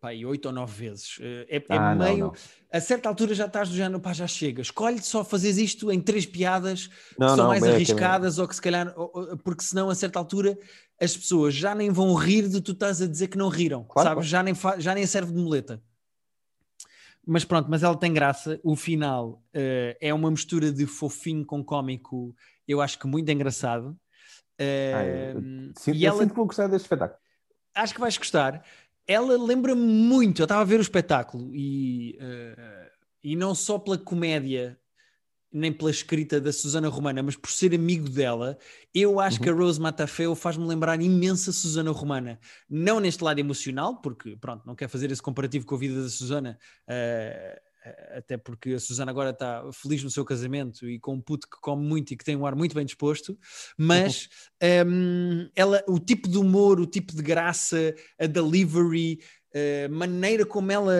pá, 0.00 0.10
oito 0.10 0.46
ou 0.46 0.52
nove 0.52 0.88
vezes. 0.88 1.18
Uh, 1.18 1.46
é, 1.48 1.56
é 1.56 1.64
ah, 1.76 1.94
meio. 1.94 2.18
Não, 2.18 2.26
não. 2.28 2.34
A 2.72 2.80
certa 2.80 3.08
altura 3.08 3.34
já 3.34 3.46
estás 3.46 3.68
do 3.68 3.74
género, 3.74 4.00
pá, 4.00 4.12
já 4.12 4.26
chega. 4.26 4.62
Escolhe 4.62 5.00
só 5.02 5.24
fazer 5.24 5.50
isto 5.50 5.90
em 5.90 6.00
três 6.00 6.26
piadas 6.26 6.90
não, 7.18 7.28
que 7.28 7.36
são 7.36 7.48
mais 7.48 7.62
arriscadas, 7.62 8.38
ou 8.38 8.48
que 8.48 8.54
se 8.54 8.62
calhar. 8.62 8.94
Porque 9.42 9.62
senão, 9.62 9.90
a 9.90 9.94
certa 9.94 10.18
altura, 10.18 10.58
as 11.00 11.16
pessoas 11.16 11.54
já 11.54 11.74
nem 11.74 11.90
vão 11.90 12.14
rir 12.14 12.48
de 12.48 12.60
tu 12.60 12.72
estás 12.72 13.00
a 13.00 13.06
dizer 13.06 13.28
que 13.28 13.38
não 13.38 13.48
riram. 13.48 13.84
Claro, 13.84 14.08
sabes? 14.08 14.28
Claro. 14.28 14.28
Já, 14.28 14.42
nem 14.42 14.82
já 14.82 14.94
nem 14.94 15.06
serve 15.06 15.32
de 15.32 15.38
muleta. 15.38 15.82
Mas 17.26 17.44
pronto, 17.44 17.70
mas 17.70 17.82
ela 17.82 17.96
tem 17.96 18.12
graça. 18.12 18.60
O 18.62 18.76
final 18.76 19.42
uh, 19.54 19.96
é 20.00 20.12
uma 20.12 20.30
mistura 20.30 20.70
de 20.70 20.86
fofinho 20.86 21.44
com 21.44 21.64
cómico, 21.64 22.34
eu 22.66 22.80
acho 22.80 22.98
que 22.98 23.06
muito 23.06 23.30
engraçado. 23.30 23.90
Uh, 24.60 24.94
ah, 24.94 25.04
eu, 25.04 25.40
sinto, 25.76 25.96
e 25.96 26.06
ela, 26.06 26.18
sinto 26.18 26.30
que 26.30 26.36
vou 26.36 26.46
gostar 26.46 26.66
deste 26.68 26.84
espetáculo. 26.84 27.18
Acho 27.74 27.94
que 27.94 28.00
vais 28.00 28.16
gostar. 28.16 28.64
Ela 29.06 29.36
lembra-me 29.36 29.82
muito, 29.82 30.40
eu 30.40 30.44
estava 30.44 30.62
a 30.62 30.64
ver 30.64 30.78
o 30.78 30.82
espetáculo 30.82 31.54
e, 31.54 32.18
uh, 32.20 32.90
e 33.22 33.36
não 33.36 33.54
só 33.54 33.78
pela 33.78 33.98
comédia 33.98 34.78
nem 35.54 35.72
pela 35.72 35.90
escrita 35.90 36.40
da 36.40 36.52
Susana 36.52 36.88
Romana, 36.88 37.22
mas 37.22 37.36
por 37.36 37.48
ser 37.48 37.72
amigo 37.72 38.08
dela, 38.08 38.58
eu 38.92 39.20
acho 39.20 39.36
uhum. 39.36 39.44
que 39.44 39.50
a 39.50 39.52
Rose 39.52 39.80
Matafeo 39.80 40.34
faz-me 40.34 40.66
lembrar 40.66 41.00
imensa 41.00 41.52
Susana 41.52 41.92
Romana. 41.92 42.40
Não 42.68 42.98
neste 42.98 43.22
lado 43.22 43.38
emocional, 43.38 44.00
porque, 44.00 44.36
pronto, 44.36 44.66
não 44.66 44.74
quero 44.74 44.90
fazer 44.90 45.12
esse 45.12 45.22
comparativo 45.22 45.64
com 45.64 45.76
a 45.76 45.78
vida 45.78 46.02
da 46.02 46.08
Susana, 46.08 46.58
uh, 46.88 47.60
até 48.16 48.36
porque 48.36 48.70
a 48.70 48.80
Susana 48.80 49.10
agora 49.10 49.30
está 49.30 49.62
feliz 49.72 50.02
no 50.02 50.10
seu 50.10 50.24
casamento 50.24 50.88
e 50.88 50.98
com 50.98 51.14
um 51.14 51.20
puto 51.20 51.48
que 51.48 51.60
come 51.60 51.86
muito 51.86 52.12
e 52.12 52.16
que 52.16 52.24
tem 52.24 52.36
um 52.36 52.46
ar 52.46 52.54
muito 52.54 52.74
bem 52.74 52.84
disposto, 52.84 53.38
mas 53.76 54.28
um, 54.86 55.48
ela, 55.54 55.82
o 55.86 55.98
tipo 55.98 56.28
de 56.28 56.38
humor, 56.38 56.80
o 56.80 56.86
tipo 56.86 57.14
de 57.14 57.22
graça, 57.22 57.94
a 58.18 58.26
delivery, 58.26 59.20
a 59.86 59.88
maneira 59.88 60.46
como 60.46 60.72
ela 60.72 60.94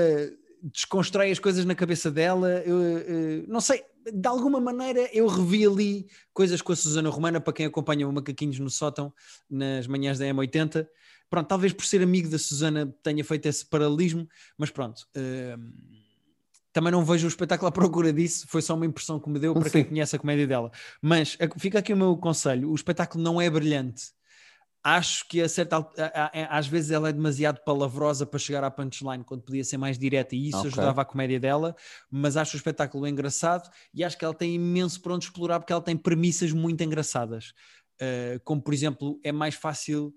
desconstrói 0.62 1.30
as 1.30 1.38
coisas 1.38 1.64
na 1.64 1.74
cabeça 1.74 2.10
dela, 2.10 2.62
eu, 2.64 2.80
eu, 2.82 3.44
não 3.48 3.60
sei, 3.60 3.82
de 4.12 4.28
alguma 4.28 4.60
maneira 4.60 5.08
eu 5.12 5.26
revi 5.26 5.66
ali 5.66 6.06
coisas 6.32 6.60
com 6.60 6.72
a 6.72 6.76
Susana 6.76 7.08
Romana, 7.10 7.40
para 7.40 7.52
quem 7.52 7.66
acompanha 7.66 8.08
o 8.08 8.12
Macaquinhos 8.12 8.58
no 8.58 8.70
sótão 8.70 9.12
nas 9.48 9.86
manhãs 9.86 10.18
da 10.18 10.26
M80. 10.26 10.86
Pronto, 11.30 11.48
talvez 11.48 11.72
por 11.72 11.84
ser 11.84 12.02
amigo 12.02 12.28
da 12.28 12.38
Susana 12.38 12.94
tenha 13.02 13.24
feito 13.24 13.46
esse 13.46 13.66
paralelismo, 13.66 14.28
mas 14.56 14.70
pronto. 14.70 15.06
Uh, 15.16 16.03
também 16.74 16.92
não 16.92 17.02
vejo 17.04 17.24
o 17.24 17.28
espetáculo 17.28 17.68
à 17.68 17.72
procura 17.72 18.12
disso, 18.12 18.46
foi 18.48 18.60
só 18.60 18.74
uma 18.74 18.84
impressão 18.84 19.18
que 19.18 19.30
me 19.30 19.38
deu 19.38 19.54
para 19.54 19.64
Sim. 19.64 19.70
quem 19.70 19.84
conhece 19.84 20.14
a 20.14 20.18
comédia 20.18 20.46
dela. 20.46 20.70
Mas 21.00 21.38
fica 21.56 21.78
aqui 21.78 21.94
o 21.94 21.96
meu 21.96 22.14
conselho: 22.18 22.70
o 22.70 22.74
espetáculo 22.74 23.24
não 23.24 23.40
é 23.40 23.48
brilhante 23.48 24.12
acho 24.84 25.26
que 25.26 25.40
a 25.40 25.48
certa, 25.48 25.78
às 26.50 26.66
vezes 26.66 26.90
ela 26.90 27.08
é 27.08 27.12
demasiado 27.12 27.64
palavrosa 27.64 28.26
para 28.26 28.38
chegar 28.38 28.62
à 28.62 28.70
punchline 28.70 29.24
quando 29.24 29.42
podia 29.42 29.64
ser 29.64 29.78
mais 29.78 29.98
direta 29.98 30.36
e 30.36 30.48
isso 30.48 30.58
okay. 30.58 30.70
ajudava 30.72 31.00
a 31.00 31.04
comédia 31.06 31.40
dela, 31.40 31.74
mas 32.10 32.36
acho 32.36 32.54
o 32.54 32.58
espetáculo 32.58 33.08
engraçado 33.08 33.70
e 33.94 34.04
acho 34.04 34.18
que 34.18 34.24
ela 34.26 34.34
tem 34.34 34.54
imenso 34.54 35.00
para 35.00 35.14
onde 35.14 35.24
explorar 35.24 35.58
porque 35.58 35.72
ela 35.72 35.80
tem 35.80 35.96
premissas 35.96 36.52
muito 36.52 36.84
engraçadas, 36.84 37.54
uh, 38.02 38.38
como 38.44 38.60
por 38.60 38.74
exemplo 38.74 39.18
é 39.24 39.32
mais 39.32 39.54
fácil 39.54 40.14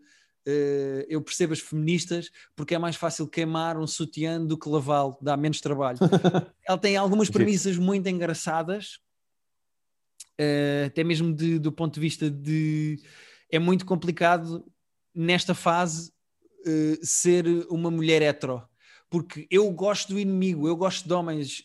eu 1.09 1.21
percebo 1.21 1.53
as 1.53 1.59
feministas 1.59 2.31
porque 2.55 2.75
é 2.75 2.77
mais 2.77 2.95
fácil 2.95 3.27
queimar 3.27 3.77
um 3.77 3.87
sutiã 3.87 4.43
do 4.43 4.57
que 4.57 4.69
lavá-lo, 4.69 5.17
dá 5.21 5.35
menos 5.35 5.59
trabalho. 5.59 5.97
ela 6.65 6.77
tem 6.77 6.95
algumas 6.95 7.29
premissas 7.29 7.77
muito 7.77 8.07
engraçadas, 8.07 8.99
uh, 10.39 10.85
até 10.85 11.03
mesmo 11.03 11.33
de, 11.33 11.59
do 11.59 11.71
ponto 11.71 11.95
de 11.95 11.99
vista 11.99 12.29
de 12.29 12.99
é 13.51 13.59
muito 13.59 13.85
complicado 13.85 14.65
nesta 15.13 15.53
fase 15.53 16.11
uh, 16.65 17.05
ser 17.05 17.45
uma 17.69 17.91
mulher 17.91 18.21
hetero. 18.21 18.63
Porque 19.09 19.47
eu 19.49 19.71
gosto 19.71 20.09
do 20.09 20.19
inimigo, 20.19 20.67
eu 20.67 20.75
gosto 20.75 21.07
de 21.07 21.13
homens. 21.13 21.63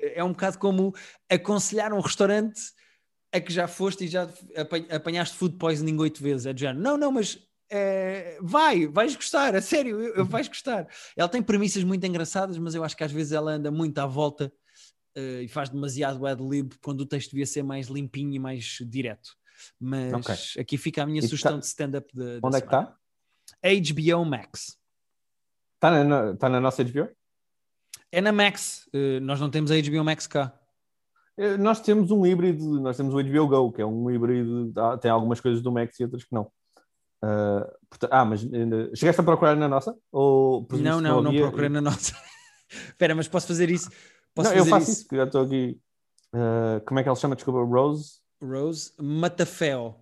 É 0.00 0.24
um 0.24 0.30
bocado 0.32 0.58
como 0.58 0.94
aconselhar 1.28 1.92
um 1.92 2.00
restaurante 2.00 2.58
a 3.30 3.38
que 3.38 3.52
já 3.52 3.68
foste 3.68 4.04
e 4.04 4.08
já 4.08 4.26
apanhaste 4.88 5.36
food 5.36 5.56
poisoning 5.56 5.98
oito 5.98 6.22
vezes. 6.22 6.46
É 6.46 6.54
de 6.54 6.60
género. 6.60 6.80
Não, 6.80 6.96
não, 6.96 7.12
mas 7.12 7.38
é, 7.70 8.36
vai, 8.42 8.86
vais 8.88 9.14
gostar, 9.14 9.54
a 9.54 9.62
sério, 9.62 10.00
eu, 10.00 10.16
eu, 10.16 10.24
vais 10.24 10.48
gostar. 10.48 10.88
Ela 11.16 11.28
tem 11.28 11.40
premissas 11.40 11.84
muito 11.84 12.04
engraçadas, 12.04 12.58
mas 12.58 12.74
eu 12.74 12.82
acho 12.82 12.96
que 12.96 13.04
às 13.04 13.12
vezes 13.12 13.32
ela 13.32 13.52
anda 13.52 13.70
muito 13.70 13.96
à 13.98 14.06
volta 14.06 14.52
uh, 15.16 15.40
e 15.42 15.46
faz 15.46 15.68
demasiado 15.68 16.26
ad-lib 16.26 16.72
quando 16.82 17.02
o 17.02 17.06
texto 17.06 17.30
devia 17.30 17.46
ser 17.46 17.62
mais 17.62 17.86
limpinho 17.86 18.34
e 18.34 18.38
mais 18.38 18.78
direto. 18.86 19.30
Mas 19.78 20.12
okay. 20.12 20.62
aqui 20.62 20.76
fica 20.76 21.02
a 21.02 21.06
minha 21.06 21.20
e 21.20 21.22
sugestão 21.22 21.52
tá... 21.52 21.58
de 21.58 21.66
stand-up. 21.66 22.10
De, 22.12 22.40
Onde 22.42 22.56
é 22.56 22.60
que 22.60 22.66
está? 22.66 22.96
HBO 23.62 24.24
Max. 24.24 24.78
Está 25.76 26.04
na, 26.04 26.36
tá 26.36 26.48
na 26.48 26.60
nossa 26.60 26.82
HBO? 26.82 27.08
É 28.10 28.20
na 28.20 28.32
Max. 28.32 28.88
Uh, 28.88 29.20
nós 29.20 29.38
não 29.38 29.48
temos 29.48 29.70
a 29.70 29.80
HBO 29.80 30.02
Max 30.02 30.26
cá. 30.26 30.56
Nós 31.58 31.80
temos 31.80 32.10
um 32.10 32.26
híbrido, 32.26 32.80
nós 32.82 32.98
temos 32.98 33.14
o 33.14 33.22
HBO 33.22 33.48
Go, 33.48 33.72
que 33.72 33.80
é 33.80 33.86
um 33.86 34.10
híbrido, 34.10 34.74
tem 35.00 35.10
algumas 35.10 35.40
coisas 35.40 35.62
do 35.62 35.72
Max 35.72 35.98
e 35.98 36.04
outras 36.04 36.22
que 36.22 36.34
não. 36.34 36.52
Uh, 37.22 37.70
portanto, 37.88 38.12
ah, 38.12 38.24
mas 38.24 38.42
uh, 38.42 38.96
chegaste 38.96 39.20
a 39.20 39.24
procurar 39.24 39.54
na 39.54 39.68
nossa? 39.68 39.96
Ou, 40.10 40.66
não, 40.72 41.00
não, 41.00 41.20
não, 41.20 41.32
procurei 41.32 41.68
na 41.68 41.80
nossa. 41.80 42.14
Espera, 42.68 43.14
mas 43.14 43.28
posso 43.28 43.46
fazer 43.46 43.68
isso? 43.68 43.90
Posso 44.34 44.48
não, 44.48 44.56
fazer 44.56 44.60
eu 44.60 44.70
faço 44.70 44.90
isso, 44.90 45.02
isso 45.02 45.16
já 45.16 45.24
estou 45.24 45.42
aqui. 45.42 45.78
Uh, 46.34 46.80
como 46.86 47.00
é 47.00 47.02
que 47.02 47.08
ela 47.08 47.16
chama? 47.16 47.34
Desculpa, 47.34 47.60
Rose? 47.60 48.20
Rose 48.42 48.92
Matafel. 48.98 50.00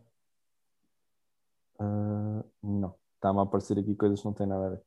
Uh, 1.80 2.44
não, 2.62 2.94
está-me 3.14 3.38
a 3.38 3.42
aparecer 3.42 3.78
aqui 3.78 3.94
coisas 3.94 4.20
que 4.20 4.26
não 4.26 4.32
têm 4.32 4.46
nada 4.46 4.66
a 4.66 4.70
ver. 4.70 4.82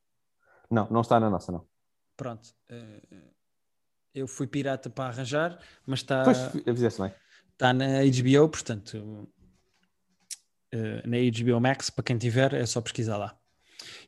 Não, 0.70 0.88
não 0.90 1.00
está 1.00 1.20
na 1.20 1.28
nossa, 1.28 1.52
não. 1.52 1.66
Pronto. 2.16 2.48
Uh, 2.70 3.32
eu 4.14 4.26
fui 4.26 4.46
pirata 4.46 4.88
para 4.88 5.10
arranjar, 5.10 5.58
mas 5.86 6.00
está. 6.00 6.24
Pois, 6.24 6.38
fizeste 6.64 7.00
bem. 7.00 7.12
Está 7.52 7.72
na 7.72 8.02
HBO, 8.04 8.48
portanto, 8.48 9.28
uh, 10.74 11.08
na 11.08 11.16
HBO 11.18 11.60
Max, 11.60 11.90
para 11.90 12.04
quem 12.04 12.18
tiver, 12.18 12.54
é 12.54 12.66
só 12.66 12.80
pesquisar 12.80 13.16
lá. 13.16 13.36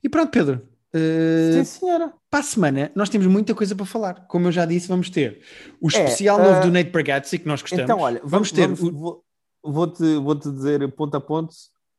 E 0.03 0.09
pronto, 0.09 0.31
Pedro. 0.31 0.69
Uh, 0.95 1.53
Sim, 1.55 1.65
senhora. 1.65 2.12
Para 2.31 2.41
a 2.41 2.43
semana, 2.43 2.93
nós 2.95 3.09
temos 3.09 3.27
muita 3.27 3.55
coisa 3.55 3.75
para 3.75 3.87
falar. 3.87 4.27
Como 4.29 4.47
eu 4.47 4.53
já 4.53 4.65
disse, 4.65 4.87
vamos 4.87 5.11
ter 5.11 5.43
o 5.81 5.87
é, 5.87 5.89
especial 5.89 6.41
é, 6.41 6.45
novo 6.45 6.61
do 6.62 6.73
Nate 6.73 6.91
Bargatze, 6.91 7.39
que 7.39 7.49
nós 7.49 7.61
gostamos. 7.61 7.85
Então, 7.85 7.99
olha, 7.99 8.21
vamos, 8.21 8.31
vamos 8.31 8.53
ter. 8.53 8.69
Vamos, 8.69 8.81
o... 8.81 8.93
vou 8.93 9.25
vou-te 9.65 10.17
vou 10.17 10.35
-te 10.35 10.51
dizer 10.51 10.87
ponto 10.93 11.17
a 11.17 11.21
ponto. 11.21 11.53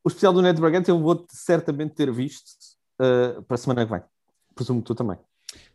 O 0.04 0.08
especial 0.08 0.32
do 0.32 0.40
Ned 0.40 0.60
Bragante 0.60 0.88
eu 0.88 1.00
vou-te 1.00 1.36
certamente 1.36 1.94
ter 1.94 2.12
visto 2.12 2.46
uh, 3.00 3.42
para 3.42 3.56
a 3.56 3.58
semana 3.58 3.84
que 3.84 3.92
vem. 3.92 4.02
Presumo 4.54 4.80
que 4.80 4.86
tu 4.86 4.94
também. 4.94 5.18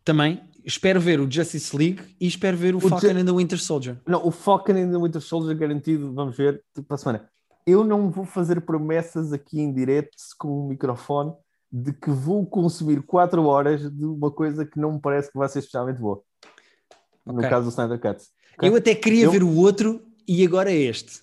Também. 0.03 0.41
Espero 0.63 1.01
ver 1.01 1.19
o 1.19 1.29
Justice 1.29 1.75
League 1.75 2.01
e 2.19 2.27
espero 2.27 2.55
ver 2.55 2.73
o, 2.73 2.77
o 2.77 2.81
Falcon 2.81 3.17
and 3.17 3.25
the 3.25 3.31
Winter 3.31 3.59
Soldier. 3.59 3.99
Não, 4.07 4.25
o 4.25 4.31
Falcon 4.31 4.73
and 4.73 4.91
the 4.91 4.97
Winter 4.97 5.21
Soldier 5.21 5.55
garantido, 5.57 6.13
vamos 6.13 6.37
ver 6.37 6.63
para 6.87 6.95
a 6.95 6.97
semana. 6.97 7.30
Eu 7.65 7.83
não 7.83 8.09
vou 8.09 8.25
fazer 8.25 8.61
promessas 8.61 9.31
aqui 9.31 9.59
em 9.59 9.73
direto 9.73 10.17
com 10.37 10.47
o 10.47 10.67
microfone 10.67 11.33
de 11.71 11.93
que 11.93 12.09
vou 12.09 12.45
consumir 12.45 13.01
4 13.01 13.43
horas 13.45 13.89
de 13.89 14.05
uma 14.05 14.29
coisa 14.29 14.65
que 14.65 14.79
não 14.79 14.93
me 14.93 14.99
parece 14.99 15.31
que 15.31 15.37
vai 15.37 15.47
ser 15.47 15.59
especialmente 15.59 15.99
boa. 15.99 16.21
Okay. 17.25 17.43
No 17.43 17.49
caso 17.49 17.65
do 17.65 17.69
Snyder 17.69 17.99
Cut. 17.99 18.23
Okay? 18.55 18.69
Eu 18.69 18.75
até 18.75 18.93
queria 18.93 19.25
eu... 19.25 19.31
ver 19.31 19.43
o 19.43 19.55
outro 19.55 20.05
e 20.27 20.45
agora 20.45 20.71
é 20.71 20.75
este. 20.75 21.21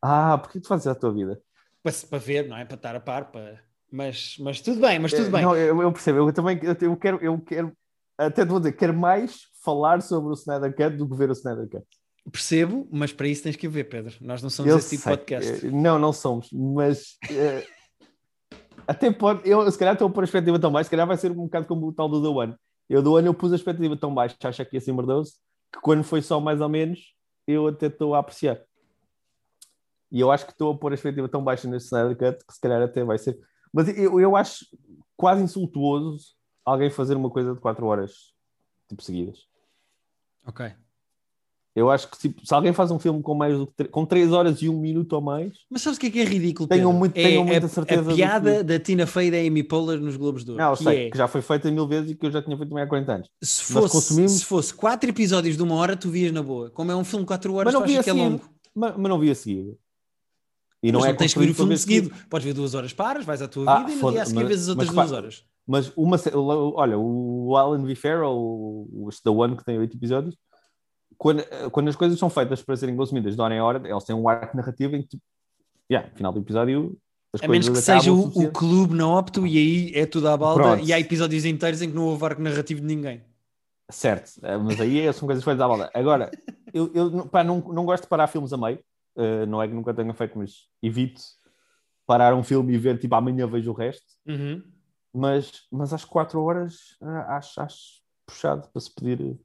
Ah, 0.00 0.38
porque 0.38 0.60
tu 0.60 0.68
fazes 0.68 0.86
a 0.86 0.94
tua 0.94 1.12
vida? 1.12 1.40
Para, 1.82 1.92
para 2.08 2.18
ver, 2.18 2.48
não 2.48 2.56
é? 2.56 2.64
Para 2.64 2.76
estar 2.76 2.94
a 2.94 3.00
par, 3.00 3.32
para... 3.32 3.58
mas, 3.90 4.36
mas 4.38 4.60
tudo 4.60 4.80
bem, 4.80 4.98
mas 4.98 5.12
tudo 5.12 5.26
é, 5.26 5.30
bem. 5.30 5.42
Não, 5.42 5.56
eu, 5.56 5.82
eu, 5.82 5.92
percebo, 5.92 6.18
eu 6.18 6.32
também 6.32 6.60
eu, 6.62 6.76
eu, 6.80 6.96
quero, 6.96 7.18
eu 7.22 7.40
quero, 7.40 7.72
até 8.16 8.44
te 8.44 8.48
vou 8.48 8.60
dizer, 8.60 8.72
quero 8.72 8.94
mais 8.94 9.48
falar 9.62 10.02
sobre 10.02 10.30
o 10.30 10.34
Snyder 10.34 10.74
Cut 10.74 10.96
do 10.96 11.08
que 11.08 11.16
ver 11.16 11.30
o 11.30 11.32
Snyder 11.32 11.68
Cut. 11.68 11.86
Percebo, 12.30 12.88
mas 12.90 13.12
para 13.12 13.28
isso 13.28 13.42
tens 13.42 13.56
que 13.56 13.68
ver, 13.68 13.84
Pedro. 13.84 14.14
Nós 14.20 14.42
não 14.42 14.48
somos 14.48 14.70
eu 14.70 14.78
esse 14.78 14.96
tipo 14.96 15.02
de 15.02 15.16
podcast. 15.16 15.66
Eh, 15.66 15.70
não, 15.70 15.98
não 15.98 16.12
somos, 16.12 16.48
mas 16.52 17.18
uh, 17.30 17.66
até 18.86 19.12
pode, 19.12 19.48
eu 19.48 19.70
se 19.70 19.78
calhar 19.78 19.94
estou 19.94 20.08
a 20.08 20.10
pôr 20.10 20.22
a 20.22 20.24
expectativa 20.24 20.58
tão 20.58 20.72
baixa, 20.72 20.84
se 20.84 20.90
calhar 20.90 21.06
vai 21.06 21.16
ser 21.16 21.30
um 21.30 21.44
bocado 21.44 21.66
como 21.66 21.86
o 21.86 21.92
tal 21.92 22.08
do 22.08 22.22
The 22.22 22.28
One. 22.28 22.56
Eu 22.88 23.02
do 23.02 23.16
ano 23.16 23.28
eu 23.28 23.34
pus 23.34 23.52
a 23.52 23.56
expectativa 23.56 23.96
tão 23.96 24.14
baixa, 24.14 24.36
acha 24.42 24.64
que 24.64 24.76
ia 24.76 24.80
ser 24.80 24.92
merdoso, 24.92 25.34
que 25.72 25.80
quando 25.80 26.02
foi 26.02 26.22
só 26.22 26.40
mais 26.40 26.60
ou 26.60 26.68
menos, 26.68 27.14
eu 27.46 27.68
até 27.68 27.86
estou 27.86 28.14
a 28.14 28.18
apreciar. 28.18 28.60
E 30.10 30.20
eu 30.20 30.30
acho 30.30 30.46
que 30.46 30.52
estou 30.52 30.72
a 30.72 30.78
pôr 30.78 30.92
a 30.92 30.94
expectativa 30.94 31.28
tão 31.28 31.42
baixa 31.42 31.68
neste 31.68 31.86
Snyder 31.86 32.16
Cut 32.16 32.46
que 32.46 32.54
se 32.54 32.60
calhar 32.60 32.80
até 32.80 33.04
vai 33.04 33.18
ser. 33.18 33.38
Mas 33.72 33.88
eu, 33.98 34.20
eu 34.20 34.36
acho 34.36 34.64
quase 35.16 35.42
insultuoso 35.42 36.34
alguém 36.64 36.90
fazer 36.90 37.16
uma 37.16 37.30
coisa 37.30 37.54
de 37.54 37.60
4 37.60 37.84
horas 37.84 38.32
tipo 38.88 39.02
seguidas. 39.02 39.46
Ok. 40.46 40.72
Eu 41.74 41.90
acho 41.90 42.08
que 42.08 42.16
tipo, 42.16 42.46
se 42.46 42.54
alguém 42.54 42.72
faz 42.72 42.92
um 42.92 43.00
filme 43.00 43.20
com 43.20 43.34
mais 43.34 43.58
do 43.58 43.66
que 43.66 43.84
com 43.84 44.06
3 44.06 44.30
horas 44.30 44.62
e 44.62 44.68
1 44.68 44.78
minuto 44.78 45.12
ou 45.14 45.20
mais. 45.20 45.52
Mas 45.68 45.82
sabes 45.82 45.96
o 45.96 46.00
que 46.00 46.06
é 46.06 46.10
que 46.10 46.20
é 46.20 46.24
ridículo? 46.24 46.68
Tenho, 46.68 46.92
muito, 46.92 47.14
tenho 47.14 47.40
é 47.40 47.44
muita 47.44 47.66
a, 47.66 47.68
certeza. 47.68 48.12
A 48.12 48.14
piada 48.14 48.62
da 48.62 48.78
Tina 48.78 49.08
Fey 49.08 49.26
e 49.26 49.30
da 49.32 49.38
Amy 49.38 49.64
Poehler 49.64 50.00
nos 50.00 50.16
Globos 50.16 50.44
de 50.44 50.52
Ouro. 50.52 50.62
Não, 50.62 50.70
eu 50.70 50.76
que 50.76 50.84
sei, 50.84 51.06
é... 51.06 51.10
que 51.10 51.18
já 51.18 51.26
foi 51.26 51.42
feita 51.42 51.68
mil 51.72 51.88
vezes 51.88 52.12
e 52.12 52.14
que 52.14 52.24
eu 52.24 52.30
já 52.30 52.40
tinha 52.40 52.56
feito 52.56 52.68
também 52.68 52.84
há 52.84 52.86
40 52.86 53.12
anos. 53.12 53.30
Se 53.42 53.64
fosse, 53.64 53.92
consumimos... 53.92 54.32
se 54.32 54.44
fosse 54.44 54.72
4 54.72 55.10
episódios 55.10 55.56
de 55.56 55.62
uma 55.64 55.74
hora, 55.74 55.96
tu 55.96 56.10
vias 56.10 56.30
na 56.30 56.44
boa. 56.44 56.70
Como 56.70 56.92
é 56.92 56.96
um 56.96 57.02
filme 57.02 57.24
de 57.24 57.28
4 57.28 57.52
horas, 57.54 57.72
mas 57.72 57.80
não 57.80 57.88
via 57.88 58.04
que 58.04 58.10
é 58.10 58.12
longo. 58.12 58.40
Mas, 58.72 58.96
mas 58.96 59.08
não 59.08 59.18
via 59.18 59.34
seguir. 59.34 59.76
E 60.80 60.92
não 60.92 61.00
mas 61.00 61.08
é 61.08 61.12
não 61.12 61.18
tens 61.18 61.32
que 61.32 61.40
ver 61.40 61.50
o 61.50 61.54
filme 61.54 61.76
seguido. 61.76 62.08
seguido. 62.08 62.28
Podes 62.28 62.44
ver 62.44 62.52
duas 62.52 62.74
horas 62.74 62.92
pares, 62.92 63.24
vais 63.24 63.42
à 63.42 63.48
tua 63.48 63.64
Ah, 63.68 63.78
vida 63.80 63.92
e 63.92 63.96
no 63.96 64.10
dia 64.12 64.22
a 64.22 64.26
seguir 64.26 64.44
vês 64.44 64.62
as 64.62 64.68
outras 64.68 64.90
duas 64.90 65.12
horas. 65.12 65.44
Mas 65.66 65.90
uma, 65.96 66.20
olha, 66.76 66.98
o 66.98 67.56
Alan 67.56 67.82
V. 67.84 67.94
Farrell, 67.94 68.36
o, 68.36 69.06
o 69.06 69.08
The 69.10 69.30
One, 69.30 69.56
que 69.56 69.64
tem 69.64 69.78
oito 69.78 69.96
episódios, 69.96 70.36
quando, 71.18 71.44
quando 71.70 71.88
as 71.88 71.96
coisas 71.96 72.18
são 72.18 72.30
feitas 72.30 72.62
para 72.62 72.76
serem 72.76 72.96
consumidas 72.96 73.34
de 73.34 73.40
hora 73.40 73.54
em 73.54 73.60
hora, 73.60 73.88
eles 73.88 74.04
têm 74.04 74.14
um 74.14 74.28
arco 74.28 74.56
narrativo 74.56 74.96
em 74.96 75.02
que, 75.02 75.18
yeah, 75.90 76.10
final 76.14 76.32
do 76.32 76.40
episódio, 76.40 76.96
as 77.32 77.42
A 77.42 77.48
menos 77.48 77.68
que 77.68 77.76
seja 77.76 78.12
o, 78.12 78.28
o 78.28 78.52
clube 78.52 78.94
na 78.94 79.08
opto 79.08 79.46
e 79.46 79.58
aí 79.58 79.92
é 79.94 80.06
tudo 80.06 80.28
à 80.28 80.36
balda 80.36 80.62
Pronto. 80.62 80.84
e 80.84 80.92
há 80.92 81.00
episódios 81.00 81.44
inteiros 81.44 81.82
em 81.82 81.90
que 81.90 81.94
não 81.96 82.04
houve 82.06 82.24
arco 82.24 82.40
narrativo 82.40 82.80
de 82.80 82.86
ninguém. 82.86 83.22
Certo, 83.90 84.38
eh, 84.42 84.56
mas 84.56 84.80
aí 84.80 85.00
é- 85.00 85.12
são 85.12 85.26
coisas 85.26 85.44
feitas 85.44 85.60
à 85.60 85.68
balda. 85.68 85.90
Agora, 85.92 86.30
eu, 86.72 86.90
eu 86.94 87.26
pá, 87.26 87.42
não, 87.44 87.58
não 87.60 87.84
gosto 87.84 88.04
de 88.04 88.08
parar 88.08 88.28
filmes 88.28 88.52
a 88.52 88.56
meio, 88.56 88.78
eh, 89.16 89.44
não 89.46 89.60
é 89.60 89.68
que 89.68 89.74
nunca 89.74 89.92
tenha 89.92 90.14
feito, 90.14 90.38
mas 90.38 90.68
evito 90.82 91.20
parar 92.06 92.34
um 92.34 92.42
filme 92.42 92.74
e 92.74 92.78
ver, 92.78 92.98
tipo, 92.98 93.14
amanhã 93.14 93.46
vejo 93.46 93.70
o 93.70 93.74
resto. 93.74 94.06
Uhum. 94.26 94.62
mas, 95.12 95.62
mas 95.70 95.92
às 95.92 96.04
4 96.04 96.40
horas 96.42 96.96
ah, 97.02 97.36
acho, 97.36 97.60
acho 97.60 98.02
puxado 98.26 98.68
para 98.68 98.80
se 98.80 98.94
pedir. 98.94 99.38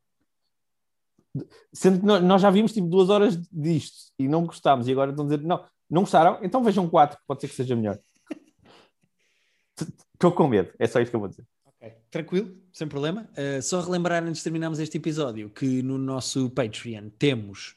Sendo 1.72 2.00
que 2.00 2.06
nós, 2.06 2.42
já 2.42 2.50
vimos 2.50 2.74
tipo 2.74 2.88
duas 2.88 3.10
horas 3.10 3.38
disto 3.52 4.12
e 4.18 4.28
não 4.28 4.46
gostámos, 4.46 4.88
e 4.88 4.92
agora 4.92 5.12
estão 5.12 5.26
a 5.26 5.30
dizer 5.30 5.46
não, 5.46 5.64
não 5.90 6.02
gostaram, 6.02 6.40
então 6.42 6.64
vejam 6.64 6.90
4, 6.90 7.20
pode 7.28 7.42
ser 7.42 7.48
que 7.48 7.56
seja 7.56 7.76
melhor. 7.76 8.00
Estou 10.14 10.32
com 10.32 10.48
medo, 10.48 10.72
é 10.80 10.88
só 10.88 11.00
isto 11.00 11.12
que 11.12 11.16
eu 11.16 11.20
vou 11.20 11.30
dizer. 11.30 11.46
Ok, 11.66 11.94
Tranquilo, 12.12 12.56
sem 12.74 12.88
problema. 12.88 13.30
Uh, 13.34 13.62
só 13.62 13.82
relembrar 13.82 14.24
antes 14.24 14.38
de 14.38 14.44
terminarmos 14.44 14.80
este 14.80 14.98
episódio 14.98 15.50
que 15.50 15.82
no 15.82 15.98
nosso 15.98 16.50
Patreon 16.50 17.10
temos 17.18 17.76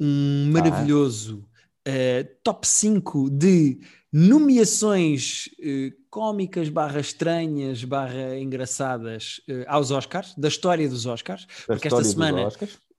um 0.00 0.50
maravilhoso 0.52 1.48
uh, 1.88 2.28
top 2.44 2.66
5 2.66 3.30
de 3.30 3.80
nomeações 4.12 5.48
uh, 5.58 5.92
cómicas, 6.10 6.68
barra 6.68 7.00
estranhas, 7.00 7.84
barra 7.84 8.38
engraçadas 8.38 9.40
uh, 9.48 9.64
aos 9.66 9.90
Oscars, 9.90 10.34
da 10.36 10.48
história 10.48 10.88
dos 10.88 11.06
Oscars, 11.06 11.46
Da 11.46 11.74
porque 11.74 11.88
esta 11.88 11.96
semana 12.04 12.42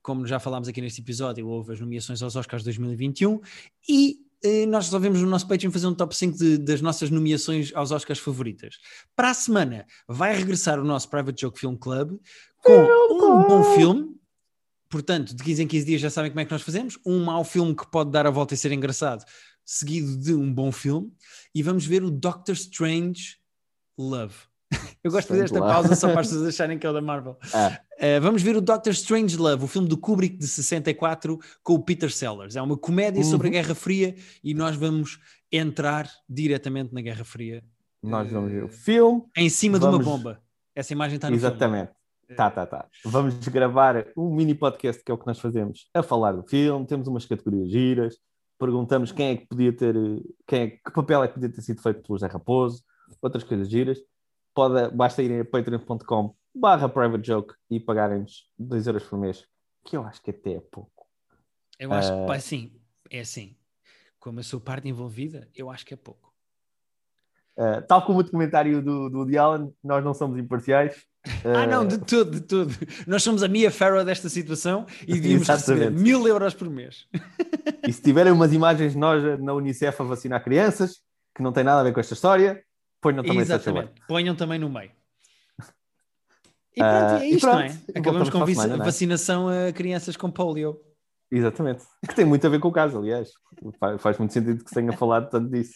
como 0.01 0.25
já 0.25 0.39
falámos 0.39 0.67
aqui 0.67 0.81
neste 0.81 1.01
episódio, 1.01 1.47
houve 1.47 1.73
as 1.73 1.79
nomeações 1.79 2.21
aos 2.23 2.35
Oscars 2.35 2.63
2021 2.63 3.39
e 3.87 4.17
eh, 4.41 4.65
nós 4.65 4.85
resolvemos 4.85 5.21
no 5.21 5.27
nosso 5.27 5.47
Patreon 5.47 5.69
fazer 5.71 5.87
um 5.87 5.93
top 5.93 6.15
5 6.15 6.37
de- 6.37 6.57
das 6.57 6.81
nossas 6.81 7.09
nomeações 7.11 7.71
aos 7.75 7.91
Oscars 7.91 8.17
favoritas. 8.17 8.79
Para 9.15 9.29
a 9.31 9.33
semana 9.33 9.85
vai 10.07 10.33
regressar 10.35 10.79
o 10.79 10.85
nosso 10.85 11.09
Private 11.09 11.41
Joke 11.41 11.59
Film 11.59 11.75
Club 11.75 12.17
com 12.63 12.71
um 13.13 13.43
bom 13.47 13.75
filme. 13.75 14.15
Portanto, 14.89 15.35
de 15.35 15.43
15 15.43 15.63
em 15.63 15.67
15 15.67 15.85
dias 15.85 16.01
já 16.01 16.09
sabem 16.09 16.31
como 16.31 16.39
é 16.41 16.45
que 16.45 16.51
nós 16.51 16.61
fazemos. 16.61 16.97
Um 17.05 17.23
mau 17.23 17.43
filme 17.43 17.75
que 17.75 17.89
pode 17.89 18.11
dar 18.11 18.25
a 18.25 18.29
volta 18.31 18.53
e 18.53 18.57
ser 18.57 18.71
engraçado, 18.71 19.23
seguido 19.63 20.17
de 20.17 20.33
um 20.33 20.51
bom 20.51 20.71
filme. 20.71 21.11
E 21.53 21.61
vamos 21.61 21.85
ver 21.85 22.03
o 22.03 22.09
Doctor 22.09 22.53
Strange 22.55 23.37
Love. 23.97 24.33
Eu 25.03 25.11
gosto 25.11 25.27
de 25.27 25.29
fazer 25.29 25.43
esta 25.45 25.55
Strange 25.57 25.73
Love. 25.73 25.73
pausa 25.89 25.95
só 25.95 26.09
para 26.11 26.21
as 26.21 26.27
pessoas 26.29 26.47
acharem 26.49 26.77
que 26.79 26.85
é 26.85 26.89
o 26.89 26.93
da 26.93 27.01
Marvel. 27.01 27.37
Ah, 27.53 27.79
Uh, 27.99 28.21
vamos 28.21 28.41
ver 28.41 28.55
o 28.55 28.61
Doctor 28.61 28.93
Strange 28.93 29.35
Love, 29.35 29.65
o 29.65 29.67
filme 29.67 29.85
do 29.85 29.97
Kubrick 29.97 30.37
de 30.37 30.47
64 30.47 31.37
com 31.61 31.73
o 31.73 31.83
Peter 31.83 32.09
Sellers. 32.09 32.55
É 32.55 32.61
uma 32.61 32.77
comédia 32.77 33.21
sobre 33.25 33.47
a 33.47 33.49
Uhum. 33.49 33.53
Guerra 33.55 33.75
Fria 33.75 34.15
e 34.41 34.53
nós 34.53 34.77
vamos 34.77 35.19
entrar 35.51 36.09
diretamente 36.29 36.93
na 36.93 37.01
Guerra 37.01 37.25
Fria 37.25 37.61
nós 38.01 38.31
vamos 38.31 38.53
ver 38.53 38.63
o 38.63 38.69
filme. 38.69 39.23
em 39.35 39.49
cima 39.49 39.77
de 39.77 39.83
Vamos- 39.85 40.07
uma 40.07 40.17
bomba. 40.17 40.41
Essa 40.73 40.93
imagem 40.93 41.17
está 41.17 41.29
no 41.29 41.35
filme. 41.37 41.57
Tá, 42.35 42.49
tá, 42.51 42.65
tá. 42.65 42.87
Vamos 43.05 43.35
gravar 43.47 44.05
um 44.15 44.33
mini 44.33 44.53
podcast 44.53 45.03
que 45.03 45.11
é 45.11 45.13
o 45.13 45.17
que 45.17 45.25
nós 45.25 45.39
fazemos 45.39 45.89
a 45.93 46.03
falar 46.03 46.33
do 46.33 46.43
filme. 46.47 46.85
Temos 46.85 47.07
umas 47.07 47.25
categorias 47.25 47.69
giras. 47.71 48.17
Perguntamos 48.57 49.11
quem 49.11 49.29
é 49.29 49.37
que 49.37 49.47
podia 49.47 49.75
ter, 49.75 49.95
quem 50.45 50.61
é, 50.61 50.67
que 50.69 50.91
papel 50.93 51.23
é 51.23 51.27
que 51.27 51.33
podia 51.35 51.49
ter 51.49 51.61
sido 51.61 51.81
feito 51.81 52.01
pelo 52.01 52.17
José 52.17 52.27
Raposo, 52.27 52.83
outras 53.21 53.43
coisas 53.43 53.69
giras. 53.69 53.99
Pode, 54.53 54.93
basta 54.95 55.23
irem 55.23 55.39
a 55.39 55.45
patreon.com 55.45 56.35
barra 56.53 56.89
private 56.89 57.25
joke 57.25 57.53
e 57.69 57.79
pagarem-nos 57.79 58.49
2 58.57 58.87
euros 58.87 59.03
por 59.03 59.17
mês, 59.17 59.45
que 59.85 59.95
eu 59.95 60.03
acho 60.03 60.21
que 60.21 60.31
até 60.31 60.53
é 60.55 60.59
pouco. 60.59 61.07
Eu 61.77 61.93
acho 61.93 62.11
Uh, 62.11 62.25
que, 62.25 62.31
assim, 62.33 62.81
é 63.09 63.21
assim. 63.21 63.55
Como 64.19 64.39
eu 64.39 64.43
sou 64.43 64.59
parte 64.59 64.87
envolvida, 64.87 65.47
eu 65.55 65.69
acho 65.69 65.85
que 65.85 65.93
é 65.93 65.97
pouco. 65.97 66.33
Uh, 67.55 67.81
tal 67.87 68.05
como 68.05 68.19
o 68.19 68.23
documentário 68.23 68.81
do, 68.81 69.09
do 69.09 69.19
Woody 69.19 69.37
Allen, 69.37 69.73
nós 69.81 70.03
não 70.03 70.13
somos 70.13 70.37
imparciais. 70.37 71.05
Ah, 71.43 71.65
Uh, 71.65 71.69
não, 71.69 71.85
de 71.85 71.97
tudo, 71.97 72.31
de 72.31 72.41
tudo. 72.41 72.73
Nós 73.05 73.21
somos 73.21 73.43
a 73.43 73.47
Mia 73.47 73.69
Farrow 73.69 74.03
desta 74.05 74.29
situação 74.29 74.85
e 75.07 75.13
devíamos 75.19 75.47
receber 75.47 75.91
mil 75.91 76.25
euros 76.27 76.53
por 76.53 76.69
mês. 76.69 77.07
E 77.87 77.93
se 77.93 78.01
tiverem 78.03 78.31
umas 78.31 78.53
imagens 78.53 78.91
de 78.91 78.97
nós 78.99 79.23
na 79.39 79.53
Unicef 79.53 79.99
a 79.99 80.05
vacinar 80.05 80.43
crianças, 80.43 81.01
que 81.35 81.41
não 81.41 81.51
tem 81.51 81.63
nada 81.63 81.79
a 81.79 81.83
ver 81.83 81.91
com 81.91 81.99
esta 81.99 82.13
história, 82.13 82.63
ponham 83.01 83.23
também. 83.23 83.39
Exatamente. 83.39 83.93
Ponham 84.07 84.35
também 84.35 84.59
no 84.59 84.69
meio. 84.69 84.91
E 86.77 86.81
Ah, 86.83 87.07
pronto, 87.07 87.21
é 87.23 87.27
e 87.27 87.31
isto, 87.31 87.41
pronto. 87.41 87.57
não 87.57 87.65
é? 87.65 87.79
Acabamos 87.99 88.29
com 88.29 88.45
semana, 88.45 88.75
é? 88.75 88.77
vacinação 88.77 89.47
a 89.49 89.71
crianças 89.73 90.15
com 90.15 90.29
polio. 90.29 90.79
Exatamente. 91.31 91.83
Que 92.07 92.15
tem 92.15 92.25
muito 92.25 92.45
a 92.45 92.49
ver 92.49 92.59
com 92.59 92.67
o 92.67 92.71
caso, 92.71 92.97
aliás. 92.99 93.29
Faz, 93.99 94.17
muito 94.19 94.33
sentido 94.33 94.63
que 94.63 94.69
se 94.69 94.75
tenha 94.75 94.91
falado 94.93 95.29
tanto 95.29 95.49
disso. 95.49 95.73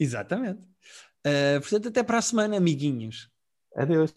Exatamente. 0.00 0.60
Ah, 1.24 1.60
portanto, 1.60 1.88
até 1.88 2.02
para 2.02 2.18
a 2.18 2.22
semana, 2.22 2.56
amiguinhos. 2.56 3.30
Adeus. 3.76 4.12